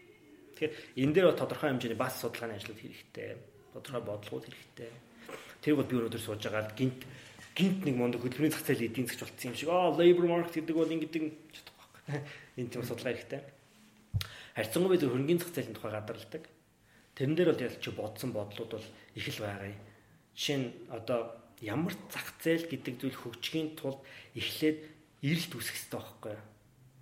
Тэгэхээр 0.51 0.73
энэ 0.99 1.13
дээр 1.15 1.27
тодорхой 1.31 1.69
хэмжээний 1.71 1.95
бас 1.95 2.13
судалгааны 2.19 2.55
ажлууд 2.59 2.79
хэрэгтэй. 2.83 3.29
Тодорхой 3.71 4.03
бодлогууд 4.03 4.45
хэрэгтэй. 4.51 4.91
Тэр 5.63 5.75
бол 5.79 5.87
би 5.87 5.95
өнөөдөр 5.95 6.23
сууж 6.27 6.43
байгаа 6.43 6.75
гинт 6.75 7.01
гинт 7.55 7.79
нэг 7.87 7.95
монд 7.95 8.19
хөдөлмөрийн 8.19 8.51
зах 8.51 8.67
зээл 8.67 8.83
эдийн 8.83 9.07
засгч 9.07 9.23
болцсон 9.23 9.47
юм 9.47 9.55
шиг. 9.55 9.71
Аа 9.71 9.95
labor 9.95 10.27
market 10.27 10.59
гэдэг 10.59 10.75
бол 10.75 10.91
ингэдэг 10.91 11.23
чадахгүй 11.55 11.87
байхгүй. 11.87 12.19
Энэ 12.59 12.67
тийм 12.67 12.83
судалгаа 12.83 13.15
хэрэгтэй. 13.15 13.41
Харьцангуй 14.59 14.91
бид 14.91 15.07
хөрөнгөний 15.07 15.39
зах 15.39 15.55
зээлийн 15.55 15.75
тухай 15.79 15.95
гадарладаг 15.95 16.43
Тэрэн 17.21 17.37
дээр 17.37 17.53
бол 17.53 17.65
ялч 17.69 17.85
бодсон 17.93 18.33
бодлууд 18.33 18.81
бол 18.81 18.87
их 19.13 19.29
л 19.29 19.45
байгаа 19.45 19.69
юм. 19.69 19.77
Жишээ 20.33 20.57
нь 20.57 20.73
одоо 20.89 21.37
ямар 21.61 21.93
зах 22.09 22.33
зээл 22.41 22.65
гэдэг 22.65 22.97
зүйл 22.97 23.13
хөгжихийн 23.13 23.77
тулд 23.77 24.01
эхлээд 24.33 24.81
эрэлт 25.21 25.53
үүсэх 25.53 25.77
хэрэгтэй 25.77 26.01
байхгүй 26.01 26.33
юу? 26.33 26.45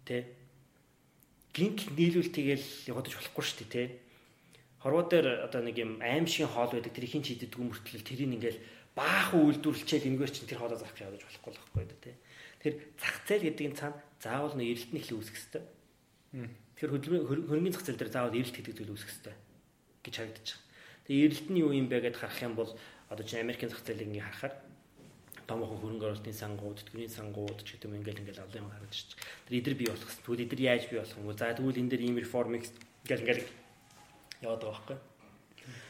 Тэ? 0.04 0.28
Гинт 1.56 1.96
нийлүүл 1.96 2.36
тэгэл 2.36 2.68
явагдаж 2.92 3.16
болохгүй 3.16 3.44
шүү 3.48 3.58
дээ, 3.64 3.72
тэ? 3.72 3.96
Хорвоо 4.84 5.08
дээр 5.08 5.48
одоо 5.48 5.64
нэг 5.64 5.80
юм 5.80 6.04
аимшигын 6.04 6.52
хоол 6.52 6.76
байдаг 6.76 6.92
тэр 6.92 7.08
ихийн 7.08 7.24
чийддэг 7.24 7.56
мөртлөл 7.56 8.04
тэрийг 8.04 8.36
ингээл 8.36 8.60
баахан 9.00 9.40
үйлдвэрлэчээл 9.40 10.20
энэгээр 10.20 10.36
чинь 10.36 10.52
тэр 10.52 10.60
хоолоо 10.60 10.76
зарах 10.76 11.00
явуулж 11.00 11.24
болохгүй 11.24 11.52
л 11.56 11.60
байхгүй 11.64 11.80
юу, 11.88 12.04
тэ? 12.04 12.20
Тэр 12.60 12.74
зах 13.00 13.24
зээл 13.24 13.48
гэдэг 13.56 13.68
нь 13.72 13.80
цаана 13.80 13.96
заавал 14.20 14.52
нэг 14.60 14.68
эрэлт 14.68 14.92
нь 14.92 15.00
ихлэ 15.00 15.16
үүсэх 15.16 15.36
хэрэгтэй. 15.40 15.64
Хөдөлмөрийн 16.76 17.24
хөрөнгөний 17.24 17.72
зах 17.72 17.88
зээл 17.88 18.04
дээр 18.04 18.12
заавал 18.12 18.36
эрэлт 18.36 18.56
гэдэг 18.60 18.76
зүйл 18.76 18.92
үүсэх 19.00 19.08
хэрэгтэй 19.16 19.36
гэж 20.04 20.14
харагдаж 20.16 20.48
байгаа. 20.54 20.68
Тэгээ 21.08 21.26
эрэлт 21.26 21.48
нь 21.50 21.62
юу 21.64 21.72
юм 21.74 21.88
бэ 21.90 21.98
гэдээ 22.06 22.22
харах 22.22 22.42
юм 22.46 22.56
бол 22.56 22.72
одоо 23.10 23.26
чинь 23.26 23.44
Америкийн 23.44 23.72
зах 23.72 23.82
зээлийг 23.82 24.10
ингээ 24.14 24.28
харахаар 24.28 24.56
томоохон 25.50 25.82
хөрөнгө 25.82 26.06
оруулалтын 26.06 26.38
сангууд, 26.38 26.78
тэтгэврийн 26.78 27.10
сангууд 27.10 27.60
ч 27.66 27.74
гэдэг 27.74 27.90
юм 27.90 27.98
ингээл 27.98 28.22
ингээл 28.22 28.46
олон 28.46 28.62
юм 28.62 28.70
гаргаж 28.70 28.94
чинь. 28.94 29.18
Тэр 29.50 29.58
эдэр 29.58 29.76
бий 29.82 29.90
болох 29.90 30.06
гэсэн. 30.06 30.22
Тэгвэл 30.22 30.46
эдэр 30.46 30.62
яаж 30.62 30.84
бий 30.86 31.00
болох 31.02 31.18
юм 31.18 31.26
бэ? 31.26 31.42
За 31.42 31.58
тэгвэл 31.58 31.82
энэ 31.82 31.90
дэр 31.90 32.06
ийм 32.06 32.18
реформ 32.22 32.54
ингээл 32.54 33.24
ингээл 33.26 33.44
яваад 34.46 34.62
байгаа 34.62 34.78
байхгүй. 34.78 34.98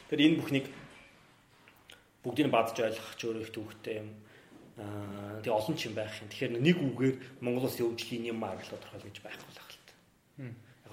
Тэр 0.07 0.19
энэ 0.23 0.39
бүхнийг 0.39 0.65
бүгдийг 2.23 2.47
бадж 2.47 2.75
ойлгох 2.79 3.11
ч 3.19 3.21
өөрөө 3.27 3.43
их 3.43 3.51
төвхтэй 3.51 3.95
юм. 3.99 4.09
Аа 4.79 5.43
тэгээ 5.43 5.59
олон 5.59 5.75
ч 5.75 5.81
юм 5.91 5.95
байх 5.99 6.15
юм. 6.23 6.31
Тэгэхээр 6.31 6.53
нэг 6.55 6.77
үгээр 6.79 7.15
Монголоос 7.43 7.75
явуулжлийн 7.83 8.31
юм 8.31 8.39
аа 8.39 8.55
гэж 8.55 8.71
тодорхойл 8.71 9.07
гэж 9.11 9.17
байхгүй 9.19 9.51
л 9.51 9.59
хаалт. 9.59 9.87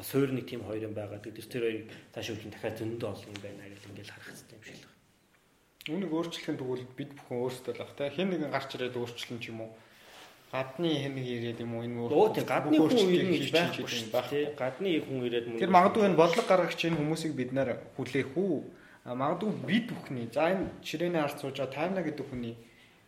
Суур 0.03 0.29
нэг 0.33 0.45
тийм 0.45 0.61
хоёр 0.65 0.89
юм 0.89 0.95
байгаа. 0.95 1.21
Тэгэхээр 1.25 1.49
тэр 1.49 1.65
хоёрыг 1.65 1.89
цааш 2.13 2.29
үлэн 2.37 2.53
дахиад 2.53 2.77
зөндөө 2.77 3.09
олон 3.09 3.33
юм 3.33 3.41
байна 3.41 3.65
гэж 3.65 3.83
ингээл 3.89 4.13
харах 4.13 4.29
хэрэгтэй 4.29 4.57
юм 4.57 4.65
шиг 4.65 4.77
л. 4.77 4.85
Байна. 4.85 4.97
Үүнийг 5.87 6.13
өөрчлөхийн 6.13 6.59
тулд 6.59 6.91
бид 6.99 7.11
бүхэн 7.15 7.39
өөрсдөө 7.47 7.75
л 7.79 7.85
ах 7.87 7.93
та 7.95 8.11
хэн 8.11 8.29
нэгэн 8.29 8.51
гарч 8.51 8.71
ирээд 8.75 8.99
өөрчлөн 8.99 9.39
ч 9.41 9.45
юм 9.55 9.61
уу? 9.65 9.71
Гадны 10.51 10.91
хэн 10.99 11.15
нэг 11.15 11.27
ирээд 11.31 11.63
юм 11.63 11.73
уу? 11.79 11.87
Энэ 11.87 11.97
өөр 12.03 12.13
гадны 12.43 12.77
хүн 12.77 13.15
ирнэ 13.15 13.39
гэж 13.39 13.51
байхгүй 13.55 13.87
шүү 13.87 14.11
дээ 14.11 14.45
гадны 14.59 14.91
хүн 15.07 15.19
ирээд 15.31 15.47
мөн 15.47 15.63
Тэр 15.63 15.71
магадгүй 15.71 16.03
энэ 16.11 16.19
бодлого 16.19 16.51
гаргагч 16.51 16.81
энэ 16.91 16.99
хүмүүсийг 16.99 17.33
бид 17.39 17.51
нэр 17.55 17.79
хүлээх 17.95 18.35
үү 18.35 18.55
магадгүй 19.15 19.51
бид 19.63 19.87
бүхний 19.95 20.27
за 20.27 20.51
энэ 20.59 20.67
ширээний 20.83 21.23
ард 21.23 21.39
суужаа 21.39 21.71
таймна 21.71 22.03
гэдэг 22.03 22.27
хүний 22.27 22.59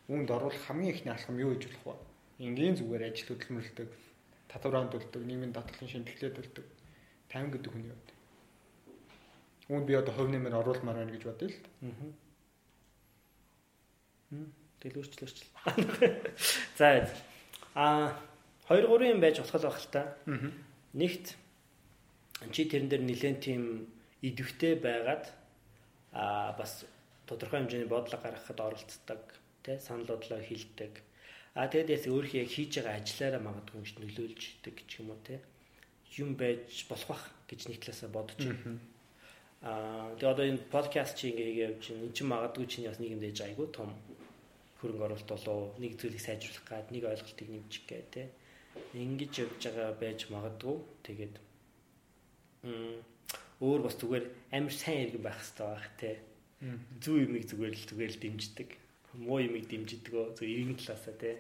үүнд 0.07 0.31
оруулах 0.31 0.63
хамгийн 0.71 0.95
ихний 0.95 1.11
алхам 1.11 1.35
юу 1.43 1.59
гэж 1.59 1.67
болох 1.83 1.99
вэ? 1.99 2.47
Энгийн 2.47 2.79
зүгээр 2.79 3.11
ажил 3.11 3.35
хөдөлмөрлөдөг 3.35 3.91
татвараа 4.47 4.87
төлдөг 4.87 5.23
нийгмийн 5.27 5.51
даатгалын 5.51 5.91
шимтгэлээ 5.91 6.31
төлдөг 6.31 6.67
тайван 7.29 7.53
гэдэг 7.53 7.73
хүний 7.73 7.93
үед 7.93 8.09
үүнд 9.69 9.87
би 9.87 9.95
одоо 9.95 10.13
хувь 10.17 10.33
нэмэр 10.33 10.59
оруулмаар 10.61 10.99
байна 11.05 11.13
гэж 11.13 11.25
бодъё 11.29 11.49
л 11.53 11.57
Тэгэл 14.79 15.01
өөрчлөлт. 15.01 15.41
За 16.79 17.09
а 17.75 18.15
2 18.69 18.87
3 18.87 19.13
юм 19.17 19.21
байж 19.21 19.41
болох 19.41 19.63
байх 19.63 19.81
л 19.81 19.91
та. 19.91 20.03
Нэгт 20.95 21.35
чи 22.53 22.63
тэрэн 22.69 22.89
дээр 22.89 23.03
нэлээд 23.03 23.39
тийм 23.43 23.89
идэвхтэй 24.23 24.79
байгаад 24.79 25.33
а 26.13 26.53
бас 26.55 26.87
тодорхой 27.27 27.65
хэмжээний 27.65 27.91
бодлого 27.91 28.23
гаргахад 28.23 28.61
оролцдог 28.61 29.23
тий 29.65 29.79
санал 29.81 30.07
бодлоо 30.07 30.41
хилдэг. 30.41 31.03
А 31.59 31.67
тэгээд 31.67 31.91
яс 31.91 32.05
өөрийнхөө 32.07 32.43
яг 32.45 32.51
хийж 32.53 32.73
байгаа 32.79 33.01
ажиллаараа 33.03 33.43
магадгүй 33.43 33.83
нөлөөлж 33.83 34.43
идэг 34.63 34.77
ч 34.87 35.03
юм 35.03 35.11
уу 35.11 35.21
тий 35.27 35.41
юм 36.21 36.35
байж 36.35 36.87
болох 36.89 37.09
бах 37.09 37.25
гэж 37.49 37.69
нэг 37.69 37.79
талаасаа 37.81 38.11
бодож 38.11 38.39
байна. 38.39 38.79
Аа 39.63 40.15
тэгээд 40.17 40.33
одоо 40.35 40.47
энэ 40.47 40.71
подкаст 40.71 41.17
чи 41.19 41.31
ингээ 41.31 41.51
явж 41.67 41.83
байна. 41.91 42.05
Энд 42.07 42.15
чинь 42.15 42.33
магадгүй 42.33 42.67
чиний 42.67 42.89
бас 42.91 43.01
нэг 43.01 43.11
юм 43.17 43.23
дэж 43.23 43.39
айгу 43.43 43.67
том 43.73 43.91
хөрөнгө 44.79 45.05
оруулалт 45.07 45.31
болоо 45.33 45.75
нэг 45.83 45.93
зүйлийг 45.99 46.23
сайжруулах 46.23 46.67
гад 46.69 46.87
нэг 46.95 47.05
ойлголтыг 47.11 47.49
нэмчих 47.51 47.85
гээ 47.91 48.05
те. 48.13 48.23
Ингэж 48.95 49.33
явж 49.43 49.61
байгаа 49.65 49.91
байж 49.99 50.21
магадгүй. 50.31 50.77
Тэгээд 51.03 51.35
өөр 53.59 53.81
бас 53.83 53.95
зүгээр 53.99 54.25
амар 54.55 54.75
сайн 54.75 55.11
иргэн 55.11 55.25
байх 55.27 55.39
хэрэгтэй 55.43 55.67
байх 55.67 55.87
те. 55.99 56.11
Зүү 57.03 57.17
юмыг 57.27 57.45
зүгээр 57.51 57.75
л 57.75 57.89
зүгээр 57.91 58.13
л 58.15 58.23
дэмждэг. 58.23 58.71
Муу 59.19 59.43
юмыг 59.43 59.67
дэмждэгөө 59.67 60.25
зөв 60.39 60.47
иргэн 60.47 60.79
талаасаа 60.79 61.17
те 61.19 61.33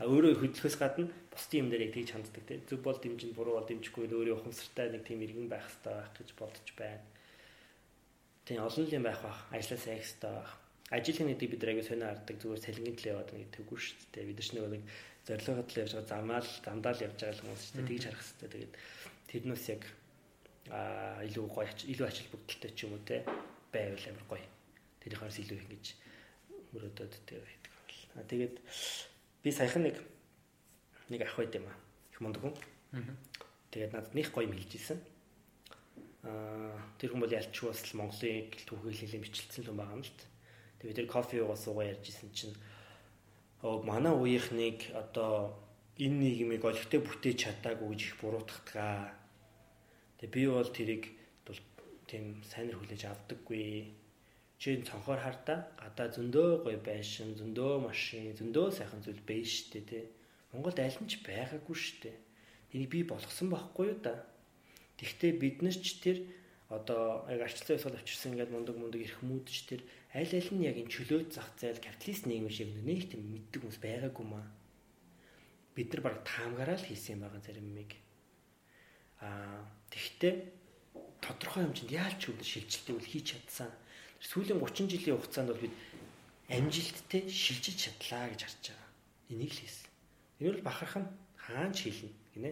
өөрөө 0.00 0.34
хөдлөхөөс 0.40 0.76
гадна 0.80 1.12
бусдын 1.32 1.60
юм 1.62 1.68
дээр 1.68 1.84
яг 1.88 1.92
тэгж 1.94 2.10
ханддаг 2.16 2.44
те 2.48 2.60
зөв 2.64 2.80
бол 2.80 2.96
дэмжин 2.96 3.36
буруу 3.36 3.60
бол 3.60 3.68
дэмжихгүй 3.68 4.08
өөрөө 4.08 4.36
ухамсартай 4.40 4.88
нэг 4.90 5.04
тийм 5.04 5.20
иргэн 5.24 5.48
байх 5.52 5.66
хэрэгтэй 5.68 5.92
байх 5.92 6.10
гэж 6.16 6.28
бодож 6.40 6.68
байна 6.78 7.04
тийм 8.48 8.64
олон 8.64 8.86
юм 8.88 9.04
байх 9.04 9.20
бах 9.20 9.38
ажиллаа 9.52 9.80
сайн 9.80 10.00
хэрэгтэй 10.00 10.32
байх 10.32 10.50
ажил 10.90 11.16
хийх 11.20 11.50
бид 11.52 11.64
аягүй 11.64 11.84
сонио 11.84 12.08
хардаг 12.08 12.36
зүгээр 12.40 12.64
салингийн 12.64 12.96
төлөө 12.96 13.12
яваад 13.12 13.30
нэг 13.36 13.50
төггүй 13.52 13.76
шүү 13.76 14.08
дээ. 14.08 14.28
Бид 14.28 14.40
нар 14.56 14.72
нэг 14.72 14.84
зорилгоо 15.28 15.64
төлөө 15.68 15.84
явж 15.84 15.92
байгаа 15.92 16.08
замаал 16.08 16.48
замдаал 16.64 17.04
явж 17.04 17.18
байгаа 17.20 17.40
хүмүүс 17.44 17.62
шүү 17.68 17.76
дээ. 17.76 17.88
Тэгж 17.92 18.04
харах 18.08 18.24
хэрэгтэй. 18.24 18.48
Тэгээд 18.48 18.74
тэрнээс 19.28 19.64
яг 19.68 19.82
аа 20.72 21.20
илүү 21.28 21.46
гоё 21.52 21.68
илүү 21.92 22.06
ачаал 22.08 22.32
бүгдэлтэй 22.32 22.72
ч 22.72 22.78
юм 22.88 22.92
уу 22.96 23.04
те. 23.04 23.16
байвал 23.68 24.06
амар 24.08 24.26
гоё. 24.32 24.46
Тэрийнхээс 25.04 25.38
илүү 25.44 25.58
ингэж 25.60 25.86
мөрөдөд 26.72 27.12
тэр 27.28 27.44
байдаг 27.44 27.72
бол. 27.76 28.28
Тэгээд 28.32 28.54
би 29.48 29.52
саяхан 29.56 29.88
нэг 29.88 29.96
нэг 31.08 31.24
ах 31.24 31.36
байд 31.40 31.56
юм 31.56 31.64
аа. 31.72 31.76
Их 32.12 32.20
мундаг 32.20 32.44
хүн. 32.44 32.54
Тэгээд 33.72 33.96
надад 33.96 34.12
них 34.12 34.28
гоё 34.28 34.44
мэлжсэн. 34.44 35.00
Аа 36.28 36.76
тэр 37.00 37.16
хүн 37.16 37.24
бол 37.24 37.32
ялчгүй 37.32 37.72
бас 37.72 37.80
Монголын 37.96 38.52
түүхийг 38.52 39.08
хэлээ 39.08 39.24
бичлэлсэн 39.24 39.64
л 39.64 39.72
байгаа 39.72 39.96
юм 39.96 40.04
л 40.04 40.12
та. 40.12 40.28
Тэгээд 40.84 40.98
тэр 41.00 41.08
кофе 41.08 41.40
уугаа 41.40 41.56
суугаа 41.56 41.88
ярьжсэн 41.96 42.28
чинь 42.36 42.56
оо 43.64 43.80
манай 43.80 44.12
үеийнхнийг 44.12 44.92
одоо 44.92 45.56
энэ 45.96 46.44
нийгмийг 46.44 46.68
олигтой 46.68 47.00
бүтээж 47.00 47.48
чадаагүй 47.48 47.88
гэж 47.96 48.00
их 48.04 48.16
буруутгатгаа. 48.20 49.16
Тэгээ 50.20 50.34
би 50.36 50.42
бол 50.44 50.68
тэрийг 50.68 51.04
тийм 52.04 52.44
сайнэр 52.44 52.76
хүлээж 52.76 53.02
авдаггүй. 53.08 53.96
Чи 54.58 54.82
цонхоор 54.82 55.22
хартаа 55.22 55.70
гадаа 55.78 56.08
зөндөө 56.10 56.66
гоё 56.66 56.78
байшин, 56.82 57.38
зөндөө 57.38 57.72
машин, 57.86 58.34
зөндөө 58.34 58.66
сайхан 58.74 59.00
зүйл 59.06 59.22
байна 59.22 59.46
штэ 59.46 59.80
тий. 59.86 60.04
Монголд 60.50 60.78
аль 60.82 60.98
нь 60.98 61.10
ч 61.10 61.22
байгаагүй 61.22 61.76
штэ. 61.78 62.10
Энийг 62.74 62.90
би 62.90 63.00
болгосон 63.06 63.48
байхгүй 63.54 63.94
юу 63.94 63.98
да. 64.02 64.26
Тэгвэл 64.98 65.38
бид 65.38 65.62
нар 65.62 65.78
ч 65.78 66.02
тэр 66.02 66.18
одоо 66.68 67.22
яг 67.30 67.46
арчлан 67.46 67.78
ёсол 67.78 67.94
авчирсан 67.94 68.34
ингээд 68.34 68.50
мундаг 68.50 68.76
мундаг 68.76 69.00
их 69.00 69.14
хүмүүдч 69.22 69.58
тэр 69.70 69.80
аль 70.12 70.34
аль 70.34 70.50
нь 70.52 70.66
яг 70.66 70.76
энэ 70.76 70.90
чөлөөт 70.90 71.30
зах 71.32 71.54
зээл 71.56 71.78
капиталист 71.78 72.26
нийгэм 72.26 72.50
шиг 72.50 72.68
нэг 72.82 73.08
тийм 73.08 73.22
мэддэг 73.30 73.62
хүмүүс 73.62 73.78
байгаагүй 73.78 74.26
маа 74.26 74.46
бид 75.78 75.94
нар 75.94 76.02
баг 76.02 76.16
таамгаараа 76.26 76.74
л 76.74 76.88
хийсэн 76.90 77.22
байгаа 77.22 77.38
зарим 77.38 77.70
юмыг. 77.70 77.94
Аа 79.22 79.62
тэгтээ 79.94 80.34
тодорхой 81.22 81.62
хэмжээнд 81.70 81.94
яалч 81.94 82.22
үл 82.26 82.42
шилжилтийг 82.42 82.98
үл 82.98 83.06
хийж 83.06 83.26
чадсан 83.38 83.70
сүүлийн 84.20 84.58
30 84.58 84.90
жилийн 84.90 85.16
хугацаанд 85.18 85.50
бол 85.54 85.62
бид 85.62 85.74
амжилттай 86.50 87.22
шилжиж 87.28 87.76
чадлаа 87.76 88.28
гэж 88.32 88.40
харж 88.42 88.64
байгаа. 88.72 88.90
Энийг 89.30 89.52
л 89.54 89.60
хийсэн. 89.62 89.88
Энэ 90.40 90.52
бол 90.58 90.66
бахархан 90.66 91.04
хаан 91.36 91.72
ч 91.76 91.86
хэлнэ 91.86 92.10
гинэ. 92.34 92.50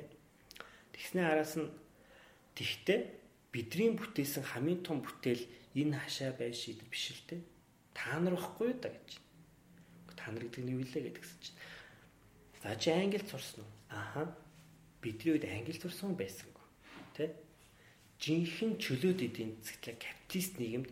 Тэгснээ 0.94 1.26
араас 1.26 1.54
нь 1.58 1.68
тэгтээ 2.54 3.00
бидний 3.50 3.90
бүтээсэн 3.96 4.44
хамгийн 4.44 4.84
том 4.86 5.00
бүтээл 5.00 5.42
энэ 5.74 5.96
хашаа 5.96 6.32
бай 6.36 6.52
шийдэл 6.52 6.92
биш 6.92 7.16
л 7.16 7.24
дээ. 7.28 7.40
Та 7.96 8.20
нар 8.20 8.36
واخгүй 8.36 8.76
да 8.76 8.92
гэж. 8.92 9.18
Та 10.12 10.30
нар 10.30 10.44
гэдэг 10.44 10.62
нь 10.62 10.72
юу 10.76 10.84
вэ 10.84 11.00
гэдгсэн 11.08 11.38
чинь. 11.40 11.58
За 12.62 12.76
чи 12.76 12.90
англи 12.92 13.20
сурсан 13.24 13.64
уу? 13.64 13.72
Аха. 13.90 14.36
Бидний 15.00 15.34
үед 15.34 15.48
англи 15.48 15.72
сурсан 15.72 16.12
байсан 16.16 16.48
гоо. 16.52 16.68
Тэ? 17.16 17.32
Жинхэнэ 18.20 18.76
чөлөөт 18.76 19.20
эдийн 19.24 19.56
засгийн 19.64 19.96
капиталист 19.96 20.56
нийгэмд 20.60 20.88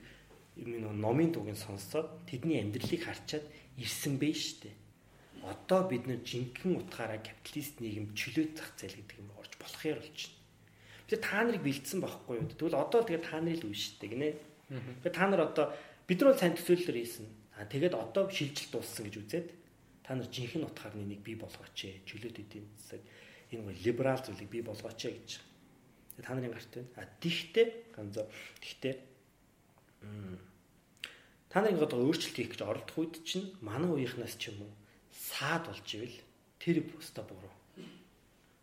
юм 0.57 1.01
номын 1.01 1.33
дугийн 1.33 1.59
сонсоод 1.59 2.27
тэдний 2.31 2.63
амьдралыг 2.63 3.03
харчаад 3.03 3.45
ирсэн 3.77 4.19
бэ 4.19 4.31
штэ. 4.35 4.71
Одоо 5.43 5.91
бид 5.91 6.07
нар 6.07 6.23
жинхэнэ 6.23 6.79
утгаараа 6.79 7.19
капиталист 7.19 7.83
нийгэм 7.83 8.15
чөлөөт 8.15 8.53
зах 8.55 8.71
зээл 8.79 9.03
гэдэг 9.03 9.19
юм 9.19 9.31
орж 9.35 9.53
болох 9.59 9.83
юм 9.83 9.99
болчихно. 9.99 10.39
Бид 11.11 11.21
та 11.21 11.43
нарыг 11.43 11.63
бэлдсэн 11.67 12.01
байхгүй 12.01 12.35
юу? 12.39 12.49
Тэгвэл 12.49 12.81
одоо 12.81 13.01
л 13.03 13.09
тэгээд 13.11 13.27
та 13.29 13.37
нарын 13.43 13.59
л 13.61 13.67
үе 13.69 13.77
штэ 13.77 14.07
гинэ. 14.09 14.31
Тэгээд 15.03 15.17
та 15.19 15.27
нар 15.29 15.43
одоо 15.43 15.67
бид 16.07 16.19
нар 16.23 16.33
бол 16.33 16.41
сайн 16.41 16.55
төсөөллөөр 16.57 16.97
хийсэн. 17.03 17.27
Аа 17.59 17.67
тэгээд 17.69 17.95
одоо 17.99 18.25
шилжилт 18.31 18.73
дууссан 18.73 19.05
гэж 19.11 19.17
үзээд 19.21 19.49
та 20.07 20.17
нар 20.17 20.29
жинхэнэ 20.33 20.65
утгаар 20.65 20.95
нэг 20.97 21.21
бий 21.21 21.37
болгооч 21.37 21.77
ээ. 21.77 22.09
Чөлөөт 22.09 22.41
эдийн 22.41 22.67
засаг 22.79 23.03
энэ 23.53 23.69
бол 23.69 23.79
либерал 23.85 24.23
зүйлийг 24.23 24.49
бий 24.49 24.65
болгооч 24.65 25.01
ээ 25.05 25.13
гэж. 25.19 25.31
Та 26.25 26.33
нарын 26.33 26.57
гарт 26.57 26.73
байна. 26.73 26.89
А 26.97 27.05
тэгтээ 27.21 27.67
ганцоо 27.93 28.25
тэгтээ 28.65 28.95
та 31.49 31.63
нарын 31.63 31.83
одоо 31.83 32.05
өөрчлөлт 32.05 32.37
хийх 32.37 32.51
гэж 32.55 32.61
оролдох 32.65 32.99
үед 32.99 33.15
чинь 33.23 33.53
манай 33.63 33.91
үеийнхнаас 33.91 34.35
ч 34.39 34.51
юм 34.51 34.67
уу 34.67 34.73
саад 35.13 35.71
болж 35.71 35.87
ивэл 35.95 36.19
тэр 36.59 36.83
өста 36.99 37.23
буруу. 37.23 37.55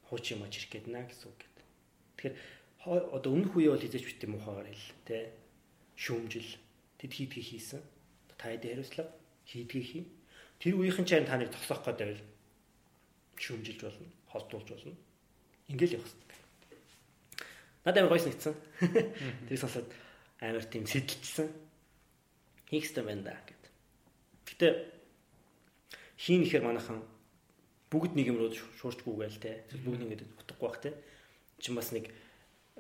Хууч 0.10 0.36
юм 0.36 0.44
аж 0.44 0.60
ирэх 0.60 0.72
гээд 0.72 0.88
наа 0.92 1.08
гэсэн 1.08 1.28
үг 1.32 1.40
гэдэг. 1.40 1.66
Тэгэхээр 2.18 2.36
одоо 3.16 3.32
өмнөх 3.32 3.54
үе 3.56 3.72
бол 3.72 3.82
хизээч 3.82 4.06
бит 4.06 4.26
юм 4.28 4.36
ухаагаар 4.40 4.68
хэл 4.70 4.96
тэ 5.08 5.32
шүүмжил 5.96 6.52
тэд 7.00 7.12
хийдгийг 7.16 7.48
хийсэн. 7.48 7.82
Та 8.36 8.52
хэд 8.52 8.66
хариуцлага 8.68 9.14
хийдгийг 9.48 9.88
хий 9.88 10.04
Тэр 10.62 10.78
үеийнхэн 10.78 11.10
ч 11.10 11.18
таныг 11.26 11.50
тосох 11.50 11.82
гэдэг 11.82 12.22
шүүмжилж 13.42 13.82
болно, 13.82 14.06
холдуулж 14.30 14.70
болно. 14.70 14.94
Ингээл 15.74 15.98
явах 15.98 16.06
хэрэгтэй. 16.06 16.38
Надад 17.82 17.98
амар 18.06 18.14
гойс 18.14 18.30
нэгцэн. 18.30 18.54
Тэр 19.50 19.58
сонсоод 19.58 19.90
амар 20.42 20.66
тийм 20.66 20.90
сэтэлжсэн. 20.90 21.48
Хийхстэй 22.68 23.04
байна 23.06 23.32
да 23.32 23.38
гэд. 23.46 23.64
Гэтэ 24.50 24.68
хийн 26.18 26.44
ихээр 26.44 26.66
манайхан 26.66 27.06
бүгд 27.94 28.18
нэг 28.18 28.28
юм 28.34 28.42
руу 28.42 28.52
шуурчгүй 28.52 29.16
гээл 29.22 29.40
те. 29.40 29.64
Бүгд 29.86 30.02
ингээд 30.02 30.26
утгагүй 30.42 30.68
бах 30.68 30.82
те. 30.82 30.98
Чин 31.62 31.78
бас 31.78 31.94
нэг 31.94 32.10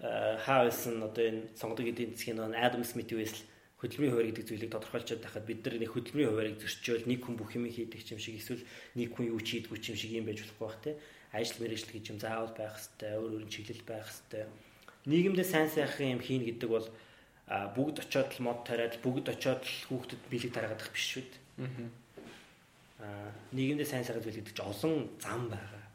хаа 0.01 0.65
байсан 0.65 0.97
одоо 1.05 1.21
энэ 1.21 1.53
сонгодог 1.53 1.85
эдийн 1.85 2.17
засгийн 2.17 2.41
нэг 2.41 2.57
Адам 2.57 2.83
Смит 2.83 3.13
л 3.13 3.21
хөдөлмөрийн 3.81 4.13
хуваар 4.13 4.29
гэдэг 4.29 4.45
зүйлийг 4.45 4.71
тодорхойлцоод 4.71 5.21
байхад 5.25 5.45
бид 5.45 5.65
нар 5.65 5.75
нэг 5.81 5.89
хөдөлмөрийн 5.89 6.29
хуваарийг 6.29 6.57
зөрчөөл 6.61 7.09
нэг 7.09 7.19
хүн 7.25 7.35
бүх 7.37 7.49
юм 7.57 7.65
хийдэг 7.65 8.01
юм 8.13 8.21
шиг 8.21 8.37
эсвэл 8.37 8.61
нэг 8.93 9.09
хүн 9.09 9.33
юу 9.33 9.41
ч 9.41 9.57
хийдэггүй 9.57 9.77
юм 9.89 9.97
шиг 9.97 10.11
юм 10.13 10.25
байж 10.29 10.39
болохгүй 10.45 10.61
бах 10.69 10.77
те 10.85 10.91
ажил 11.33 11.57
мэргэжил 11.65 11.93
гэж 11.97 12.05
юм 12.13 12.19
заавал 12.21 12.53
байх 12.53 12.77
хэвээр 12.77 13.17
өөр 13.17 13.33
өөр 13.41 13.45
чиглэл 13.49 13.85
байх 13.89 14.05
хэвээр 14.05 14.49
нийгэмдээ 15.09 15.47
сайн 15.49 15.69
сайхан 15.73 16.13
юм 16.13 16.21
хийн 16.21 16.45
гэдэг 16.45 16.69
бол 16.69 16.87
бүгд 17.47 18.03
очиод 18.03 18.29
л 18.37 18.43
мод 18.45 18.63
тариад 18.67 18.99
бүгд 19.01 19.27
очиод 19.31 19.61
л 19.63 19.85
хүүхдэд 19.89 20.21
бэлэг 20.29 20.51
тараагаадах 20.53 20.91
биш 20.93 21.05
шүү 21.17 21.23
дээ. 21.25 21.89
Аа 23.01 23.31
нийгэмдээ 23.51 23.87
сайн 23.87 24.05
сайхан 24.05 24.23
зүйл 24.23 24.39
гэдэг 24.39 24.55
чинь 24.55 24.69
олон 24.69 24.93
зам 25.17 25.49
байгаа. 25.49 25.85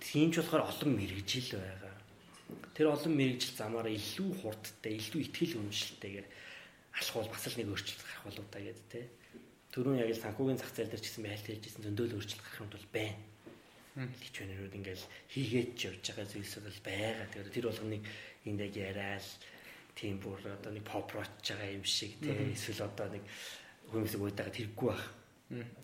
Тийм 0.00 0.32
ч 0.32 0.40
болохоор 0.40 0.66
олон 0.66 0.90
мэрэгжил 0.96 1.60
байгаа. 1.60 1.94
Тэр 2.74 2.86
олон 2.90 3.12
мэрэгжил 3.14 3.54
замаараа 3.54 3.92
илүү 3.92 4.30
хурдтай, 4.40 4.96
илүү 4.96 5.20
ихтгэл 5.28 5.60
үнэмшилтэйгээр 5.60 6.26
алхвал 6.96 7.28
бас 7.30 7.44
л 7.46 7.58
нэг 7.60 7.68
өөрчлөлт 7.70 8.02
гарах 8.02 8.24
болов 8.26 8.46
да 8.50 8.58
гэдэг 8.58 8.86
те. 8.90 9.02
Төрүүн 9.70 10.02
яг 10.02 10.10
л 10.10 10.24
санхүүгийн 10.24 10.58
зах 10.58 10.72
зээл 10.74 10.90
дээр 10.90 11.02
ч 11.04 11.06
гэсэн 11.06 11.24
байлт 11.28 11.46
ярьжсэн 11.46 11.84
зөндөөл 11.86 12.16
өөрчлөлт 12.18 12.42
гарах 12.42 12.62
юм 12.64 12.70
бол 12.74 12.88
байна. 12.90 13.22
Хичвэнэрүүд 14.00 14.78
ингээл 14.80 15.06
хийгээд 15.30 15.70
ч 15.76 15.80
явж 15.86 16.04
байгаа 16.10 16.26
зүйлсүүд 16.26 16.64
бол 16.66 16.80
байгаа. 16.82 17.26
Тэгэхээр 17.30 17.54
тэр 17.54 17.66
болгоныг 17.70 18.02
энд 18.48 18.60
яг 18.64 18.74
яриад 18.74 19.26
тийм 20.00 20.16
бүр 20.24 20.40
одоо 20.48 20.72
нэг 20.72 20.84
поп 20.88 21.12
рочж 21.12 21.52
байгаа 21.52 21.76
юм 21.76 21.84
шиг 21.84 22.16
те. 22.24 22.32
Эсвэл 22.32 22.88
одоо 22.88 23.12
нэг 23.12 23.24
хүмүүсийг 23.92 24.24
уудаага 24.24 24.56
тэрэггүй 24.56 24.88
байх. 24.88 25.04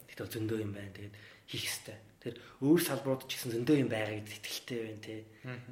Тэгтээ 0.09 0.33
зөндөө 0.33 0.59
юм 0.65 0.73
байна. 0.73 0.97
Тэгээд 0.97 1.17
хийх 1.53 1.65
хэрэгтэй. 1.69 1.99
Тэр 2.25 2.35
өөр 2.65 2.81
салбарууд 2.81 3.29
ч 3.29 3.37
гэсэн 3.37 3.53
зөндөө 3.61 3.77
юм 3.85 3.91
байгаа 3.93 4.17
гэдэгт 4.17 4.41
итгэлтэй 4.41 4.79
байна 4.81 5.01
те. 5.05 5.15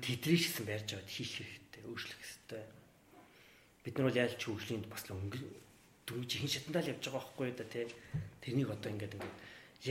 Тэдрийг 0.05 0.41
ч 0.45 0.45
гэсэн 0.53 0.65
барьж 0.69 0.89
аваад 0.93 1.09
хийх 1.09 1.33
хэрэгтэй, 1.41 1.83
өөрчлөх 1.89 2.21
хэрэгтэй 2.21 2.63
бид 3.85 3.99
нар 3.99 4.09
бол 4.09 4.17
яаж 4.17 4.33
ч 4.41 4.49
хөгжлөнд 4.49 4.89
бас 4.89 5.05
л 5.05 5.13
өнгө 5.13 5.45
дөрөв 6.09 6.25
чихэн 6.25 6.49
шатандаа 6.49 6.83
л 6.89 6.93
явж 6.97 7.05
байгаа 7.05 7.21
байхгүй 7.21 7.53
да 7.53 7.65
тий. 7.69 7.85
Тэрнийг 8.41 8.73
одоо 8.73 8.89
ингээд 8.89 9.17
ингээд 9.21 9.37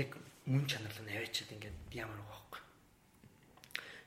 яг 0.01 0.09
мөн 0.49 0.65
чанарлаа 0.65 1.05
наваачаад 1.05 1.53
ингээд 1.53 1.77
ямар 1.93 2.17
байгаа 2.17 2.33
байхгүй. 2.33 2.61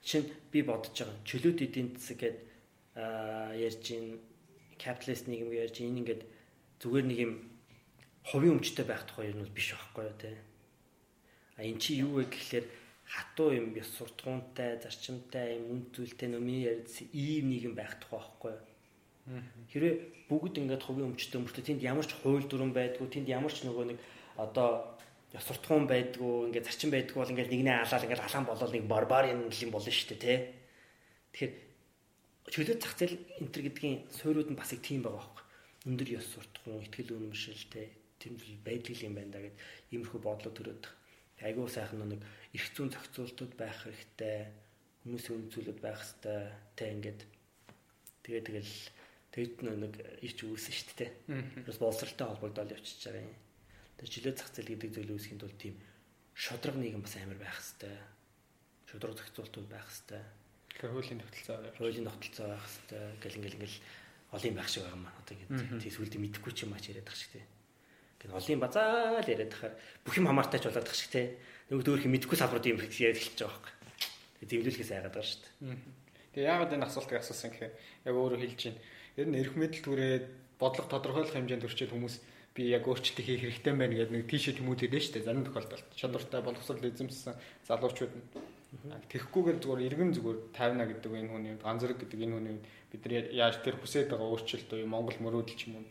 Жишээ 0.03 0.23
нь 0.27 0.31
би 0.51 0.59
бодож 0.67 0.91
байгаа 0.91 1.23
чөлөөт 1.23 1.59
эдийн 1.63 1.89
засаг 1.95 2.19
гэдэг 2.19 2.43
ярьж 3.63 3.87
ин 3.95 4.07
капиталист 4.79 5.27
нийгэм 5.29 5.51
ярьж 5.53 5.77
энэ 5.81 6.01
ингээд 6.01 6.23
зүгээр 6.81 7.07
нэг 7.09 7.19
юм 7.19 7.33
хувийн 8.29 8.57
өмчтэй 8.61 8.87
байх 8.87 9.03
тухай 9.09 9.33
юм 9.33 9.43
бол 9.43 9.57
биш 9.57 9.75
байхгүй 9.75 10.05
юу 10.07 10.17
тий. 10.21 10.37
А 11.57 11.63
эн 11.65 11.79
чи 11.83 12.01
юу 12.01 12.21
вэ 12.21 12.29
гэхлээр 12.31 12.67
хатуу 13.05 13.53
юм 13.55 13.73
ёс 13.75 13.91
суртахуунтай, 13.97 14.81
зарчимтай, 14.83 15.57
юм 15.59 15.65
үнд 15.73 15.87
зүйлтэй 15.95 16.29
нөмийн 16.31 16.67
ярьц 16.73 17.07
ийм 17.15 17.49
нийгэм 17.51 17.75
байх 17.79 17.97
тухай 18.03 18.21
байхгүй 18.21 18.53
юу 18.55 18.65
Хэрвээ 19.27 20.31
бүгд 20.31 20.55
ингээд 20.63 20.87
хувийн 20.87 21.11
өмчтөд 21.11 21.43
мөртөө 21.43 21.65
тэнд 21.67 21.83
ямар 21.83 22.07
ч 22.07 22.15
хууль 22.15 22.47
дүрэн 22.47 22.71
байдгүй, 22.71 23.11
тэнд 23.11 23.27
ямар 23.27 23.51
ч 23.51 23.67
нөгөө 23.67 23.85
нэг 23.91 23.99
одоо 24.39 24.95
ёс 25.35 25.43
суртахуун 25.43 25.91
байдгүй, 25.91 26.55
ингээд 26.55 26.67
зарчим 26.71 26.95
байдгүй 26.95 27.19
бол 27.19 27.33
ингээд 27.35 27.51
нэгнээ 27.51 27.75
алаал 27.83 28.07
ингээд 28.07 28.23
алаан 28.23 28.47
болол 28.47 28.71
нэг 28.71 28.87
барбарын 28.87 29.51
юм 29.51 29.71
болно 29.75 29.91
шүү 29.91 30.15
дээ, 30.15 30.23
тий. 30.23 30.39
Тэгэхээр 31.35 31.53
чөлөө 32.53 32.77
зах 32.79 32.95
зээл 32.99 33.17
энтер 33.43 33.63
гэдгийн 33.67 33.97
суурьуд 34.13 34.51
нь 34.51 34.59
бас 34.59 34.71
их 34.73 34.83
тийм 34.83 35.03
байгаа 35.03 35.23
байхгүй. 35.23 35.45
Өндөр 35.87 36.09
ёс 36.19 36.27
суртахуун, 36.31 36.83
ихтгэл 36.83 37.15
үнэмшилтэй 37.15 37.87
тийм 38.19 38.35
байдал 38.67 39.01
юм 39.07 39.15
байна 39.15 39.33
да 39.35 39.41
гэд 39.47 39.57
иймэрхүү 39.95 40.21
бодлоо 40.23 40.53
төрөөд. 40.55 40.85
Айгуу 41.47 41.69
сайхан 41.69 42.03
нэг 42.07 42.23
эрх 42.55 42.69
зүйн 42.75 42.91
зохицуултууд 42.91 43.55
байх 43.61 43.77
хэрэгтэй, 43.85 44.51
хүмүүсийн 45.05 45.37
үнцүүлэлт 45.47 45.81
байх 45.85 46.01
хэрэгтэй, 46.01 46.41
тий 46.75 46.89
ингээд 46.97 47.21
тэгээ 48.25 48.43
тэгэл 48.47 48.73
Тэгэд 49.37 49.69
нэг 49.69 50.01
ирч 50.25 50.49
үүсэн 50.49 50.73
шүү 50.73 50.97
дээ. 50.97 51.11
Бас 51.69 51.77
боловсралтай 51.77 52.25
холбогдоод 52.25 52.73
явчихж 52.73 53.05
байгаа 53.05 53.29
юм. 53.29 53.37
Тэгээ 54.01 54.13
жилээ 54.17 54.33
зах 54.33 54.49
зээл 54.49 54.73
гэдэг 54.73 54.91
зүйл 54.97 55.13
үүсгэнд 55.13 55.45
бол 55.45 55.61
тийм 55.61 55.77
шодрог 56.33 56.81
нийгэм 56.81 57.05
бас 57.05 57.21
амар 57.21 57.37
байх 57.37 57.61
хэвээр. 57.61 58.01
Шодрог 58.89 59.13
зохицуултууд 59.21 59.69
байх 59.69 59.85
хэвээр. 59.93 60.25
Тэгэхээр 60.77 60.93
хуулийн 60.93 61.21
тогтолцоо 61.25 61.57
хуулийн 61.81 62.05
тогтолцоо 62.05 62.47
байх 62.53 62.69
хэвээр. 62.69 63.17
Гэл 63.25 63.39
ингээл 63.41 63.57
ингээл 63.57 63.81
олон 64.37 64.55
байх 64.61 64.69
шиг 64.69 64.83
байгаа 64.85 64.97
юм 65.01 65.07
аа. 65.09 65.17
Одоо 65.25 65.35
ингэ 65.41 65.81
тий 65.81 65.93
сүлдээ 65.97 66.21
мэдэхгүй 66.21 66.53
ч 66.53 66.59
юм 66.69 66.77
аач 66.77 66.85
яриад 66.93 67.09
байгаа 67.09 67.17
шиг 67.17 67.33
тий. 67.33 67.45
Гэн 68.21 68.37
олон 68.37 68.61
базаа 68.61 69.25
л 69.25 69.33
яриад 69.33 69.53
тахаар 69.57 69.75
бүх 70.05 70.15
юм 70.21 70.29
хамаартай 70.29 70.61
ч 70.61 70.69
болоод 70.69 70.85
тах 70.85 71.01
шиг 71.01 71.11
тий. 71.17 71.27
Нөгөө 71.73 71.85
дөөрх 71.89 72.05
мэдэхгүй 72.13 72.37
салбарууд 72.37 72.69
юм 72.69 72.81
яриад 72.85 73.17
эхэлж 73.17 73.41
байгаа 73.41 73.57
байхгүй. 73.57 73.73
Тэгээ 74.37 74.49
зэвлүүлэхээс 74.53 74.93
айгаад 74.93 75.15
байгаа 75.17 75.25
шүү 75.33 75.41
дээ. 75.41 75.81
Тэгээ 76.37 76.51
яагаад 76.53 76.75
энэ 76.77 76.87
асуултыг 76.93 77.17
асуусан 77.25 77.51
гэхээр 77.57 77.73
яг 78.05 78.15
өөрөө 78.21 78.41
хэлж 78.45 78.61
байна. 78.69 78.81
Ер 79.17 79.27
нь 79.33 79.39
эрх 79.41 79.55
мэдэл 79.57 79.81
түрээд 79.81 80.25
бодлого 80.61 80.93
тодорхойлох 80.93 81.33
хэмжээнд 81.33 81.65
төрчээд 81.65 81.93
хүмүүс 81.97 82.17
би 82.53 82.63
яг 82.69 82.85
өөрчлөлт 82.85 83.25
хийх 83.25 83.41
хэрэгтэй 83.49 83.73
байна 83.73 83.97
гэдэг 83.97 84.13
нэг 84.13 84.29
тийшээ 84.29 84.61
тэмүүлээд 84.61 84.93
байна 84.93 85.05
шүү 85.05 85.15
дээ. 85.17 85.25
Зарим 85.25 85.45
тохиолдолд 85.49 85.89
чадвартай 85.97 86.41
боловсрол 86.45 86.85
эзэмсэн 86.85 87.35
залуучууд 87.65 88.13
нь 88.13 88.25
Тэгэхгүйгээр 89.09 89.59
зүгээр 89.63 89.87
иргэн 89.87 90.11
зүгээр 90.15 90.39
тайвна 90.53 90.85
гэдэг 90.91 91.13
энэ 91.13 91.31
хүний 91.31 91.55
ганц 91.63 91.81
зэрэг 91.81 91.99
гэдэг 92.03 92.21
энэ 92.27 92.35
хүний 92.35 92.57
бид 92.91 93.03
нар 93.07 93.25
яаж 93.31 93.63
тэр 93.63 93.79
хүсэж 93.79 94.11
байгаа 94.11 94.27
өөрчлөлт 94.27 94.71
уу 94.75 94.91
Монгол 94.91 95.19
мөрөөдөл 95.23 95.57
ч 95.57 95.71
юм 95.71 95.81
уу 95.81 95.87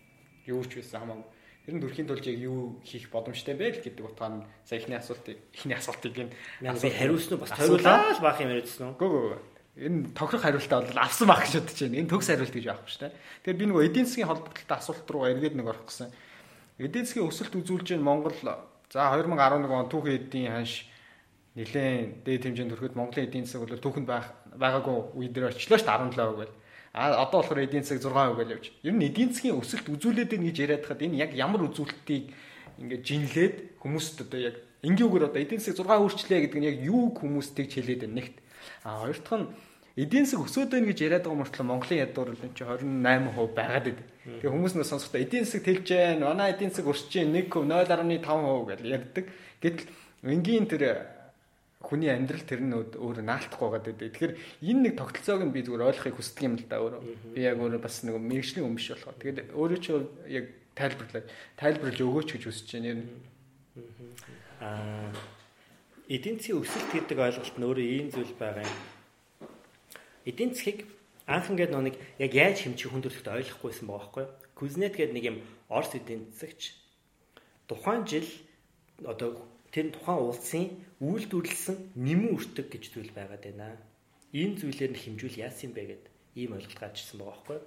юу 0.45 0.61
ч 0.67 0.79
байсан 0.83 1.01
хамаагүй 1.01 1.35
ер 1.65 1.73
нь 1.73 1.81
төрхийн 1.81 2.05
тулд 2.05 2.25
яг 2.29 2.37
юу 2.37 2.77
хийх 2.85 3.09
боломжтой 3.09 3.57
байл 3.57 3.81
гэдэг 3.81 4.05
утгаар 4.05 4.37
нь 4.37 4.45
сая 4.69 4.77
ихний 4.77 4.97
асуулт 5.01 5.25
ихний 5.49 5.73
асуултыг 5.73 6.13
би 6.13 6.29
хариулсан 6.61 7.33
уу 7.33 7.41
бас 7.41 7.51
хариулаад 7.57 8.21
баах 8.21 8.39
юм 8.45 8.53
яриадсан 8.53 8.93
уу? 8.93 8.99
Гөө 9.01 9.09
гөө. 9.09 9.39
Энэ 9.75 10.13
тохирох 10.13 10.43
хариултаа 10.45 10.85
бол 10.85 11.01
авсан 11.01 11.25
байх 11.25 11.41
гэж 11.41 11.53
бодож 11.57 11.79
байна. 11.81 11.97
Энэ 12.05 12.11
төгс 12.13 12.27
хариулт 12.29 12.53
гэж 12.53 12.65
авахгүй 12.69 12.91
шүү 12.93 13.01
дээ. 13.01 13.13
Тэгэхээр 13.41 13.59
би 13.59 13.65
нөгөө 13.65 13.85
эдийн 13.89 14.05
засгийн 14.05 14.29
холбогдлолтой 14.29 14.77
асуулт 14.77 15.07
руу 15.09 15.25
эргээд 15.25 15.57
нэг 15.57 15.67
орох 15.67 15.85
гэсэн. 15.89 16.13
Эдийн 16.77 17.05
засгийн 17.09 17.27
өсөлт 17.33 17.53
үзүүлж 17.57 17.87
байгаа 17.97 18.05
Монгол 18.05 18.37
за 18.93 19.01
2011 19.09 19.73
он 19.73 19.89
түүхэн 19.89 20.15
эдийн 20.21 20.53
ханш 20.53 20.85
нэлээд 21.55 22.27
дээд 22.27 22.43
хэмжээнд 22.51 22.71
төрөхөд 22.75 22.99
Монголын 22.99 23.27
эдийн 23.31 23.47
засаг 23.47 23.63
бол 23.63 23.79
түүхэнд 23.79 24.07
байх 24.07 24.27
байгаагүй 24.59 25.15
үе 25.15 25.31
дээр 25.31 25.55
очлоо 25.55 25.79
шүү 25.79 25.87
дээ 25.87 25.99
17% 26.11 26.39
гэл. 26.43 26.55
А 26.91 27.23
одоо 27.23 27.39
болохоор 27.39 27.63
эдийн 27.63 27.83
засаг 27.87 28.03
6% 28.03 28.35
гэл 28.35 28.53
явж. 28.59 28.65
Ер 28.83 28.95
нь 28.95 29.07
эдийн 29.07 29.31
засгийн 29.31 29.55
өсөлт 29.55 29.87
үзүүлээд 29.87 30.31
байна 30.35 30.47
гэж 30.51 30.57
яриад 30.59 30.83
хахад 30.83 31.03
энэ 31.07 31.19
яг 31.23 31.31
ямар 31.31 31.63
үзүүлэлтийг 31.71 32.25
ингээд 32.83 33.03
жинлээд 33.07 33.55
хүмүүст 33.79 34.27
одоо 34.27 34.39
яг 34.51 34.55
энгийгээр 34.83 35.27
одоо 35.31 35.39
эдийн 35.39 35.63
засаг 35.63 35.87
6 35.87 35.95
өөрчлөө 35.95 36.39
гэдэг 36.43 36.59
нь 36.59 36.67
яг 36.67 36.77
юу 36.83 37.15
хүмүүстийг 37.15 37.71
хэлээд 37.71 38.03
байна 38.03 38.15
нэгт. 38.19 38.35
А 38.83 38.99
хоёр 38.99 39.15
дахь 39.23 39.39
нь 39.39 39.47
эдийн 39.95 40.27
засаг 40.27 40.43
өсөөд 40.43 40.69
байна 40.75 40.87
гэж 40.91 40.99
яриад 41.07 41.23
байгаа 41.23 41.39
мөртлөө 41.39 41.65
Монголын 41.71 42.03
ядуур 42.03 42.29
л 42.35 42.43
чи 42.51 42.63
28% 42.67 43.55
байгаад 43.55 43.85
байд. 43.87 43.99
Тэгээ 44.43 44.51
хүмүүс 44.51 44.75
нь 44.75 44.83
сонсохдоо 44.83 45.23
эдийн 45.23 45.47
засаг 45.47 45.63
тэлж 45.63 45.87
байна. 45.87 46.35
Манай 46.35 46.51
эдийн 46.51 46.71
засаг 46.75 46.91
өсөж 46.91 47.11
байна 47.15 47.39
1% 47.47 48.27
0.5% 48.27 48.67
гэж 48.67 48.79
ярьдаг. 48.83 49.25
Гэтэл 49.63 49.87
энгийн 50.27 50.67
тэр 50.67 50.83
хүний 51.85 52.09
амьдрал 52.09 52.41
тэр 52.41 52.61
нь 52.65 52.73
өөр 52.73 53.21
наалтахгүй 53.21 53.69
байгаа 53.69 53.93
гэдэг. 53.93 54.09
Тэгэхээр 54.17 54.33
энэ 54.65 54.81
нэг 54.89 54.93
тогтолцоог 54.97 55.41
нь 55.45 55.53
би 55.53 55.61
зүгээр 55.61 55.87
ойлгохыг 55.93 56.17
хүсдэг 56.17 56.43
юм 56.43 56.55
л 56.57 56.65
да 56.65 56.81
өөрөө. 56.81 57.01
Би 57.37 57.39
яг 57.45 57.61
өөрөө 57.61 57.81
бас 57.81 58.01
нэг 58.01 58.17
мэрэгжлийн 58.17 58.65
өмш 58.65 58.85
болохоо. 58.97 59.13
Тэгээд 59.21 59.53
өөрөө 59.53 59.79
ч 59.79 59.87
яг 60.33 60.45
тайлбарлаа. 60.73 61.23
Тайлбарлаж 61.55 61.99
өгөөч 62.01 62.29
гэж 62.33 62.43
хүсэж 62.49 62.67
байна 62.73 62.89
юм. 62.89 63.01
Аа 64.59 65.13
эдийн 66.09 66.37
засгийн 66.37 66.61
өсөлт 66.61 66.89
гэдэг 66.93 67.17
ойлголт 67.17 67.55
нь 67.57 67.65
өөрөө 67.65 67.85
ийм 67.85 68.07
зүйл 68.13 68.33
байгаа 68.37 68.61
юм. 68.65 68.77
Эдийн 70.25 70.53
засгийг 70.53 70.85
анх 71.25 71.49
ингээд 71.49 71.73
нэг 71.73 71.97
яг 72.21 72.31
яаж 72.33 72.61
хэмжих 72.61 72.93
хүндрэлт 72.93 73.25
ойлгохгүйсэн 73.25 73.89
байгаа 73.89 74.01
байхгүй 74.05 74.23
юу? 74.25 74.33
Кузнет 74.53 74.93
гэдэг 74.93 75.15
нэг 75.17 75.25
юм 75.25 75.37
Орос 75.69 75.97
эдийн 75.97 76.29
засагч 76.29 76.77
тухайн 77.65 78.05
жил 78.05 78.29
одоо 79.01 79.41
тэр 79.75 79.91
тухайн 79.91 80.23
улсын 80.23 80.65
үйлдвэрлэсэн 81.03 81.99
нэмэн 81.99 82.31
үртэг 82.31 82.71
гэж 82.71 82.95
зүйл 82.95 83.11
байгаад 83.11 83.43
байна. 83.43 83.75
Энэ 84.31 84.63
зүйлээр 84.63 84.95
нь 84.95 85.01
хэмжүүл 85.03 85.35
яасан 85.43 85.75
бэ 85.75 85.83
гэд 85.91 86.03
ийм 86.39 86.55
ойлголт 86.55 86.79
гарч 86.79 87.03
ирсэн 87.03 87.19
байгаа 87.19 87.35
байхгүй. 87.35 87.59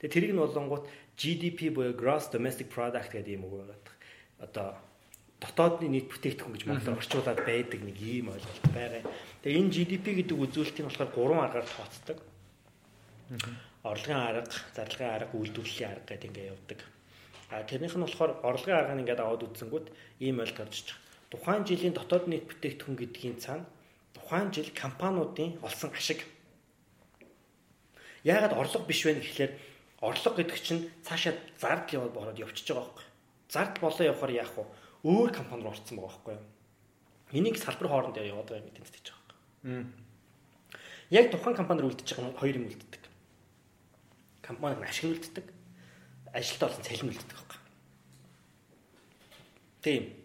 Тэгээ 0.00 0.14
тэрийг 0.16 0.32
нь 0.32 0.40
болонгууд 0.40 0.84
GDP 1.20 1.68
буюу 1.68 1.92
Gross 1.92 2.32
Domestic 2.32 2.72
Product 2.72 3.12
гэдэг 3.12 3.36
юм 3.36 3.44
уу 3.44 3.60
байгаад. 3.60 3.86
Одоо 4.40 4.68
дотоодны 5.36 5.88
нийт 5.92 6.08
бүтээгдэхүүн 6.08 6.54
гэж 6.56 6.64
монголоор 6.64 7.00
орчуулад 7.00 7.40
байдаг 7.44 7.80
нэг 7.84 7.96
ийм 8.00 8.32
ойлголт 8.32 8.64
байгаа. 8.72 9.04
Тэгээ 9.44 9.60
энэ 9.60 9.74
GDP 9.76 10.06
гэдэг 10.16 10.36
үзүүлэлтийг 10.40 10.88
болохоор 10.88 11.12
гурван 11.12 11.44
аргаар 11.44 11.68
тооцдог. 11.68 12.18
Орлогын 13.84 14.20
арга, 14.20 14.52
зарлагын 14.76 15.12
арга, 15.12 15.36
үйлдвэрлэлийн 15.36 15.92
арга 15.92 16.08
гэдэг 16.08 16.28
ингээ 16.28 16.52
явдаг. 16.52 16.80
А 17.48 17.64
тэрнийх 17.64 17.96
нь 17.96 18.04
болохоор 18.04 18.32
орлогын 18.44 18.76
арга 18.76 18.94
нь 18.96 19.02
ингээд 19.04 19.24
аваад 19.24 19.44
үзсэнгүүт 19.48 19.86
ийм 20.20 20.40
ойлголт 20.44 20.60
гарч 20.60 20.74
ирж 20.84 20.99
тухайн 21.30 21.62
жилийн 21.64 21.94
дотоод 21.94 22.26
нийт 22.26 22.50
бүтээгдэхүүн 22.50 22.98
гэдгийн 22.98 23.38
цаана 23.38 23.66
тухайн 24.14 24.50
жил 24.50 24.66
компаниудын 24.74 25.62
олсон 25.62 25.94
ашиг 25.94 26.26
яагаад 28.26 28.58
орлого 28.58 28.84
биш 28.86 29.06
вэ 29.06 29.14
гэхлээр 29.14 29.52
орлого 30.02 30.36
гэдэг 30.36 30.58
чинь 30.58 30.90
цаашаа 31.06 31.38
зардал 31.58 31.94
яваад 32.02 32.14
бороод 32.14 32.38
явчихж 32.38 32.74
байгаа 32.74 32.90
байхгүй. 32.90 33.06
Зардал 33.48 33.82
болоо 33.82 34.04
явахаар 34.10 34.32
яах 34.34 34.52
вэ? 34.58 34.64
Өөр 35.06 35.30
компани 35.30 35.62
руу 35.62 35.72
орсон 35.72 35.96
байгаа 35.96 36.10
байхгүй 36.10 36.34
юу? 36.34 36.46
Энийг 37.38 37.56
салбар 37.62 37.88
хоорондоо 37.88 38.24
яваад 38.26 38.48
байгаа 38.50 38.62
юм 38.66 38.68
гэдэг 38.74 38.90
тэгж 38.90 39.06
байгаа 39.14 39.26
байхгүй. 39.30 39.86
Яг 41.10 41.26
тухайн 41.30 41.56
компанид 41.56 41.86
үлдчихэж 41.86 42.18
байгаа 42.18 42.40
хоёр 42.42 42.56
юм 42.58 42.66
үлддэг. 42.66 43.02
Компанид 44.42 44.82
ашиг 44.82 45.06
үлддэг. 45.14 45.46
Ажилтаа 46.34 46.68
болсон 46.68 46.84
цалин 46.84 47.10
үлддэг 47.14 47.36
байхгүй. 47.38 47.58
Тийм 49.80 50.19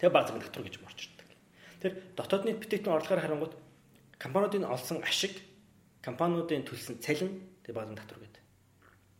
Тэгээ 0.00 0.14
баг 0.16 0.24
зэрэг 0.32 0.44
татвар 0.48 0.64
гэж 0.64 0.76
морчирдаг. 0.80 1.28
Тэр 1.84 1.92
дотоод 2.16 2.44
нийт 2.48 2.58
бүтээгдэхүүн 2.64 2.96
орлогоор 2.96 3.20
харангуут 3.20 3.54
компаниудын 4.16 4.64
олсон 4.64 5.04
ашиг, 5.04 5.36
компаниудын 6.00 6.64
төлсөн 6.64 6.96
цалин 7.04 7.36
тэгээ 7.68 7.76
баг 7.76 7.92
татвар 8.00 8.24
гэдэг. 8.24 8.42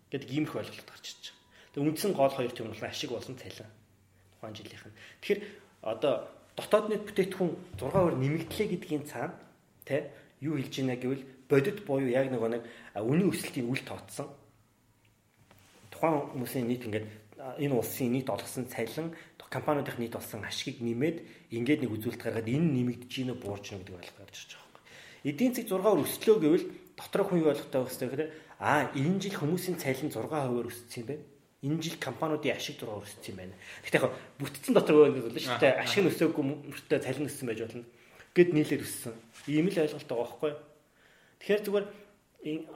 Гэдэг 0.09 0.29
иймэрхүү 0.33 0.61
ойлголт 0.65 0.89
гарч 0.89 1.07
ирж 1.13 1.25
байгаа. 1.37 1.77
Тэгээ 1.77 1.89
үндсэн 1.93 2.13
гол 2.17 2.33
хоёр 2.33 2.53
юм 2.57 2.73
бол 2.73 2.89
ашиг 2.89 3.11
болон 3.13 3.37
цалин. 3.37 3.71
Тухайн 4.41 4.57
жилийнх 4.57 4.87
нь. 4.89 4.97
Тэгэхээр 5.21 5.41
одоо 5.85 6.15
дотоод 6.57 6.87
нийт 6.89 7.05
бүтээгдэхүүн 7.05 7.53
6% 7.77 8.17
нэмэгдлээ 8.17 8.69
гэдгийн 8.73 9.05
цаана 9.05 9.37
тэ 9.85 10.11
юу 10.41 10.57
хэлж 10.57 10.75
байна 10.81 10.97
гэвэл 10.97 11.25
бодит 11.49 11.79
буюу 11.85 12.09
яг 12.09 12.33
нэг 12.33 12.41
нэг 12.41 12.65
үнийн 12.97 13.29
өсөлтийн 13.29 13.69
үл 13.69 13.83
тооцсон 13.85 14.29
тухайн 15.93 16.33
хүмүүсийн 16.33 16.67
нийт 16.69 16.85
ингээд 16.89 17.07
энэ 17.61 17.75
улсын 17.77 18.13
нийт 18.13 18.29
олгосон 18.31 18.65
цалин 18.69 19.13
компаниудын 19.51 19.99
нийт 19.99 20.15
болсон 20.15 20.47
ашигыг 20.47 20.79
нэмээд 20.81 21.51
ингээд 21.51 21.83
нэг 21.83 21.91
үзүүлэлт 21.91 22.23
гаргаад 22.23 22.47
энэ 22.47 22.71
нэмэгдэж 22.71 23.11
гинэ 23.11 23.35
буурч 23.35 23.75
гинэ 23.75 23.83
гэдэг 23.83 23.99
ойлголт 23.99 24.19
гарч 24.23 24.37
ирж 24.39 24.51
байгаа 24.55 24.71
юм. 24.71 24.87
Эдийн 25.27 25.53
засаг 25.53 25.69
6-аар 25.75 26.01
өслөө 26.07 26.37
гэвэл 26.39 26.67
доторх 26.95 27.27
хүн 27.29 27.41
юу 27.43 27.51
ойлгохтой 27.51 27.81
байх 27.83 27.91
хэрэгтэй 27.91 28.09
гэхээр 28.09 28.33
аа 28.63 28.83
энэ 28.95 29.19
жил 29.19 29.37
хүмүүсийн 29.43 29.77
цалин 29.83 30.11
6%-аар 30.15 30.71
өссөн 30.71 31.03
юм 31.03 31.09
байна. 31.11 31.25
Энэ 31.61 31.83
жил 31.83 31.97
компаниудын 31.99 32.57
ашиг 32.57 32.77
6% 32.79 33.05
өссөн 33.05 33.31
юм 33.35 33.39
байна. 33.43 33.55
Гэхдээ 33.83 34.01
яг 34.01 34.15
бүтцэн 34.39 34.73
дотор 34.73 34.97
юм 35.11 35.19
бол 35.19 35.35
шүү 35.35 35.61
дээ. 35.61 35.83
Ашиг 35.83 36.01
нь 36.07 36.11
өсөөгүй 36.15 36.45
мөртөө 36.47 36.99
цалин 37.03 37.29
өссөн 37.29 37.47
байж 37.51 37.61
болно. 37.67 37.85
Гэт 38.33 38.51
нийлээд 38.55 38.87
өссөн. 38.87 39.15
Ийм 39.51 39.67
л 39.69 39.83
ойлголт 39.83 40.07
байгаа 40.07 40.25
байхгүй 40.25 40.51
юу? 40.55 40.61
Тэгэхээр 41.43 41.65
зүгээр 41.67 41.87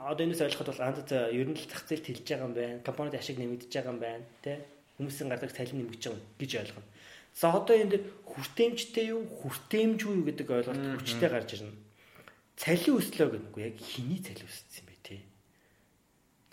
одоо 0.05 0.25
энэс 0.27 0.43
ойлгоход 0.45 0.69
бол 0.69 0.85
анд 0.85 0.99
за 1.09 1.33
ер 1.33 1.49
нь 1.49 1.57
л 1.57 1.65
зах 1.65 1.89
зээлд 1.89 2.05
хэлж 2.05 2.27
байгаа 2.29 2.49
юм 2.51 2.55
байна. 2.59 2.85
Компанид 2.85 3.17
ашиг 3.17 3.39
нэмэгдэж 3.41 3.73
байгаа 3.73 3.93
юм 3.95 4.01
байна, 4.03 4.25
тэ? 4.45 4.61
Хүмүүсийн 4.99 5.29
гардаг 5.31 5.51
цалин 5.51 5.83
нэмэгдэж 5.83 6.03
байгаа 6.11 6.23
гэж 6.39 6.53
ойлгоно. 6.63 6.89
За 7.35 7.51
одоо 7.51 7.75
энэ 7.75 7.91
дэр 7.99 8.03
хүртээмжтэй 8.31 9.11
юу, 9.11 9.27
хүртээмжгүй 9.27 10.15
юу 10.23 10.27
гэдэг 10.31 10.49
ойлголт 10.55 11.03
хүчтэй 11.03 11.29
гарч 11.29 11.59
ирнэ. 11.59 11.75
Цалин 12.55 12.95
өслөө 12.95 13.29
гэнгүү 13.35 13.63
яг 13.67 13.77
хиний 13.83 14.23
цалин 14.23 14.47
өссөн 14.47 14.87
юм 14.87 14.87
бэ 14.87 14.97
те. 15.03 15.19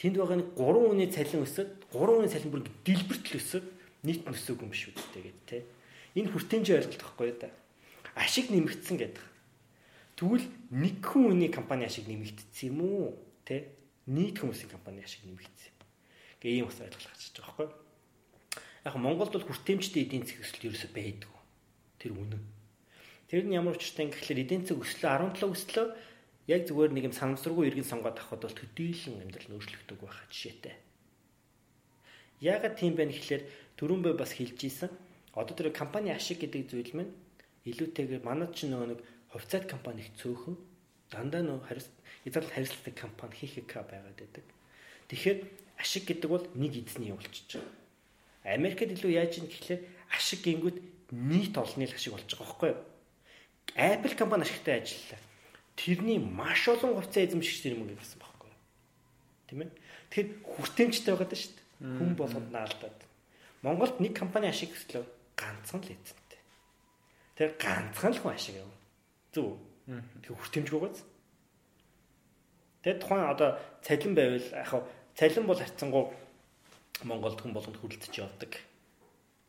Тэнд 0.01 0.17
байгаа 0.17 0.37
нэг 0.41 0.49
3 0.57 0.89
хүний 0.89 1.09
цалин 1.13 1.45
өсөд 1.45 1.69
3 1.93 2.01
хүний 2.01 2.31
цалин 2.33 2.49
бүр 2.49 2.65
дэлбэртэл 2.81 3.37
өсөд 3.37 3.65
нийт 4.01 4.25
өсөөгүй 4.25 4.65
юм 4.65 4.73
шүү 4.73 4.97
дээ 5.13 5.25
гэдэг 5.29 5.45
те. 5.45 5.57
Энэ 6.17 6.33
хүртээмжийн 6.33 6.77
ойлголт 6.81 6.97
байхгүй 7.05 7.27
юу 7.29 7.37
да. 7.37 7.49
Ашиг 8.17 8.49
нэмэгдсэн 8.49 8.97
гэдэг. 8.97 9.25
Тэгвэл 10.17 10.49
нэг 10.73 10.97
хүний 11.05 11.53
компани 11.53 11.85
ашиг 11.85 12.09
нэмэгдсэн 12.09 12.73
юм 12.73 12.81
уу? 12.81 13.13
Тэ? 13.45 13.69
Нийт 14.09 14.41
хүмүүсийн 14.41 14.73
компани 14.73 15.05
ашиг 15.05 15.21
нэмэгдсэн. 15.29 15.73
Гэ 16.41 16.49
ийм 16.49 16.65
бас 16.65 16.81
ойлголт 16.81 17.05
гарч 17.05 17.29
байгаа 17.37 17.45
байхгүй 17.45 17.65
юу? 17.69 17.90
Яг 18.85 18.95
Монголд 18.97 19.33
бол 19.33 19.45
хүртээмжтэй 19.45 20.09
эдийн 20.09 20.25
засгийн 20.25 20.41
өсөлт 20.41 20.65
ерөөсөй 20.65 20.91
байдгүй. 20.95 21.37
Тэр 22.01 22.11
үнэн. 22.17 22.41
Тэр 23.29 23.45
нь 23.45 23.53
ямар 23.53 23.77
учиртай 23.77 24.09
юм 24.09 24.11
гэхэлэр 24.11 24.41
эдийн 24.41 24.65
засаг 24.65 24.81
өслөө 24.81 25.37
17 25.37 25.53
өслөө 25.53 25.85
яг 26.49 26.61
зүгээр 26.65 26.91
нэг 26.91 27.03
юм 27.07 27.15
санамсаргүй 27.15 27.69
иргэн 27.69 27.85
сонгоод 27.85 28.17
авахд 28.17 28.41
бол 28.41 28.57
төдийлөн 28.57 29.21
амьдрал 29.21 29.49
нөөцлөгдөг 29.53 29.97
байхаа 30.01 30.27
жишээтэй. 30.33 30.75
Яагаад 32.41 32.75
тийм 32.81 32.97
бэ 32.97 33.05
гэхэлэр 33.13 33.43
түрүүнбэ 33.77 34.11
бас 34.17 34.33
хэлж 34.33 34.59
ийсэн. 34.65 34.89
Одоо 35.37 35.53
тэр 35.53 35.69
компани 35.69 36.09
ашиг 36.09 36.41
гэдэг 36.41 36.73
зүйл 36.73 36.91
минь 36.97 37.13
илүүтэйгээр 37.69 38.25
манад 38.25 38.57
ч 38.57 38.65
нөгөө 38.65 38.97
нэг 38.97 38.99
хувьцаат 39.29 39.69
компани 39.69 40.01
их 40.01 40.11
цөөхөн 40.17 40.57
дандаа 41.13 41.45
нөө 41.45 41.59
хязгаар 42.25 42.49
хариуцлагатай 42.49 42.95
компани 42.97 43.35
хийхක 43.37 43.77
байгаад 43.77 44.17
байдаг. 44.17 44.45
Тэгэхээр 45.07 45.39
ашиг 45.77 46.03
гэдэг 46.09 46.29
бол 46.33 46.45
нэг 46.57 46.73
эзний 46.81 47.13
явуулчих. 47.13 47.61
Америкт 48.43 48.89
илүү 48.89 49.11
яаж 49.13 49.37
юм 49.37 49.47
гэхлээр 49.47 49.81
ашиг 50.17 50.41
гингүүд 50.41 50.77
нийт 51.13 51.55
олонний 51.57 51.85
ашиг 51.85 52.13
болж 52.17 52.25
байгаа 52.25 52.41
байхгүй 52.41 52.69
юу? 52.73 52.81
Apple 53.77 54.15
компани 54.17 54.43
ашигтай 54.43 54.81
ажиллалаа. 54.81 55.21
Тэрний 55.77 56.19
маш 56.19 56.67
олон 56.67 56.97
хувьцаа 56.97 57.23
эзэмшигч 57.23 57.69
юм 57.69 57.85
гэсэн 57.93 58.19
байхгүй 58.19 58.49
юу? 58.49 58.59
Тийм 59.47 59.59
ээ. 59.61 59.71
Тэгэхээр 60.09 60.29
хүртээмжтэй 60.41 61.13
байгаад 61.13 61.37
шүү 61.37 61.53
дээ. 61.53 61.97
Хүн 62.01 62.11
болгонд 62.17 62.49
наалдаад. 62.51 62.99
Монголд 63.61 63.97
нэг 64.01 64.13
компани 64.17 64.49
ашиг 64.49 64.73
өслөө 64.73 65.05
ганцхан 65.37 65.81
л 65.85 65.93
эзэнтэй. 65.93 66.41
Тэр 67.37 67.49
ганцхан 67.61 68.11
л 68.11 68.21
хүн 68.25 68.33
ашиг 68.35 68.57
яв. 68.57 68.73
Зүг. 69.31 69.55
Тэр 70.25 70.33
хүртээмжгүй 70.35 70.79
гоц. 70.81 70.97
Тэгээд 72.81 73.01
тухайн 73.01 73.29
одоо 73.29 73.61
цалин 73.85 74.13
байвал 74.17 74.49
яг 74.51 74.71
цалин 75.15 75.45
бол 75.45 75.61
харьцангуй 75.61 76.05
Монголд 77.03 77.41
хүн 77.41 77.53
болгонд 77.53 77.79
хүрэлтэж 77.79 78.13
явдаг 78.19 78.57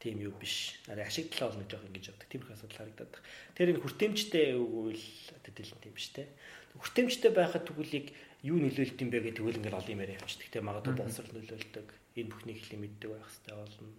тийм 0.02 0.18
юу 0.18 0.34
биш. 0.34 0.82
Арай 0.90 1.06
ашиг 1.06 1.30
талаа 1.30 1.54
олно 1.54 1.62
жоох 1.70 1.86
ингэж 1.86 2.10
явдаг. 2.10 2.26
Тийм 2.26 2.42
их 2.42 2.50
асуудал 2.50 2.78
харагдаад. 2.82 3.14
Тэр 3.54 3.70
энэ 3.70 3.82
хүртээмжтэй 3.86 4.58
үгүүл 4.58 5.04
тэтэл 5.46 5.78
тийм 5.78 5.94
биш 5.94 6.10
те. 6.10 6.26
Хүртээмжтэй 6.74 7.30
байхад 7.30 7.70
тэгвэл 7.70 8.10
юу 8.42 8.58
нөлөөлт 8.58 8.98
юм 8.98 9.10
бэ 9.14 9.22
гэдэг 9.22 9.38
тэгвэл 9.38 9.58
ингээл 9.62 9.78
олон 9.78 9.94
юм 9.94 10.02
яриа 10.02 10.18
явчихдаг. 10.18 10.50
Тэ 10.50 10.66
магадгүй 10.66 10.94
боловсрол 10.98 11.32
нөлөөлдөг. 11.38 11.86
Энэ 12.18 12.30
бүхний 12.34 12.56
хэлийг 12.58 12.80
мэддэг 12.82 13.10
байх 13.14 13.30
хэрэгтэй 13.30 13.54
болно. 13.54 13.94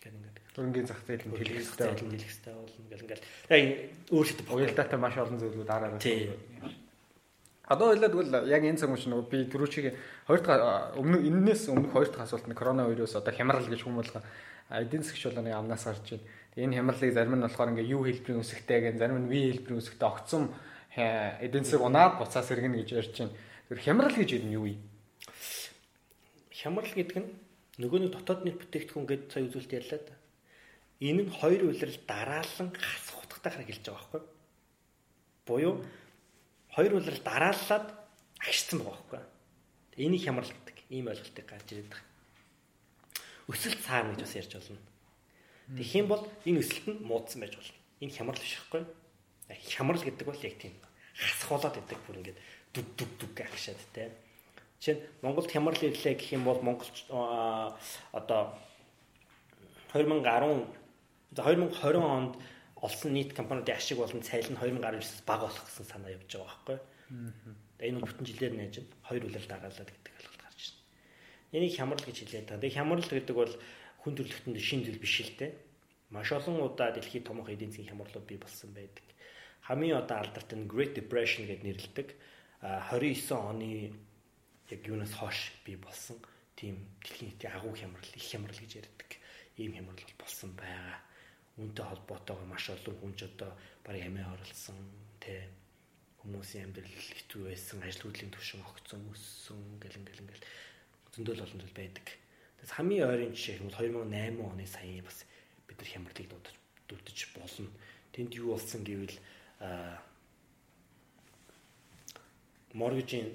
Гэл 0.00 0.16
ингээд. 0.20 0.36
Хөрөнгөний 0.52 0.88
зах 0.88 1.00
зээл 1.08 1.24
нь 1.24 1.32
хэлэх 1.40 1.56
хэрэгтэй 1.56 1.86
болно. 1.88 2.12
Хэлэх 2.12 2.28
хэрэгтэй 2.28 2.54
болно. 2.60 2.84
Гэл 2.90 3.04
ингээд. 3.08 3.22
Тэгээ 3.48 3.68
өөрчлөлт 4.12 4.48
уялдаатай 4.52 4.98
маш 5.00 5.16
олон 5.16 5.40
зүйлүүд 5.40 5.70
араа. 5.72 5.96
Одоо 7.70 7.94
ойлаа 7.94 8.10
тэгвэл 8.10 8.50
яг 8.50 8.66
энэ 8.66 8.82
цаг 8.82 8.90
үеч 8.90 9.06
нөгөө 9.06 9.30
би 9.30 9.46
түрүүчиг 9.46 9.94
хоёр 10.26 10.42
дахь 10.42 10.98
өмнө 10.98 11.22
энэс 11.22 11.70
өмнөх 11.70 11.94
хоёр 11.94 12.10
дахь 12.10 12.26
асуулт 12.26 12.50
нь 12.50 12.58
коронавирус 12.58 13.14
одоо 13.14 13.30
хямрал 13.30 13.62
гэж 13.62 13.86
хүмүүлгээ 13.86 14.26
эдийн 14.74 15.06
засгч 15.06 15.30
бол 15.30 15.38
нэг 15.38 15.54
амнаас 15.54 15.86
гарч 15.86 16.18
байна. 16.18 16.26
Энэ 16.58 16.74
хямралыг 16.82 17.14
зарим 17.14 17.38
нь 17.38 17.46
болохоор 17.46 17.70
ингээ 17.70 17.94
юу 17.94 18.02
хэлбэрийн 18.02 18.42
үсгтэй 18.42 18.78
гэн 18.90 18.98
зарим 18.98 19.22
нь 19.22 19.30
V 19.30 19.34
хэлбэрийн 19.54 19.78
үсгтэй 19.86 20.08
огцом 20.10 20.50
эдийн 20.98 21.62
засаг 21.62 21.86
унаад 21.86 22.18
буцаас 22.18 22.50
иргэнэ 22.50 22.82
гэж 22.82 22.90
ярьж 22.90 23.14
байна. 23.22 23.38
Тэр 23.70 23.78
хямрал 23.78 24.16
гэж 24.18 24.30
юм 24.34 24.50
юу 24.50 24.64
вэ? 24.66 24.74
Хямрал 26.50 26.90
гэдэг 26.90 27.18
нь 27.22 27.30
нөгөө 27.78 27.98
нэг 28.02 28.10
дотоод 28.18 28.42
нийт 28.42 28.58
бүтээгдэхүүн 28.58 29.06
гэдэг 29.06 29.30
сая 29.30 29.46
үзүүлэлт 29.46 29.78
ярьлаа 29.78 30.00
да. 30.10 30.14
Энэ 30.98 31.22
нь 31.22 31.30
хоёр 31.38 31.70
үйлрэл 31.70 32.02
дараалан 32.02 32.74
хасах 32.74 33.22
утгатай 33.22 33.50
хараг 33.54 33.70
хэлж 33.70 33.86
байгаа 33.86 34.10
байхгүй. 34.10 34.22
Буюу 35.46 35.74
хоёр 36.74 36.92
үйлрэл 36.98 37.22
дарааллаад 37.22 37.86
агшсан 38.40 38.78
байгаа 38.80 38.98
байхгүй. 38.98 39.22
Энийг 40.04 40.22
хямрал 40.24 40.50
гэдэг. 40.50 40.76
Ийм 40.90 41.10
ойлголтыг 41.10 41.46
гарч 41.46 41.68
ирээд 41.70 41.90
байгаа 41.90 42.10
өсөлт 43.50 43.82
цаана 43.82 44.14
гэж 44.14 44.22
бас 44.22 44.36
ярьж 44.38 44.52
болно. 44.54 44.78
Тэгэх 45.74 45.94
юм 45.98 46.06
бол 46.06 46.22
энэ 46.46 46.60
өсөлт 46.62 46.86
нь 46.86 47.02
муудсан 47.02 47.40
байж 47.42 47.54
болно. 47.58 47.78
Энэ 48.00 48.14
хямрал 48.14 48.38
биш 48.38 48.54
хэвгүй. 48.54 48.82
Хямрал 49.74 50.02
гэдэг 50.06 50.26
бол 50.26 50.38
яг 50.46 50.54
тийм 50.58 50.74
хасхуулаад 51.18 51.76
идэг 51.82 51.98
бүр 52.06 52.18
ингээд 52.22 52.38
дүг 52.74 52.86
дүг 52.94 53.10
дүг 53.18 53.34
агшаад 53.42 53.80
те. 53.90 54.14
Жишээ 54.78 54.94
нь 54.94 55.02
Монголд 55.22 55.50
хямрал 55.50 55.82
ирлээ 55.82 56.14
гэх 56.14 56.30
юм 56.38 56.46
бол 56.46 56.62
Монголч 56.62 57.10
одоо 58.14 58.54
2010 59.90 60.70
2020 61.34 61.98
онд 61.98 62.34
олсон 62.80 63.12
нийт 63.12 63.32
компаниудын 63.36 63.76
ашиг 63.76 63.98
болон 63.98 64.22
цайл 64.24 64.48
нь 64.50 64.56
2019-с 64.56 65.22
бага 65.28 65.46
болох 65.48 65.64
гэсэн 65.68 65.86
санаа 65.86 66.16
явж 66.16 66.28
байгаа 66.32 66.48
байхгүй. 66.48 66.78
Энэ 67.84 68.00
бүтэн 68.00 68.26
жилээр 68.28 68.54
нээж 68.56 68.74
хоёр 69.08 69.24
үлрэл 69.24 69.48
дараалаад 69.48 69.90
гэдэг 69.90 70.10
Энийг 71.52 71.74
хямрал 71.74 71.98
гэж 71.98 72.16
хэлээд 72.22 72.46
байгаа. 72.46 72.62
Тэгээ 72.62 72.78
хямрал 72.78 73.10
гэдэг 73.10 73.34
бол 73.34 73.54
хүн 74.06 74.14
төрөлхтөнд 74.14 74.58
шин 74.62 74.86
зүйл 74.86 75.02
биш 75.02 75.18
л 75.26 75.34
дээ. 75.34 75.50
Маш 76.14 76.30
олон 76.30 76.62
удаа 76.62 76.94
дэлхийд 76.94 77.26
томоохон 77.26 77.54
эдийн 77.58 77.74
засгийн 77.74 77.90
хямралууд 77.90 78.26
бий 78.26 78.38
болсон 78.38 78.70
байдаг. 78.70 79.02
Хамгийн 79.66 79.98
одоо 79.98 80.22
алдарт 80.22 80.50
нь 80.54 80.70
Great 80.70 80.94
Depression 80.94 81.50
гэдээ 81.50 81.66
нэрлэдэг. 81.66 82.08
29 82.62 83.34
оны 83.34 83.90
яг 84.70 84.80
юунаас 84.86 85.10
хойш 85.18 85.58
бий 85.66 85.74
болсон 85.74 86.22
тийм 86.54 86.86
дэлхийн 87.02 87.34
нийтийн 87.34 87.54
агуу 87.58 87.74
хямрал, 87.74 88.14
их 88.14 88.26
хямрал 88.30 88.54
гэж 88.54 88.72
ярьдаг. 88.86 89.10
Ийм 89.58 89.74
хямрал 89.74 89.98
бол 89.98 90.18
болсон 90.22 90.54
байгаа. 90.54 91.02
Үүнтэй 91.58 91.84
холбоотойгоор 91.86 92.46
маш 92.46 92.70
олон 92.70 92.96
хүн 93.00 93.14
ч 93.18 93.26
одоо 93.26 93.50
барыг 93.82 94.06
амиа 94.06 94.30
оролцсон, 94.30 94.78
тэ 95.18 95.48
хүмүүсийн 96.22 96.70
амьдрал 96.70 96.94
хэцүү 96.94 97.42
байсан, 97.48 97.82
ажил 97.82 98.06
хөдлийн 98.06 98.30
түвшин 98.30 98.60
огцсон, 98.60 99.02
өссөн 99.10 99.60
гэл 99.80 99.98
ингээл 100.04 100.22
ингээл 100.28 100.46
зөндөл 101.16 101.44
олон 101.44 101.60
зүйл 101.64 101.76
байдаг. 101.80 102.06
Тэгээс 102.60 102.76
хамгийн 102.76 103.08
ойрын 103.08 103.32
жишээ 103.32 103.58
юм 103.64 103.72
бол 103.72 103.80
2008 103.80 104.36
оны 104.44 104.64
саяын 104.68 105.04
бас 105.04 105.18
бид 105.66 105.78
нар 105.80 105.90
хямралыг 105.90 106.28
дуудаж 106.28 106.56
дутаж 106.88 107.18
болно. 107.34 107.70
Тэнд 108.12 108.32
юу 108.36 108.52
болсон 108.52 108.84
гэвэл 108.84 109.16
моргижийн 112.74 113.28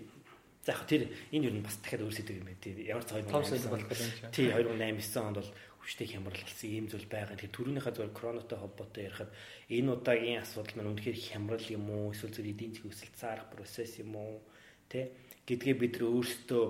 за 0.66 0.72
яг 0.74 0.86
тэр 0.88 1.09
энэ 1.32 1.45
юу 1.49 1.53
нь 1.57 1.66
бас 1.66 1.78
дахиад 1.82 2.05
өөрсдөг 2.05 2.38
юм 2.38 2.47
байна. 2.49 2.86
Ямар 2.86 3.05
ч 3.05 3.09
2008 3.13 3.70
болох 3.70 3.89
гэж 3.89 4.01
байна. 4.01 4.34
Тий 4.34 4.47
2008 4.49 5.01
9 5.01 5.26
онд 5.26 5.38
бол 5.41 5.51
хүчтэй 5.86 6.09
хямрал 6.09 6.41
болсон 6.41 6.69
ийм 6.73 6.89
зүйл 6.89 7.05
байгаа. 7.05 7.38
Тэгэхээр 7.38 7.53
түрүүнийхээ 7.53 7.93
зөв 7.93 8.09
коронатой 8.17 8.57
холбоотой 8.57 9.03
ярихад 9.05 9.31
энэ 9.69 9.93
удаагийн 9.93 10.41
асуудал 10.41 10.73
маань 10.81 10.91
үнэхээр 10.97 11.17
хямрал 11.21 11.67
юм 11.69 11.86
уу? 11.93 12.09
Эсвэл 12.09 12.33
зөв 12.33 12.45
эдийн 12.49 12.73
засгийн 12.73 12.89
өсөлт 12.89 13.15
цаарах 13.21 13.47
процесс 13.53 13.93
юм 14.01 14.17
уу? 14.17 14.41
Тэ 14.89 15.13
гэдгээ 15.45 15.75
бид 15.77 15.93
нар 16.01 16.09
өөрсдөө 16.09 16.63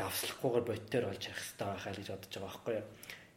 давслахгүйгээр 0.00 0.64
бодтоор 0.64 1.04
олж 1.12 1.22
харах 1.28 1.44
хэрэгтэй 1.44 1.68
байхаа 1.68 1.92
гэж 1.92 2.08
бодож 2.08 2.32
байгаа 2.32 2.48
байхгүй 2.48 2.74
юу. 2.80 2.86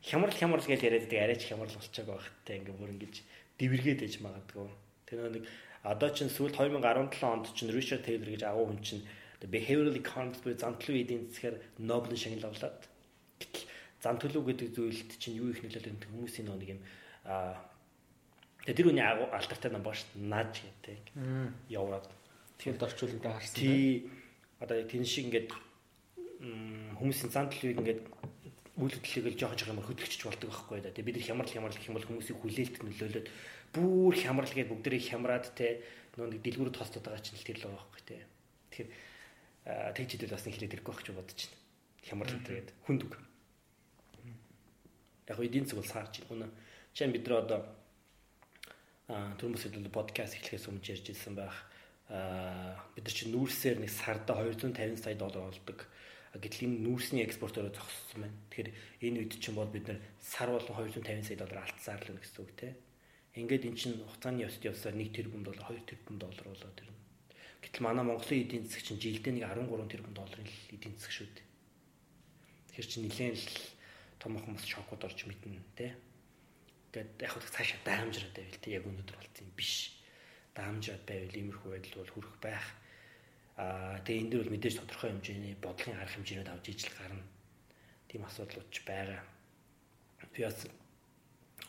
Хямрал 0.07 0.39
хямрал 0.39 0.63
гэж 0.63 0.81
яриад 0.87 1.05
байдаг 1.11 1.21
арайч 1.27 1.43
хямрал 1.43 1.75
болчихог 1.75 2.07
байхтай 2.15 2.55
ингээ 2.57 2.79
бүр 2.79 2.93
ингэж 2.95 3.15
дэвэргээд 3.59 4.05
ээж 4.07 4.15
магадгүй. 4.23 4.67
Тэр 5.05 5.19
нэг 5.27 5.43
одоо 5.83 6.09
чинь 6.15 6.31
сүүл 6.31 6.55
2017 6.55 7.27
онд 7.27 7.45
чинь 7.51 7.75
Richard 7.75 8.07
Taylor 8.07 8.31
гэж 8.31 8.43
агуу 8.47 8.71
хүн 8.71 8.81
чинь 8.81 9.03
behavioral 9.45 9.93
economics 9.93 10.41
буюу 10.41 10.57
зам 10.57 10.79
төлөв 10.81 10.97
эдийн 10.97 11.29
засгаар 11.29 11.61
Нобелийн 11.77 12.17
шагнал 12.17 12.49
авлаад 12.49 12.81
гэтэл 13.37 13.65
зам 14.01 14.17
төлөв 14.21 14.45
гэдэг 14.45 14.69
зүйлд 14.75 15.09
чинь 15.17 15.39
юу 15.41 15.49
их 15.51 15.61
нөлөөлөд 15.63 16.05
хүмүүсийн 16.09 16.47
нэг 16.47 16.69
юм 16.77 16.81
аа 17.25 17.57
тэр 18.67 18.91
үний 18.91 19.03
алдартай 19.03 19.71
ном 19.71 19.83
бааш 19.83 20.03
нааж 20.15 20.59
гэдэг 20.59 21.15
яваад 21.71 22.05
тэгэхээр 22.59 22.83
орчуулгад 22.83 23.39
харсан. 23.39 23.55
Тий 23.55 24.11
одоо 24.59 24.83
тэн 24.83 25.05
шиг 25.05 25.31
ингээд 25.31 25.49
хүмүүсийн 26.99 27.31
зан 27.31 27.47
төлөвийг 27.47 27.79
ингээд 27.79 28.01
үйл 28.77 28.93
хөдлөлийг 28.93 29.33
л 29.33 29.41
жоохон 29.41 29.57
жоохон 29.57 29.87
хөдөлгөж 29.87 30.21
болдог 30.21 30.49
байхгүй 30.51 30.81
да. 30.83 30.93
Тэгээ 30.93 31.07
бид 31.07 31.17
нар 31.17 31.25
хямрал 31.25 31.49
хямрал 31.49 31.77
гэх 31.77 31.89
юм 31.89 31.97
бол 31.97 32.09
хүмүүсийн 32.11 32.37
хүлээлт 32.37 32.75
нөлөөлөд 32.85 33.27
бүр 33.73 34.13
хямрал 34.13 34.53
гэж 34.53 34.67
бүгдэрийг 34.69 35.05
хямраад 35.09 35.45
те 35.57 35.81
нөө 36.17 36.37
нэг 36.37 36.41
дэлгүүрүүд 36.45 36.77
хостод 36.77 37.01
байгаа 37.05 37.25
чинь 37.25 37.37
л 37.41 37.47
тэр 37.47 37.57
л 37.57 37.65
байгаа 37.65 37.81
байхгүй 37.81 38.03
те. 38.05 38.17
Тэгэхээр 38.69 38.89
тэгж 39.97 40.09
идэл 40.13 40.35
бас 40.37 40.45
нэг 40.45 40.53
хэлээд 40.57 40.75
ирэхгүй 40.77 40.93
байх 40.93 41.01
гэж 41.01 41.09
бодож 41.17 41.39
байна. 41.41 41.57
Хямрал 42.05 42.37
гэдэг 42.37 42.75
хүнд 42.85 43.01
үг. 43.05 43.13
Яг 45.27 45.39
эдийн 45.39 45.65
засаг 45.67 45.79
бол 45.83 45.91
саарч 45.91 46.13
байна. 46.23 46.49
Жишээ 46.95 47.07
нь 47.07 47.15
бид 47.15 47.27
нар 47.27 47.43
одоо 47.43 47.59
түрмөс 49.07 49.67
хэдүүл 49.67 49.91
подкаст 49.91 50.35
эхлэхээс 50.39 50.67
өмнө 50.71 50.87
ярьж 50.87 51.05
ирсэн 51.11 51.35
байх. 51.35 51.55
Бид 52.95 53.03
нар 53.03 53.15
чинь 53.15 53.31
нүүрсээр 53.35 53.79
нэг 53.83 53.91
сарда 53.91 54.39
250 54.39 54.99
сая 54.99 55.15
доллар 55.15 55.51
олдог 55.51 55.87
гэтэл 56.35 56.67
энэ 56.67 56.83
нүүрсний 56.85 57.23
экспортороо 57.25 57.71
зогссон 57.71 58.27
байна. 58.27 58.37
Тэгэхээр 58.51 58.69
энэ 59.03 59.17
үед 59.25 59.33
чинь 59.39 59.57
бол 59.57 59.67
бид 59.67 59.87
нар 59.87 59.99
сар 60.21 60.51
болон 60.51 60.91
250 60.91 61.23
сая 61.23 61.37
доллар 61.39 61.63
алдсаар 61.65 62.01
л 62.03 62.19
гэсэн 62.19 62.41
үг 62.43 62.51
те. 62.55 62.75
Ингээд 63.35 63.67
эн 63.67 63.75
чинь 63.75 63.97
хугацааны 64.01 64.45
явцд 64.45 64.63
явсаар 64.65 64.95
1 64.95 65.13
тэрбум 65.13 65.43
доллар 65.43 65.65
2 65.71 65.87
тэрбум 65.87 66.17
доллар 66.17 66.45
болоод 66.45 66.77
ирнэ. 66.81 66.97
Гэтэл 67.61 67.85
манай 67.85 68.05
Монголын 68.05 68.41
эдийн 68.43 68.63
засаг 68.65 68.83
чинь 68.85 69.01
жилдээ 69.01 69.33
нэг 69.33 69.45
13 69.49 69.91
тэрбум 69.91 70.13
долларын 70.13 70.47
эдийн 70.73 70.93
засаг 70.97 71.11
шүү 71.11 71.27
дээ. 71.31 71.47
Тэгэхээр 72.75 72.87
чинь 72.91 73.05
нэлээд 73.07 73.37
л 73.37 73.76
томоохон 74.19 74.57
бас 74.57 74.65
шокод 74.65 75.01
орж 75.03 75.19
мэднэ 75.25 75.61
те. 75.77 75.95
Ингээд 76.93 77.21
яг 77.21 77.31
хөө 77.31 77.53
цаашаа 77.53 77.79
даамжраад 77.85 78.33
байвал 78.33 78.61
те 78.61 78.69
яг 78.77 78.83
өнөөдөр 78.89 79.17
болсон 79.17 79.45
юм 79.45 79.53
биш. 79.53 79.93
Даамжраад 80.57 81.03
байвал 81.05 81.37
иймэрхүү 81.37 81.69
байдал 81.71 81.95
бол 82.01 82.13
хүрэх 82.13 82.37
байх 82.41 82.65
Аа 83.57 83.97
тэгээ 84.05 84.21
энэ 84.21 84.29
дөр 84.29 84.41
бол 84.45 84.53
мэдээж 84.53 84.75
тодорхой 84.77 85.09
хэмжээний 85.09 85.57
бодлогын 85.57 85.97
арга 85.97 86.13
хэмжээнүүд 86.13 86.53
авч 86.53 86.65
ижил 86.69 86.93
гарна. 86.93 87.25
Тийм 88.05 88.21
асуудлууд 88.21 88.69
ч 88.69 88.85
байгаа. 88.85 89.21
Би 90.29 90.45
бас 90.45 90.61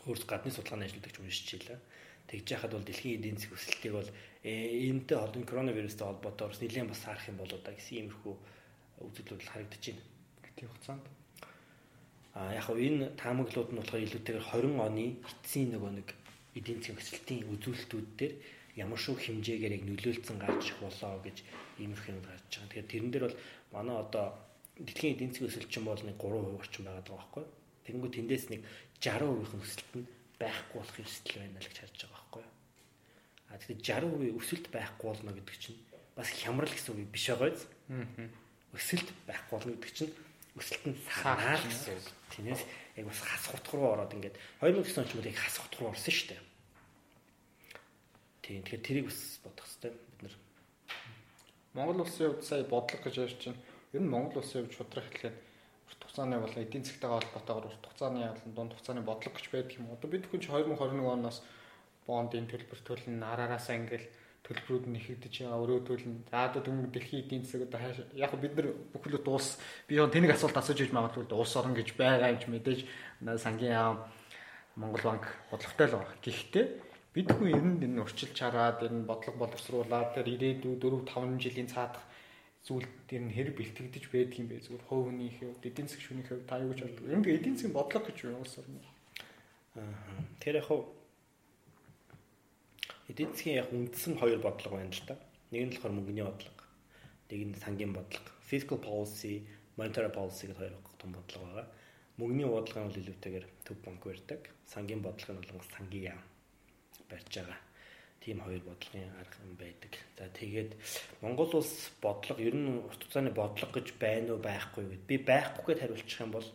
өөрс 0.05 0.23
гадны 0.29 0.53
судалгааны 0.53 0.85
ажлуудыг 0.85 1.09
ч 1.09 1.17
уншиж 1.17 1.49
илаа. 1.57 1.81
Тэгж 2.29 2.45
яхад 2.45 2.77
бол 2.77 2.85
дэлхийн 2.85 3.17
эдийн 3.17 3.41
засгийн 3.41 3.57
өсөлтийг 3.57 3.93
бол 3.97 4.09
энэтэй 4.45 5.17
холбоотой 5.17 5.49
коронавирустай 5.49 6.05
холбоотой 6.05 6.47
бас 6.53 6.61
нэлээд 6.61 6.93
бас 6.93 7.01
харах 7.01 7.25
юм 7.25 7.41
болоо 7.41 7.57
да 7.57 7.73
гэсэн 7.73 7.97
иймэрхүү 8.05 8.33
үзэгдлүүд 9.09 9.49
харагдаж 9.49 9.83
байна. 9.89 10.05
Гэтэл 10.45 10.69
хугацаанд 10.69 11.05
а 12.33 12.53
яг 12.53 12.65
хөө 12.69 12.77
энэ 12.77 13.05
таамаглууд 13.17 13.69
нь 13.73 13.79
болохоор 13.79 14.05
илүүтэйгээр 14.05 14.45
20 14.53 14.85
оны 14.85 15.05
эцсийн 15.25 15.69
нөгөө 15.73 15.91
нэг 15.97 16.07
эдийн 16.57 16.79
засгийн 16.81 16.99
өсөлтийн 17.01 17.41
үзүүлэлтүүд 17.53 18.07
дээр 18.19 18.33
ямар 18.77 18.99
шүү 19.01 19.15
хэмжээгээр 19.17 19.75
яг 19.77 19.83
нөлөөлцөн 19.89 20.37
гарч 20.39 20.65
болоо 20.81 21.17
гэж 21.25 21.37
иймэрхүү 21.81 22.13
юм 22.13 22.21
гарч 22.23 22.47
байгаа. 22.53 22.69
Тэгэхээр 22.69 22.91
тэрэн 22.91 23.11
дээр 23.11 23.25
бол 23.27 23.37
манай 23.73 23.95
одоо 23.97 24.25
дэлхийн 24.77 25.13
эдийн 25.15 25.31
засгийн 25.33 25.49
өсөлт 25.49 25.73
бол 25.83 26.03
нэг 26.05 26.17
3% 26.21 26.59
орчим 26.59 26.83
байгаа 26.85 27.03
даа 27.03 27.17
байхгүй. 27.19 27.45
Тэгэнгүүт 27.85 28.15
тэндээс 28.15 28.45
нэг 28.53 28.61
60% 29.01 29.65
өсөлт 29.65 29.91
нь 29.97 30.07
байхгүй 30.39 30.77
болох 30.79 30.97
эрсдэл 30.99 31.39
байна 31.43 31.59
л 31.59 31.67
гэж 31.67 31.77
харж 31.81 31.97
байгаа 31.99 32.15
байхгүй. 32.15 32.45
А 33.49 33.57
тэгэхээр 33.59 33.81
60% 34.05 34.39
өсөлт 34.39 34.65
байхгүй 34.71 35.07
болно 35.09 35.31
гэдэг 35.35 35.57
чинь 35.59 35.79
бас 36.15 36.29
хямрал 36.31 36.71
гэсэн 36.71 36.93
үг 36.95 37.11
биш 37.11 37.25
байгааз. 37.33 37.61
Өсөлт 38.71 39.07
байхгүй 39.27 39.53
болно 39.57 39.73
гэдэг 39.75 39.91
чинь 39.91 40.13
өсөлт 40.57 40.85
нь 40.89 40.97
сагаар 41.05 41.61
гэсэн 41.61 41.97
үг. 41.97 42.07
Тэрнээс 42.33 42.63
яг 42.97 43.05
бас 43.05 43.19
хас 43.21 43.45
хутг 43.51 43.73
руу 43.73 43.93
ороод 43.93 44.13
ингээд 44.15 44.37
2009 44.61 44.97
он 44.97 45.05
ч 45.05 45.11
яг 45.29 45.37
хас 45.37 45.57
хутг 45.61 45.79
руу 45.79 45.91
орсон 45.93 46.13
шүү 46.13 46.27
дээ. 46.33 46.41
Тийм 48.41 48.63
тэгэхээр 48.65 48.85
тэрийг 48.85 49.05
бас 49.09 49.19
бодох 49.45 49.65
хэрэгтэй 49.69 49.91
бид 49.93 50.19
нар. 50.25 50.35
Монгол 51.77 52.01
улсын 52.01 52.33
хувьд 52.33 52.45
сая 52.49 52.63
бодлого 52.65 53.03
гэж 53.05 53.15
ярьж 53.21 53.41
байна. 53.45 53.61
Ер 53.93 54.01
нь 54.01 54.09
Монгол 54.09 54.41
улсын 54.41 54.65
хувьд 54.65 54.73
шудрах 54.73 55.05
хэлээд 55.05 55.37
урт 55.89 56.01
хугацааны 56.01 56.41
болон 56.41 56.63
эдийн 56.65 56.83
засгтайгаа 56.85 57.21
холбоотойгоор 57.21 57.65
урт 57.69 57.83
хугацааны 57.85 58.19
болон 58.25 58.53
дунд 58.57 58.71
хугацааны 58.73 59.01
бодлого 59.05 59.35
гэж 59.37 59.45
байдаг 59.53 59.77
юм. 59.77 59.93
Одоо 59.93 60.09
бид 60.09 60.25
хүн 60.25 60.41
2021 60.41 61.13
оноос 61.13 61.39
бондын 62.09 62.49
төлбөр 62.49 62.79
төлн 62.81 63.21
араараасаа 63.21 63.77
ингээл 63.77 64.07
төлбөрүүд 64.45 64.85
нь 64.87 64.95
нэхэгдэж 64.95 65.33
байгаа 65.43 65.63
өрөө 65.63 65.79
төлн. 65.85 66.15
За 66.31 66.47
одоо 66.47 66.61
дөнгөж 66.63 66.91
дэлхийн 66.93 67.23
эдийн 67.23 67.43
засаг 67.43 67.67
одоо 67.67 67.79
яг 68.15 68.31
бид 68.39 68.53
нар 68.55 68.67
бүхэл 68.93 69.19
дуус 69.21 69.59
би 69.87 69.95
яг 69.99 70.11
тэнийг 70.11 70.33
асуулт 70.33 70.57
асууж 70.57 70.79
иж 70.81 70.91
магадгүй 70.95 71.27
улс 71.35 71.53
орон 71.59 71.75
гэж 71.75 71.93
байгаа 71.99 72.33
юм 72.33 72.51
мэдээж 72.55 72.79
сангийн 73.43 73.75
яам 73.75 73.97
Монгол 74.79 75.03
банк 75.03 75.25
бодлоготой 75.51 75.87
л 75.87 75.95
байна. 75.99 76.15
Гэхдээ 76.23 76.65
бид 77.13 77.27
хүн 77.35 77.49
ер 77.51 77.65
нь 77.67 77.83
энэ 77.83 78.01
урчилж 78.01 78.37
хараад 78.39 78.79
энэ 78.87 79.03
бодлого 79.09 79.43
боловсруулаад 79.43 80.15
тэр 80.15 80.27
ирээдүйд 80.33 80.79
4 80.79 81.03
5 81.03 81.43
жилийн 81.43 81.67
цаадах 81.67 82.05
зүйл 82.63 82.87
дээр 83.09 83.23
нь 83.27 83.35
хэрэг 83.35 83.55
бэлтгэгдэж 83.57 84.03
байдаг 84.13 84.39
юм 84.39 84.47
бэ 84.47 84.63
зүгээр 84.63 84.83
хүний 84.87 85.31
хувьд 85.35 85.67
эдийн 85.67 85.87
засгийн 85.87 86.05
шүний 86.05 86.25
хувьд 86.27 86.47
та 86.47 86.61
юу 86.63 86.71
гэж 86.71 86.79
боддог. 86.85 87.05
Энд 87.11 87.27
эдийн 87.27 87.55
засгийн 87.55 87.75
бодлого 87.75 88.05
гэж 88.07 88.17
юу 88.23 88.39
улс 88.39 88.55
орно. 88.59 88.79
Аа. 89.75 89.83
Тэр 90.39 90.61
яг 90.61 90.69
эдийн 93.09 93.33
засгийн 93.33 93.59
яг 93.65 93.73
үндсэн 93.73 94.13
хоёр 94.21 94.39
бодлого 94.39 94.77
байна 94.77 94.93
л 94.93 95.03
да. 95.09 95.17
Нэг 95.51 95.61
нь 95.65 95.73
болохоор 95.73 95.97
мөнгөний 95.97 96.25
бодлого, 96.29 96.63
нэг 97.29 97.41
нь 97.49 97.57
сангийн 97.57 97.93
бодлого. 97.93 98.29
Fiscal 98.45 98.77
policy, 98.77 99.43
monetary 99.77 100.13
policy 100.13 100.45
гэх 100.47 100.61
хоёр 100.61 100.73
том 101.01 101.11
бодлого 101.17 101.45
байгаа. 101.49 101.67
Мөнгөний 102.21 102.45
бодлого 102.45 102.85
нь 102.85 102.97
илүүтэйгээр 103.01 103.45
төв 103.65 103.77
банк 103.81 104.03
барьдаг. 104.05 104.41
Сангийн 104.67 105.01
бодлого 105.01 105.41
нь 105.41 105.49
бол 105.49 105.73
сангийн 105.73 106.13
яам 106.13 106.23
барьж 107.09 107.33
байгаа. 107.33 107.59
Тийм 108.19 108.39
хоёр 108.43 108.61
бодлогын 108.61 109.15
арга 109.17 109.37
юм 109.47 109.55
байдаг. 109.55 109.93
За 110.17 110.27
тэгээд 110.27 110.71
Монгол 111.23 111.49
улс 111.55 111.89
бодлого 112.03 112.39
ер 112.43 112.55
нь 112.55 112.83
урт 112.83 113.01
хугацааны 113.01 113.31
бодлого 113.31 113.71
гэж 113.73 113.87
байна 113.95 114.35
уу 114.35 114.43
байхгүй 114.43 114.83
гэд 114.85 115.03
би 115.07 115.15
байхгүй 115.17 115.65
гэд 115.71 115.81
хариулчих 115.81 116.19
юм 116.19 116.31
бол 116.35 116.47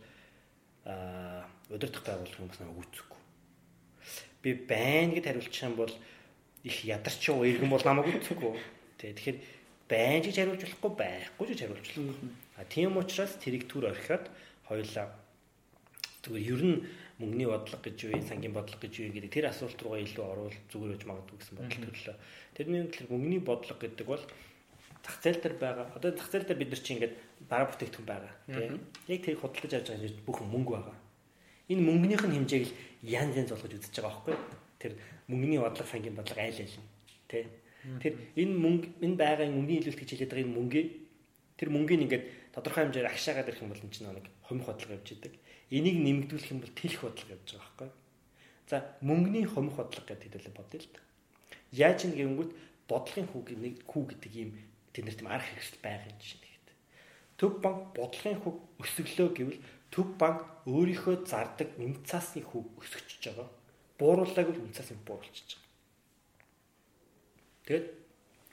аа 0.85 1.49
удирдах 1.73 2.05
байгууллага 2.05 2.41
юм 2.45 2.49
бас 2.53 2.59
нэг 2.61 2.69
үүсэхгүй. 2.69 3.21
Би 4.45 4.51
байна 4.53 5.17
гэд 5.17 5.25
хариулчих 5.25 5.65
юм 5.65 5.75
бол 5.75 5.93
их 6.65 6.81
ядарч 6.83 7.29
уу 7.29 7.45
иргэн 7.45 7.69
бол 7.69 7.85
намайг 7.85 8.09
үзэхгүй. 8.17 8.57
Тэ 8.97 9.13
тэгэхээр 9.13 9.37
байж 9.85 10.23
гэж 10.25 10.35
хариулж 10.41 10.61
болохгүй 10.65 10.91
байхгүй 10.97 11.45
гэж 11.53 11.59
хариулж 11.61 11.87
болох. 11.93 12.19
А 12.57 12.65
тийм 12.65 12.97
учраас 12.97 13.37
тэрийг 13.37 13.69
түр 13.69 13.93
орхиод 13.93 14.25
хоёулаа 14.65 15.13
зүгээр 16.25 16.49
ер 16.49 16.63
нь 16.65 16.77
мөнгөний 17.21 17.47
бодлого 17.47 17.81
гэж 17.85 17.97
юу, 18.09 18.17
сангийн 18.25 18.51
бодлого 18.57 18.81
гэж 18.81 18.93
юу 18.97 19.13
гэдэг 19.13 19.31
тэр 19.31 19.45
асуулт 19.53 19.77
руугаа 19.77 20.01
илүү 20.01 20.25
орвол 20.25 20.57
зүгээр 20.73 20.91
байж 20.97 21.03
магадгүй 21.05 21.37
гэсэн 21.37 21.55
бодол 21.55 21.83
төрлөө. 21.85 22.15
Тэрний 22.57 22.81
төлөв 22.89 23.11
мөнгөний 23.13 23.41
бодлого 23.45 23.79
гэдэг 23.79 24.07
бол 24.09 24.23
зах 25.05 25.17
зээл 25.21 25.41
дээр 25.45 25.55
байгаа. 25.61 25.85
Одоо 25.93 26.11
зах 26.17 26.29
зээл 26.33 26.49
дээр 26.49 26.59
бид 26.59 26.71
нар 26.73 26.81
чинь 26.81 26.95
ингээд 26.97 27.15
бараа 27.45 27.69
бүтээгдэхүүн 27.69 28.09
байгаа. 28.09 28.33
Тийм. 28.49 28.81
Яг 29.05 29.21
тэрийг 29.21 29.41
худалдаж 29.45 29.73
авч 29.79 29.87
байгаа 29.93 30.25
бүх 30.25 30.39
мөнгө 30.41 30.73
байгаа. 30.75 30.97
Энэ 31.69 31.85
мөнгөнийх 31.85 32.23
нь 32.25 32.35
хэмжээг 32.35 32.63
л 32.65 32.73
янз 33.05 33.33
янз 33.37 33.49
болгож 33.53 33.73
үзэж 33.77 33.95
байгаа 34.01 34.11
байхгүй 34.11 34.33
юу? 34.33 34.64
Тэр 34.85 34.93
мөнгөний 35.25 35.57
бодлого 35.57 35.89
сангийн 35.89 36.13
бодлого 36.13 36.45
айл 36.45 36.61
айл 36.61 36.77
нь 36.77 36.89
тий. 37.25 37.49
Тэр 38.01 38.13
энэ 38.37 38.53
мөнгө 38.53 38.87
энэ 39.01 39.17
байгаа 39.17 39.49
мөнгөний 39.49 39.81
илүүлэлт 39.81 40.01
гэж 40.05 40.09
хэлээд 40.13 40.29
байгаа 40.29 40.45
энэ 40.45 40.57
мөнгөийг 40.61 40.89
тэр 41.57 41.69
мөнгөний 41.73 42.05
ингээд 42.05 42.25
тодорхой 42.53 42.85
хэмжээр 42.85 43.09
агшаагаад 43.09 43.49
ирэх 43.49 43.63
юм 43.65 43.73
бол 43.73 43.81
энэ 43.81 43.93
чинь 43.93 44.05
нэг 44.13 44.29
хомих 44.45 44.65
бодлого 44.69 44.93
явж 44.93 45.09
идэг. 45.09 45.33
Энийг 45.73 45.97
нэмэгдүүлэх 46.05 46.53
юм 46.53 46.61
бол 46.61 46.77
тэлэх 46.77 47.01
бодлого 47.01 47.33
явж 47.33 47.49
байгаа 47.49 47.65
байхгүй. 47.65 47.89
За 48.69 48.75
мөнгөний 49.01 49.45
хомих 49.49 49.73
бодлого 49.73 50.05
гэдэг 50.05 50.29
хэлээ 50.29 50.53
бодъё 50.53 50.79
л 50.85 50.89
да. 50.93 51.01
Яаж 51.73 51.99
юм 52.05 52.13
гэнгүүт 52.13 52.51
бодлогын 52.85 53.29
хүү 53.33 53.41
нэг 53.57 53.75
хүү 53.89 54.03
гэдэг 54.13 54.33
юм 54.37 54.49
тэд 54.93 55.03
нар 55.09 55.17
тийм 55.17 55.29
арга 55.33 55.49
хэрэгсэл 55.49 55.81
байгаа 55.81 56.09
юм 56.13 56.21
шиг 56.21 56.41
нэгт. 56.45 56.67
Төв 57.41 57.51
банк 57.65 57.81
бодлогын 57.97 58.41
хүү 58.45 58.53
өсөглөө 58.85 59.29
гэвэл 59.33 59.59
төв 59.89 60.07
банк 60.21 60.39
өөрийнхөө 60.69 61.15
зардаг 61.25 61.69
үнэ 61.81 62.05
цаасны 62.05 62.45
хүү 62.45 62.61
өсгөж 62.81 63.09
байгаа 63.25 63.49
буурууллааг 63.99 64.49
л 64.51 64.63
үнцаас 64.65 64.91
нь 64.91 65.05
бууруулчих. 65.05 65.59
Тэгээд 67.65 67.85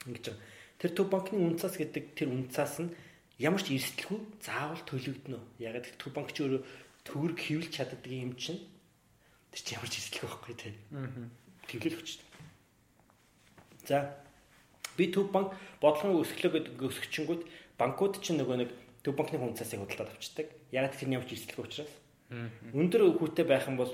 ингэж 0.07 0.25
байгаа. 0.31 0.41
Тэр 0.79 0.91
төв 0.91 1.07
банкны 1.11 1.37
үнцаас 1.39 1.75
гэдэг 1.77 2.17
тэр 2.17 2.29
үнцаас 2.33 2.81
нь 2.81 2.91
ямар 3.39 3.61
ч 3.61 3.75
эрсдэлгүй 3.75 4.19
заавал 4.41 4.81
төлөгдөнө. 4.87 5.39
Яг 5.59 5.83
тэр 5.83 5.95
төв 5.99 6.11
банк 6.15 6.31
ч 6.33 6.43
өөрөө 6.43 6.61
төгрөг 7.07 7.39
хөвлөж 7.39 7.71
чаддаг 7.71 8.03
юм 8.07 8.35
чинь 8.39 8.61
тэр 9.51 9.61
чинь 9.61 9.75
ямар 9.77 9.89
ч 9.91 9.95
эрсдэлгүй 9.99 10.29
байхгүй 10.31 10.55
тий. 10.55 10.73
Аа. 10.95 11.29
Тэглэл 11.67 11.99
өгч. 11.99 12.09
За 13.87 14.15
би 14.97 15.11
төв 15.11 15.31
банк 15.31 15.53
бодлогын 15.83 16.23
өсгөлөө 16.23 16.51
гэдэг 16.57 16.83
өсгчингүүд 16.87 17.41
банкуд 17.77 18.23
чинь 18.23 18.39
нөгөө 18.39 18.57
нэг 18.63 18.69
төв 19.03 19.13
банкны 19.19 19.39
үнцаасыг 19.39 19.83
худалдаад 19.83 20.15
авчдаг. 20.15 20.47
Яг 20.71 20.95
тэр 20.95 21.07
нь 21.11 21.15
ямар 21.19 21.27
ч 21.27 21.35
эрсдэлгүй 21.35 21.65
учраас. 21.67 21.93
Өндөр 22.73 23.13
хүүтэй 23.19 23.45
байх 23.45 23.67
юм 23.67 23.77
бол 23.77 23.91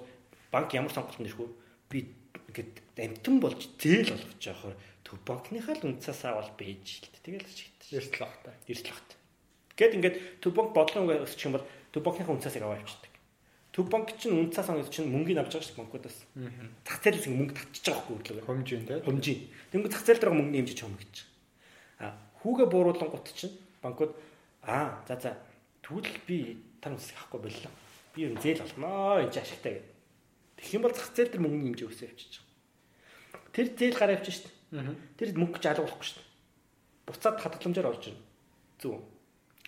банк 0.52 0.74
ямар 0.74 0.94
сонголт 0.94 1.20
нэрхүү 1.22 1.48
би 1.90 2.10
ингээд 2.50 2.74
амтан 2.98 3.40
болж 3.40 3.62
зээл 3.78 4.14
болгож 4.14 4.42
яахаар 4.42 4.76
төв 5.06 5.18
банкныхаа 5.26 5.76
л 5.78 5.88
үнцээс 5.90 6.22
авал 6.26 6.50
бэж 6.58 7.10
л 7.10 7.22
тэгэл 7.26 7.46
шигт. 7.46 7.80
Эрсдэл 7.94 8.26
багтаа. 8.26 8.54
Эрсдэл 8.70 8.94
багтаа. 8.94 9.18
Гэт 9.78 9.94
ингээд 9.98 10.16
төв 10.42 10.54
банк 10.54 10.74
бодлого 10.74 11.26
өсчих 11.26 11.50
юм 11.50 11.58
бол 11.58 11.66
төв 11.94 12.02
банкныхаа 12.04 12.34
үнцээс 12.38 12.58
аваа 12.62 12.82
явчихдаг. 12.82 13.14
Төв 13.74 13.86
банк 13.90 14.10
чинь 14.18 14.38
үнцээс 14.38 14.70
авах 14.70 14.90
чинь 14.90 15.10
мөнгөний 15.10 15.42
авч 15.42 15.54
байгаа 15.54 15.66
шүү 15.70 15.80
банкудаас. 15.82 16.18
Зах 16.86 17.00
зээлээс 17.06 17.30
мөнгө 17.30 17.54
татчих 17.54 17.94
байгаа 17.94 18.18
байхгүй 18.18 18.34
үлээ. 18.34 18.48
Хомжийн 18.50 18.86
тий. 18.90 19.00
Хомжийн. 19.06 19.40
Тэнгүү 19.72 19.90
зах 19.94 20.04
зээл 20.06 20.22
дээр 20.22 20.34
мөнгөний 20.34 20.60
хэмжиж 20.66 20.80
хом 20.82 20.96
гэж. 20.98 21.16
А 22.02 22.06
хүүгээ 22.42 22.68
бууруулан 22.70 23.10
гут 23.14 23.30
чинь 23.34 23.56
банкуд 23.82 24.18
аа 24.66 25.06
за 25.08 25.16
за 25.22 25.32
тэгвэл 25.86 26.18
би 26.26 26.58
тань 26.82 26.98
ус 26.98 27.14
авахгүй 27.14 27.40
боллоо. 27.46 27.74
Би 28.14 28.26
юу 28.26 28.36
зээл 28.42 28.66
олноо 28.66 29.22
энэ 29.22 29.38
ашигтай 29.38 29.74
гэдэг 29.80 29.99
Тэгэх 30.60 30.76
юм 30.76 30.84
бол 30.84 30.91
зах 30.91 31.07
зээл 31.15 31.31
дээр 31.31 31.44
мөнгөний 31.48 31.72
хэмжээ 31.72 31.88
өсөж 31.88 32.11
явчих. 32.11 32.44
Тэр 33.56 33.68
зээл 33.80 33.95
гараа 33.95 34.15
явчих 34.19 34.36
шүү 34.36 34.52
дээ. 34.76 34.91
Тэр 35.15 35.30
мөнгө 35.40 35.56
гэж 35.56 35.65
алгуулахгүй 35.72 36.03
шүү 36.03 36.19
дээ. 36.19 36.27
Буцаад 37.07 37.38
хадгаламжаар 37.40 37.90
орж 37.95 38.03
ирнэ. 38.11 38.23
Зөв. 38.84 38.99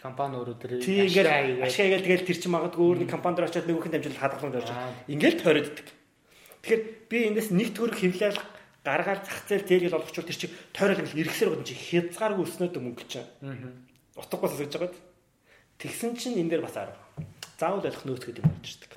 Компани 0.02 0.36
өөрөө 0.36 0.58
тэр 0.60 0.72
ашиг 0.82 1.62
ашигагээл 1.64 2.06
тэгэл 2.06 2.28
тэр 2.28 2.38
чинь 2.42 2.54
магадгүй 2.54 2.84
өөр 2.84 3.00
нэг 3.06 3.10
компани 3.10 3.38
дээр 3.40 3.48
очиод 3.48 3.70
нөгөөх 3.70 3.88
нь 3.88 3.94
дамжуулаад 3.96 4.22
хадгаламж 4.22 4.56
орж 4.60 4.70
ирнэ. 4.70 4.94
Ингээл 5.14 5.42
тойрогддог. 5.42 5.88
Тэгэхээр 6.62 6.82
би 7.10 7.18
эндээс 7.32 7.50
нэг 7.54 7.70
төгрөг 7.78 7.98
хэвлээл 8.02 8.40
гаргаад 8.82 9.22
зах 9.26 9.46
зээл 9.46 9.70
зээлгэл 9.70 9.98
олгочвол 10.02 10.26
тэр 10.26 10.38
чинь 10.42 10.56
тойрол 10.74 11.02
ингээл 11.06 11.22
ирэхсээр 11.22 11.50
гоо 11.54 11.66
чи 11.66 11.78
хязгааргүй 11.78 12.46
өснөд 12.50 12.76
мөнгө 12.82 13.06
чинь. 13.06 13.30
Утгагүй 14.18 14.50
сасаж 14.50 14.74
байгаад. 14.74 14.96
Тэгсэн 15.78 16.12
чинь 16.18 16.42
энэ 16.42 16.58
дээр 16.58 16.66
бас 16.66 16.78
арга. 16.78 16.98
Заавал 17.62 17.86
ойлгох 17.86 18.06
нөөц 18.10 18.26
гэдэг 18.26 18.42
юм 18.42 18.50
болж 18.50 18.66
ирдэг. 18.74 18.92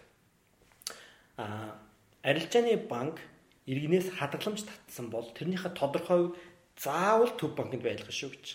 Аа 1.36 1.83
арилжааны 2.24 2.76
банк 2.88 3.20
иргэнээс 3.68 4.16
хадгаламж 4.16 4.64
татсан 4.64 5.12
бол 5.12 5.28
тэрнийхээ 5.36 5.76
тодорхой 5.76 6.32
заавал 6.80 7.32
төв 7.36 7.54
банкнд 7.54 7.84
байлгах 7.84 8.10
шүү 8.12 8.32
гэж. 8.32 8.46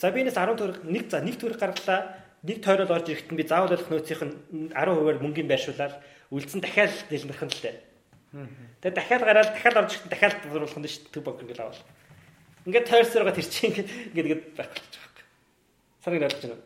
За 0.00 0.12
би 0.12 0.22
энэс 0.24 0.36
10 0.36 0.56
төгрөг 0.56 0.84
нэг 0.84 1.10
за 1.10 1.20
нэг 1.20 1.36
төгрөг 1.40 1.60
гаргалаа 1.60 2.00
нэг 2.44 2.64
тойрол 2.64 2.92
орж 2.92 3.08
ирэхэд 3.08 3.36
би 3.36 3.44
заавал 3.44 3.72
болох 3.72 3.88
нөөцийнх 3.88 4.24
нь 4.24 4.34
10%-аар 4.72 5.20
мөнгөний 5.20 5.48
байршуулаад 5.48 6.00
үлдсэн 6.32 6.60
дахиад 6.64 6.92
дэлгэрх 7.12 7.44
нь 7.44 7.52
л 7.52 7.62
дээ. 7.64 7.76
Тэгээ 8.80 8.96
дахиад 8.96 9.22
гараад 9.28 9.50
дахиад 9.52 9.76
орж 9.76 9.90
ирэхэд 9.92 10.12
дахиад 10.12 10.36
боруулах 10.48 10.78
нь 10.80 10.88
шүү 10.88 11.12
төв 11.12 11.24
банк 11.24 11.44
ингээл 11.44 11.64
авал. 11.68 11.84
Ингээд 12.64 12.88
тойрсороо 12.88 13.32
тэр 13.32 13.48
чинь 13.48 13.76
ингээд 13.76 13.88
ингээд 14.24 14.42
байх 14.56 14.72
болж 14.72 14.88
байгаа 14.88 15.20
юм. 15.20 15.28
Сарыг 16.00 16.24
ойлгож 16.24 16.44
байна. 16.48 16.64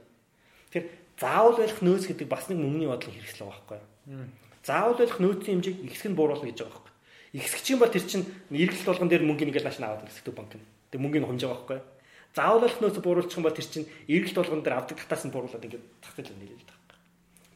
Тэр 0.70 0.84
заавал 1.18 1.58
байх 1.58 1.78
нөөц 1.82 2.04
гэдэг 2.06 2.28
бас 2.30 2.46
нэг 2.46 2.58
мөнгөний 2.62 2.86
бодлого 2.86 3.14
хэрэгслээ 3.18 3.46
байгаа 3.50 3.66
байхгүй. 3.66 4.43
Заавал 4.64 4.96
байх 4.96 5.20
нөөцийн 5.20 5.60
хэмжээг 5.60 5.76
ихсэг 5.92 6.08
нь 6.10 6.16
бууруулна 6.16 6.48
гэж 6.48 6.64
байгаа 6.64 6.80
байхгүй. 6.80 6.92
Ихсэгч 7.36 7.66
юм 7.76 7.80
бол 7.84 7.92
тэр 7.92 8.04
чинь 8.08 8.24
эргэлт 8.48 8.88
болгон 8.88 9.08
дээр 9.12 9.28
мөнгө 9.28 9.44
ингээл 9.52 9.68
нааш 9.68 9.78
аваад 9.84 10.08
гэсэн 10.08 10.32
банк 10.32 10.56
нь. 10.56 10.64
Тэг 10.88 11.00
мөнгөний 11.04 11.28
хэмжээ 11.28 11.48
байгаа 11.52 11.68
байхгүй. 11.68 11.80
Заавал 12.32 12.62
байх 12.64 12.76
нөөц 12.80 12.98
бууруулчих 13.04 13.38
юм 13.38 13.44
бол 13.44 13.52
тэр 13.52 13.68
чинь 13.68 13.86
эргэлт 14.08 14.38
болгон 14.40 14.62
дээр 14.64 14.78
авдаг 14.80 14.96
татаас 14.96 15.22
нь 15.28 15.34
бууруулад 15.36 15.64
ингээд 15.68 15.84
зах 16.00 16.16
зээл 16.16 16.32
нэрэлдэг 16.32 16.64
байхгүй. 16.64 16.98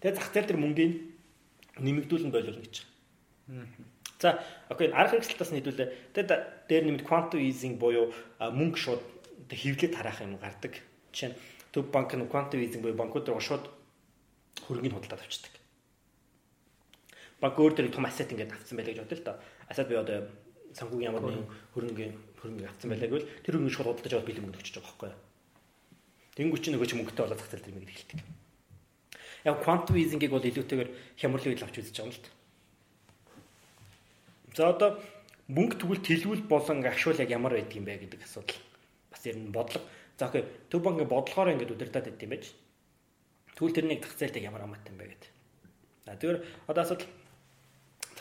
Тэгээ 0.04 0.16
зах 0.20 0.28
зээл 0.36 0.48
дээр 0.52 0.60
мөнгөний 0.60 0.90
нэмэгдүүлэн 1.80 2.32
боловно 2.34 2.60
гэж 2.60 2.74
байгаа. 2.84 3.96
За 4.18 4.42
окей 4.68 4.90
арга 4.90 5.16
хэрэгсэлтээс 5.16 5.50
нь 5.54 5.58
хэдүүлээ. 5.62 5.88
Тэгээд 6.12 6.30
дээр 6.68 6.84
нэмэд 6.90 7.06
quantum 7.06 7.40
easing 7.40 7.78
буюу 7.78 8.12
мөнгө 8.38 8.78
шууд 8.78 9.02
хэвлээд 9.48 9.94
тараах 9.94 10.20
юм 10.20 10.36
гардаг. 10.42 10.82
Жишээ 11.14 11.30
нь 11.32 11.38
төв 11.70 11.90
банк 11.94 12.12
нь 12.14 12.26
quantum 12.26 12.58
easing 12.58 12.82
буюу 12.82 12.98
банкуд 12.98 13.30
руу 13.30 13.40
шууд 13.40 13.64
хөрөнгөний 14.66 14.94
худалдаад 14.94 15.22
авчдаг. 15.22 15.57
Банк 17.38 17.54
өөр 17.58 17.74
дээр 17.74 17.94
том 17.94 18.06
asset 18.06 18.30
ингээд 18.34 18.54
авсан 18.54 18.76
байлаа 18.78 18.92
гэж 18.94 19.02
бодъё 19.06 19.18
л 19.18 19.26
доо. 19.26 19.36
Asset 19.70 19.86
буюу 19.86 20.02
одоо 20.02 20.26
санхүүгийн 20.74 21.08
ямар 21.10 21.22
нэгэн 21.22 21.46
хөрөнгөний 21.74 22.12
хөрөнгө 22.42 22.66
авсан 22.66 22.88
байлаа 22.90 23.08
гэвэл 23.08 23.30
тэр 23.46 23.54
хөрөнгө 23.54 23.74
шууд 23.74 23.88
худалдаж 23.94 24.12
аваад 24.14 24.28
бэлэн 24.28 24.44
мөнгө 24.44 24.58
өгч 24.58 24.70
байгаа 24.74 24.86
байхгүй 24.90 25.08
юу? 25.08 25.18
Тэнгүүч 26.38 26.62
чи 26.62 26.70
нөгөө 26.74 26.88
ч 26.88 26.92
мөнгөтэй 26.98 27.22
болоод 27.22 27.40
зах 27.42 27.50
зээл 27.50 27.66
дээр 27.66 27.76
мэгэл 27.78 27.98
хэлдэг. 27.98 28.20
Яг 29.46 29.56
quantum 29.62 29.94
easing-ийг 29.98 30.32
бол 30.34 30.42
илүүтэйгээр 30.42 30.90
хямралын 31.18 31.50
үед 31.54 31.62
авч 31.62 31.76
үзэж 31.78 31.94
байгаа 31.94 32.10
юм 32.10 32.14
л 32.14 32.22
та. 32.22 32.30
За 34.54 34.62
одоо 34.74 34.90
мөнгө 35.50 35.74
тэгвэл 35.82 36.06
тэлгүүл 36.06 36.42
болон 36.46 36.82
агшуул 36.86 37.22
яг 37.22 37.30
ямар 37.30 37.54
байдаг 37.54 37.74
юм 37.74 37.86
бэ 37.86 38.02
гэдэг 38.02 38.22
асуудал. 38.22 38.58
Бас 39.10 39.22
ер 39.26 39.38
нь 39.38 39.54
бодлого. 39.54 39.86
За 40.18 40.26
окей. 40.26 40.46
Төв 40.70 40.82
банкны 40.82 41.06
бодлогоор 41.06 41.54
ингээд 41.54 41.74
удирдах 41.74 42.06
байд 42.06 42.22
юм 42.22 42.30
байж. 42.34 42.54
Тэгвэл 43.54 43.74
тэрнийг 43.74 44.02
зах 44.02 44.18
зээлтэй 44.18 44.42
ямар 44.42 44.62
хамаатай 44.62 44.90
юм 44.94 44.98
бэ 44.98 45.06
гэдэг. 45.10 45.30
За 46.06 46.14
тэгэхээр 46.14 46.38
одоо 46.70 46.82
асуудал 46.82 47.06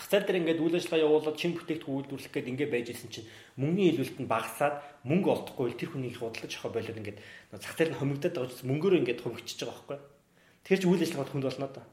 зээл 0.06 0.26
дээр 0.30 0.40
ингээд 0.45 0.61
үйл 0.61 0.78
ажиллагаа 0.78 1.06
явуулаад 1.10 1.38
чин 1.41 1.57
бүтээгдэхүүн 1.57 1.98
үйлдвэрлэх 2.06 2.34
гээд 2.34 2.52
ингээд 2.53 2.74
байж 2.74 2.88
исэн 2.94 3.10
чинь 3.10 3.28
мөнгөний 3.57 3.90
илүүлэлт 3.98 4.19
нь 4.22 4.30
багасаад 4.30 4.76
мөнгө 5.10 5.30
олдохгүй 5.34 5.74
тэр 5.74 5.90
хүний 5.90 6.14
их 6.14 6.22
худалдаж 6.22 6.53
авах 6.61 6.78
болоод 6.78 6.99
ингээд 7.02 7.19
зах 7.57 7.74
зээл 7.74 7.91
нь 7.95 7.99
хомигдоод 7.99 8.36
байгаа 8.38 8.53
ч 8.53 8.61
мөнгөөр 8.68 8.99
ингээд 9.02 9.24
хомигчиж 9.26 9.57
байгаа 9.65 9.98
байхгүй. 9.98 9.99
Тэгэхээр 10.68 10.82
ч 10.84 10.86
үйл 10.86 11.03
ажиллагаа 11.07 11.32
хүнд 11.34 11.48
болно 11.48 11.68
доо. 11.72 11.86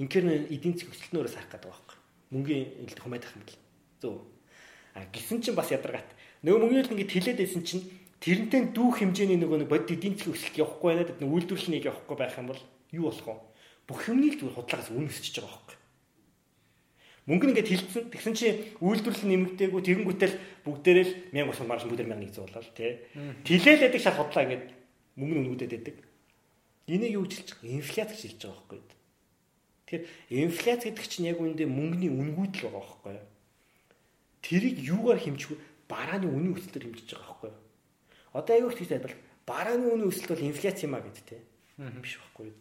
Инхээр 0.00 0.24
эдийн 0.48 0.74
засгийн 0.78 0.90
хөсөлтнөөрөө 0.94 1.32
сах 1.34 1.46
гэдэг 1.50 1.68
байгаа 1.68 1.82
байхгүй. 1.84 1.98
Мөнгөний 2.32 2.66
илт 2.86 3.00
хумайдах 3.02 3.32
юм 3.36 3.42
бэл. 3.44 3.60
Зөв. 4.00 4.14
А 4.94 5.04
гисэн 5.10 5.38
чинь 5.42 5.58
бас 5.58 5.68
ядаргаат. 5.74 6.10
Нөгөө 6.46 6.60
мөнгөний 6.62 6.86
ингээд 6.94 7.12
хилээд 7.12 7.38
байсан 7.42 7.62
чинь 7.66 7.84
тэрнтэй 8.24 8.72
дүүх 8.72 9.02
хэмжээний 9.02 9.36
нөгөө 9.42 9.66
нэг 9.66 9.68
бодит 9.68 9.98
эдийн 9.98 10.14
засгийн 10.16 10.32
өсөлт 10.32 10.56
явахгүй 10.62 10.88
байна 10.94 11.04
гэдэг 11.04 11.28
үйлдвэрлэлийг 11.28 11.84
явахгүй 11.90 12.16
байх 12.16 12.38
юм 12.38 12.48
бол 12.48 12.62
юу 12.94 13.04
болох 13.10 13.26
вэ? 13.26 13.36
Бүх 13.84 14.00
юмнийг 14.08 14.40
зүгээр 14.40 14.56
худалдаагаас 14.56 14.90
үнэ 14.94 15.10
өсөж 15.12 15.34
байгаа 15.42 15.52
байхгүй. 15.58 15.76
Мөнгө 17.24 17.56
нэгээд 17.56 17.68
хилцэн 17.72 18.04
тэгсэн 18.12 18.34
чи 18.36 18.76
үйлдвэрлэл 18.84 19.56
нэмэгдээгүй 19.56 19.80
тэгэнгүүтэл 19.80 20.34
бүгдээрээ 20.60 21.04
л 21.08 21.12
1000 21.32 21.48
болсон 21.48 21.64
марш 21.72 21.88
бүгдээр 21.88 22.12
1100 22.12 22.44
болоо 22.44 22.60
тий. 22.76 23.00
Тилээл 23.48 23.88
яадаг 23.88 24.02
шал 24.04 24.20
худлаа 24.20 24.44
ингээд 24.44 24.64
мөнгө 25.16 25.56
өнгөдөд 25.56 25.72
байдаг. 25.72 25.96
Энийг 26.84 27.16
юу 27.16 27.24
хэлж 27.24 27.48
байгаа? 27.56 27.80
Инфляц 27.80 28.10
гэж 28.12 28.20
хэлж 28.28 28.40
байгаа 28.44 28.60
байхгүй. 28.68 28.80
Тэгэхээр 29.88 30.04
инфляц 30.36 30.80
гэдэг 30.84 31.06
чинь 31.08 31.28
яг 31.32 31.40
үүндээ 31.40 31.64
мөнгөний 31.64 32.12
үнгүйдэл 32.12 32.68
байгаа 32.68 32.84
байхгүй. 32.92 33.16
Тэрийг 34.44 34.76
юугаар 34.84 35.20
хэмжих 35.24 35.48
вэ? 35.56 35.64
Барааны 35.88 36.28
үнийн 36.28 36.60
өсөлтөөр 36.60 36.84
хэмжиж 36.92 37.08
байгаа 37.08 37.24
байхгүй. 37.40 37.52
Одоо 38.36 38.52
аюу 38.52 38.68
их 38.68 38.76
тийм 38.76 39.00
бол 39.00 39.16
барааны 39.48 39.84
үнийн 39.96 40.12
өсөлт 40.12 40.28
бол 40.28 40.44
инфляц 40.44 40.78
юм 40.84 40.92
а 40.92 41.00
гэд 41.00 41.24
тий. 41.24 41.40
Биш 42.04 42.20
байхгүй. 42.20 42.52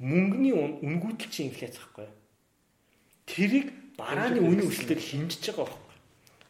Мөнгөний 0.00 0.56
үнгүйдэл 0.56 1.28
чинь 1.28 1.52
инфляц 1.52 1.76
байхгүй 1.76 2.08
тэрийг 3.30 3.66
барааны 3.94 4.42
үнийн 4.42 4.66
өсөлтөөр 4.66 5.00
хэмжиж 5.00 5.54
байгаа 5.54 5.70
байхгүй. 5.70 5.94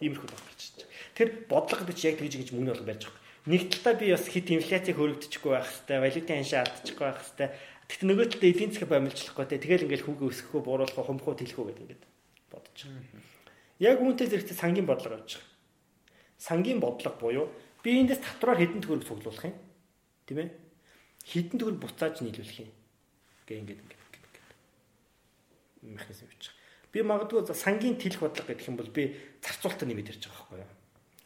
Иймэрхүү 0.00 0.28
болох 0.32 0.48
гэж 0.48 0.60
байна. 0.80 0.88
Тэр 1.12 1.28
бодлого 1.44 1.92
чинь 1.92 2.08
яг 2.08 2.16
тэгж 2.24 2.34
гэж 2.40 2.48
мөнгө 2.56 2.72
бол 2.72 2.88
барьж 2.88 3.02
байгаа. 3.04 3.20
Нэг 3.50 3.62
талаа 3.68 3.94
би 4.00 4.06
бас 4.12 4.26
хит 4.28 4.48
инфляцийг 4.48 4.96
хөрөгдөчихгүй 4.96 5.52
байх 5.52 5.68
хэвээр, 5.68 6.04
валютын 6.04 6.36
ханшаа 6.40 6.60
алдчихгүй 6.64 7.04
байх 7.04 7.20
хэвээр. 7.20 7.52
Тэгт 7.90 8.02
нөгөө 8.06 8.26
талаа 8.30 8.50
эдийн 8.52 8.70
засаг 8.70 8.88
бомилжлахгүй 8.88 9.46
те. 9.48 9.58
Тэгэл 9.58 9.84
ингээл 9.88 10.06
хүүгээ 10.06 10.28
өсгөхөө, 10.30 10.60
бууруулахаа, 10.62 11.04
хумхуу 11.08 11.34
тэлэхөө 11.34 11.66
гэдэг 11.72 11.84
ингээд 11.90 12.04
бодож 12.52 12.78
байгаа. 12.86 13.24
Яг 13.80 13.96
үүнтэй 13.98 14.28
зэрэгтэй 14.28 14.56
сангийн 14.60 14.86
бодлого 14.86 15.16
авч 15.18 15.40
байгаа. 15.40 15.48
Сангийн 16.36 16.78
бодлого 16.84 17.16
буюу 17.16 17.46
би 17.82 17.96
эндээс 17.96 18.20
татвараар 18.20 18.60
хэдэн 18.60 18.84
төгрөг 18.84 19.08
цуглуулах 19.08 19.48
юм? 19.48 19.56
Тийм 20.28 20.38
ээ? 20.44 20.48
Хэдэн 21.24 21.58
төгрөг 21.58 21.80
буцааж 21.80 22.20
нийлүүлэх 22.20 22.60
юм? 22.60 22.70
Гэ 23.48 23.58
ингээд 23.64 23.80
ингээд 23.80 24.00
механизм 25.82 26.28
явж 26.28 26.44
байгаа. 26.52 26.59
Би 26.90 27.02
магадгүй 27.06 27.46
сангийн 27.54 27.94
тэлэх 27.94 28.18
бодлого 28.18 28.50
гэдэг 28.50 28.66
юм 28.66 28.76
бол 28.76 28.90
би 28.90 29.14
зарцуулалтаа 29.42 29.86
нэмээд 29.86 30.10
ярьж 30.10 30.26
байгаа 30.26 30.42
байхгүй 30.42 30.58
юу. 30.58 30.70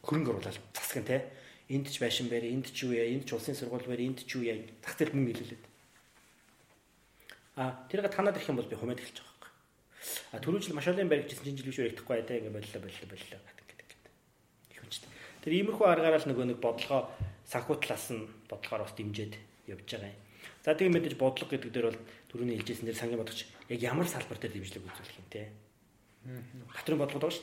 Хөрөнгө 0.05 0.31
оруулалт 0.37 0.61
засаг 0.77 1.01
нь 1.01 1.09
те. 1.09 1.25
Энд 1.73 1.89
ч 1.89 1.97
байшин 1.97 2.29
барь, 2.29 2.45
энд 2.45 2.69
ч 2.69 2.85
юу 2.85 2.93
яа, 2.93 3.09
энд 3.09 3.25
ч 3.25 3.33
улсын 3.33 3.57
сургууль 3.57 3.89
барь, 3.89 4.05
энд 4.05 4.21
ч 4.21 4.37
юу 4.37 4.45
яа. 4.45 4.61
Зах 4.85 4.93
зээл 4.93 5.17
мөнгө 5.17 5.33
нийлүүлээд. 5.33 5.65
А 7.57 7.81
тэрийг 7.89 8.13
танаад 8.13 8.37
ирэх 8.37 8.49
юм 8.53 8.61
бол 8.61 8.69
би 8.69 8.77
хумаад 8.77 9.01
эхэлж 9.01 9.25
байгаа 9.25 9.33
байхгүй. 9.33 9.51
А 10.29 10.37
түрүү 10.37 10.61
жил 10.61 10.77
маш 10.77 10.85
олон 10.85 11.09
баригчсан 11.09 11.41
чинь 11.41 11.57
жил 11.57 11.69
биш 11.73 11.81
өрөхдөггүй 11.81 12.21
те. 12.29 12.37
Ингээ 12.45 12.53
боллоо 12.53 12.81
боллоо 12.85 13.07
боллоо 13.09 13.39
гэдэг 13.57 13.77
гэдэг. 13.81 14.13
Их 14.69 14.81
үнэтэй. 14.85 15.09
Тэр 15.41 15.53
иймэрхүү 15.57 15.87
аргаараа 15.89 16.21
л 16.21 16.29
нөгөө 16.29 16.45
нэг 16.53 16.59
бодлогоо 16.61 17.09
санхүү 17.49 17.75
талаас 17.81 18.05
нь 18.13 18.29
бодлогоор 18.45 18.85
бас 18.85 18.93
дэмжиж 18.93 19.33
явж 19.65 19.87
байгаа 19.89 20.13
юм. 20.13 20.21
За 20.61 20.77
тийм 20.77 20.93
мэдээж 20.93 21.15
бодлого 21.17 21.49
гэдэг 21.49 21.71
дээр 21.73 21.87
бол 21.89 22.01
түрүүний 22.29 22.57
хэлжсэн 22.61 22.85
дээр 22.85 22.99
сангийн 23.01 23.21
бодогч 23.23 23.54
яг 23.69 23.79
ямар 23.81 24.07
салбар 24.07 24.37
дээр 24.37 24.53
дэмжлэг 24.53 24.83
үзүүлэх 24.85 25.19
юм 25.19 25.27
те. 25.29 25.51
Татрын 26.75 26.99
бодлого 26.99 27.29
доош. 27.29 27.41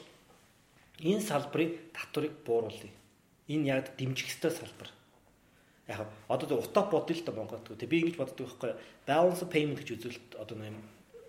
Энэ 1.00 1.20
салбарыг 1.20 1.92
татварыг 1.92 2.32
бууруулъя. 2.46 2.90
Энэ 3.48 3.66
яг 3.66 3.96
дэмжих 3.96 4.28
ёстой 4.30 4.50
салбар. 4.50 4.90
Яг 5.88 6.06
одоо 6.28 6.58
утап 6.62 6.90
бодъё 6.90 7.16
л 7.18 7.24
да 7.24 7.32
Монголд. 7.32 7.66
Тэг 7.78 7.88
би 7.88 8.00
ингэж 8.06 8.16
боддог 8.16 8.46
байхгүй. 8.46 8.74
Balance 9.06 9.44
payment 9.50 9.78
гэж 9.82 9.88
үзүүлэлт 9.98 10.30
одоо 10.38 10.56
нэм 10.58 10.78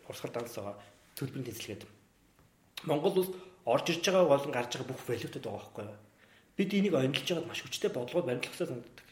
урсгал 0.08 0.32
данс 0.32 0.54
байгаа 0.54 0.78
төлбөрийн 1.18 1.48
тэнцэлгээд. 1.50 1.84
Монгол 2.86 3.18
улс 3.18 3.32
орж 3.66 3.90
ирж 3.90 4.06
байгаа 4.06 4.30
болон 4.30 4.52
гарч 4.52 4.78
байгаа 4.78 4.90
бүх 4.94 5.02
валютад 5.10 5.42
байгаа 5.42 5.58
байхгүй. 5.58 5.88
Бид 6.58 6.74
энийг 6.74 6.94
онилж 6.94 7.26
байгаад 7.26 7.50
маш 7.50 7.62
хүчтэй 7.66 7.90
бодлогод 7.90 8.30
баримтлахсаа 8.30 8.68
санагддаг. 8.68 9.08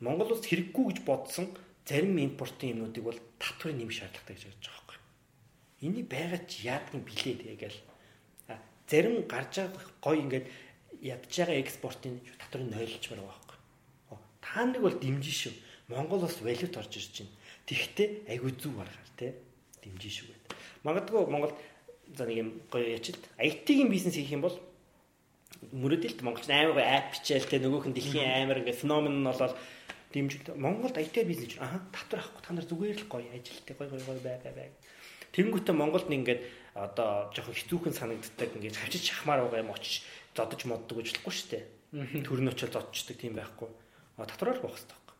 Монгол 0.00 0.32
улс 0.32 0.46
хэрэггүй 0.46 0.84
гэж 0.88 0.98
бодсон 1.04 1.52
зарим 1.88 2.18
импортын 2.20 2.76
юмнуудыг 2.76 3.04
бол 3.04 3.18
татврын 3.40 3.80
нэм 3.80 3.90
шаардлагатай 3.90 4.36
гэж 4.36 4.44
ярьж 4.44 4.64
байгаа 4.68 4.84
байхгүй. 4.84 4.98
Энийг 5.88 6.06
байгаад 6.12 6.44
ч 6.44 6.52
яадаг 6.68 6.92
юм 6.92 7.04
билээ 7.08 7.36
тэгэл. 7.40 7.80
Зарим 8.90 9.14
гарч 9.24 9.52
байгаа 9.56 9.84
гой 10.04 10.16
ингээд 10.20 10.46
ядж 11.00 11.32
байгаа 11.32 11.62
экспортын 11.64 12.20
татврын 12.36 12.68
нойлчмаар 12.68 13.24
байгаа 13.24 13.32
байхгүй. 13.32 13.58
Та 14.44 14.64
нэг 14.68 14.82
бол 14.84 14.96
дэмжин 15.00 15.36
шүү. 15.40 15.54
Монгол 15.88 16.20
бас 16.28 16.36
валют 16.44 16.76
орж 16.76 16.92
ирж 17.00 17.24
байна. 17.24 17.32
Тэгвэл 17.64 18.28
айгүй 18.28 18.52
зүг 18.60 18.76
аргаар 18.84 19.10
тий 19.16 19.32
дэмжин 19.80 20.12
шүү 20.12 20.26
гэдэг. 20.28 20.52
Магадгүй 20.84 21.24
Монгол 21.32 21.52
за 22.16 22.24
нэг 22.28 22.36
юм 22.36 22.50
гоё 22.68 22.96
ячилт 22.96 23.24
IT-ийн 23.40 23.88
бизнес 23.88 24.16
хийх 24.16 24.32
юм 24.36 24.44
бол 24.44 24.56
мөрөдөлт 25.72 26.22
монголч 26.22 26.48
амар 26.48 26.76
гоё 26.76 26.86
апп 26.86 27.16
хичээл 27.16 27.48
те 27.48 27.58
нөгөөх 27.58 27.88
нь 27.88 27.96
дэлхийн 27.96 28.44
амар 28.44 28.60
ингээ 28.62 28.80
феномен 28.80 29.20
нь 29.20 29.28
болоод 29.28 29.56
дэмжигдэ. 30.12 30.54
Монголд 30.56 30.96
IT 30.96 31.24
бизнес 31.28 31.58
аа 31.60 31.84
татвар 31.92 32.24
авахгүй 32.24 32.42
та 32.42 32.52
нар 32.56 32.64
зүгээр 32.64 32.98
л 33.04 33.10
гоё 33.12 33.28
ажилттай 33.32 33.74
гоё 33.76 33.88
гоё 33.92 34.04
гоё 34.06 34.20
бай 34.24 34.36
бай 34.40 34.52
бай. 34.56 34.68
Тэнгүүтээ 35.32 35.76
Монголд 35.76 36.08
ингээд 36.08 36.40
одоо 36.72 37.28
жоохон 37.36 37.52
хэцүүхэн 37.52 37.92
санагддаг 37.92 38.48
ингээд 38.56 38.80
хавчиж 38.80 39.02
шахмаар 39.04 39.44
байгаа 39.44 39.60
юм 39.60 39.74
очиж 39.76 40.08
зодож 40.32 40.64
моддог 40.64 41.04
гэжлэхгүй 41.04 41.32
шүү 41.34 41.48
дээ. 41.52 41.64
Төрн 42.24 42.48
очил 42.48 42.72
зодчдаг 42.72 43.16
тийм 43.20 43.36
байхгүй. 43.36 43.68
Татвараар 44.16 44.64
бохох 44.64 44.80
хэрэгтэй 44.80 44.96
байхгүй. 44.96 45.16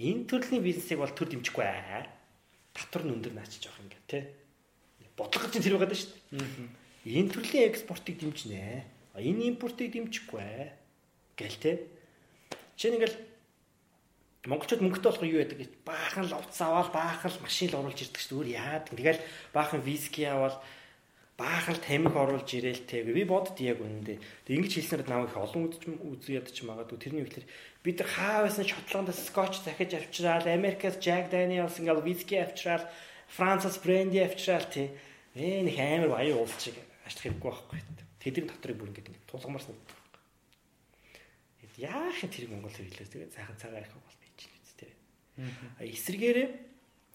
Энэ 0.00 0.24
төрлийн 0.24 0.64
бизнесийг 0.64 0.98
бол 1.04 1.12
төр 1.12 1.28
дэмжихгүй 1.28 1.66
аа. 1.68 2.08
Татвар 2.72 3.04
нь 3.04 3.12
өндөр 3.12 3.36
наачиж 3.36 3.68
явах 3.68 3.84
ингээд 3.84 4.08
тий. 4.08 4.24
Бодлого 5.12 5.52
чинь 5.52 5.60
тэр 5.60 5.76
байгаа 5.76 5.92
шүү 5.92 6.16
дээ. 6.32 7.12
Энэ 7.12 7.32
төрлийн 7.36 7.68
экспортыг 7.68 8.16
дэмжнэ. 8.16 9.20
Энэ 9.20 9.52
импортыг 9.52 9.92
дэмжихгүй. 9.92 10.72
Гэл 11.36 11.58
тий. 11.60 11.76
Жишээ 12.80 12.90
нь 12.92 12.96
ингээл 12.96 13.18
Монголчууд 14.42 14.82
мөнгөтэй 14.82 15.06
болохоор 15.06 15.30
юу 15.30 15.38
яадаг 15.38 15.58
гэж 15.62 15.70
баахан 15.86 16.26
л 16.26 16.34
утас 16.34 16.58
аваад 16.66 16.90
баахан 16.90 17.30
л 17.30 17.42
машин 17.46 17.70
л 17.70 17.78
оруулж 17.78 17.98
ирдэг 18.02 18.18
шүү 18.18 18.42
дээ. 18.42 18.58
Яад. 18.58 18.90
Тэгэл 18.90 19.22
баахан 19.54 19.80
виски 19.86 20.26
аваад 20.26 20.58
баахан 21.38 21.78
л 21.78 21.86
тамхи 21.86 22.18
оруулж 22.18 22.50
ирээл 22.50 22.82
тэг. 22.82 23.06
Би 23.06 23.22
бодд 23.22 23.54
яг 23.62 23.78
үнэндээ. 23.78 24.18
Тэг 24.18 24.54
ингэж 24.58 24.72
хэлснээр 24.82 25.06
намайг 25.06 25.30
их 25.30 25.38
олон 25.38 25.70
үдч 25.70 25.86
үзээд 25.86 26.46
ч 26.50 26.66
магадгүй 26.66 26.98
тэрний 26.98 27.22
үгээр 27.22 27.46
бид 27.86 27.98
хаа 28.02 28.42
байсан 28.42 28.66
Шотландаас 28.66 29.22
скотч 29.30 29.62
захиж 29.62 29.94
авчраад 29.94 30.50
Америкаас 30.50 30.98
Jack 30.98 31.30
Daniels 31.30 31.78
ингээл 31.78 32.02
виски 32.02 32.34
авчраад 32.42 32.90
Францаас 33.30 33.78
бренди 33.78 34.18
авчраад 34.26 34.66
тий. 34.74 34.90
Ээ 35.38 35.70
нэг 35.70 35.78
амар 35.78 36.18
баян 36.18 36.42
уулс 36.42 36.58
шиг 36.58 36.74
ачлах 37.06 37.30
хэрэггүй 37.30 37.46
байхгүй. 37.46 37.78
Тэдний 38.18 38.50
дотрыг 38.50 38.74
бүр 38.74 38.90
ингэж 38.90 39.06
тулгамар 39.30 39.62
санагдав. 39.62 40.02
Яах 41.78 42.18
юм 42.22 42.30
тэр 42.30 42.50
Монгол 42.50 42.74
хэлээс 42.74 43.10
тэгээ 43.10 43.32
цаахан 43.32 43.56
цагаа 43.56 43.80
их 43.80 43.94
бол 43.94 44.21
Эсвэргээрээ 45.80 46.48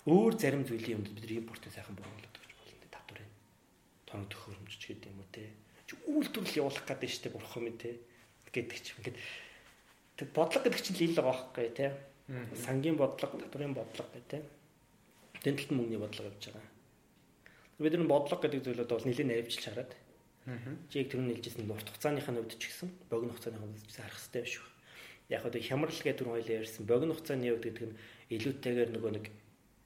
өөр 0.09 0.33
зарим 0.39 0.63
зүйлийн 0.65 1.03
юмд 1.03 1.13
бид 1.13 1.29
импортыг 1.29 1.69
сайхан 1.69 1.93
бууруулдаг 1.93 2.33
гэж 2.33 2.57
болно 2.57 2.89
татварын 2.89 3.29
тоног 4.09 4.27
төхөөрөмж 4.33 4.73
гэдэг 4.73 5.11
юм 5.11 5.21
уу 5.21 5.29
те. 5.29 5.51
Үйлдвэрлэл 6.07 6.59
явуулах 6.65 6.85
гэдэг 6.87 7.09
штеп 7.11 7.33
бурхан 7.37 7.63
минь 7.67 7.77
те. 7.77 7.99
гэдэг 8.49 8.79
ч 8.81 8.97
ингээд 8.97 9.17
тэг 10.17 10.27
бодлого 10.33 10.63
гэдэг 10.65 10.81
чинь 10.81 10.97
л 10.97 11.05
ил 11.05 11.15
байгаа 11.19 11.35
байхгүй 11.45 11.69
те. 11.77 11.87
Сангийн 12.65 12.97
бодлого, 12.97 13.37
татварын 13.37 13.77
бодлого 13.77 14.09
гэх 14.15 14.25
те. 14.31 14.39
Тэнтэлт 15.43 15.71
мөнгөний 15.71 16.01
бодлого 16.01 16.33
явж 16.33 16.43
байгаа. 16.49 16.65
Бид 17.77 17.93
нар 17.93 18.09
бодлого 18.09 18.41
гэдэг 18.41 18.63
зүйлүүд 18.65 18.89
бол 18.89 19.05
нэлээд 19.05 19.29
наривчилж 19.29 19.65
хараад. 19.69 19.91
Чиг 20.89 21.11
тэр 21.11 21.21
нь 21.21 21.35
хэлжсэн 21.35 21.67
урт 21.67 21.87
хугацааных 21.91 22.27
нь 22.31 22.39
хувьд 22.39 22.55
ч 22.55 22.71
гэсэн 22.71 22.89
богино 23.11 23.35
хугацааны 23.35 23.59
хувьд 23.59 23.83
ч 23.85 23.99
харах 23.99 24.15
хэрэгтэй 24.15 24.41
биш 24.47 24.55
үү? 24.63 24.76
Яг 25.29 25.43
одоо 25.45 25.61
хямрал 25.61 25.91
гэдэг 25.91 26.17
түрүү 26.23 26.33
хоёлаа 26.39 26.59
ярьсан 26.63 26.83
богино 26.87 27.13
хугацааны 27.13 27.51
хувьд 27.51 27.65
гэдэг 27.67 27.85
нь 27.87 27.97
илүүтэйгээр 28.31 28.89
нөгөө 28.95 29.11
нэг 29.17 29.25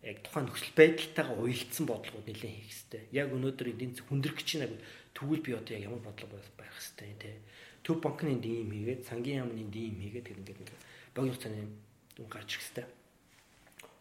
яг 0.01 0.17
тухайн 0.25 0.45
нөхцөл 0.49 0.73
байдалтайгаа 0.77 1.37
уялдсан 1.37 1.85
бодлогод 1.85 2.25
нэлээд 2.25 2.53
хийх 2.57 2.69
хэрэгтэй. 2.69 3.01
Яг 3.13 3.29
өнөөдөр 3.33 3.67
эдийн 3.69 3.93
засаг 3.93 4.09
хүндрэх 4.09 4.37
гэж 4.37 4.49
байна. 4.57 4.77
Тэгвэл 5.13 5.45
би 5.45 5.51
одоо 5.53 5.73
яг 5.77 5.83
ямар 5.85 6.01
бодлого 6.01 6.41
байх 6.57 6.73
хэрэгтэй 6.73 7.13
те. 7.21 7.29
Төв 7.85 8.01
банкны 8.01 8.33
энд 8.33 8.45
ийм 8.45 8.69
хийгээд, 8.73 9.05
сангийн 9.05 9.45
яамны 9.45 9.61
энд 9.61 9.75
ийм 9.77 9.97
хийгээд 10.01 10.25
гэдэг 10.25 10.37
ингээд 10.41 10.61
ингээд 10.61 10.81
богино 11.13 11.33
хугацааны 11.33 11.61
гарч 12.29 12.49
ирэх 12.49 12.65
хэрэгтэй. 12.65 12.85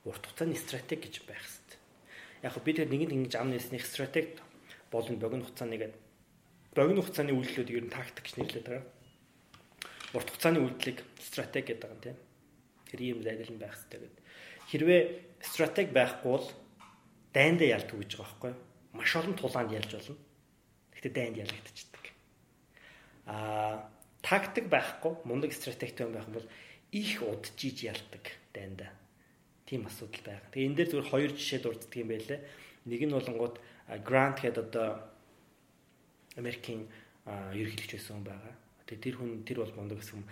Урт 0.08 0.24
хугацааны 0.24 0.56
стратеги 0.56 1.04
гэж 1.04 1.14
байх 1.28 1.44
хэрэгтэй. 1.44 1.78
Яг 2.48 2.54
бид 2.64 2.76
тэр 2.80 2.88
нэгэн 2.88 3.16
ингэж 3.16 3.34
ам 3.36 3.52
нэсних 3.52 3.84
стратеги 3.84 4.40
болон 4.88 5.16
богино 5.20 5.44
хугацааны 5.44 5.76
гэдэг 5.76 6.00
богино 6.76 7.00
хугацааны 7.04 7.32
үйлдэлүүд 7.36 7.70
ер 7.76 7.84
нь 7.84 7.92
тактик 7.92 8.24
гэж 8.24 8.34
нэрлэдэг 8.40 8.72
байгаа. 8.72 8.99
Урт 10.14 10.28
хугацааны 10.30 10.58
үйлдэлийг 10.64 11.04
стратеги 11.22 11.74
гэдэг 11.74 11.90
юм 11.90 12.00
тийм. 12.02 12.18
Тэр 12.90 13.00
ийм 13.00 13.18
зайлшгүй 13.22 13.58
байх 13.62 13.74
хэрэгтэй 13.78 14.00
гэдэг. 14.02 14.24
Хэрвээ 14.70 15.02
стратеги 15.42 15.92
байхгүй 15.94 16.30
бол 16.30 16.46
дайндаа 17.30 17.68
ялт 17.78 17.90
гэж 17.90 18.10
байгаа 18.18 18.26
байхгүй 18.26 18.50
юу? 18.50 18.60
Маш 18.98 19.10
олон 19.14 19.34
тулаанд 19.38 19.70
ялж 19.70 19.90
болно. 19.94 20.16
Гэхдээ 20.94 21.12
дайнд 21.14 21.36
ялагдчихдаг. 21.38 22.04
Аа 23.30 23.86
тактик 24.22 24.66
байхгүй, 24.66 25.16
мундаг 25.24 25.52
стратегтэй 25.54 26.06
байх 26.10 26.28
бол 26.28 26.46
их 26.92 27.22
удажиж 27.22 27.86
ялдаг 27.86 28.24
дайндаа. 28.52 28.90
Тийм 29.66 29.86
асуудал 29.86 30.22
байна. 30.26 30.42
Тэгээ 30.50 30.66
энэ 30.66 30.76
дээр 30.76 30.90
зөвхөн 30.90 31.10
хоёр 31.10 31.30
жишээ 31.38 31.60
дурддаг 31.62 31.94
юм 31.94 32.10
байлээ. 32.10 32.40
Нэг 32.90 33.00
нь 33.06 33.14
болонгууд 33.14 33.56
Grant 34.02 34.42
гэдэг 34.42 34.64
одоо 34.66 34.88
Америкийн 36.36 36.90
ерөнхийлөгч 37.26 37.92
байсан 37.94 38.18
хүн 38.18 38.26
байгаа. 38.26 38.54
Тэгээ 38.90 39.06
тэр 39.06 39.16
хүн 39.22 39.30
тэр 39.46 39.62
бол 39.62 39.74
мундаг 39.78 40.02
гэсэн 40.02 40.26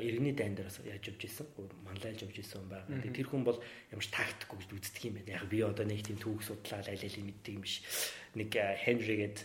иргэний 0.00 0.32
дайн 0.32 0.56
дээр 0.56 0.72
яаж 0.88 1.04
явж 1.12 1.22
исэн, 1.28 1.44
манлайлж 1.84 2.24
явж 2.24 2.36
исэн 2.40 2.64
хүн 2.64 2.72
байгаа. 2.72 2.88
Тэгээ 3.04 3.18
тэр 3.20 3.28
хүн 3.28 3.44
бол 3.44 3.60
ямар 3.92 4.04
ч 4.04 4.08
тактикгүй 4.08 4.56
гэж 4.64 4.70
үздэг 4.72 5.04
юм 5.04 5.14
байна. 5.20 5.36
Яг 5.36 5.44
би 5.52 5.60
одоо 5.60 5.84
нэг 5.84 6.00
тийм 6.00 6.16
түүх 6.16 6.40
судлаа 6.40 6.80
аль 6.80 6.88
алийг 6.88 7.20
мэддэг 7.20 7.52
юм 7.52 7.60
биш. 7.60 7.84
Нэг 8.32 8.48
Хенри 8.56 9.16
гэдэг 9.28 9.44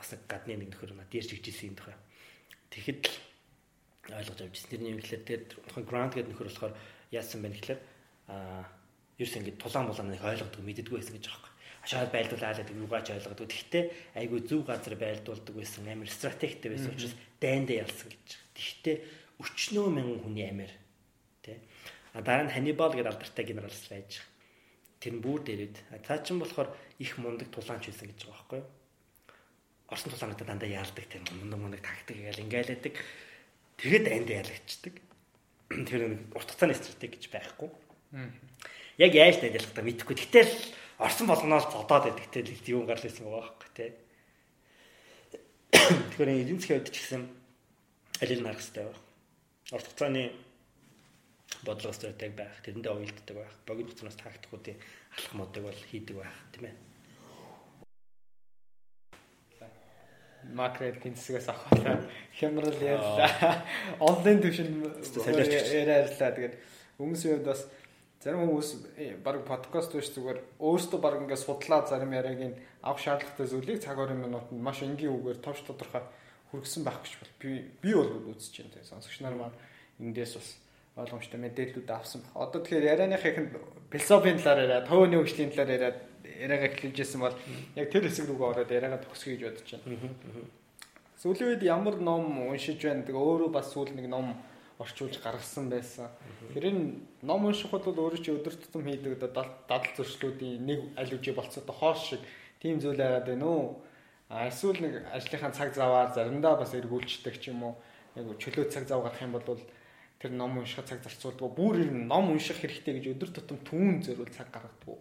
бас 0.00 0.10
гадны 0.24 0.56
нэг 0.56 0.72
нөхөр 0.72 0.96
надад 0.96 1.12
ярьж 1.12 1.36
иржсэн 1.36 1.68
юм 1.68 1.76
тухай. 1.76 1.96
Тэгэхэд 2.72 3.04
л 4.08 4.16
ойлгож 4.16 4.40
авч 4.40 4.56
ирсэн. 4.56 4.70
Тэрний 4.72 4.90
юм 4.96 5.00
гэхэлэр 5.04 5.28
тэр 5.28 5.40
тухайн 5.68 5.84
Grant 5.84 6.16
гэдэг 6.16 6.32
нөхөр 6.32 6.48
болохоор 6.48 6.74
яасан 7.12 7.44
бэ 7.44 7.52
гэхэлэр 7.60 7.80
аа 8.32 8.64
ерөөс 9.20 9.36
ингэ 9.36 9.60
тулаан 9.60 9.84
булаан 9.84 10.08
нэг 10.08 10.24
ойлгодог 10.24 10.64
мэддэггүй 10.64 10.96
байсан 10.96 11.20
гэж 11.20 11.28
байгаа 11.28 11.50
шал 11.84 12.08
байлдуулаад 12.12 12.70
юугаач 12.70 13.08
ойлгодог. 13.10 13.48
Тэгтээ 13.48 13.84
айгүй 14.20 14.40
зөв 14.44 14.68
газар 14.68 14.96
байлдуулдаг 15.00 15.54
байсан 15.56 15.88
амар 15.88 16.08
стратегтэй 16.12 16.68
байсан 16.72 16.92
учраас 16.92 17.14
дайндаа 17.40 17.88
ялсан 17.88 18.12
гэж. 18.12 18.28
Тэгтээ 18.54 18.96
өчнөө 19.40 19.88
мянган 19.88 20.20
хүний 20.20 20.46
амир 20.46 20.72
тий. 21.42 21.56
А 22.12 22.20
дараа 22.20 22.44
нь 22.46 22.52
Ханибал 22.52 22.92
гэдэг 22.92 23.08
алдартай 23.16 23.44
генералс 23.48 23.88
байж. 23.88 24.20
Тэр 25.00 25.16
нь 25.16 25.24
бүр 25.24 25.40
дээрэд. 25.40 25.76
Цаа 26.04 26.20
чин 26.20 26.38
болохоор 26.38 26.68
их 27.00 27.16
мундаг 27.16 27.48
тулаанч 27.48 27.88
байсан 27.88 28.12
гэж 28.12 28.28
байгаа 28.28 28.36
байхгүй 28.36 28.58
юу? 28.60 28.68
Орсон 29.88 30.12
тулаануудаа 30.12 30.46
дандаа 30.46 30.68
яалдаг 30.68 31.06
тийм 31.08 31.24
мундаг 31.40 31.58
мундаг 31.58 31.80
тактик 31.80 32.20
гээл 32.20 32.44
ингаалаадаг. 32.44 32.94
Тэгээд 33.80 34.04
дайндаа 34.04 34.36
ялагдчихдаг. 34.44 34.94
Тэр 35.88 36.00
нэг 36.12 36.20
урт 36.36 36.48
хугацааны 36.52 36.76
стратеги 36.76 37.16
гэж 37.16 37.24
байхгүй. 37.32 37.70
Яг 39.00 39.12
яаж 39.16 39.40
дайдалах 39.40 39.72
та 39.72 39.80
мэдэхгүй. 39.80 40.16
Тэгтэл 40.20 40.52
орсон 41.00 41.26
болгоноос 41.32 41.72
зодоод 41.72 42.12
байдаг 42.12 42.28
те 42.28 42.44
юу 42.68 42.84
гарал 42.84 43.08
ирсэн 43.08 43.24
байгаа 43.24 43.48
байхгүй 43.48 43.70
те. 43.72 43.86
Тэгэхээр 45.90 46.30
эзэн 46.30 46.58
засгийн 46.58 46.78
хувьд 46.78 46.92
ч 46.94 46.98
гэсэн 47.02 47.22
аль 48.22 48.34
нь 48.38 48.44
харах 48.46 48.62
хэрэгтэй 48.62 48.84
байх. 48.86 49.00
Орт 49.74 49.86
хугацааны 49.90 50.22
бодлого 51.66 51.94
стратеги 51.98 52.38
байх, 52.38 52.54
тэрэндээ 52.62 52.92
уялддаг 52.94 53.36
байх, 53.36 53.52
богино 53.66 53.90
хугацаанаас 53.90 54.18
тактикуудын 54.22 54.78
алхмуудыг 55.18 55.62
бол 55.66 55.80
хийдэг 55.90 56.16
байх 56.22 56.36
тийм 56.54 56.70
ээ. 56.70 56.76
макред 60.54 61.02
тэнцсгээс 61.02 61.48
авахлаа 61.48 62.00
хямрал 62.38 62.80
ярьлаа. 62.80 63.62
Онлайн 64.00 64.40
төвшин 64.40 64.82
яриарлаа. 65.04 66.30
Тэгээд 66.32 66.54
хүмүүсийн 66.98 67.38
хувьд 67.38 67.46
бас 67.46 67.68
Зарим 68.20 68.42
хүмүүс 68.44 68.70
э, 69.00 69.16
баг 69.24 69.46
подкаст 69.48 69.94
биш 69.96 70.10
зүгээр 70.12 70.60
өөрсдөө 70.60 71.00
баг 71.00 71.14
ингээд 71.24 71.40
судлаа 71.40 71.88
зарим 71.88 72.12
яриаг 72.12 72.52
нь 72.52 72.58
авах 72.84 73.00
шаардлагатай 73.00 73.48
зүйлийг 73.48 73.80
цаг 73.80 73.96
орон 73.96 74.20
минутанд 74.20 74.60
маш 74.60 74.84
энгийн 74.84 75.16
үгээр 75.16 75.40
товч 75.40 75.64
тодорхой 75.64 76.04
хүргэсэн 76.52 76.84
байх 76.84 77.00
гэж 77.00 77.16
бол 77.16 77.32
би 77.40 77.64
би 77.80 77.96
бол 77.96 78.12
үзэж 78.28 78.60
байна. 78.60 78.84
Сонсогч 78.84 79.24
нар 79.24 79.40
маань 79.40 79.56
эндээс 79.96 80.36
бас 80.36 80.48
ойлгомжтой 81.00 81.40
мэдээллүүд 81.40 81.88
авсан 81.88 82.20
баг. 82.20 82.36
Одоо 82.44 82.60
тэгэхээр 82.60 82.92
ярианыхын 82.92 83.56
философийн 83.88 84.36
талаар 84.36 84.68
яриад, 84.68 84.84
төвөний 84.84 85.16
хөгжлийн 85.16 85.52
талаар 85.56 85.72
яриад 85.80 85.98
яриагаа 86.28 86.68
эхлүүлжсэн 86.76 87.20
бол 87.24 87.36
яг 87.72 87.88
тэр 87.88 88.04
хэсэг 88.04 88.28
рүүгээ 88.28 88.50
ороод 88.52 88.68
яриагаа 88.68 89.00
төгсгөе 89.00 89.40
гэж 89.40 89.44
бодож 89.48 89.68
байна. 89.80 90.44
Сүүлийн 91.24 91.48
үед 91.56 91.64
ямар 91.64 91.96
ном 91.96 92.52
уншиж 92.52 92.84
байна. 92.84 93.00
Тэгээ 93.00 93.16
өөрөө 93.16 93.48
бас 93.48 93.72
сүүл 93.72 93.96
нэг 93.96 94.12
ном 94.12 94.36
орчуулж 94.80 95.20
гаргасан 95.20 95.68
байсан. 95.68 96.08
Тэр 96.56 96.72
энэ 96.72 97.04
ном 97.20 97.44
уншихад 97.44 97.84
бол 97.84 98.08
өөрөө 98.08 98.24
чи 98.24 98.32
өдөр 98.32 98.56
тутам 98.56 98.88
хийдэг 98.88 99.20
дадал 99.20 99.84
зуршлуудын 99.96 100.64
нэг 100.64 100.80
аль 100.96 101.12
үжи 101.12 101.36
болцоотой 101.36 101.76
хоош 101.76 102.00
шиг 102.16 102.20
тийм 102.64 102.80
зүйл 102.80 102.96
байгаад 102.96 103.28
байна 103.28 103.44
уу? 103.44 103.84
А 104.32 104.48
эсвэл 104.48 104.80
нэг 104.80 105.04
ажлынхаа 105.12 105.52
цаг 105.52 105.76
заваар 105.76 106.08
заримдаа 106.16 106.56
бас 106.56 106.72
эргүүлцдэг 106.72 107.36
ч 107.36 107.52
юм 107.52 107.60
уу. 107.62 107.74
Яг 108.16 108.40
чөлөө 108.40 108.72
цаг 108.72 108.88
зав 108.88 109.04
гарах 109.04 109.20
юм 109.20 109.36
бол 109.36 109.60
тэр 110.16 110.32
ном 110.32 110.56
уншихад 110.56 110.88
цаг 110.88 111.04
зарцуулдаг. 111.04 111.52
Бүр 111.52 111.84
ер 111.84 111.92
нь 111.92 112.08
ном 112.08 112.32
унших 112.32 112.64
хэрэгтэй 112.64 112.96
гэж 112.96 113.06
өдөр 113.20 113.30
тутам 113.36 113.60
түүн 113.68 114.00
зөрүүл 114.00 114.32
цаг 114.32 114.48
гаргадаг. 114.48 114.96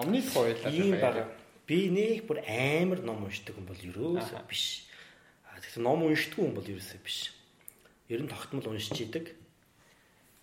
Номны 0.00 0.24
тухай 0.24 0.56
баг. 0.96 1.28
Би 1.68 1.92
нэг 1.92 2.24
бүр 2.24 2.40
амар 2.48 3.04
ном 3.04 3.28
уншдаг 3.28 3.52
юм 3.52 3.68
бол 3.68 3.76
ерөөсөө 3.76 4.48
биш. 4.48 4.88
Тэгэхээр 5.60 5.84
ном 5.84 6.08
уншдаг 6.08 6.40
юм 6.40 6.56
бол 6.56 6.64
ерөөсөө 6.64 7.00
биш 7.04 7.37
ер 8.08 8.20
нь 8.24 8.28
тогтмол 8.28 8.68
уншиж 8.68 8.98
идэг. 9.00 9.36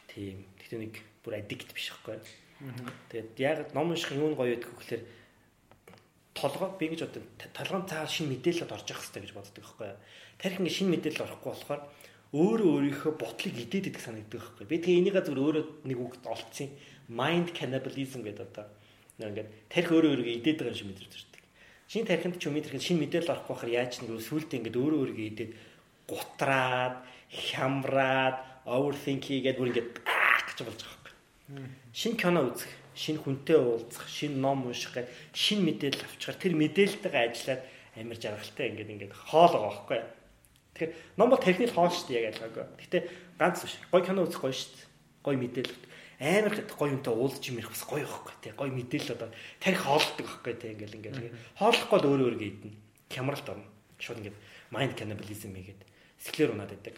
Тийм. 0.10 0.46
Тэгтээ 0.62 0.80
нэг 0.80 0.94
бүр 1.26 1.42
аддикт 1.42 1.74
биш 1.74 1.92
байхгүй. 1.92 2.22
Тэгээд 3.10 3.30
яг 3.42 3.74
ном 3.74 3.92
унших 3.92 4.14
юм 4.14 4.38
гоё 4.38 4.56
гэдэг 4.56 4.72
гэхээр 4.72 5.04
толгой 6.36 6.70
би 6.80 6.88
гэж 6.94 7.02
одоо 7.10 7.24
толгойн 7.52 7.88
цаа 7.90 8.08
шинэ 8.08 8.38
мэдээлэлд 8.38 8.72
орж 8.72 8.88
явах 8.92 9.04
хэрэгтэй 9.04 9.22
гэж 9.24 9.34
боддог 9.34 9.64
байхгүй. 9.64 9.90
Тарих 10.38 10.60
ингэ 10.60 10.76
шинэ 10.76 10.92
мэдээлэл 10.94 11.26
орохгүй 11.26 11.52
болохоор 11.52 11.82
өөрөө 12.36 12.70
өөрийнхөө 12.76 13.14
ботлыг 13.16 13.56
идээд 13.56 13.96
идэх 13.96 14.04
санагддаг 14.04 14.40
байхгүй. 14.44 14.66
Би 14.68 14.78
тэгээ 14.84 15.00
энийг 15.00 15.18
зөв 15.24 15.40
өөрөө 15.40 15.66
нэг 15.88 16.00
үг 16.00 16.14
олцсон. 16.28 16.70
Mind 17.08 17.56
cannibalism 17.56 18.28
гэдэг 18.28 18.52
одоо 18.52 18.68
ингээд 19.24 19.50
тарих 19.72 19.90
өөрөө 19.96 20.12
өөрийгөө 20.12 20.36
идээд 20.44 20.58
байгаа 20.60 20.76
юм 20.76 20.80
шиг 20.80 20.90
мэдэрч 20.92 21.14
ирдэг. 21.16 21.44
Шинэ 21.88 22.10
тарихынд 22.12 22.36
ч 22.36 22.44
юм 22.52 22.56
мэдэрхэд 22.60 22.84
шинэ 22.84 23.00
мэдээлэл 23.08 23.32
орохгүй 23.32 23.54
болохоор 23.56 23.72
яаж 23.72 23.94
нэг 24.04 24.20
сүултээ 24.20 24.60
ингээд 24.60 24.80
өөрөө 24.80 25.00
өөрийгөө 25.00 25.28
идээд 25.32 25.52
гутраад 26.04 26.96
хямраад 27.36 28.40
overthink 28.66 29.28
хийгээд 29.28 29.60
бүр 29.60 29.70
ингээд 29.76 29.92
гэж 30.00 30.60
болж 30.64 30.82
байгаа 30.82 31.14
юм. 31.52 31.70
Шинэ 31.94 32.18
кино 32.18 32.42
үзэх, 32.50 32.72
шинэ 32.96 33.22
хүнтэй 33.22 33.60
уулзах, 33.60 34.08
шинэ 34.08 34.40
ном 34.40 34.66
унших 34.66 34.96
гэж 34.96 35.08
шинэ 35.36 35.62
мэдээлэл 35.68 36.08
авчихаар 36.08 36.40
тэр 36.40 36.54
мэдээлэлтэйгээ 36.56 37.26
ажиллаад 37.30 37.62
амар 38.00 38.18
жаргалтай 38.18 38.66
ингээд 38.72 38.94
ингээд 38.96 39.14
хоол 39.14 39.54
байгаа 39.54 39.70
байхгүй. 39.70 40.02
Тэгэхээр 40.76 40.92
ном 41.20 41.30
бол 41.30 41.44
техник 41.44 41.72
хоол 41.72 41.94
шүү 41.94 42.08
дээ 42.10 42.20
яг 42.20 42.28
ялгаагүй. 42.36 42.66
Гэтэ 42.82 42.98
ганц 43.40 43.58
биш. 43.64 43.76
Гой 43.92 44.02
кино 44.04 44.26
үзэх 44.26 44.42
гоё 44.42 44.56
шүү 44.56 44.72
дээ. 44.74 44.88
Гой 45.24 45.36
мэдээлэл 45.40 45.84
амар 46.20 46.54
гоё 46.76 46.92
юмтай 46.96 47.14
уулзч 47.14 47.44
юм 47.52 47.60
ярих 47.60 47.72
бас 47.72 47.84
гоё 47.84 48.08
байхгүй 48.08 48.36
тий. 48.44 48.52
Гоё 48.56 48.72
мэдээлэл 48.72 49.16
одоо 49.16 49.30
тарих 49.60 49.82
хоолдог 49.84 50.26
байхгүй 50.28 50.54
тий. 50.56 50.72
Ингээл 50.76 50.98
ингээл 51.00 51.36
хооллохгүй 51.60 52.00
л 52.00 52.08
өөрөө 52.12 52.28
өөргөө 52.32 52.50
идэнэ. 52.52 52.80
Хямралт 53.12 53.48
орно. 53.52 53.68
Шууд 54.00 54.20
ингээд 54.20 54.38
mind 54.72 54.94
cannibalism 55.00 55.56
хийгээд 55.56 55.82
сэтгэлээр 56.20 56.54
унаад 56.56 56.72
байдаг. 56.76 56.96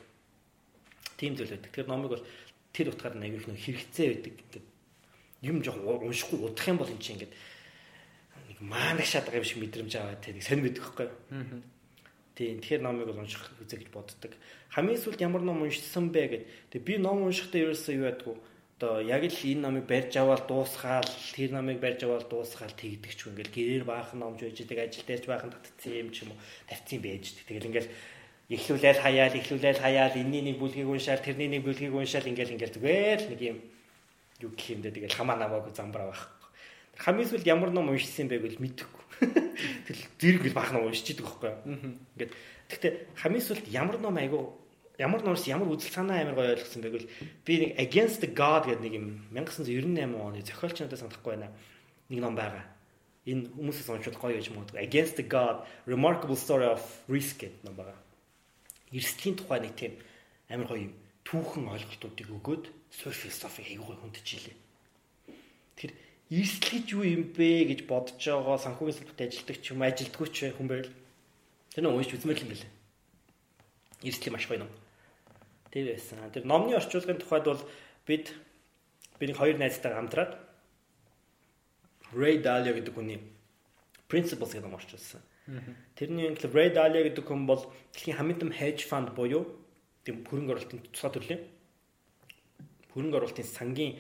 Тийм 1.17 1.33
зүйл 1.35 1.51
байдаг. 1.51 1.71
Тэр 1.73 1.87
номыг 1.89 2.09
бол 2.13 2.25
тэр 2.71 2.93
утгаар 2.93 3.17
аягүй 3.17 3.41
их 3.41 3.65
хэрэгцээ 3.65 4.07
байдаг. 4.13 4.33
Ингээд 4.37 4.65
юм 5.41 5.57
жоох 5.65 5.81
уншихгүй 5.81 6.39
удах 6.45 6.67
юм 6.69 6.77
бол 6.77 6.89
энэ 6.89 7.01
чинь 7.01 7.17
ингээд 7.17 7.33
нэг 7.33 8.59
маанагшаад 8.61 9.25
байгаа 9.25 9.41
юм 9.41 9.49
шиг 9.49 9.59
мэдрэмж 9.61 9.93
аваад 9.97 10.21
тийм 10.21 10.41
сонь 10.41 10.61
мэддэг 10.61 10.83
байхгүй 10.85 11.05
юу? 11.09 11.61
Тийм 12.37 12.61
тэгэхээр 12.61 12.85
номыг 12.85 13.09
бол 13.09 13.21
унших 13.25 13.49
үзэ 13.61 13.81
гэж 13.81 13.89
боддог. 13.89 14.33
Хамгийн 14.69 15.01
сүүлд 15.01 15.25
ямар 15.25 15.41
ном 15.41 15.65
уншсан 15.65 16.13
бэ 16.13 16.23
гэд. 16.29 16.43
Тэг 16.69 16.81
би 16.85 17.01
ном 17.01 17.25
уншихдаа 17.25 17.65
ерөөсөө 17.65 17.93
юу 17.97 18.09
ядгүй. 18.13 18.37
Одоо 18.77 19.01
яг 19.01 19.25
л 19.25 19.41
энэ 19.41 19.65
номыг 19.65 19.89
барьж 19.89 20.13
аваад 20.21 20.45
дуусгаал, 20.45 21.09
тэр 21.33 21.49
номыг 21.49 21.81
барьж 21.81 22.05
аваад 22.05 22.29
дуусгаал 22.29 22.77
тэгдэг 22.77 23.09
ч 23.17 23.25
юм 23.25 23.33
ингээл 23.33 23.57
гэрээр 23.57 23.85
баахан 23.89 24.21
номж 24.21 24.45
байж 24.45 24.53
идэг 24.61 24.77
ажил 24.77 25.01
дээрч 25.01 25.25
баахан 25.25 25.49
татцсан 25.49 25.97
юм 25.97 26.13
ч 26.13 26.21
юм 26.21 26.37
уу 26.37 26.41
тавьцсан 26.69 27.01
байж. 27.01 27.25
Тэгэл 27.49 27.73
ингээл 27.73 27.89
эхлүүлээл 28.47 29.03
хаяал 29.03 29.35
эхлүүлээл 29.35 29.83
хаяал 29.83 30.15
энэний 30.15 30.55
нэг 30.55 30.57
бүлгийг 30.63 30.87
уншаал 30.87 31.19
тэрний 31.19 31.51
нэг 31.51 31.67
бүлгийг 31.67 31.91
уншаал 31.91 32.31
ингээл 32.31 32.55
ингээл 32.55 32.75
зүгээр 32.79 33.19
л 33.27 33.29
нэг 33.35 33.41
юм 33.43 33.57
юу 34.39 34.51
гэх 34.55 34.67
юм 34.71 34.81
дэ 34.87 34.95
тэгэл 34.95 35.19
хамаа 35.19 35.35
намаагүй 35.35 35.75
замбраа 35.75 36.15
байх. 36.15 36.31
Хамгийн 36.95 37.27
сүүлд 37.27 37.43
ямар 37.43 37.75
ном 37.75 37.91
уншсан 37.91 38.31
байг 38.31 38.47
бол 38.47 38.55
мэдэхгүй. 38.55 39.03
Тэгэл 39.91 40.03
зэрэг 40.15 40.43
л 40.47 40.55
баах 40.55 40.71
ном 40.71 40.87
уншиж 40.87 41.11
идэг 41.11 41.27
байхгүй 41.27 41.51
юу. 41.51 41.99
Ингээд 42.15 42.31
гэхдээ 42.71 42.93
хамгийн 43.19 43.43
сүүлд 43.43 43.67
ямар 43.67 43.99
ном 43.99 44.15
айгу 44.15 44.55
ямар 44.95 45.21
номс 45.27 45.43
ямар 45.51 45.67
үзэл 45.67 45.91
санаа 45.91 46.23
амар 46.23 46.39
гоё 46.39 46.55
ойлгосон 46.55 46.81
байг 46.87 46.95
бол 46.95 47.09
би 47.43 47.53
нэг 47.59 47.71
Against 47.83 48.23
the 48.23 48.31
God 48.31 48.71
гэдэг 48.71 48.81
нэг 48.81 48.95
юм 48.95 49.07
1998 49.35 50.23
оны 50.23 50.39
зохиолч 50.41 50.79
надад 50.79 51.03
санахгүй 51.03 51.35
байна. 51.35 51.51
Нэг 52.07 52.19
ном 52.23 52.33
байгаа. 52.33 52.63
Энэ 53.27 53.51
хүмүүсээс 53.51 53.91
уншвал 53.91 54.17
гоё 54.17 54.39
гэж 54.39 54.55
магадгүй. 54.55 54.81
Against 54.81 55.19
the 55.19 55.27
God 55.27 55.67
Remarkable 55.83 56.39
Story 56.39 56.65
of 56.65 56.81
Risk 57.11 57.43
гэдэг 57.43 57.61
ном 57.67 57.75
байгаа 57.75 58.06
эрсдлийн 58.91 59.35
тухай 59.35 59.59
нэг 59.61 59.73
тийм 59.75 59.93
амар 60.47 60.67
гоё 60.71 60.89
түүхэн 61.27 61.67
ойлголтуудыг 61.67 62.27
өгөөд 62.31 62.63
суурь 62.91 63.17
философи 63.17 63.67
аягүй 63.67 63.95
хүндчихилээ. 63.99 64.55
Тэгэхээр 65.75 65.93
эрсдэл 66.31 66.71
гэж 66.71 66.85
юу 66.95 67.03
юм 67.03 67.23
бэ 67.35 67.67
гэж 67.67 67.79
бодож 67.83 68.15
байгаа 68.15 68.57
санхүүгийн 68.63 68.97
салбарт 69.03 69.21
ажилтдаг 69.27 69.57
ч 69.59 69.65
юм 69.75 69.83
ажилдгүй 69.83 70.27
ч 70.31 70.37
хүн 70.55 70.67
байл. 70.71 70.91
Тэр 71.75 71.83
нэг 71.83 71.91
уншиж 71.91 72.15
үзмээр 72.15 72.43
юм 72.47 72.51
байна. 72.55 72.69
Эрсдэл 74.07 74.33
маш 74.33 74.47
гоё 74.47 74.59
ном. 74.63 74.71
Тэр 75.71 75.91
байсан. 75.91 76.23
Тэр 76.31 76.47
номны 76.47 76.79
орчуулгын 76.79 77.19
тухайд 77.19 77.43
бол 77.43 77.61
бид 78.07 78.31
би 79.19 79.27
нэг 79.27 79.35
хоёр 79.35 79.59
найзтайгаа 79.59 79.99
хамтраад 79.99 80.31
Ray 82.15 82.39
Dalio 82.39 82.71
гэдэг 82.71 82.95
хүний 82.95 83.19
Principles 84.07 84.55
гэдэг 84.55 84.63
ном 84.63 84.79
орчуулсан. 84.79 85.19
Тэрний 85.95 86.27
энэ 86.27 86.43
Ray 86.51 86.69
Dalio 86.75 87.07
гэдэг 87.07 87.23
хүн 87.23 87.47
бол 87.47 87.63
дэлхийн 87.95 88.19
хамгийн 88.19 88.39
том 88.39 88.51
hedge 88.51 88.83
fund 88.83 89.15
буюу 89.15 89.47
тийм 90.03 90.27
хөрөнгө 90.27 90.51
оруулалтын 90.59 90.83
тусгай 90.91 91.11
төрлийн 91.15 91.41
хөрөнгө 92.91 93.17
оруулалтын 93.17 93.47
сангийн 93.47 93.95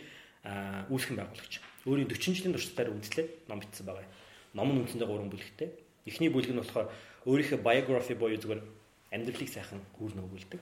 үүсгэн 0.91 1.15
байгуулагч. 1.15 1.53
Өөрийн 1.87 2.11
40 2.11 2.35
жилийн 2.35 2.55
туршлагаар 2.55 2.91
үндэслээд 2.91 3.29
ном 3.47 3.59
бичсэн 3.63 3.87
байгаа. 3.87 4.07
Ном 4.51 4.75
нь 4.75 4.79
үндсэндээ 4.83 5.07
гурван 5.07 5.31
бүлэгтэй. 5.31 5.69
Эхний 6.03 6.27
бүлэг 6.27 6.51
нь 6.51 6.59
болохоор 6.59 6.91
өөрийнхөө 7.23 7.59
biography 7.63 8.15
буюу 8.19 8.35
зүгээр 8.35 8.61
амьдралыг 9.15 9.47
сайхан 9.47 9.79
хүүрнө 9.95 10.27
өгүүлдэг. 10.27 10.61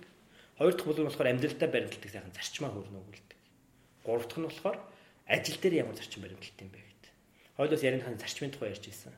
Хоёр 0.61 0.73
дахь 0.77 0.85
бүлэг 0.85 1.01
нь 1.01 1.09
болохоор 1.09 1.31
амьдралдаа 1.33 1.69
баримтлагдаг 1.69 2.11
сайхан 2.13 2.33
зарчмаа 2.37 2.69
хүүрнө 2.73 3.01
өгүүлдэг. 3.01 3.39
Гурав 4.05 4.25
дахь 4.29 4.37
нь 4.37 4.47
болохоор 4.49 4.77
ажил 5.25 5.57
дээр 5.57 5.75
ямар 5.81 5.97
зарчим 5.97 6.21
баримтлалт 6.21 6.61
юм 6.61 6.69
бэ 6.69 6.77
гэдэг. 6.77 7.11
Хоёулаас 7.57 7.81
ярианы 7.81 8.21
зарчмын 8.21 8.53
тухай 8.53 8.69
ярьж 8.69 8.85
ирсэн. 8.85 9.13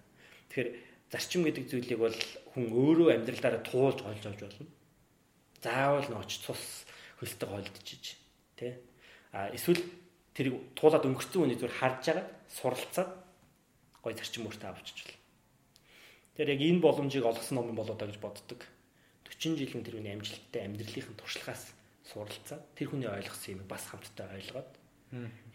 Тэгэхээр 0.47 0.69
зарчим 1.11 1.47
гэдэг 1.47 1.65
зүйлийг 1.71 1.99
бол 1.99 2.17
хүн 2.53 2.65
өөрөө 2.71 3.15
амьдралаараа 3.15 3.63
туулж 3.63 4.03
олж 4.03 4.23
авч 4.27 4.41
болно. 4.43 4.67
Заавал 5.63 6.07
нөөч 6.11 6.31
цус 6.43 6.85
хөлтөг 7.19 7.49
хойлдчихж 7.49 8.05
тий. 8.59 8.73
А 9.31 9.49
эсвэл 9.55 9.81
тэрийг 10.35 10.75
туулаад 10.75 11.07
өнгөрцөн 11.07 11.47
үний 11.47 11.57
зүгээр 11.57 11.79
харж 11.79 12.03
агаад 12.11 12.29
суралцаад 12.51 13.11
гой 14.03 14.13
зарчим 14.13 14.45
өөртөө 14.47 14.69
авчиж 14.69 14.97
болно. 15.07 15.17
Тэр 16.37 16.53
яг 16.53 16.61
энэ 16.61 16.83
боломжийг 16.83 17.25
олгосон 17.25 17.55
ном 17.57 17.73
болоо 17.73 17.97
даа 17.97 18.07
гэж 18.11 18.21
боддог. 18.21 18.61
40 19.25 19.57
жилийн 19.57 19.83
тэр 19.83 19.97
хүний 19.97 20.13
амжилттай 20.13 20.69
амьдралын 20.69 21.17
туршлагаас 21.17 21.73
суралцаад 22.05 22.63
тэр 22.77 22.93
хүний 22.93 23.09
ойлгосон 23.09 23.57
юм 23.57 23.67
бас 23.67 23.83
хамтдаа 23.89 24.37
ойлгоод 24.37 24.71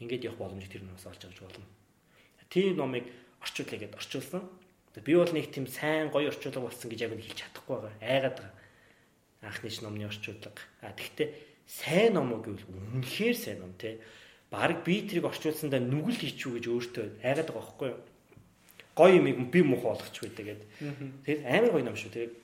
ингээд 0.03 0.27
явах 0.27 0.43
боломжийг 0.43 0.73
тэр 0.73 0.85
нөөс 0.85 1.07
олж 1.09 1.23
авч 1.25 1.39
болно. 1.41 1.67
Тийм 2.53 2.77
номыг 2.77 3.09
орчуулъя 3.41 3.79
гэдээ 3.81 4.01
орчуулсан. 4.01 4.43
Би 5.01 5.17
бол 5.17 5.33
нэг 5.33 5.49
тийм 5.49 5.65
сайн 5.65 6.13
гоё 6.13 6.29
орчуулга 6.29 6.69
болсон 6.69 6.93
гэж 6.93 7.01
яг 7.09 7.17
нь 7.17 7.25
хэлж 7.25 7.39
чадахгүй 7.41 7.77
байгаа. 7.81 7.97
Айгаад 8.05 8.37
байгаа. 8.37 8.53
Анхны 9.41 9.71
ч 9.73 9.81
номны 9.81 10.05
орчуулга. 10.05 10.53
А 10.85 10.93
тэгвэл 10.93 11.33
сайн 11.65 12.13
ном 12.13 12.37
уу 12.37 12.45
гэвэл 12.45 12.69
үнэхээр 13.01 13.37
сайн 13.37 13.65
ном 13.65 13.73
те. 13.81 14.05
Бараг 14.53 14.85
би 14.85 15.01
тэрийг 15.09 15.25
орчуулсандаа 15.25 15.81
нүгэл 15.81 16.21
хийчихүү 16.21 16.61
гэж 16.61 16.67
өөртөө 16.69 17.07
айгаад 17.25 17.49
байгаа 17.49 17.57
байхгүй 17.57 17.89
юу? 17.89 18.01
Гоё 18.93 19.17
юм 19.17 19.49
би 19.49 19.61
муухай 19.65 19.97
болгоч 19.97 20.17
байдаг 20.21 20.45
гэдэг. 20.45 20.69
Тэгээд 21.25 21.43
амар 21.49 21.71
гоё 21.73 21.85
ном 21.89 21.97
шүү. 21.97 22.13
Тэгээд 22.13 22.35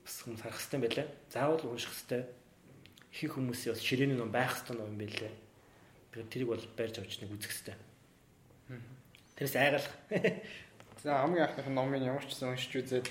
бас 0.00 0.16
хүмүүс 0.24 0.40
харах 0.40 0.56
хэрэгтэй 0.56 0.80
байлаа. 0.80 1.06
Заавал 1.28 1.68
унших 1.68 1.92
хэрэгтэй. 1.92 2.22
Их 3.20 3.32
хүмүүсийн 3.36 3.76
бас 3.76 3.84
ширээний 3.84 4.16
ном 4.16 4.32
байх 4.32 4.56
хэрэгтэй 4.56 4.76
ном 4.80 4.96
юм 4.96 4.98
байлаа. 5.04 5.32
Тэгээд 6.16 6.32
тэрийг 6.32 6.48
бол 6.48 6.64
байрж 6.72 6.96
авч 7.04 7.20
нэг 7.20 7.36
үзэх 7.36 7.52
хэрэгтэй. 7.52 7.76
Тэрээс 9.36 9.56
айгаалах. 9.60 9.94
За 11.02 11.22
хамгийн 11.22 11.44
анхных 11.46 11.68
номыг 11.70 12.02
ямар 12.02 12.26
ч 12.26 12.34
гэсэн 12.34 12.50
уншиж 12.50 12.74
үзээд 12.74 13.06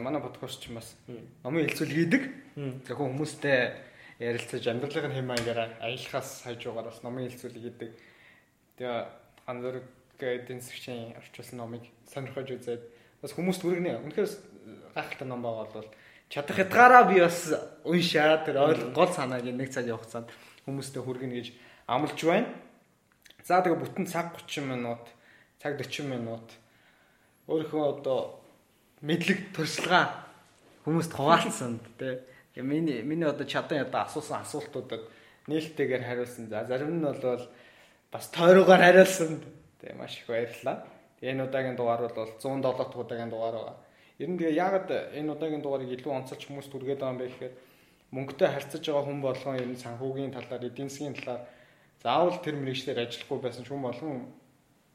манай 0.00 0.24
подкаст 0.24 0.64
ч 0.64 0.72
бас 0.72 0.96
номын 1.44 1.68
хэлцүүл 1.68 1.92
хийдэг. 1.92 2.22
Тэгэхээр 2.56 2.96
хүмүүстэй 2.96 3.60
ярилцаж 4.24 4.64
амьдралын 4.64 5.12
хэм 5.12 5.28
маягаараа 5.28 5.68
аялахаас 5.84 6.48
хажуугаар 6.48 6.88
бас 6.88 7.04
номын 7.04 7.28
хэлцүүлэг 7.28 7.60
хийдэг. 7.60 7.90
Тэгээ 8.80 9.04
ганц 9.44 9.60
зэрэг 9.60 9.86
эдийн 10.16 10.60
засгийн 10.64 11.12
орчуулсан 11.20 11.58
номыг 11.60 11.84
сонирхож 12.08 12.48
үзээд 12.56 12.82
бас 13.20 13.32
хүмүүст 13.36 13.68
хүргэнэ. 13.68 14.00
Үнэхээр 14.00 14.28
гайхалтай 14.96 15.28
ном 15.28 15.44
байгаа 15.44 15.68
бол 15.76 15.88
чадах 16.32 16.56
хятгаараа 16.56 17.04
би 17.04 17.20
бас 17.20 17.52
уншаад 17.84 18.48
тэр 18.48 18.64
ойл 18.64 18.96
гол 18.96 19.12
санааг 19.12 19.44
нэг 19.44 19.68
цаг 19.68 19.84
явах 19.84 20.08
цаанд 20.08 20.32
хүмүүстээ 20.64 21.04
хүргэнэ 21.04 21.36
гэж 21.36 21.48
амлаж 21.84 22.16
байна. 22.24 22.48
За 23.44 23.60
тэгээ 23.60 23.76
бүтэн 23.76 24.08
цаг 24.08 24.40
30 24.40 24.72
минут, 24.72 25.04
цаг 25.60 25.76
40 25.76 26.08
минут 26.08 26.48
өөрийнхөө 27.50 27.84
одоо 27.98 28.38
мэдлэг 29.02 29.50
туршлагаа 29.50 30.30
хүмүүст 30.86 31.12
хуваалцсан 31.12 31.80
тий. 31.98 32.22
Миний 32.56 33.02
миний 33.02 33.26
одоо 33.26 33.46
чадан 33.46 33.82
ядаа 33.82 34.06
асуусан 34.06 34.40
асуултуудад 34.46 35.02
нээлттэйгээр 35.50 36.04
хариулсан. 36.06 36.46
За 36.48 36.64
зарим 36.64 37.00
нь 37.00 37.04
бол 37.04 37.48
бас 38.12 38.30
тойроогаар 38.30 38.80
хариулсан. 38.80 39.42
Тий 39.80 39.92
маш 39.98 40.18
их 40.18 40.26
баярлалаа. 40.26 40.86
Энэ 41.20 41.44
удаагийн 41.44 41.76
дугаар 41.76 42.06
бол 42.06 42.28
107 42.38 42.62
дахь 42.62 42.96
удаагийн 42.96 43.30
дугаар 43.30 43.54
байгаа. 43.58 43.76
Ер 44.18 44.28
нь 44.30 44.38
тэгээ 44.38 44.54
яагаад 44.54 44.88
энэ 45.18 45.32
удаагийн 45.32 45.62
дугаарыг 45.62 45.90
илүү 45.90 46.12
онцолж 46.12 46.42
хүмүүст 46.46 46.70
хүргээд 46.72 47.00
байгаа 47.00 47.12
юм 47.12 47.20
бэ 47.20 47.28
гэхээр 47.28 47.54
мөнгөтэй 48.14 48.48
харьцаж 48.48 48.84
байгаа 48.84 49.04
хүн 49.06 49.20
болгон 49.20 49.56
ер 49.56 49.68
нь 49.68 49.82
санхүүгийн 49.84 50.34
талаар, 50.34 50.64
эдийн 50.66 50.88
засгийн 50.88 51.16
талаар 51.16 51.42
заавал 52.02 52.38
тэр 52.42 52.56
мэрэгчлэр 52.58 52.98
ажиллахгүй 53.04 53.38
байсан 53.40 53.64
ч 53.64 53.68
хүн 53.70 53.84
болгон 53.84 54.32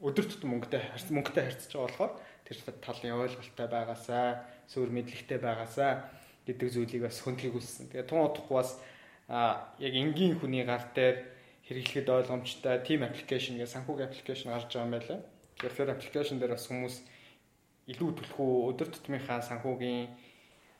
өдөр 0.02 0.26
тутам 0.28 0.50
мөнгөтэй 0.52 0.80
мөнгөтэй 1.10 1.44
харьцаж 1.46 1.72
байгаа 1.72 1.86
болохоор 1.88 2.12
тэр 2.46 2.56
талын 2.78 3.18
ойлголттой 3.26 3.66
байгаасаа, 3.66 4.46
сүр 4.70 4.94
мэдлэгтэй 4.94 5.42
байгаасаа 5.42 6.06
гэдэг 6.46 6.68
зүйлийг 6.70 7.02
бас 7.02 7.18
хөндлөхийг 7.26 7.58
хүссэн. 7.58 7.90
Тэгээ 7.90 8.06
тун 8.06 8.22
удахгүй 8.22 8.56
бас 8.62 8.78
яг 9.26 9.92
энгийн 9.98 10.38
хүний 10.38 10.62
гар 10.62 10.86
дээр 10.94 11.26
хэрэглэхэд 11.66 12.06
ойлгомжтой 12.06 12.86
team 12.86 13.02
application 13.02 13.58
гэх 13.58 13.74
санхүүгийн 13.74 14.06
application 14.06 14.54
гарч 14.54 14.70
байгаа 14.70 14.86
юм 14.86 14.94
байлаа. 14.94 15.18
Тэгэхээр 15.58 15.74
тэр 15.74 15.90
application 15.90 16.36
дээр 16.38 16.54
бас 16.54 16.66
хүмүүс 16.70 16.96
илүү 17.90 18.10
төлхөө 18.14 18.50
өдөр 18.70 18.88
тутмынхаа 18.94 19.42
санхүүгийн 19.42 20.06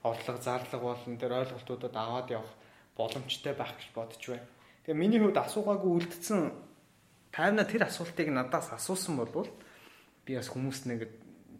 орлого 0.06 0.38
зарлага 0.38 0.86
болон 0.86 1.18
тэр 1.18 1.34
ойлголтуудад 1.42 1.94
аваад 1.98 2.30
явах 2.30 2.54
боломжтой 2.94 3.54
байх 3.58 3.74
гэж 3.74 3.90
бодож 3.90 4.22
байна. 4.22 4.46
Тэгээ 4.86 5.02
миний 5.02 5.18
хувьд 5.18 5.42
асуугаагүй 5.42 5.90
үлдсэн 5.98 6.54
тайвна 7.34 7.66
тэр 7.66 7.90
асуултыг 7.90 8.30
надаас 8.30 8.70
асуусан 8.70 9.18
болвол 9.18 9.50
би 10.22 10.38
бас 10.38 10.46
хүмүүст 10.46 10.86
нэг 10.86 11.10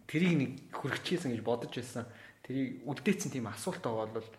тэрийг 0.07 0.35
нэг 0.39 0.51
хүрчихсэн 0.71 1.35
гэж 1.35 1.41
бодож 1.43 1.75
байсан. 1.75 2.07
Тэрийг 2.47 2.87
үлдээсэн 2.87 3.31
тийм 3.31 3.51
асуулт 3.51 3.83
байгаа 3.83 4.07
бол 4.17 4.29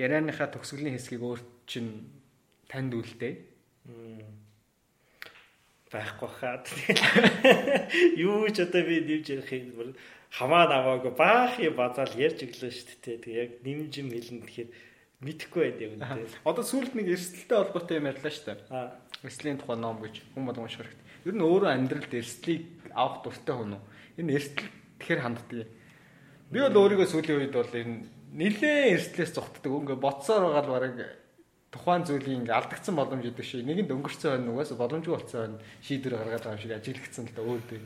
ярианыхаа 0.00 0.48
төгсгөлийн 0.50 0.96
хэсгийг 0.96 1.22
өөр 1.22 1.40
чинь 1.68 2.08
танд 2.66 2.96
үлдээ. 2.96 3.54
байхгүй 5.94 6.30
хаад. 6.40 6.66
Юу 8.18 8.50
ч 8.50 8.66
одоо 8.66 8.82
би 8.82 8.98
нэмж 9.04 9.26
ярих 9.30 9.52
юм 9.54 9.94
хамаа 10.34 10.66
наваагүй 10.66 11.14
баах 11.14 11.62
юм 11.62 11.78
базаал 11.78 12.10
ярьж 12.18 12.42
өглөө 12.42 12.72
шүү 12.74 12.98
дээ. 13.04 13.22
Тэг 13.22 13.34
яг 13.38 13.50
нэмж 13.62 13.92
юм 14.02 14.10
хэлнэ 14.10 14.42
тэгэхээр 14.42 14.70
мэдэхгүй 15.22 15.62
байд 15.62 15.78
юм 15.78 15.94
дээ. 16.02 16.26
Одоо 16.50 16.64
сүүлд 16.66 16.98
нэг 16.98 17.14
эрсдэлтэй 17.14 17.54
холбоотой 17.54 17.96
юм 18.02 18.10
ярьлаа 18.10 18.32
шүү 18.34 18.46
дээ. 18.50 18.58
Аа. 18.74 18.98
Эрсдлийн 19.22 19.58
тухай 19.62 19.78
ном 19.78 20.02
гэж 20.02 20.14
хүн 20.34 20.44
болгон 20.50 20.66
унших 20.66 20.82
хэрэгтэй. 20.82 21.30
Ер 21.30 21.34
нь 21.38 21.46
өөрөө 21.46 21.70
амьдралд 21.70 22.12
эрсдлийг 22.18 22.62
авах 22.90 23.22
дуртай 23.22 23.54
хүн 23.54 23.78
үү? 23.78 23.82
Энэ 24.18 24.34
эрсдэл 24.34 24.68
тэгэхээр 25.04 25.20
ханддаг. 25.20 25.68
Би 26.48 26.58
бол 26.64 26.80
өөрийгөө 26.80 27.08
сүүлийн 27.12 27.38
үед 27.44 27.52
бол 27.52 27.68
энэ 27.68 28.08
нилээн 28.32 28.96
эрсдлээс 28.96 29.36
зогтдог. 29.36 29.84
Ингээ 29.84 30.00
ботсоор 30.00 30.48
байгаа 30.48 30.64
л 30.64 30.72
бараг 30.72 30.94
тухайн 31.74 32.06
зүйлийг 32.06 32.38
ингээ 32.46 32.54
алдагдсан 32.54 32.94
боломж 32.94 33.24
идэг 33.26 33.44
шиг 33.44 33.66
нэгэнд 33.66 33.90
өнгөрцөн 33.90 34.30
байна 34.38 34.52
угаас 34.54 34.72
боломжгүй 34.78 35.14
болсон 35.14 35.38
байна 35.42 35.58
шийдвэр 35.82 36.14
гаргаад 36.16 36.44
байгаа 36.46 36.56
юм 36.56 36.62
шиг 36.62 36.74
ажиглагдсан 36.78 37.24
л 37.26 37.34
да 37.34 37.42
өөр 37.42 37.62
дээ. 37.66 37.82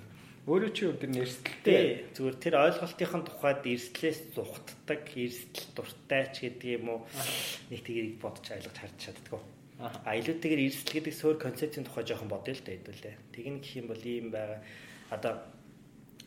Өөрөө 0.48 0.70
чи 0.72 0.82
өдөр 0.88 1.10
нэрсэлтэй 1.12 1.84
зүгээр 2.16 2.36
тэр 2.40 2.54
ойлголтын 2.56 3.24
тухайд 3.28 3.62
эрсдлээс 3.68 4.20
зугтдаг, 4.32 5.02
эрсдэл 5.12 5.68
дуртай 5.76 6.24
ч 6.32 6.36
гэдэг 6.48 6.68
юм 6.80 6.86
уу 6.88 7.00
нэг 7.68 7.80
тэрийг 7.84 8.16
бодож 8.16 8.48
ойлгож 8.56 8.76
харж 8.76 8.96
чаддгүй. 8.96 9.40
А 9.80 10.10
илүүтэйгээр 10.16 10.64
эрсдэл 10.64 10.96
гэдэг 10.96 11.14
суур 11.16 11.36
концепцийн 11.36 11.84
тухай 11.84 12.04
жоохон 12.08 12.32
бодъё 12.32 12.56
л 12.56 12.64
да 12.64 12.72
хэдүүлээ. 12.72 13.16
Тэг 13.36 13.44
нь 13.44 13.60
гэх 13.60 13.76
юм 13.76 13.86
бол 13.92 14.04
ийм 14.08 14.32
байгаа. 14.32 14.60
Одоо 15.12 15.32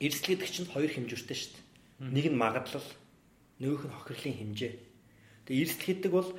эрсдэл 0.02 0.34
гэдэг 0.34 0.50
чинь 0.50 0.72
хоёр 0.74 0.92
хэмжүүртэй 0.92 1.38
шүү 1.38 1.52
дээ. 1.54 2.10
Нэг 2.10 2.26
нь 2.34 2.42
магадлал, 2.42 2.90
нөгөөх 3.62 3.86
нь 3.86 3.94
хохирлын 3.94 4.36
хэмжээ. 4.42 4.74
Тэгээ 5.46 5.62
эрсдэл 5.62 5.90
гэдэг 5.94 6.12
бол 6.12 6.30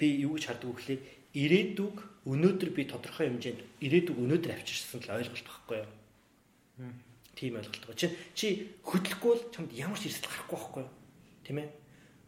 би 0.00 0.06
юу 0.24 0.40
гэж 0.40 0.44
хардаг 0.48 0.68
вэ 0.72 0.76
гэхлээр 0.80 1.02
ирээдүг 1.36 1.96
өнөөдөр 2.24 2.70
би 2.72 2.82
тодорхой 2.88 3.28
хэмжээнд 3.28 3.60
ирээдүг 3.84 4.16
өнөөдөр 4.16 4.52
авчирсан 4.56 5.04
л 5.04 5.14
ойлголт 5.20 5.44
байхгүй 5.44 5.76
юу? 5.84 5.92
Тийм 7.36 7.60
ойлголт 7.60 7.84
байгаа. 7.84 8.00
Чи 8.00 8.08
чи 8.32 8.46
хөдлөхгүй 8.80 9.30
бол 9.30 9.44
чамд 9.52 9.70
ямар 9.76 10.00
ч 10.00 10.08
эрсдэл 10.08 10.32
гарахгүй 10.32 10.56
байхгүй 10.56 10.82
юу? 10.88 10.92
Тийм 11.44 11.56
ээ? 11.60 11.68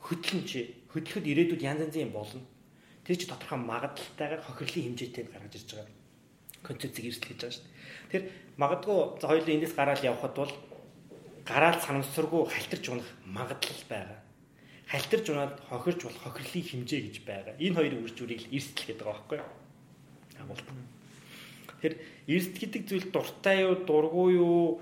Хөдлөн 0.05 0.43
чи 0.45 0.61
хөдлөхөд 0.93 1.25
ирээдүйд 1.25 1.65
янз 1.65 1.81
янзын 1.89 2.05
юм 2.07 2.13
болно. 2.13 2.45
Тэр 3.09 3.17
чи 3.17 3.25
тодорхой 3.25 3.59
магадлалтайгаар 3.59 4.45
хохирлын 4.45 4.85
хэмжээтэй 4.93 5.25
гаргаж 5.33 5.55
ирж 5.57 5.71
байгаа. 5.73 5.98
Концепцийг 6.63 7.07
эрсдэл 7.09 7.33
гэж 7.33 7.41
байгаа 7.41 7.55
шүү 7.55 7.67
дээ. 7.67 8.13
Тэр 8.13 8.23
магадгүй 8.59 8.99
хоёулын 9.23 9.55
эндээс 9.59 9.75
гараал 9.79 10.03
явхад 10.03 10.35
бол 10.35 10.53
гараал 11.47 11.81
санамсаргүй 11.81 12.43
халтарч 12.51 12.85
унах 12.91 13.09
магадлал 13.25 13.85
байгаа. 13.89 14.21
халтарж 14.89 15.27
унаад 15.29 15.61
хохирч 15.69 16.01
болох 16.05 16.23
хохирлын 16.25 16.65
хэмжээ 16.65 17.01
гэж 17.05 17.17
байгаа. 17.29 17.55
Энэ 17.61 17.77
хоёрын 17.77 18.05
үр 18.05 18.13
дүрийг 18.13 18.49
эрсдэл 18.49 18.87
гэдэг 18.89 19.05
байгаа 19.05 19.21
байхгүй 19.21 19.39
юу? 19.39 19.51
Агуулт. 20.41 20.69
Тэр 21.85 21.95
эрсд 22.27 22.55
гэдэг 22.57 22.83
зүйл 22.89 23.07
дуртай 23.13 23.69
юу, 23.69 23.75
дургүй 23.85 24.29
юу 24.41 24.81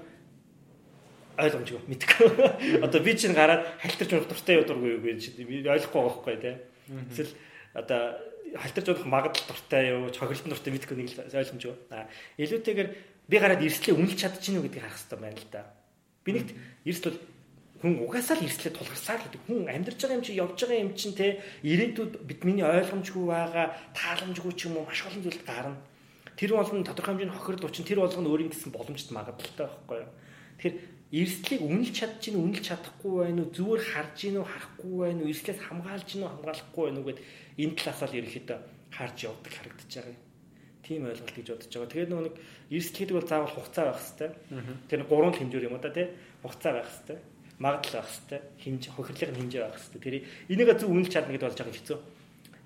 ойлгомжгүй 1.37 1.81
мэдгүй. 1.91 2.27
Одоо 2.87 3.01
би 3.03 3.13
чинь 3.19 3.35
гараад 3.35 3.67
халтарч 3.83 4.11
унах 4.15 4.31
дуртай 4.31 4.63
юу, 4.63 4.65
дургүй 4.65 4.91
юу 4.95 5.03
гэж 5.03 5.35
ойлгохгүй 5.43 6.01
байгаа 6.01 6.15
байхгүй 6.23 6.37
тий. 6.39 6.57
Эсвэл 7.11 7.35
одоо 7.75 8.03
халтарч 8.55 8.87
унах 8.89 9.07
магадлал 9.07 9.47
дуртай 9.51 9.83
юу, 9.91 10.13
хохирлтын 10.15 10.53
дуртай 10.55 10.73
мэдгүй 10.73 10.97
нэг 10.97 11.09
л 11.11 11.35
ойлгомжгүй. 11.35 11.75
А 11.91 12.07
илүүтэйгээр 12.39 12.91
би 13.27 13.37
гараад 13.43 13.63
эрслээ 13.67 13.95
үнэлж 13.99 14.19
чадчихна 14.23 14.63
уу 14.63 14.67
гэдгийг 14.71 14.85
харах 14.87 14.99
хэрэгтэй 15.03 15.19
байна 15.19 15.41
л 15.41 15.51
да. 15.51 15.63
Би 16.23 16.31
нэгт 16.37 16.51
эрсэл 16.87 17.07
бол 17.11 17.19
хүн 17.83 17.93
угаасаа 18.07 18.37
л 18.39 18.47
эрслээ 18.47 18.73
тулгарсаар 18.73 19.21
гэдэг. 19.27 19.41
Хүн 19.47 19.69
амьдарч 19.69 19.99
байгаа 20.01 20.17
юм 20.17 20.25
чи 20.25 20.33
явж 20.39 20.57
байгаа 20.57 20.81
юм 20.81 20.93
чин 20.95 21.13
те 21.13 21.43
ирээдүйд 21.67 22.13
бид 22.25 22.41
миний 22.47 22.65
ойлгомжгүй 22.65 23.25
байгаа, 23.27 23.67
тааламжгүй 23.93 24.53
ч 24.57 24.71
юм 24.71 24.81
уу 24.81 24.87
маш 24.87 25.05
олон 25.05 25.23
зүйл 25.27 25.43
гарна. 25.45 25.77
Тэр 26.37 26.57
болгон 26.57 26.85
тодорхой 26.85 27.17
хэмжээний 27.17 27.37
хохирол 27.37 27.69
учин 27.69 27.85
тэр 27.85 28.01
болгоно 28.01 28.29
өөрийн 28.33 28.53
гэсэн 28.53 28.73
боломжтой 28.73 29.15
магадлалтай 29.17 29.67
байхгүй 29.67 29.97
юу. 30.05 30.13
Тэгэхээр 30.61 30.77
эрслийг 31.13 31.63
үнэлж 31.63 31.95
чадж 31.95 32.21
гин 32.27 32.41
үнэлж 32.43 32.65
чадахгүй 32.67 33.13
байх 33.23 33.35
уу 33.39 33.51
зүгээр 33.55 33.83
харж 33.95 34.17
гин 34.19 34.39
үү 34.43 34.47
харахгүй 34.47 34.95
байх 34.99 35.17
уу 35.23 35.31
эрслээс 35.31 35.61
хамгаалж 35.63 36.09
гин 36.11 36.23
үү 36.27 36.31
хамгаалахгүй 36.35 36.85
байх 36.87 36.99
уу 36.99 37.07
гэд 37.07 37.21
энэ 37.63 37.77
талаас 37.79 38.01
л 38.03 38.19
ерөөхдөө 38.19 38.59
харж 38.97 39.17
явдаг 39.27 39.53
харагдаж 39.55 39.91
байгаа 39.95 40.15
юм. 40.15 40.23
Тийм 40.83 41.03
ойлголт 41.07 41.35
гэж 41.35 41.47
бодож 41.47 41.73
байгаа. 41.75 41.93
Тэгээд 41.95 42.11
нэг 42.11 42.35
эрсэл 42.75 42.99
гэдэг 42.99 43.17
бол 43.17 43.31
заавал 43.31 43.55
хугацаа 43.55 43.85
байх 43.87 44.01
хэрэгтэй. 44.03 44.31
Тэр 44.91 45.01
гурван 45.07 45.35
хэмжээр 45.35 45.67
юм 45.71 45.75
уу 45.79 45.83
да 45.83 45.95
тий 45.95 46.07
хугацаа 46.43 46.73
байх 46.75 46.91
хэрэгтэй 46.91 47.19
магадлал 47.59 48.03
байх 48.03 48.11
хэвээр 48.13 48.43
хэмжээ 48.61 48.93
хохирлын 48.93 49.37
хэмжээ 49.41 49.63
байх 49.65 49.79
хэвээр 49.81 50.05
тэр 50.05 50.17
энийг 50.53 50.71
зөв 50.77 50.91
үнэлж 50.93 51.13
чадна 51.13 51.33
гэдээ 51.33 51.49
болж 51.49 51.59
байгаа 51.59 51.77
хэцүү. 51.77 51.99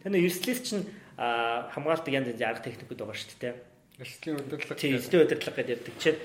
Тэр 0.02 0.10
нэг 0.10 0.22
эрслэлс 0.26 0.62
чинь 0.66 0.84
хамгаалдаг 1.16 2.10
янз 2.10 2.28
янзын 2.34 2.50
арга 2.50 2.66
техникүүд 2.66 2.98
байгаа 2.98 3.14
шүү 3.14 3.38
дээ. 3.38 3.54
Эрслийн 4.02 4.36
удирдлага. 4.40 4.80
Тийм 4.80 4.96
эрслийн 4.98 5.22
удирдлага 5.22 5.56
гэдэг 5.62 5.74
ярьдаг. 5.78 5.94
Жишээ 5.94 6.16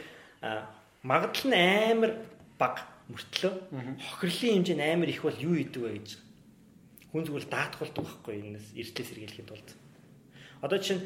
магадлал 1.05 1.53
нь 1.53 1.57
амар 1.93 2.11
бага 2.57 2.81
мөртлөө 3.13 3.53
хохирлын 4.01 4.65
хэмжээ 4.65 4.77
нь 4.77 4.87
амар 4.89 5.09
их 5.13 5.21
бол 5.21 5.37
юу 5.37 5.55
идэг 5.61 5.81
вэ 5.85 5.91
гэж 6.01 6.09
хүн 7.13 7.23
зүгээр 7.29 7.45
даатгалдаг 7.53 8.01
байхгүй 8.01 8.33
энэс 8.41 8.73
эрслээс 8.73 9.09
сэргийлэхийн 9.13 9.49
тулд. 9.49 9.69
Одоо 10.65 10.79
чинь 10.81 11.05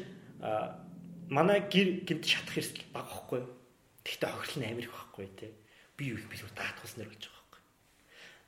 манай 1.28 1.60
гэр 1.68 2.08
гинт 2.08 2.24
шатах 2.24 2.56
эрсэл 2.56 2.80
бага 2.96 3.12
байхгүй. 3.12 3.40
Гэхдээ 4.08 4.30
хохирол 4.32 4.58
нь 4.64 4.68
амар 4.72 4.84
их 4.88 4.94
байхгүй 4.96 5.28
тий. 5.36 5.52
Би 5.94 6.10
юу 6.10 6.18
их 6.18 6.26
би 6.32 6.40
зүгээр 6.40 6.56
даатгалснаар 6.56 7.12
болж 7.12 7.24
байгаа 7.28 7.40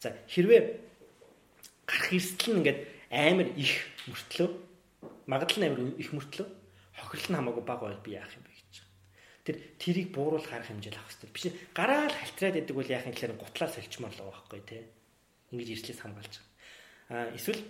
За 0.03 0.11
хэрвээ 0.27 0.63
гарах 1.87 2.11
эрсдэл 2.11 2.59
нь 2.59 2.59
ингээд 2.59 2.81
амар 3.15 3.47
их 3.55 3.87
мөртлөө 4.11 4.49
магадлал 5.31 5.61
нь 5.63 5.67
амар 5.71 5.81
их 5.95 6.11
мөртлөө 6.11 6.47
хохирол 6.99 7.29
нь 7.31 7.39
хамаагүй 7.39 7.63
бага 7.63 7.87
байл 7.87 8.03
би 8.03 8.19
яах 8.19 8.35
юм 8.35 8.43
бэ. 8.43 8.52
Тэр 9.43 9.57
тэрийг 9.79 10.15
бууруулах 10.15 10.53
арга 10.55 10.71
хэмжээл 10.71 10.99
авах 10.99 11.11
хэрэгтэй. 11.11 11.31
Биш 11.35 11.45
гараал 11.75 12.15
халтраад 12.15 12.55
байдаг 12.55 12.77
бол 12.77 12.93
яах 12.95 13.07
юм 13.07 13.15
гэхээр 13.15 13.35
гутлаа 13.39 13.69
соличмоор 13.71 14.13
л 14.15 14.21
байгаа 14.23 14.35
байхгүй 14.39 14.63
тий. 14.63 14.83
Ингэж 15.51 15.69
ирслээс 15.75 16.01
хамгаалж 16.03 16.35
байгаа. 16.39 17.27
Аа 17.27 17.35
эсвэл 17.35 17.63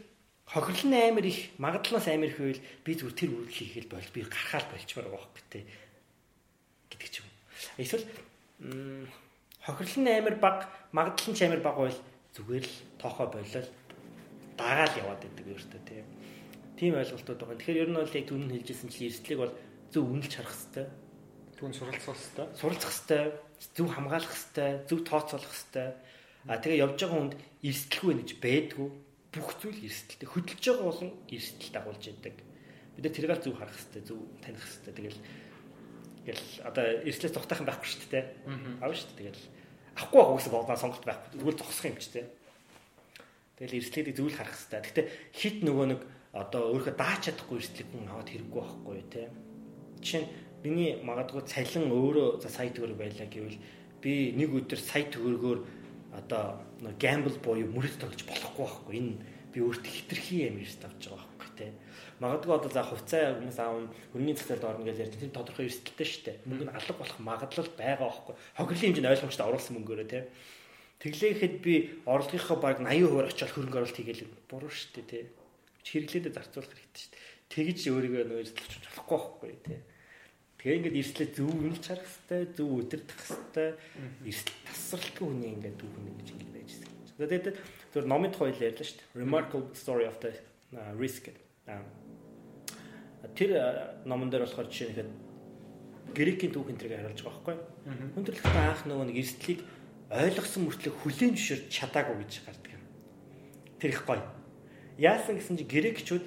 хохирол 0.44 0.84
нь 0.92 1.00
амар 1.00 1.24
их 1.24 1.40
магадлалаас 1.56 2.06
амар 2.12 2.28
их 2.28 2.36
байвал 2.36 2.62
би 2.84 2.92
зүгээр 2.92 3.16
тэр 3.16 3.30
үргэлж 3.32 3.56
хийгээл 3.56 3.92
бол 3.92 4.08
би 4.12 4.20
гарахаар 4.28 4.66
болчмоор 4.68 5.06
байгаа 5.08 5.24
байхгүй 5.24 5.44
тий. 5.48 5.64
гэдэг 6.92 7.08
ч 7.08 7.16
юм. 7.24 7.28
Эсвэл 7.80 8.04
хохирол 9.64 9.96
нь 10.04 10.12
амар 10.12 10.36
бага 10.36 10.68
магадлал 10.92 11.32
нь 11.32 11.40
амар 11.40 11.62
бага 11.64 11.78
байвал 11.88 12.00
зүгээр 12.36 12.64
л 12.68 12.76
тоохоо 13.00 13.26
болол 13.32 13.68
дагаал 14.60 14.98
яваад 15.00 15.20
байдаг 15.24 15.46
өөртөө 15.46 15.80
тийм. 15.88 16.06
Тийм 16.76 16.92
ойлголтууд 17.00 17.38
байгаа. 17.40 17.56
Тэгэхээр 17.56 17.82
ер 17.82 17.90
нь 17.90 17.98
бол 18.00 18.16
яг 18.16 18.26
түн 18.28 18.44
хэлжсэн 18.52 18.88
чинь 18.92 19.08
эрсдлийг 19.08 19.38
бол 19.40 19.54
зөв 19.92 20.04
үнэлж 20.04 20.32
харах 20.36 20.52
хэрэгтэй. 20.52 20.86
Түн 21.62 21.70
суралцах 21.70 22.18
хэрэгтэй. 22.18 22.46
Суралцах 22.58 22.90
хэрэгтэй. 22.90 23.22
Зөв 23.78 23.86
хамгаалах 23.94 24.26
хэрэгтэй. 24.34 24.70
Зөв 24.90 24.98
тооцоолох 25.06 25.46
хэрэгтэй. 25.46 25.88
А 26.50 26.58
тэгээ 26.58 26.82
явж 26.82 26.98
байгаа 26.98 27.18
хүнд 27.22 27.34
эрсдэлгүй 27.62 28.12
гэж 28.18 28.30
байдгүй. 28.42 28.88
Бүх 29.30 29.48
зүйл 29.62 29.86
эрсдэлтэй. 29.86 30.26
Хөдөлж 30.26 30.64
байгаа 30.66 30.86
болон 30.90 31.10
эрсдэл 31.30 31.70
дагуулж 31.70 32.02
яадаг. 32.02 32.34
Бид 32.98 33.06
тэрийг 33.14 33.38
зөв 33.46 33.54
харах 33.54 33.78
хэрэгтэй. 33.78 34.02
Зөв 34.02 34.18
таних 34.42 34.58
хэрэгтэй. 34.58 34.94
Тэгэл 34.98 35.20
Тэгэл 36.22 36.46
одоо 36.62 36.84
эрслээс 37.02 37.34
тухтах 37.34 37.58
юм 37.58 37.66
байхгүй 37.66 37.88
шүү 37.90 38.10
дээ. 38.14 38.24
Аав 38.78 38.94
шүү 38.94 39.10
дээ. 39.18 39.34
Тэгэл 39.34 39.46
авахгүй 39.98 40.22
байх 40.22 40.38
гэсэн 40.38 40.54
бодоо 40.54 40.76
сонголт 40.78 41.02
байхгүй. 41.02 41.30
Тэгвэл 41.34 41.58
зогсох 41.58 41.86
юм 41.90 41.98
ч 41.98 42.06
тийм. 42.14 42.26
Тэгэл 43.58 43.78
эрсдлийг 43.82 44.14
зөвл 44.14 44.30
харах 44.38 44.54
хэрэгтэй. 44.54 44.82
Гэтэ 44.86 45.02
хит 45.34 45.58
нөгөө 45.66 45.86
нэг 45.90 46.00
одоо 46.30 46.62
өөрөө 46.78 46.94
дааж 46.94 47.20
чадахгүй 47.26 47.58
эрсдлийг 47.58 47.88
хүн 47.90 48.06
аваад 48.06 48.30
хэрэггүй 48.30 48.62
байхгүй 48.62 49.02
тийм. 49.10 49.30
Жишээ 49.98 50.22
нь 50.22 50.30
миний 50.64 50.98
магадгүй 51.02 51.42
цалин 51.46 51.90
өөрөө 51.90 52.40
за 52.42 52.48
сая 52.48 52.70
төгрөг 52.70 52.98
байлаа 52.98 53.28
гэвэл 53.28 53.58
би 54.02 54.32
нэг 54.38 54.50
өдөр 54.50 54.80
сая 54.80 55.06
төгрөгөөр 55.10 55.58
одоо 56.18 56.62
гэмбл 56.98 57.36
буюу 57.42 57.68
мөрөд 57.70 57.98
тогж 57.98 58.24
болохгүй 58.26 58.64
байхгүй. 58.66 58.94
Энэ 58.98 59.14
би 59.52 59.58
өөртөө 59.60 59.92
хитрхи 59.92 60.46
юм 60.48 60.62
эрсд 60.62 60.84
авч 60.86 61.10
байгаа 61.10 61.28
байхгүй 61.28 61.50
тийм 61.58 61.74
магадгүй 62.22 62.54
одоо 62.54 62.70
за 62.70 62.82
хувьцаа 62.86 63.34
хүмүүс 63.34 63.58
аав 63.58 63.90
хөрний 64.14 64.36
цэцэлд 64.38 64.62
орно 64.62 64.86
гэж 64.86 64.98
ярьж 65.02 65.14
тэр 65.18 65.34
тодорхой 65.34 65.66
эрсдэлтэй 65.66 66.06
шүү 66.06 66.22
дээ. 66.22 66.36
Мөнгө 66.46 66.64
нь 66.70 66.74
алга 66.78 66.94
болох 66.94 67.18
магадлал 67.18 67.70
байгаа 67.74 68.06
байхгүй. 68.06 68.34
Хохирлын 68.54 68.86
хэмжээнд 68.94 69.10
ойлгомжтой 69.10 69.46
оруулсан 69.50 69.74
мөнгөөрөө 69.74 70.06
тий. 70.06 70.22
Тэглээхэд 71.02 71.54
би 71.66 71.74
орлогынхоо 72.06 72.58
баг 72.62 72.78
80% 72.78 73.26
очиод 73.26 73.50
хөрөнгө 73.50 73.78
оруулалт 73.82 73.98
хийгээл 73.98 74.22
буруу 74.46 74.70
шүү 74.70 74.90
дээ 75.02 75.06
тий. 75.10 75.24
Хэрэглээдээ 75.82 76.30
зарцуулах 76.30 76.70
хэрэгтэй 76.78 77.02
шүү 77.02 77.10
дээ. 77.10 77.26
Тэгж 77.50 77.80
өөрийгөө 77.90 78.24
нөө 78.30 78.38
эрсдэлж 78.46 78.72
болохгүй 78.86 79.18
байхгүй 79.18 79.50
тий. 79.66 79.78
Тэгээ 80.62 80.78
ингээд 80.78 81.00
эрслээ 81.02 81.28
зөв 81.34 81.50
үнэлж 81.50 81.84
харах 81.90 82.06
хэрэгтэй, 82.06 82.42
зөв 82.54 82.68
өдөрдөх 82.86 83.18
хэрэгтэй. 83.18 83.68
Эрсдэл 84.30 84.58
тасралтгүй 84.70 85.26
хүний 85.26 85.50
ингээд 85.58 85.76
дүүхэн 85.82 86.10
ингэж 86.14 86.28
ингэж 86.38 86.50
байж 86.54 86.70
байгаа. 87.18 87.30
Тэгээд 87.34 87.58
зөв 87.90 88.04
номын 88.06 88.30
тухай 88.30 88.54
ярьлаа 88.54 88.86
шүү 88.86 88.98
дээ. 89.02 89.18
Remarkable 89.18 89.74
story 89.74 90.06
of 90.06 90.16
the 90.22 90.30
risk 90.94 91.26
гэдэг 91.26 91.42
тэр 93.34 93.50
номон 94.04 94.30
дээр 94.30 94.44
болохоор 94.44 94.66
жишээ 94.66 94.88
нэхэд 94.92 95.10
грекийн 96.12 96.52
түүх 96.52 96.68
энтрийг 96.74 96.98
харуулж 96.98 97.22
байгаа 97.22 97.38
байхгүй. 97.42 97.56
Хүндрэлтэй 98.18 98.66
анх 98.66 98.82
нөгөө 98.84 99.06
нэг 99.08 99.18
эрсдлийг 99.22 99.60
ойлгосон 100.10 100.62
мөртлөө 100.66 100.92
хүлээн 101.00 101.32
зөвшөөрч 101.38 101.66
чадаагүй 101.70 102.16
гэж 102.26 102.32
гардаг 102.44 102.72
юм. 102.74 102.84
Тэр 103.78 103.90
их 103.94 104.02
гоё. 104.04 104.24
Яасан 104.98 105.38
гэсэн 105.38 105.56
чи 105.56 105.64
грекчүүд 105.64 106.24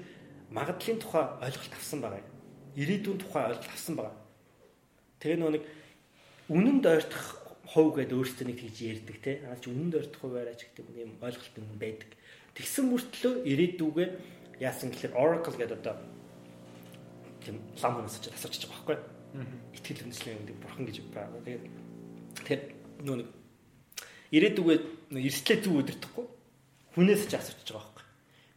магадлалын 0.56 1.00
тухай 1.04 1.26
ойлголт 1.44 1.74
авсан 1.76 2.00
байгаа 2.02 2.22
юм. 2.24 2.30
Ирээдүйн 2.80 3.20
тухай 3.20 3.44
ойлголт 3.52 3.70
авсан 3.76 3.96
байгаа. 4.00 4.16
Тэгээ 5.26 5.42
нөгөө 5.42 5.54
нэг 5.58 5.66
үнэнд 6.54 6.86
ойртох 6.86 7.26
хов 7.66 7.98
гэдэг 7.98 8.14
өөрсдөө 8.14 8.46
нэг 8.46 8.62
тэгж 8.62 8.78
ярьдаг 8.86 9.18
те. 9.26 9.42
Аа 9.50 9.58
чи 9.58 9.74
үнэнд 9.74 9.98
ойртох 9.98 10.22
хувь 10.22 10.38
арай 10.38 10.54
ч 10.54 10.70
гэдэг 10.70 10.86
юм 11.02 11.18
ойлголт 11.18 11.56
юм 11.58 11.66
байдаг. 11.82 12.14
Тэгсэн 12.54 12.86
мөртлөө 12.94 13.34
ирээдүгээ 13.50 14.10
яасан 14.62 14.94
гэхээр 14.94 15.18
Oracle 15.18 15.58
гэдэг 15.58 15.82
одоо 15.82 15.98
тийм 17.42 17.58
лам 17.82 18.06
хүмүүс 18.06 18.22
ч 18.22 18.30
асууж 18.38 18.70
байгаа 18.70 18.86
байхгүй. 18.86 18.98
Итгэл 19.74 20.06
үндэслэн 20.06 20.38
юм 20.46 20.62
бурхан 20.62 20.86
гэж 20.86 20.98
байгаа. 21.10 21.42
Тэгээд 21.42 21.66
тэгэхээр 22.38 22.62
нөө 23.10 23.16
нэг 23.18 23.30
ирээдүгээ 24.30 24.78
эрслээ 25.26 25.58
зүг 25.66 25.74
өдөртөхгүй 25.90 26.26
хүнээс 26.94 27.24
ч 27.26 27.34
асууж 27.34 27.66
байгаа 27.66 27.82
байхгүй. 27.82 28.06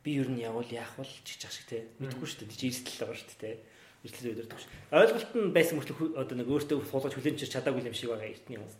Би 0.04 0.10
ер 0.20 0.28
нь 0.28 0.44
явал 0.44 0.68
яах 0.68 1.00
вэ 1.00 1.08
гэж 1.08 1.48
шиг 1.48 1.64
те 1.64 1.88
мэдэхгүй 1.96 2.28
шүү 2.28 2.44
дээ. 2.44 2.60
Чи 2.60 2.68
эрсдэл 2.68 3.00
байгаа 3.08 3.16
шүү 3.16 3.40
дээ. 3.40 3.56
Эрслээ 3.56 3.77
өдөртөх 4.04 4.60
шүү. 4.62 4.70
Ойлголт 4.94 5.32
нь 5.34 5.52
байсан 5.56 5.74
мөртлөө 5.78 6.18
одоо 6.20 6.36
нэг 6.38 6.48
өөртөө 6.48 6.78
суулгаж 6.86 7.14
хүлэмжээр 7.18 7.54
чадаагүй 7.54 7.82
юм 7.82 7.96
шиг 7.96 8.10
байгаа 8.14 8.30
эртний 8.30 8.58
хүмүүс. 8.58 8.76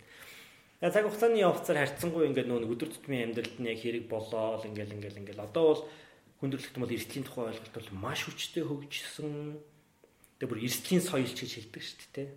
Яг 0.85 0.93
цаг 0.95 1.05
хугацааны 1.11 1.43
явцаар 1.43 1.79
харьцангуй 1.83 2.25
ингээд 2.31 2.49
нөө 2.49 2.71
өдөр 2.71 2.91
тутмын 2.95 3.35
амьдралд 3.35 3.57
нь 3.59 3.71
яг 3.71 3.79
хэрэг 3.83 4.07
болоо 4.07 4.63
л 4.63 4.69
ингээл 4.71 4.95
ингээл 4.95 5.21
ингээл 5.27 5.47
одоо 5.47 5.65
бол 5.75 5.83
хүндрэлт 6.39 6.77
бол 6.79 6.95
эрсдлийн 6.95 7.27
тухай 7.27 7.51
ойлголт 7.51 7.75
бол 7.75 7.91
маш 7.99 8.21
хүчтэй 8.23 8.63
хөгжсөн 8.63 9.59
Тэгээ 10.39 10.55
бүр 10.55 10.63
эрсдлийн 10.63 11.03
соёлч 11.03 11.35
гэж 11.35 11.51
хэлдэг 11.51 11.83
шүү 11.83 11.99
дээ. 12.15 12.31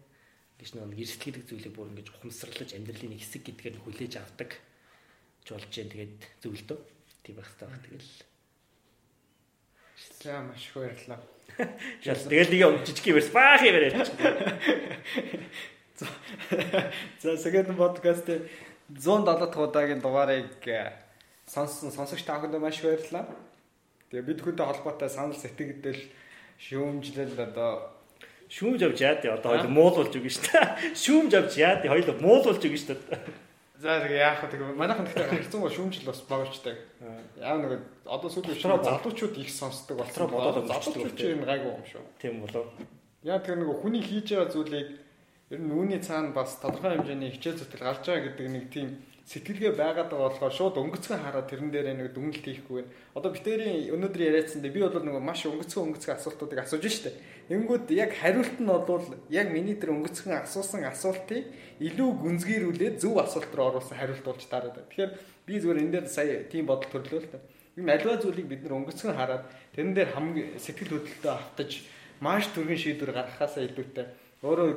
Гэж 0.57 0.69
нэг 0.73 0.97
эрсдэл 0.97 1.37
гэдэг 1.37 1.45
зүйлийг 1.45 1.73
бүр 1.77 1.93
ингэж 1.93 2.07
ухамсарлаж 2.09 2.73
амьдралын 2.73 3.13
хэсэг 3.13 3.45
гэдгээр 3.45 3.77
нь 3.77 3.83
хүлээж 3.85 4.13
авдаг 4.17 4.57
болж 5.45 5.69
जैन 5.69 5.93
тэгээд 5.93 6.17
зөвлөдөө. 6.41 6.79
Тийм 7.21 7.35
байх 7.37 7.49
хэрэгтэй 7.53 7.93
тэгэл. 7.93 8.30
За 10.23 10.41
маш 10.41 10.67
их 10.67 10.73
баярлалаа. 10.75 11.19
Тэгэл 12.03 12.51
нэг 12.51 12.61
юм 12.61 12.75
жижиг 12.85 13.05
юм 13.07 13.17
ярьс 13.17 13.29
баах 13.29 13.61
юм 13.61 13.75
яриад. 13.75 14.09
За 17.21 17.37
second 17.37 17.75
podcast 17.77 18.27
170 18.89 19.39
дахь 19.39 19.57
удаагийн 19.57 20.01
дугаарыг 20.01 20.67
э, 20.67 20.93
сонссон 21.45 21.91
сонсогч 21.91 22.23
та 22.25 22.39
бүхэнд 22.39 22.59
маш 22.59 22.81
баярлалаа. 22.81 23.25
Тэгээ 24.09 24.27
бид 24.27 24.41
хүнтэй 24.41 24.65
холбоотой 24.65 25.09
санал 25.09 25.37
сэтгэгдэл 25.37 26.01
шүүмжлэл 26.59 27.37
одоо 27.39 27.93
шүүмж 28.51 28.81
авч 28.83 28.99
яа 29.01 29.15
тий 29.15 29.31
одоо 29.31 29.55
хоёул 29.55 29.71
муулуулж 29.71 30.11
өгнө 30.11 30.33
шүү 30.33 30.45
дээ. 30.51 30.67
Шүүмж 31.03 31.33
авч 31.39 31.53
яа 31.61 31.79
тий 31.79 31.89
хоёул 31.89 32.19
муулуулж 32.19 32.61
өгнө 32.61 32.81
шүү 32.81 32.99
дээ. 32.99 33.50
За 33.81 33.97
тэгээ 33.97 34.21
яах 34.21 34.45
вэ 34.45 34.77
манайхан 34.77 35.09
тэгэхээр 35.09 35.41
харьцан 35.41 35.61
гоо 35.65 35.73
шүүмжил 35.73 36.05
бас 36.05 36.21
боолчдаг. 36.29 36.77
Яа 37.41 37.57
нэг 37.57 37.81
одоо 38.05 38.29
сүүлийн 38.29 38.61
Дотроо 38.61 38.85
залуучууд 38.85 39.35
их 39.41 39.49
сонсдог 39.49 39.97
Дотроо 39.97 40.29
бодоод 40.29 40.69
залуучууд 40.69 41.17
ч 41.17 41.33
юм 41.33 41.41
гайгүй 41.49 41.73
юм 41.73 41.85
шүү. 41.89 42.05
Тийм 42.21 42.45
болов. 42.45 42.69
Яа 43.25 43.41
тэр 43.41 43.57
нэг 43.57 43.73
хүний 43.81 44.05
хийж 44.05 44.37
байгаа 44.37 44.53
зүйлийг 44.53 44.87
ер 45.49 45.59
нь 45.65 45.73
үүний 45.73 45.97
цаана 45.97 46.29
бас 46.29 46.61
тодорхой 46.61 46.93
хэмжээний 46.93 47.33
хичээл 47.33 47.57
зүтгэл 47.57 47.87
гарч 47.89 48.05
байгаа 48.05 48.25
гэдэг 48.29 48.47
нэг 48.53 48.65
тийм 48.69 48.87
сэтгэлгээ 49.31 49.79
байгаад 49.79 50.11
байгаа 50.11 50.27
болохоор 50.27 50.51
шууд 50.51 50.75
өнгөцгөн 50.75 51.23
хараад 51.23 51.47
тэрэн 51.47 51.71
дээр 51.71 51.95
нэг 51.95 52.11
дүнэлт 52.11 52.43
хийхгүй. 52.43 52.83
Одоо 53.15 53.31
битэрийн 53.31 53.95
өнөөдөр 53.95 54.27
яриадсандээ 54.27 54.75
би 54.75 54.83
бол 54.83 54.99
нэг 54.99 55.23
маш 55.23 55.47
өнгөцгөн 55.47 55.95
өнгөцгөн 55.95 56.19
асуултуудыг 56.19 56.59
асууж 56.59 56.83
штэ. 56.91 57.15
Тэнгүүд 57.47 57.87
яг 57.95 58.11
хариулт 58.11 58.59
нь 58.59 58.67
бол 58.67 59.07
яг 59.31 59.47
миний 59.55 59.79
тэр 59.79 59.95
өнгөцгөн 59.95 60.43
асуусан 60.43 60.83
асуултыг 60.83 61.47
илүү 61.79 62.09
гүнзгийрүүлээд 62.19 62.99
зөв 62.99 63.15
асуулт 63.23 63.55
руу 63.55 63.71
оруулсан 63.71 63.95
хариулт 63.95 64.25
болж 64.27 64.43
таарад. 64.51 64.75
Тэгэхээр 64.91 65.11
би 65.47 65.53
зүгээр 65.63 65.79
энэ 65.79 65.93
дээр 65.95 66.07
сая 66.11 66.43
тийм 66.51 66.67
бодол 66.67 66.91
төрлөө 66.91 67.19
л 67.23 67.31
та. 67.31 67.39
Юм 67.79 67.87
альва 67.87 68.19
зүйлийг 68.19 68.51
бид 68.51 68.67
нэр 68.67 68.83
өнгөцгөн 68.83 69.15
хараад 69.15 69.47
тэрэн 69.71 69.95
дээр 69.95 70.11
хамгийн 70.11 70.59
сэтгэл 70.59 70.91
хөдлөлтөд 70.91 71.31
автаж 71.31 71.87
маш 72.19 72.51
түргэн 72.51 72.75
шийдвэр 72.83 73.15
гаргахаасаа 73.15 73.63
илүүтэй 73.63 74.07
өөрөө 74.43 74.67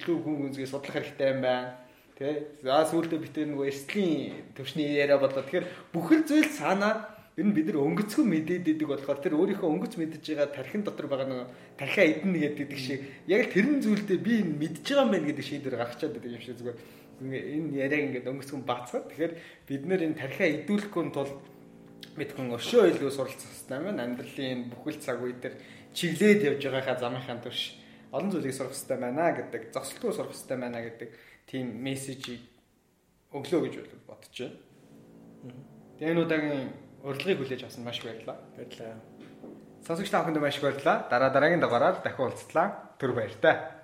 илүү 0.00 0.16
гүн 0.16 0.36
гүнзгий 0.48 0.66
судлах 0.70 0.96
хэрэгтэй 0.96 1.28
юм 1.34 1.44
байна 1.44 1.81
Тэ. 2.18 2.60
За 2.62 2.84
сүүлдээ 2.86 3.20
бид 3.20 3.36
нөгөө 3.36 3.66
эрсдлийн 3.72 4.54
төвшний 4.56 5.00
яриа 5.00 5.18
болоо. 5.18 5.42
Тэгэхээр 5.42 5.66
бүхэл 5.96 6.22
зүйл 6.28 6.50
санаа 6.52 7.08
ер 7.36 7.46
нь 7.48 7.56
бид 7.56 7.72
нар 7.72 7.80
өнгөцгөн 7.80 8.28
мэдээд 8.28 8.76
идэг 8.76 8.88
болохоор 8.92 9.18
тэр 9.24 9.40
өөрийнхөө 9.40 9.72
өнгөц 9.72 9.96
мэдж 9.96 10.20
байгаа 10.20 10.52
тархин 10.52 10.84
дотор 10.84 11.08
байгаа 11.08 11.28
нөгөө 11.32 11.48
тархиа 11.80 12.04
эднэ 12.04 12.52
гэдэг 12.52 12.76
шиг 12.76 13.00
яг 13.24 13.48
л 13.48 13.54
тэрэн 13.56 13.80
зүйлдээ 13.80 14.18
би 14.20 14.32
энэ 14.44 14.60
мэдж 14.60 14.84
байгаа 14.84 15.04
юм 15.08 15.12
байна 15.16 15.28
гэдэг 15.32 15.46
шийдвэр 15.48 15.76
гаргачаад 15.80 16.12
байдаг 16.12 16.32
юм 16.36 16.44
шиг 16.44 16.56
зүгээр 16.60 16.78
энэ 17.24 17.72
яриаг 17.80 18.02
ингээд 18.12 18.28
өнгөцгөн 18.28 18.62
баацгаад 18.68 19.08
тэгэхээр 19.08 19.32
бид 19.64 19.82
нэр 19.88 20.00
энэ 20.12 20.20
тархиа 20.20 20.48
идүүлэхгүй 20.60 21.04
тул 21.16 21.32
мэдхэн 22.20 22.52
өшөө 22.52 22.84
илүү 22.92 23.10
суралцах 23.16 23.48
хэрэгтэй 23.48 23.76
юм 23.80 23.84
байна. 23.88 24.04
Амьдралын 24.04 24.60
бүхэл 24.68 25.00
цаг 25.00 25.24
үе 25.24 25.32
дээр 25.32 25.56
чиглээд 25.96 26.40
явж 26.44 26.60
байгааха 26.68 27.00
замынхаа 27.00 27.40
турш 27.40 27.80
олон 28.12 28.28
зүйлийг 28.28 28.52
сурах 28.52 28.76
хэрэгтэй 28.76 28.98
байна 29.00 29.32
гэдэг, 29.32 29.62
зогсолтгүй 29.72 30.12
сурах 30.12 30.36
хэрэгтэй 30.36 30.58
байна 30.60 30.80
гэдэг 30.84 31.08
тийм 31.46 31.82
мессежийг 31.82 32.40
өглөө 33.32 33.60
гэж 33.66 33.74
бодож 34.06 34.36
байна. 34.36 34.56
Тэгээ 35.98 36.12
энэ 36.12 36.22
удаагийн 36.22 36.68
урилгыг 37.02 37.38
хүлээж 37.38 37.62
авсан 37.64 37.84
маш 37.84 37.98
баярлалаа. 38.02 38.38
Баярлалаа. 38.56 39.00
Сонсогч 39.86 40.10
та 40.10 40.22
бүхэнд 40.22 40.38
маш 40.38 40.60
баярлалаа. 40.62 41.08
Дараа 41.10 41.30
дараагийн 41.34 41.62
дугаараар 41.62 42.02
дахин 42.04 42.24
уулзлаа. 42.28 42.94
Түр 43.00 43.12
баяртай. 43.16 43.81